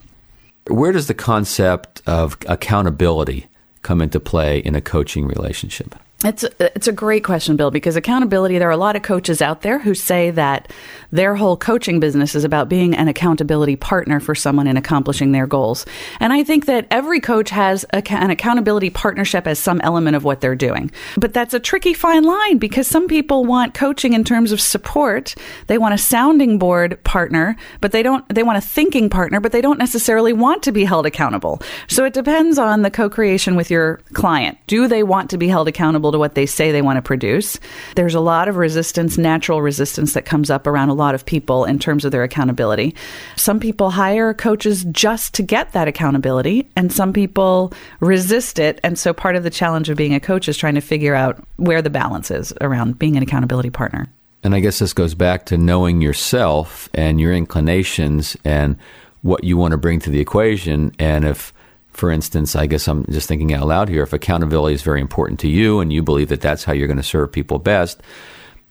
Where 0.68 0.92
does 0.92 1.06
the 1.06 1.14
concept 1.14 2.02
of 2.06 2.36
accountability 2.46 3.46
come 3.82 4.00
into 4.00 4.20
play 4.20 4.58
in 4.58 4.74
a 4.74 4.80
coaching 4.80 5.26
relationship? 5.26 5.94
It's 6.24 6.44
it's 6.60 6.86
a 6.86 6.92
great 6.92 7.24
question, 7.24 7.56
Bill, 7.56 7.72
because 7.72 7.96
accountability, 7.96 8.58
there 8.58 8.68
are 8.68 8.72
a 8.72 8.76
lot 8.76 8.94
of 8.94 9.02
coaches 9.02 9.42
out 9.42 9.62
there 9.62 9.80
who 9.80 9.92
say 9.94 10.30
that 10.30 10.72
their 11.10 11.34
whole 11.34 11.56
coaching 11.56 11.98
business 11.98 12.34
is 12.36 12.44
about 12.44 12.68
being 12.68 12.94
an 12.94 13.08
accountability 13.08 13.74
partner 13.74 14.20
for 14.20 14.34
someone 14.34 14.68
in 14.68 14.76
accomplishing 14.76 15.32
their 15.32 15.48
goals. 15.48 15.84
And 16.20 16.32
I 16.32 16.44
think 16.44 16.66
that 16.66 16.86
every 16.90 17.20
coach 17.20 17.50
has 17.50 17.84
a, 17.92 18.02
an 18.12 18.30
accountability 18.30 18.90
partnership 18.90 19.48
as 19.48 19.58
some 19.58 19.80
element 19.80 20.14
of 20.14 20.22
what 20.22 20.40
they're 20.40 20.54
doing. 20.54 20.92
But 21.16 21.34
that's 21.34 21.54
a 21.54 21.60
tricky 21.60 21.92
fine 21.92 22.22
line 22.22 22.58
because 22.58 22.86
some 22.86 23.08
people 23.08 23.44
want 23.44 23.74
coaching 23.74 24.12
in 24.12 24.22
terms 24.22 24.52
of 24.52 24.60
support. 24.60 25.34
They 25.66 25.78
want 25.78 25.94
a 25.94 25.98
sounding 25.98 26.58
board 26.58 27.02
partner, 27.02 27.56
but 27.80 27.90
they 27.90 28.02
don't, 28.02 28.26
they 28.32 28.44
want 28.44 28.58
a 28.58 28.62
thinking 28.66 29.10
partner, 29.10 29.40
but 29.40 29.50
they 29.50 29.60
don't 29.60 29.78
necessarily 29.78 30.32
want 30.32 30.62
to 30.62 30.72
be 30.72 30.84
held 30.84 31.04
accountable. 31.04 31.60
So 31.88 32.04
it 32.04 32.12
depends 32.12 32.58
on 32.58 32.82
the 32.82 32.90
co-creation 32.90 33.56
with 33.56 33.70
your 33.70 33.96
client. 34.12 34.58
Do 34.68 34.86
they 34.86 35.02
want 35.02 35.28
to 35.30 35.38
be 35.38 35.48
held 35.48 35.66
accountable 35.66 36.11
to 36.12 36.18
what 36.18 36.34
they 36.34 36.46
say 36.46 36.70
they 36.70 36.82
want 36.82 36.96
to 36.96 37.02
produce. 37.02 37.58
There's 37.96 38.14
a 38.14 38.20
lot 38.20 38.48
of 38.48 38.56
resistance, 38.56 39.18
natural 39.18 39.62
resistance 39.62 40.12
that 40.14 40.24
comes 40.24 40.50
up 40.50 40.66
around 40.66 40.90
a 40.90 40.94
lot 40.94 41.14
of 41.14 41.26
people 41.26 41.64
in 41.64 41.78
terms 41.78 42.04
of 42.04 42.12
their 42.12 42.22
accountability. 42.22 42.94
Some 43.36 43.60
people 43.60 43.90
hire 43.90 44.34
coaches 44.34 44.84
just 44.84 45.34
to 45.34 45.42
get 45.42 45.72
that 45.72 45.88
accountability, 45.88 46.68
and 46.76 46.92
some 46.92 47.12
people 47.12 47.72
resist 48.00 48.58
it. 48.58 48.80
And 48.82 48.98
so 48.98 49.12
part 49.12 49.36
of 49.36 49.42
the 49.42 49.50
challenge 49.50 49.88
of 49.88 49.96
being 49.96 50.14
a 50.14 50.20
coach 50.20 50.48
is 50.48 50.56
trying 50.56 50.74
to 50.74 50.80
figure 50.80 51.14
out 51.14 51.42
where 51.56 51.82
the 51.82 51.90
balance 51.90 52.30
is 52.30 52.52
around 52.60 52.98
being 52.98 53.16
an 53.16 53.22
accountability 53.22 53.70
partner. 53.70 54.08
And 54.44 54.54
I 54.54 54.60
guess 54.60 54.80
this 54.80 54.92
goes 54.92 55.14
back 55.14 55.46
to 55.46 55.56
knowing 55.56 56.00
yourself 56.00 56.88
and 56.94 57.20
your 57.20 57.32
inclinations 57.32 58.36
and 58.44 58.76
what 59.22 59.44
you 59.44 59.56
want 59.56 59.70
to 59.70 59.78
bring 59.78 60.00
to 60.00 60.10
the 60.10 60.18
equation. 60.18 60.92
And 60.98 61.24
if 61.24 61.52
for 61.92 62.10
instance, 62.10 62.56
I 62.56 62.66
guess 62.66 62.88
I'm 62.88 63.04
just 63.06 63.28
thinking 63.28 63.52
out 63.52 63.66
loud 63.66 63.88
here. 63.88 64.02
If 64.02 64.12
accountability 64.12 64.74
is 64.74 64.82
very 64.82 65.00
important 65.00 65.40
to 65.40 65.48
you 65.48 65.80
and 65.80 65.92
you 65.92 66.02
believe 66.02 66.28
that 66.28 66.40
that's 66.40 66.64
how 66.64 66.72
you're 66.72 66.86
going 66.86 66.96
to 66.96 67.02
serve 67.02 67.32
people 67.32 67.58
best, 67.58 68.02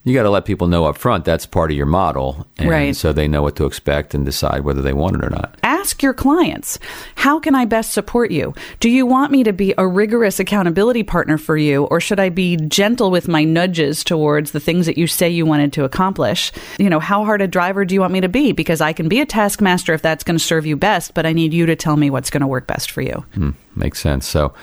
you 0.04 0.16
got 0.16 0.24
to 0.24 0.32
let 0.32 0.46
people 0.46 0.68
know 0.68 0.86
up 0.86 0.98
front 0.98 1.26
that's 1.26 1.46
part 1.46 1.70
of 1.70 1.78
your 1.78 1.86
model. 1.86 2.48
And 2.58 2.70
right. 2.70 2.96
so 2.96 3.14
they 3.14 3.28
know 3.28 3.44
what 3.44 3.56
to 3.58 3.66
expect 3.66 4.16
and 4.16 4.26
decide 4.26 4.62
whether 4.62 4.82
they 4.82 4.94
want 4.94 5.18
it 5.18 5.24
or 5.24 5.30
not. 5.30 5.56
Ask 5.62 6.02
your 6.02 6.14
clients, 6.14 6.80
how 7.16 7.40
can 7.40 7.54
I 7.54 7.66
best 7.66 7.94
support 7.94 8.32
you? 8.32 8.56
Do 8.80 8.90
you 8.90 9.06
want 9.06 9.32
me 9.32 9.44
to 9.44 9.54
be 9.54 9.76
a 9.78 9.88
rigorous 9.88 10.40
accountability 10.40 11.04
partner 11.04 11.38
for 11.38 11.56
you, 11.56 11.84
or 11.86 12.00
should 12.00 12.20
I 12.20 12.30
be 12.30 12.56
gentle 12.56 13.12
with 13.12 13.28
my 13.28 13.44
nudges 13.44 14.04
towards 14.04 14.52
the 14.52 14.60
things 14.60 14.88
that 14.88 14.98
you 14.98 15.06
say 15.06 15.30
you 15.30 15.46
wanted 15.46 15.72
to 15.74 15.84
accomplish? 15.84 16.52
You 16.80 16.90
know, 16.90 17.00
how 17.00 17.24
hard 17.24 17.42
a 17.42 17.48
driver 17.48 17.86
do 17.86 17.94
you 17.94 18.02
want 18.02 18.14
me 18.14 18.22
to 18.22 18.30
be? 18.30 18.54
Because 18.54 18.82
I 18.82 18.94
can 18.94 19.08
be 19.08 19.22
a 19.22 19.26
taskmaster 19.26 19.94
if 19.94 20.02
that's 20.02 20.24
going 20.24 20.38
to 20.38 20.44
serve 20.44 20.66
you 20.66 20.76
best, 20.76 21.14
but 21.14 21.28
I 21.28 21.34
need 21.34 21.54
you 21.54 21.68
to 21.68 21.76
tell 21.76 21.96
me 21.96 22.10
what's 22.10 22.32
going 22.32 22.42
to 22.42 22.48
work 22.48 22.66
best 22.66 22.90
for 22.90 23.02
you. 23.02 23.24
Hmm, 23.36 23.52
makes 23.76 24.00
sense. 24.00 24.28
So, 24.28 24.54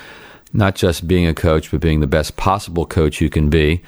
not 0.52 0.74
just 0.74 1.06
being 1.06 1.26
a 1.26 1.34
coach, 1.34 1.70
but 1.70 1.80
being 1.80 2.00
the 2.00 2.06
best 2.06 2.36
possible 2.36 2.86
coach 2.86 3.20
you 3.20 3.30
can 3.30 3.50
be. 3.50 3.82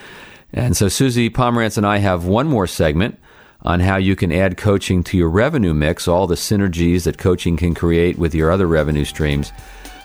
And 0.53 0.77
so 0.77 0.87
Suzi 0.87 1.31
Pomerantz 1.31 1.77
and 1.77 1.87
I 1.87 1.99
have 1.99 2.25
one 2.25 2.49
more 2.49 2.67
segment 2.67 3.19
on 3.63 3.81
how 3.81 3.97
you 3.97 4.17
can 4.17 4.33
add 4.33 4.57
coaching 4.57 5.05
to 5.05 5.17
your 5.17 5.29
revenue 5.29 5.75
mix, 5.75 6.09
all 6.09 6.27
the 6.27 6.35
synergies 6.35 7.05
that 7.05 7.19
coaching 7.19 7.57
can 7.57 7.75
create 7.75 8.19
with 8.19 8.35
your 8.35 8.51
other 8.51 8.67
revenue 8.67 9.05
streams. 9.05 9.53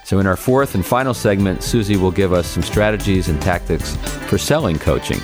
So, 0.04 0.20
in 0.20 0.28
our 0.28 0.36
fourth 0.36 0.76
and 0.76 0.86
final 0.86 1.16
segment, 1.16 1.62
Suzi 1.62 2.00
will 2.00 2.12
give 2.12 2.32
us 2.32 2.46
some 2.46 2.62
strategies 2.62 3.28
and 3.28 3.42
tactics 3.42 3.96
for 4.28 4.38
selling 4.38 4.78
coaching. 4.78 5.18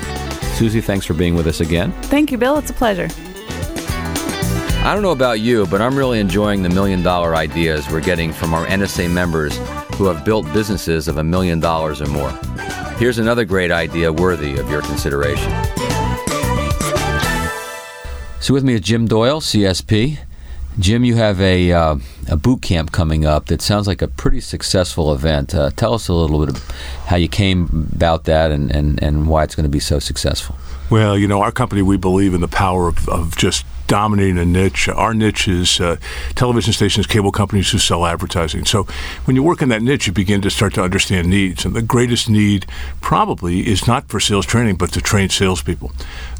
Suzi, 0.56 0.84
thanks 0.84 1.06
for 1.06 1.14
being 1.14 1.36
with 1.36 1.46
us 1.46 1.60
again. 1.60 1.92
Thank 2.04 2.32
you, 2.32 2.38
Bill. 2.40 2.58
It's 2.58 2.72
a 2.72 2.74
pleasure. 2.74 3.08
I 4.84 4.94
don't 4.96 5.04
know 5.04 5.12
about 5.12 5.40
you, 5.40 5.68
but 5.68 5.82
I'm 5.82 5.96
really 5.96 6.20
enjoying 6.20 6.64
the 6.64 6.70
million 6.70 7.04
dollar 7.04 7.36
ideas 7.36 7.88
we're 7.92 8.02
getting 8.02 8.34
from 8.34 8.56
our 8.56 8.66
NSA 8.66 9.12
members 9.12 9.60
who 10.02 10.08
have 10.08 10.26
built 10.26 10.52
businesses 10.52 11.08
of 11.08 11.18
a 11.18 11.24
million 11.24 11.60
dollars 11.60 12.02
or 12.02 12.08
more. 12.08 12.32
Here's 12.98 13.20
another 13.20 13.46
great 13.46 13.70
idea 13.70 14.12
worthy 14.12 14.58
of 14.58 14.68
your 14.68 14.82
consideration. 14.82 15.52
So, 18.40 18.56
with 18.56 18.64
me 18.64 18.74
is 18.74 18.82
Jim 18.82 19.06
Doyle, 19.06 19.42
CSP. 19.42 20.18
Jim, 20.80 21.06
you 21.06 21.18
have 21.18 21.40
a, 21.40 21.72
uh, 21.72 21.98
a 22.28 22.36
boot 22.36 22.64
camp 22.64 22.92
coming 22.92 23.28
up 23.28 23.46
that 23.46 23.62
sounds 23.62 23.86
like 23.86 24.02
a 24.02 24.08
pretty 24.08 24.42
successful 24.42 25.14
event. 25.14 25.54
Uh, 25.54 25.70
tell 25.70 25.94
us 25.94 26.08
a 26.08 26.14
little 26.14 26.44
bit 26.44 26.58
of 26.58 26.72
how 27.06 27.16
you 27.16 27.28
came 27.28 27.88
about 27.94 28.24
that 28.24 28.50
and, 28.50 28.72
and, 28.72 29.04
and 29.04 29.28
why 29.28 29.44
it's 29.44 29.54
going 29.54 29.66
to 29.66 29.70
be 29.70 29.80
so 29.80 30.00
successful. 30.00 30.56
Well, 30.90 31.16
you 31.16 31.28
know, 31.28 31.44
our 31.44 31.52
company, 31.52 31.84
we 31.84 31.98
believe 31.98 32.34
in 32.34 32.42
the 32.42 32.48
power 32.48 32.88
of, 32.88 33.08
of 33.08 33.38
just 33.38 33.68
dominating 33.92 34.38
a 34.38 34.46
niche. 34.46 34.88
Our 34.88 35.14
niche 35.14 35.50
is 35.50 35.82
uh, 35.82 35.98
television 36.36 36.72
stations, 36.72 37.06
cable 37.06 37.34
companies 37.34 37.72
who 37.72 37.78
sell 37.78 38.06
advertising. 38.06 38.64
So 38.64 38.84
when 39.26 39.36
you 39.36 39.44
work 39.44 39.62
in 39.62 39.68
that 39.68 39.82
niche, 39.82 40.08
you 40.08 40.14
begin 40.14 40.42
to 40.44 40.50
start 40.50 40.74
to 40.76 40.82
understand 40.82 41.28
needs. 41.28 41.66
And 41.66 41.76
the 41.76 41.82
greatest 41.82 42.30
need 42.30 42.68
probably 43.02 43.68
is 43.68 43.88
not 43.88 44.08
for 44.08 44.22
sales 44.22 44.46
training, 44.46 44.78
but 44.78 44.94
to 44.94 45.02
train 45.02 45.28
salespeople. 45.28 45.92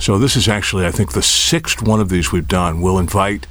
So 0.02 0.18
this 0.18 0.36
is 0.36 0.48
actually, 0.48 0.88
I 0.88 0.92
think, 0.92 1.12
the 1.12 1.22
sixth 1.22 1.84
one 1.84 2.00
of 2.00 2.10
these 2.10 2.32
we've 2.32 2.48
done. 2.48 2.82
We'll 2.82 2.98
invite 2.98 3.46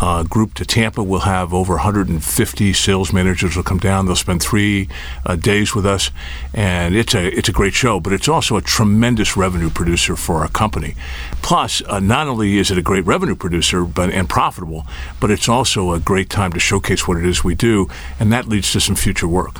uh, 0.00 0.22
group 0.22 0.54
to 0.54 0.64
Tampa. 0.64 1.02
We'll 1.02 1.20
have 1.20 1.52
over 1.52 1.72
150 1.72 2.72
sales 2.74 3.12
managers 3.12 3.56
will 3.56 3.64
come 3.64 3.80
down. 3.80 4.06
They'll 4.06 4.14
spend 4.14 4.40
three 4.40 4.88
uh, 5.24 5.34
days 5.34 5.74
with 5.74 5.84
us, 5.84 6.12
and 6.54 6.94
it's 6.94 7.12
a 7.12 7.26
it's 7.36 7.48
a 7.48 7.52
great 7.52 7.74
show. 7.74 7.98
But 7.98 8.12
it's 8.12 8.28
also 8.28 8.56
a 8.56 8.62
tremendous 8.62 9.36
revenue 9.36 9.68
producer 9.68 10.14
for 10.14 10.42
our 10.42 10.48
company. 10.48 10.94
Plus, 11.42 11.82
uh, 11.88 11.98
not 11.98 12.28
only 12.28 12.56
is 12.56 12.70
it 12.70 12.78
a 12.78 12.82
great 12.82 13.04
revenue 13.04 13.34
producer, 13.34 13.84
but 13.84 14.10
and 14.10 14.28
profitable, 14.28 14.86
but 15.18 15.32
it's 15.32 15.48
also 15.48 15.90
a 15.90 15.98
great 15.98 16.30
time 16.30 16.52
to 16.52 16.60
showcase 16.60 17.08
what 17.08 17.16
it 17.16 17.26
is 17.26 17.42
we 17.42 17.56
do, 17.56 17.88
and 18.20 18.32
that 18.32 18.46
leads 18.46 18.70
to 18.70 18.80
some 18.80 18.94
future 18.94 19.26
work. 19.26 19.58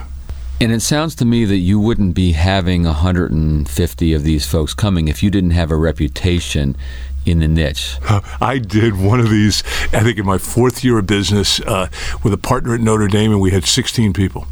And 0.58 0.72
it 0.72 0.80
sounds 0.80 1.14
to 1.16 1.26
me 1.26 1.44
that 1.44 1.58
you 1.58 1.78
wouldn't 1.78 2.14
be 2.14 2.32
having 2.32 2.84
150 2.84 4.12
of 4.14 4.22
these 4.22 4.46
folks 4.46 4.72
coming 4.72 5.06
if 5.06 5.22
you 5.22 5.30
didn't 5.30 5.50
have 5.50 5.70
a 5.70 5.76
reputation 5.76 6.78
in 7.26 7.40
the 7.40 7.48
niche? 7.48 7.98
Uh, 8.08 8.22
I 8.40 8.56
did 8.58 8.96
one 8.96 9.20
of 9.20 9.28
these, 9.28 9.62
I 9.92 10.02
think, 10.02 10.16
in 10.16 10.24
my 10.24 10.38
fourth 10.38 10.82
year 10.82 10.98
of 10.98 11.06
business 11.06 11.60
uh, 11.60 11.88
with 12.22 12.32
a 12.32 12.38
partner 12.38 12.74
at 12.74 12.80
Notre 12.80 13.08
Dame, 13.08 13.32
and 13.32 13.40
we 13.40 13.50
had 13.50 13.66
16 13.66 14.14
people. 14.14 14.46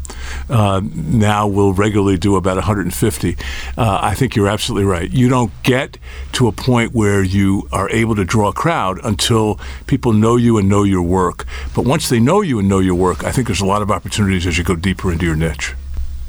Uh, 0.47 0.81
now 0.83 1.47
we'll 1.47 1.73
regularly 1.73 2.17
do 2.17 2.35
about 2.35 2.55
150. 2.57 3.37
Uh, 3.75 3.99
I 4.01 4.13
think 4.13 4.35
you're 4.35 4.47
absolutely 4.47 4.85
right. 4.85 5.09
You 5.09 5.27
don't 5.27 5.51
get 5.63 5.97
to 6.33 6.47
a 6.47 6.51
point 6.51 6.93
where 6.93 7.23
you 7.23 7.67
are 7.71 7.89
able 7.89 8.15
to 8.15 8.25
draw 8.25 8.49
a 8.49 8.53
crowd 8.53 8.99
until 9.03 9.59
people 9.87 10.13
know 10.13 10.35
you 10.35 10.57
and 10.57 10.69
know 10.69 10.83
your 10.83 11.01
work. 11.01 11.45
But 11.73 11.85
once 11.85 12.09
they 12.09 12.19
know 12.19 12.41
you 12.41 12.59
and 12.59 12.69
know 12.69 12.79
your 12.79 12.95
work, 12.95 13.23
I 13.23 13.31
think 13.31 13.47
there's 13.47 13.61
a 13.61 13.65
lot 13.65 13.81
of 13.81 13.89
opportunities 13.89 14.45
as 14.45 14.57
you 14.57 14.63
go 14.63 14.75
deeper 14.75 15.11
into 15.11 15.25
your 15.25 15.35
niche 15.35 15.73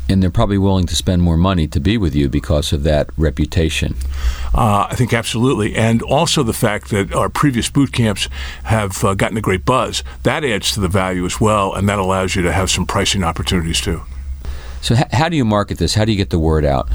and 0.08 0.22
they're 0.22 0.30
probably 0.30 0.58
willing 0.58 0.86
to 0.86 0.96
spend 0.96 1.22
more 1.22 1.36
money 1.36 1.66
to 1.68 1.80
be 1.80 1.96
with 1.98 2.14
you 2.14 2.28
because 2.28 2.72
of 2.72 2.82
that 2.84 3.08
reputation. 3.16 3.94
Uh, 4.54 4.86
I 4.90 4.94
think 4.94 5.12
absolutely, 5.12 5.74
and 5.74 6.02
also 6.02 6.42
the 6.42 6.52
fact 6.52 6.90
that 6.90 7.12
our 7.12 7.28
previous 7.28 7.68
boot 7.68 7.92
camps 7.92 8.28
have 8.64 9.02
uh, 9.04 9.14
gotten 9.14 9.36
a 9.36 9.40
great 9.40 9.64
buzz 9.64 10.02
that 10.22 10.44
adds 10.44 10.72
to 10.72 10.80
the 10.80 10.88
value 10.88 11.24
as 11.24 11.40
well, 11.40 11.74
and 11.74 11.88
that 11.88 11.98
allows 11.98 12.36
you 12.36 12.42
to 12.42 12.52
have 12.52 12.70
some 12.70 12.86
pricing 12.86 13.24
opportunities 13.24 13.80
too. 13.80 14.02
So, 14.80 14.94
h- 14.94 15.04
how 15.12 15.28
do 15.28 15.36
you 15.36 15.44
market 15.44 15.78
this? 15.78 15.94
How 15.94 16.04
do 16.04 16.12
you 16.12 16.18
get 16.18 16.30
the 16.30 16.38
word 16.38 16.64
out? 16.64 16.88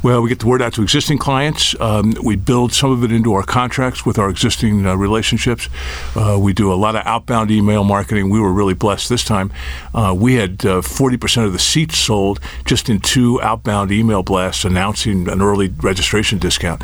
Well, 0.00 0.22
we 0.22 0.28
get 0.28 0.38
the 0.38 0.46
word 0.46 0.62
out 0.62 0.74
to 0.74 0.82
existing 0.82 1.18
clients. 1.18 1.74
Um, 1.80 2.14
we 2.22 2.36
build 2.36 2.72
some 2.72 2.92
of 2.92 3.02
it 3.02 3.10
into 3.10 3.34
our 3.34 3.42
contracts 3.42 4.06
with 4.06 4.16
our 4.16 4.30
existing 4.30 4.86
uh, 4.86 4.94
relationships. 4.94 5.68
Uh, 6.14 6.38
we 6.40 6.52
do 6.52 6.72
a 6.72 6.76
lot 6.76 6.94
of 6.94 7.02
outbound 7.04 7.50
email 7.50 7.82
marketing. 7.82 8.30
We 8.30 8.38
were 8.38 8.52
really 8.52 8.74
blessed 8.74 9.08
this 9.08 9.24
time. 9.24 9.52
Uh, 9.92 10.14
we 10.16 10.34
had 10.34 10.64
uh, 10.64 10.82
40% 10.82 11.46
of 11.46 11.52
the 11.52 11.58
seats 11.58 11.98
sold 11.98 12.38
just 12.64 12.88
in 12.88 13.00
two 13.00 13.42
outbound 13.42 13.90
email 13.90 14.22
blasts 14.22 14.64
announcing 14.64 15.28
an 15.28 15.42
early 15.42 15.68
registration 15.68 16.38
discount. 16.38 16.82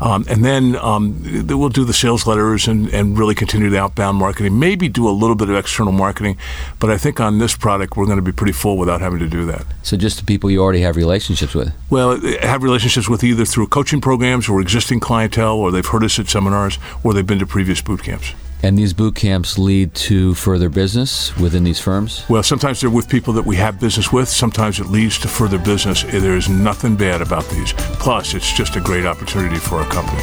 Um, 0.00 0.24
and 0.28 0.44
then 0.44 0.76
um, 0.76 1.46
we'll 1.46 1.68
do 1.68 1.84
the 1.84 1.92
sales 1.92 2.26
letters 2.26 2.66
and, 2.66 2.88
and 2.88 3.16
really 3.16 3.36
continue 3.36 3.70
the 3.70 3.78
outbound 3.78 4.18
marketing, 4.18 4.58
maybe 4.58 4.88
do 4.88 5.08
a 5.08 5.10
little 5.10 5.36
bit 5.36 5.48
of 5.48 5.56
external 5.56 5.92
marketing. 5.92 6.36
But 6.80 6.90
I 6.90 6.98
think 6.98 7.20
on 7.20 7.38
this 7.38 7.56
product, 7.56 7.96
we're 7.96 8.06
going 8.06 8.16
to 8.18 8.22
be 8.22 8.32
pretty 8.32 8.52
full 8.52 8.76
without 8.76 9.00
having 9.00 9.20
to 9.20 9.28
do 9.28 9.46
that. 9.46 9.64
So 9.82 9.96
just 9.96 10.18
the 10.18 10.24
people 10.24 10.50
you 10.50 10.60
already 10.60 10.80
have 10.80 10.96
relationships 10.96 11.54
with? 11.54 11.72
Well, 11.90 12.20
have 12.42 12.62
relationships 12.62 13.08
with 13.08 13.22
either 13.24 13.44
through 13.44 13.68
coaching 13.68 14.00
programs 14.00 14.48
or 14.48 14.60
existing 14.60 15.00
clientele, 15.00 15.56
or 15.56 15.70
they've 15.70 15.86
heard 15.86 16.04
us 16.04 16.18
at 16.18 16.28
seminars, 16.28 16.78
or 17.02 17.12
they've 17.12 17.26
been 17.26 17.38
to 17.38 17.46
previous 17.46 17.80
boot 17.80 18.02
camps. 18.02 18.34
And 18.62 18.76
these 18.76 18.92
boot 18.92 19.14
camps 19.14 19.58
lead 19.58 19.94
to 19.94 20.34
further 20.34 20.68
business 20.68 21.36
within 21.36 21.62
these 21.62 21.78
firms? 21.78 22.24
Well, 22.28 22.42
sometimes 22.42 22.80
they're 22.80 22.90
with 22.90 23.08
people 23.08 23.32
that 23.34 23.44
we 23.44 23.56
have 23.56 23.78
business 23.78 24.12
with. 24.12 24.28
Sometimes 24.28 24.80
it 24.80 24.86
leads 24.86 25.18
to 25.18 25.28
further 25.28 25.58
business. 25.58 26.02
There 26.02 26.36
is 26.36 26.48
nothing 26.48 26.96
bad 26.96 27.20
about 27.20 27.48
these. 27.50 27.74
Plus, 27.74 28.34
it's 28.34 28.50
just 28.52 28.76
a 28.76 28.80
great 28.80 29.04
opportunity 29.04 29.56
for 29.56 29.76
our 29.76 29.88
company. 29.90 30.22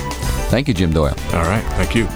Thank 0.49 0.67
you, 0.67 0.73
Jim 0.73 0.91
Doyle. 0.91 1.15
All 1.33 1.43
right. 1.43 1.63
Thank 1.73 1.95
you. 1.95 2.07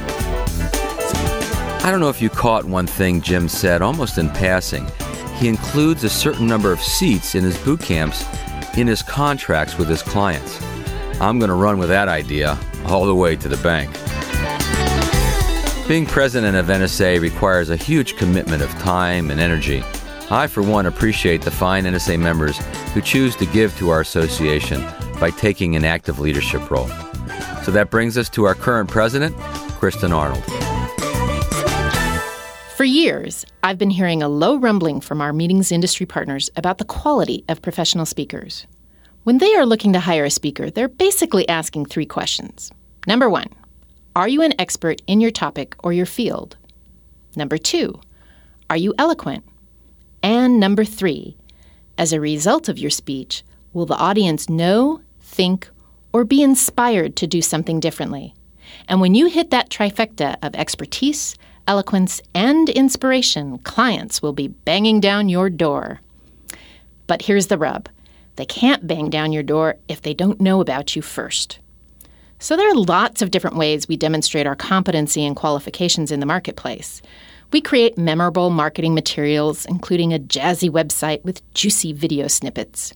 I 1.85 1.91
don't 1.91 1.99
know 1.99 2.09
if 2.09 2.21
you 2.21 2.29
caught 2.29 2.65
one 2.65 2.87
thing 2.87 3.21
Jim 3.21 3.47
said 3.47 3.81
almost 3.81 4.17
in 4.17 4.29
passing. 4.31 4.87
He 5.35 5.47
includes 5.47 6.03
a 6.03 6.09
certain 6.09 6.47
number 6.47 6.71
of 6.71 6.81
seats 6.81 7.35
in 7.35 7.43
his 7.43 7.57
boot 7.59 7.79
camps 7.79 8.25
in 8.77 8.87
his 8.87 9.01
contracts 9.01 9.77
with 9.77 9.89
his 9.89 10.03
clients. 10.03 10.61
I'm 11.19 11.39
going 11.39 11.49
to 11.49 11.55
run 11.55 11.79
with 11.79 11.89
that 11.89 12.07
idea 12.07 12.57
all 12.85 13.05
the 13.05 13.15
way 13.15 13.35
to 13.35 13.49
the 13.49 13.57
bank. 13.57 13.91
Being 15.87 16.05
president 16.05 16.55
of 16.55 16.67
NSA 16.67 17.19
requires 17.19 17.69
a 17.69 17.75
huge 17.75 18.17
commitment 18.17 18.61
of 18.61 18.69
time 18.73 19.31
and 19.31 19.39
energy. 19.39 19.83
I, 20.29 20.47
for 20.47 20.61
one, 20.61 20.85
appreciate 20.85 21.41
the 21.41 21.51
fine 21.51 21.85
NSA 21.85 22.19
members 22.19 22.57
who 22.93 23.01
choose 23.01 23.35
to 23.37 23.45
give 23.47 23.75
to 23.77 23.89
our 23.89 24.01
association 24.01 24.85
by 25.19 25.31
taking 25.31 25.75
an 25.75 25.85
active 25.85 26.19
leadership 26.19 26.69
role. 26.69 26.89
So 27.63 27.71
that 27.71 27.89
brings 27.89 28.17
us 28.17 28.29
to 28.29 28.43
our 28.43 28.53
current 28.53 28.89
president, 28.89 29.35
Kristin 29.79 30.13
Arnold. 30.13 30.66
For 32.77 32.83
years, 32.83 33.43
I've 33.63 33.79
been 33.79 33.89
hearing 33.89 34.21
a 34.21 34.29
low 34.29 34.55
rumbling 34.55 35.01
from 35.01 35.19
our 35.19 35.33
meetings 35.33 35.71
industry 35.71 36.05
partners 36.05 36.51
about 36.55 36.77
the 36.77 36.85
quality 36.85 37.43
of 37.49 37.63
professional 37.63 38.05
speakers. 38.05 38.67
When 39.23 39.39
they 39.39 39.55
are 39.55 39.65
looking 39.65 39.93
to 39.93 39.99
hire 39.99 40.25
a 40.25 40.29
speaker, 40.29 40.69
they're 40.69 40.87
basically 40.87 41.49
asking 41.49 41.87
three 41.87 42.05
questions. 42.05 42.71
Number 43.07 43.31
one, 43.31 43.47
are 44.15 44.27
you 44.27 44.43
an 44.43 44.53
expert 44.59 45.01
in 45.07 45.21
your 45.21 45.31
topic 45.31 45.75
or 45.79 45.91
your 45.91 46.05
field? 46.05 46.55
Number 47.35 47.57
two, 47.57 47.99
are 48.69 48.77
you 48.77 48.93
eloquent? 48.99 49.43
And 50.21 50.59
number 50.59 50.85
three, 50.85 51.35
as 51.97 52.13
a 52.13 52.21
result 52.21 52.69
of 52.69 52.77
your 52.77 52.91
speech, 52.91 53.43
will 53.73 53.87
the 53.87 53.97
audience 53.97 54.49
know, 54.49 55.01
think, 55.19 55.67
or 56.13 56.23
be 56.25 56.43
inspired 56.43 57.15
to 57.15 57.25
do 57.25 57.41
something 57.41 57.79
differently? 57.79 58.35
And 58.87 59.01
when 59.01 59.15
you 59.15 59.25
hit 59.29 59.49
that 59.49 59.71
trifecta 59.71 60.35
of 60.43 60.53
expertise, 60.53 61.35
eloquence, 61.67 62.21
and 62.33 62.69
inspiration, 62.69 63.57
clients 63.59 64.21
will 64.21 64.33
be 64.33 64.47
banging 64.47 64.99
down 64.99 65.29
your 65.29 65.49
door. 65.49 65.99
But 67.05 67.23
here's 67.23 67.47
the 67.47 67.57
rub 67.57 67.89
they 68.37 68.45
can't 68.45 68.85
bang 68.87 69.09
down 69.09 69.33
your 69.33 69.43
door 69.43 69.75
if 69.87 70.01
they 70.01 70.13
don't 70.13 70.39
know 70.39 70.61
about 70.61 70.95
you 70.95 71.01
first. 71.01 71.59
So 72.39 72.55
there 72.55 72.69
are 72.69 72.75
lots 72.75 73.23
of 73.23 73.31
different 73.31 73.57
ways 73.57 73.87
we 73.87 73.97
demonstrate 73.97 74.45
our 74.45 74.55
competency 74.55 75.25
and 75.25 75.35
qualifications 75.35 76.11
in 76.11 76.19
the 76.19 76.25
marketplace. 76.25 77.01
We 77.51 77.61
create 77.61 77.97
memorable 77.97 78.49
marketing 78.51 78.93
materials, 78.93 79.65
including 79.65 80.13
a 80.13 80.19
jazzy 80.19 80.69
website 80.69 81.23
with 81.23 81.41
juicy 81.53 81.93
video 81.93 82.27
snippets. 82.27 82.93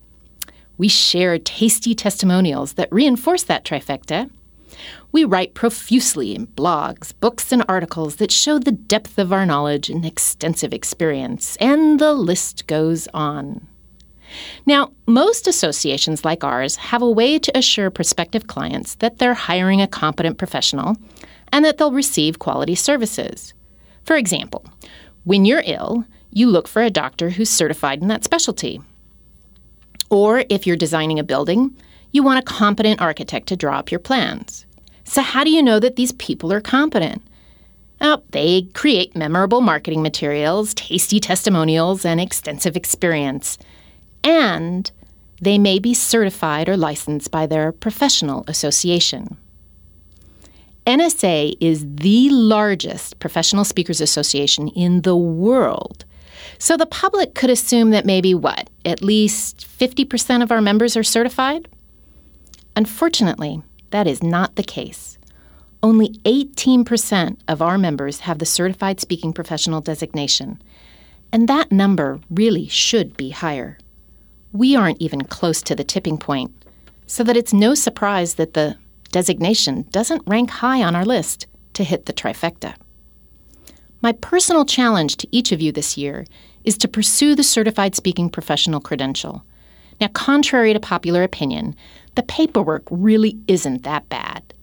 We 0.78 0.88
share 0.88 1.40
tasty 1.40 1.96
testimonials 1.96 2.74
that 2.74 2.92
reinforce 2.92 3.44
that 3.44 3.66
trifecta 3.66 4.30
we 5.12 5.24
write 5.24 5.54
profusely 5.54 6.36
in 6.36 6.48
blogs, 6.48 7.14
books, 7.20 7.52
and 7.52 7.64
articles 7.68 8.16
that 8.18 8.32
show 8.32 8.60
the 8.60 8.72
depth 8.72 9.18
of 9.20 9.34
our 9.34 9.46
knowledge 9.46 9.90
and 9.90 10.06
extensive 10.06 10.74
experience, 10.74 11.58
and 11.58 12.00
the 12.00 12.14
list 12.14 12.68
goes 12.68 13.08
on. 13.14 13.68
Now, 14.66 14.92
most 15.08 15.48
associations 15.48 16.24
like 16.24 16.44
ours 16.44 16.78
have 16.78 17.02
a 17.02 17.10
way 17.10 17.38
to 17.40 17.58
assure 17.58 17.90
prospective 17.90 18.48
clients 18.48 18.96
that 18.96 19.18
they're 19.18 19.34
hiring 19.34 19.82
a 19.82 19.88
competent 19.88 20.38
professional 20.38 20.96
and 21.52 21.66
that 21.66 21.78
they'll 21.78 21.92
receive 21.92 22.40
quality 22.40 22.76
services. 22.76 23.54
For 24.04 24.16
example, 24.16 24.66
when 25.26 25.46
you're 25.46 25.64
ill, 25.66 26.06
you 26.32 26.50
look 26.50 26.68
for 26.68 26.82
a 26.82 26.90
doctor 26.90 27.30
who's 27.30 27.50
certified 27.50 28.02
in 28.02 28.08
that 28.08 28.24
specialty. 28.24 28.82
Or 30.10 30.46
if 30.50 30.66
you're 30.66 30.78
designing 30.78 31.20
a 31.20 31.24
building, 31.24 31.76
you 32.12 32.24
want 32.24 32.40
a 32.40 32.44
competent 32.44 33.02
architect 33.02 33.48
to 33.48 33.56
draw 33.56 33.78
up 33.78 33.92
your 33.92 34.00
plans. 34.00 34.66
So, 35.12 35.22
how 35.22 35.44
do 35.44 35.50
you 35.50 35.62
know 35.62 35.78
that 35.78 35.98
these 35.98 36.14
people 36.14 36.54
are 36.54 36.62
competent? 36.62 37.22
Oh, 38.00 38.24
they 38.30 38.62
create 38.74 39.14
memorable 39.14 39.60
marketing 39.60 40.02
materials, 40.02 40.74
tasty 40.74 41.20
testimonials, 41.20 42.06
and 42.06 42.22
extensive 42.22 42.78
experience. 42.78 43.58
And 44.24 44.90
they 45.42 45.58
may 45.58 45.80
be 45.80 45.94
certified 45.94 46.70
or 46.70 46.78
licensed 46.78 47.30
by 47.30 47.46
their 47.46 47.74
professional 47.74 48.46
association. 48.48 49.36
NSA 50.88 51.58
is 51.60 51.86
the 51.86 52.30
largest 52.30 53.20
professional 53.20 53.66
speakers 53.66 54.00
association 54.00 54.70
in 54.70 55.02
the 55.02 55.18
world. 55.18 56.06
So 56.58 56.78
the 56.78 56.86
public 56.86 57.36
could 57.36 57.50
assume 57.50 57.90
that 57.90 58.06
maybe 58.06 58.34
what, 58.34 58.70
at 58.86 59.04
least 59.04 59.68
50% 59.78 60.42
of 60.42 60.54
our 60.54 60.62
members 60.62 60.96
are 60.96 61.04
certified? 61.04 61.68
Unfortunately, 62.78 63.62
that 63.92 64.08
is 64.08 64.24
not 64.24 64.56
the 64.56 64.64
case. 64.64 65.18
Only 65.84 66.10
18% 66.26 67.38
of 67.48 67.62
our 67.62 67.78
members 67.78 68.22
have 68.22 68.40
the 68.40 68.46
Certified 68.46 69.00
Speaking 69.00 69.34
Professional 69.34 69.82
designation, 69.82 70.62
and 71.32 71.48
that 71.48 71.72
number 71.72 72.20
really 72.30 72.68
should 72.68 73.16
be 73.16 73.30
higher. 73.30 73.78
We 74.52 74.76
aren't 74.76 75.02
even 75.02 75.24
close 75.24 75.62
to 75.64 75.76
the 75.76 75.84
tipping 75.84 76.18
point, 76.18 76.52
so 77.08 77.24
that 77.24 77.38
it's 77.38 77.54
no 77.54 77.74
surprise 77.74 78.36
that 78.36 78.54
the 78.54 78.78
designation 79.12 79.86
doesn't 79.92 80.24
rank 80.26 80.50
high 80.50 80.84
on 80.84 80.96
our 80.96 81.06
list 81.06 81.48
to 81.74 81.84
hit 81.84 82.06
the 82.06 82.14
trifecta. 82.14 82.76
My 84.02 84.14
personal 84.14 84.66
challenge 84.66 85.18
to 85.18 85.28
each 85.32 85.52
of 85.52 85.62
you 85.62 85.72
this 85.72 85.98
year 85.98 86.26
is 86.64 86.78
to 86.78 86.88
pursue 86.88 87.36
the 87.36 87.44
Certified 87.44 87.96
Speaking 87.96 88.30
Professional 88.30 88.80
credential. 88.80 89.44
Now, 90.00 90.08
contrary 90.08 90.74
to 90.74 90.80
popular 90.80 91.24
opinion, 91.24 91.76
the 92.16 92.24
paperwork 92.24 92.84
really 92.90 93.38
isn't 93.48 93.84
that 93.84 94.10
bad. 94.10 94.54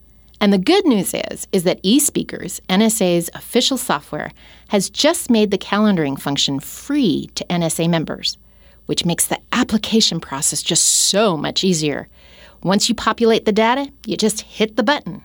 And 0.41 0.53
the 0.53 0.59
good 0.59 0.87
news 0.87 1.15
is 1.15 1.49
is 1.51 1.65
that 1.65 1.83
eSpeakers, 1.83 2.61
NSA's 2.69 3.29
official 3.35 3.77
software, 3.77 4.33
has 4.69 4.89
just 4.91 5.31
made 5.31 5.51
the 5.51 5.59
calendaring 5.59 6.21
function 6.21 6.61
free 6.61 7.29
to 7.35 7.45
NSA 7.47 7.89
members, 7.89 8.39
which 8.87 9.05
makes 9.05 9.27
the 9.27 9.41
application 9.53 10.21
process 10.21 10.63
just 10.63 10.85
so 10.85 11.37
much 11.37 11.65
easier. 11.65 12.09
Once 12.63 12.89
you 12.89 12.95
populate 12.95 13.45
the 13.45 13.53
data, 13.53 13.91
you 14.07 14.17
just 14.17 14.43
hit 14.43 14.77
the 14.77 14.83
button. 14.83 15.23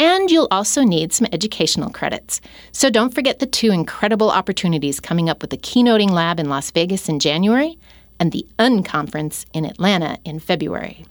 And 0.00 0.30
you'll 0.30 0.48
also 0.52 0.84
need 0.84 1.12
some 1.12 1.26
educational 1.32 1.90
credits. 1.90 2.40
So 2.70 2.88
don't 2.88 3.12
forget 3.12 3.40
the 3.40 3.46
two 3.46 3.72
incredible 3.72 4.30
opportunities 4.30 5.00
coming 5.00 5.28
up 5.28 5.40
with 5.42 5.50
the 5.50 5.56
Keynoting 5.56 6.10
Lab 6.10 6.38
in 6.38 6.48
Las 6.48 6.70
Vegas 6.70 7.08
in 7.08 7.18
January 7.18 7.76
and 8.20 8.30
the 8.30 8.46
Unconference 8.60 9.44
in 9.52 9.64
Atlanta 9.64 10.18
in 10.24 10.38
February. 10.38 11.04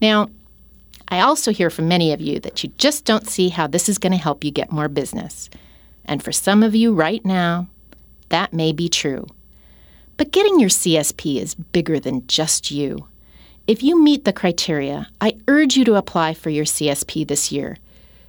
Now, 0.00 0.30
I 1.08 1.20
also 1.20 1.52
hear 1.52 1.70
from 1.70 1.88
many 1.88 2.12
of 2.12 2.20
you 2.20 2.38
that 2.40 2.62
you 2.62 2.70
just 2.78 3.04
don't 3.04 3.28
see 3.28 3.48
how 3.48 3.66
this 3.66 3.88
is 3.88 3.98
going 3.98 4.12
to 4.12 4.18
help 4.18 4.44
you 4.44 4.50
get 4.50 4.72
more 4.72 4.88
business. 4.88 5.48
And 6.04 6.22
for 6.22 6.32
some 6.32 6.62
of 6.62 6.74
you 6.74 6.94
right 6.94 7.24
now, 7.24 7.68
that 8.28 8.52
may 8.52 8.72
be 8.72 8.88
true. 8.88 9.26
But 10.16 10.32
getting 10.32 10.60
your 10.60 10.68
CSP 10.68 11.40
is 11.40 11.54
bigger 11.54 11.98
than 11.98 12.26
just 12.26 12.70
you. 12.70 13.06
If 13.66 13.82
you 13.82 14.02
meet 14.02 14.24
the 14.24 14.32
criteria, 14.32 15.08
I 15.20 15.36
urge 15.46 15.76
you 15.76 15.84
to 15.86 15.94
apply 15.94 16.34
for 16.34 16.50
your 16.50 16.64
CSP 16.64 17.26
this 17.26 17.52
year 17.52 17.76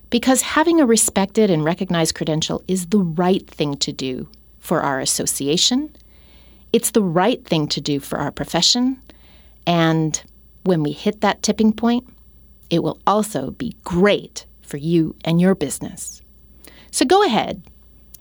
because 0.10 0.42
having 0.42 0.82
a 0.82 0.86
respected 0.86 1.50
and 1.50 1.64
recognized 1.64 2.16
credential 2.16 2.64
is 2.68 2.88
the 2.88 3.00
right 3.00 3.48
thing 3.48 3.76
to 3.78 3.92
do 3.92 4.28
for 4.60 4.82
our 4.82 5.00
association. 5.00 5.96
It's 6.74 6.92
the 6.92 7.04
right 7.04 7.44
thing 7.46 7.68
to 7.70 7.82
do 7.82 8.00
for 8.00 8.20
our 8.20 8.32
profession. 8.32 9.02
And 9.66 10.22
when 10.70 10.84
we 10.84 10.92
hit 10.92 11.22
that 11.22 11.42
tipping 11.42 11.74
point, 11.74 12.08
it 12.70 12.84
will 12.84 13.02
also 13.08 13.50
be 13.52 13.76
great 13.84 14.46
for 14.62 14.78
you 14.78 15.16
and 15.26 15.42
your 15.42 15.56
business. 15.56 16.22
So 16.92 17.06
go 17.06 17.26
ahead, 17.26 17.64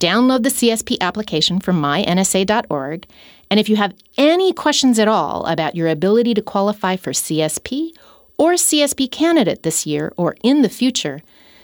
download 0.01 0.42
the 0.42 0.49
CSP 0.49 0.96
application 1.01 1.61
from 1.61 1.80
mynsa.org, 1.80 3.07
And 3.51 3.61
if 3.61 3.68
you 3.68 3.76
have 3.76 3.94
any 4.16 4.55
questions 4.55 4.99
at 4.99 5.09
all 5.09 5.44
about 5.44 5.74
your 5.74 5.88
ability 5.88 6.32
to 6.34 6.42
qualify 6.42 6.96
for 6.96 7.12
CSP 7.12 7.90
or 8.38 8.55
CSP 8.55 9.11
candidate 9.11 9.62
this 9.62 9.86
year 9.86 10.12
or 10.16 10.34
in 10.42 10.62
the 10.62 10.70
future, 10.70 11.20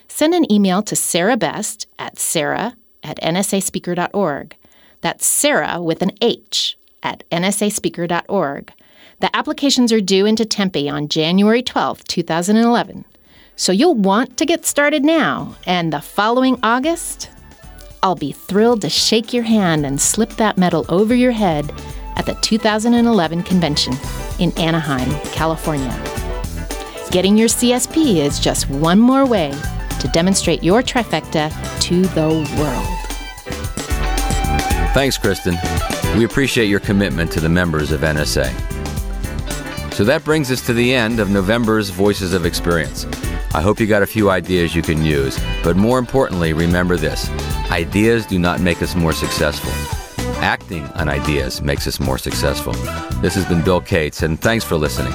send 0.07 0.35
an 0.35 0.51
email 0.53 0.83
to 0.83 0.95
Sarah 0.95 1.39
Best 1.39 1.87
at 1.99 2.19
sarah 2.19 2.77
at 3.03 3.19
nsaspeaker.org. 3.23 4.57
That's 5.01 5.27
Sarah 5.27 5.81
with 5.81 6.03
an 6.03 6.13
H 6.21 6.77
at 7.03 7.25
nsaspeaker.org. 7.31 8.73
The 9.21 9.35
applications 9.35 9.93
are 9.93 10.01
due 10.01 10.27
into 10.27 10.45
Tempe 10.45 10.89
on 10.89 11.09
January 11.09 11.63
12, 11.63 12.05
2011. 12.05 13.05
So 13.57 13.71
you'll 13.71 13.95
want 13.95 14.37
to 14.39 14.47
get 14.47 14.67
started 14.67 15.05
now, 15.05 15.55
and 15.67 15.93
the 15.93 16.01
following 16.01 16.59
August, 16.63 17.31
I'll 18.03 18.17
be 18.17 18.33
thrilled 18.33 18.81
to 18.83 18.91
shake 18.91 19.33
your 19.33 19.45
hand 19.45 19.87
and 19.87 20.01
slip 20.01 20.31
that 20.31 20.59
medal 20.59 20.85
over 20.89 21.15
your 21.15 21.31
head 21.31 21.73
at 22.17 22.27
the 22.27 22.35
2011 22.43 23.45
convention 23.45 23.95
in 24.41 24.53
Anaheim, 24.59 25.09
California. 25.31 25.97
Getting 27.11 27.37
your 27.39 27.49
CSP 27.49 28.17
is 28.17 28.41
just 28.41 28.69
one 28.69 28.99
more 28.99 29.25
way 29.25 29.53
to 30.01 30.09
demonstrate 30.09 30.65
your 30.65 30.83
trifecta 30.83 31.51
to 31.81 32.03
the 32.03 32.29
world. 32.59 33.05
Thanks, 34.95 35.17
Kristin. 35.17 35.57
We 36.19 36.25
appreciate 36.25 36.67
your 36.67 36.81
commitment 36.81 37.31
to 37.33 37.41
the 37.41 37.49
members 37.49 37.93
of 37.93 38.01
NSA. 38.01 38.74
So 39.95 40.03
that 40.03 40.25
brings 40.25 40.51
us 40.51 40.61
to 40.67 40.73
the 40.73 40.93
end 40.93 41.21
of 41.21 41.31
November's 41.31 41.91
Voices 41.91 42.35
of 42.35 42.45
Experience. 42.45 43.07
I 43.55 43.61
hope 43.61 43.79
you 43.79 43.87
got 43.87 44.03
a 44.03 44.07
few 44.09 44.29
ideas 44.29 44.75
you 44.75 44.83
can 44.83 45.05
use, 45.05 45.39
but 45.63 45.77
more 45.77 46.01
importantly, 46.01 46.53
remember 46.53 46.97
this 46.97 47.31
ideas 47.71 48.27
do 48.27 48.37
not 48.37 48.59
make 48.59 48.83
us 48.83 48.97
more 48.97 49.13
successful. 49.13 49.71
Acting 50.43 50.85
on 50.97 51.09
ideas 51.09 51.63
makes 51.63 51.87
us 51.87 52.01
more 52.01 52.19
successful. 52.19 52.73
This 53.21 53.37
has 53.37 53.47
been 53.47 53.63
Bill 53.63 53.81
Cates, 53.81 54.23
and 54.23 54.41
thanks 54.41 54.65
for 54.65 54.77
listening. 54.77 55.15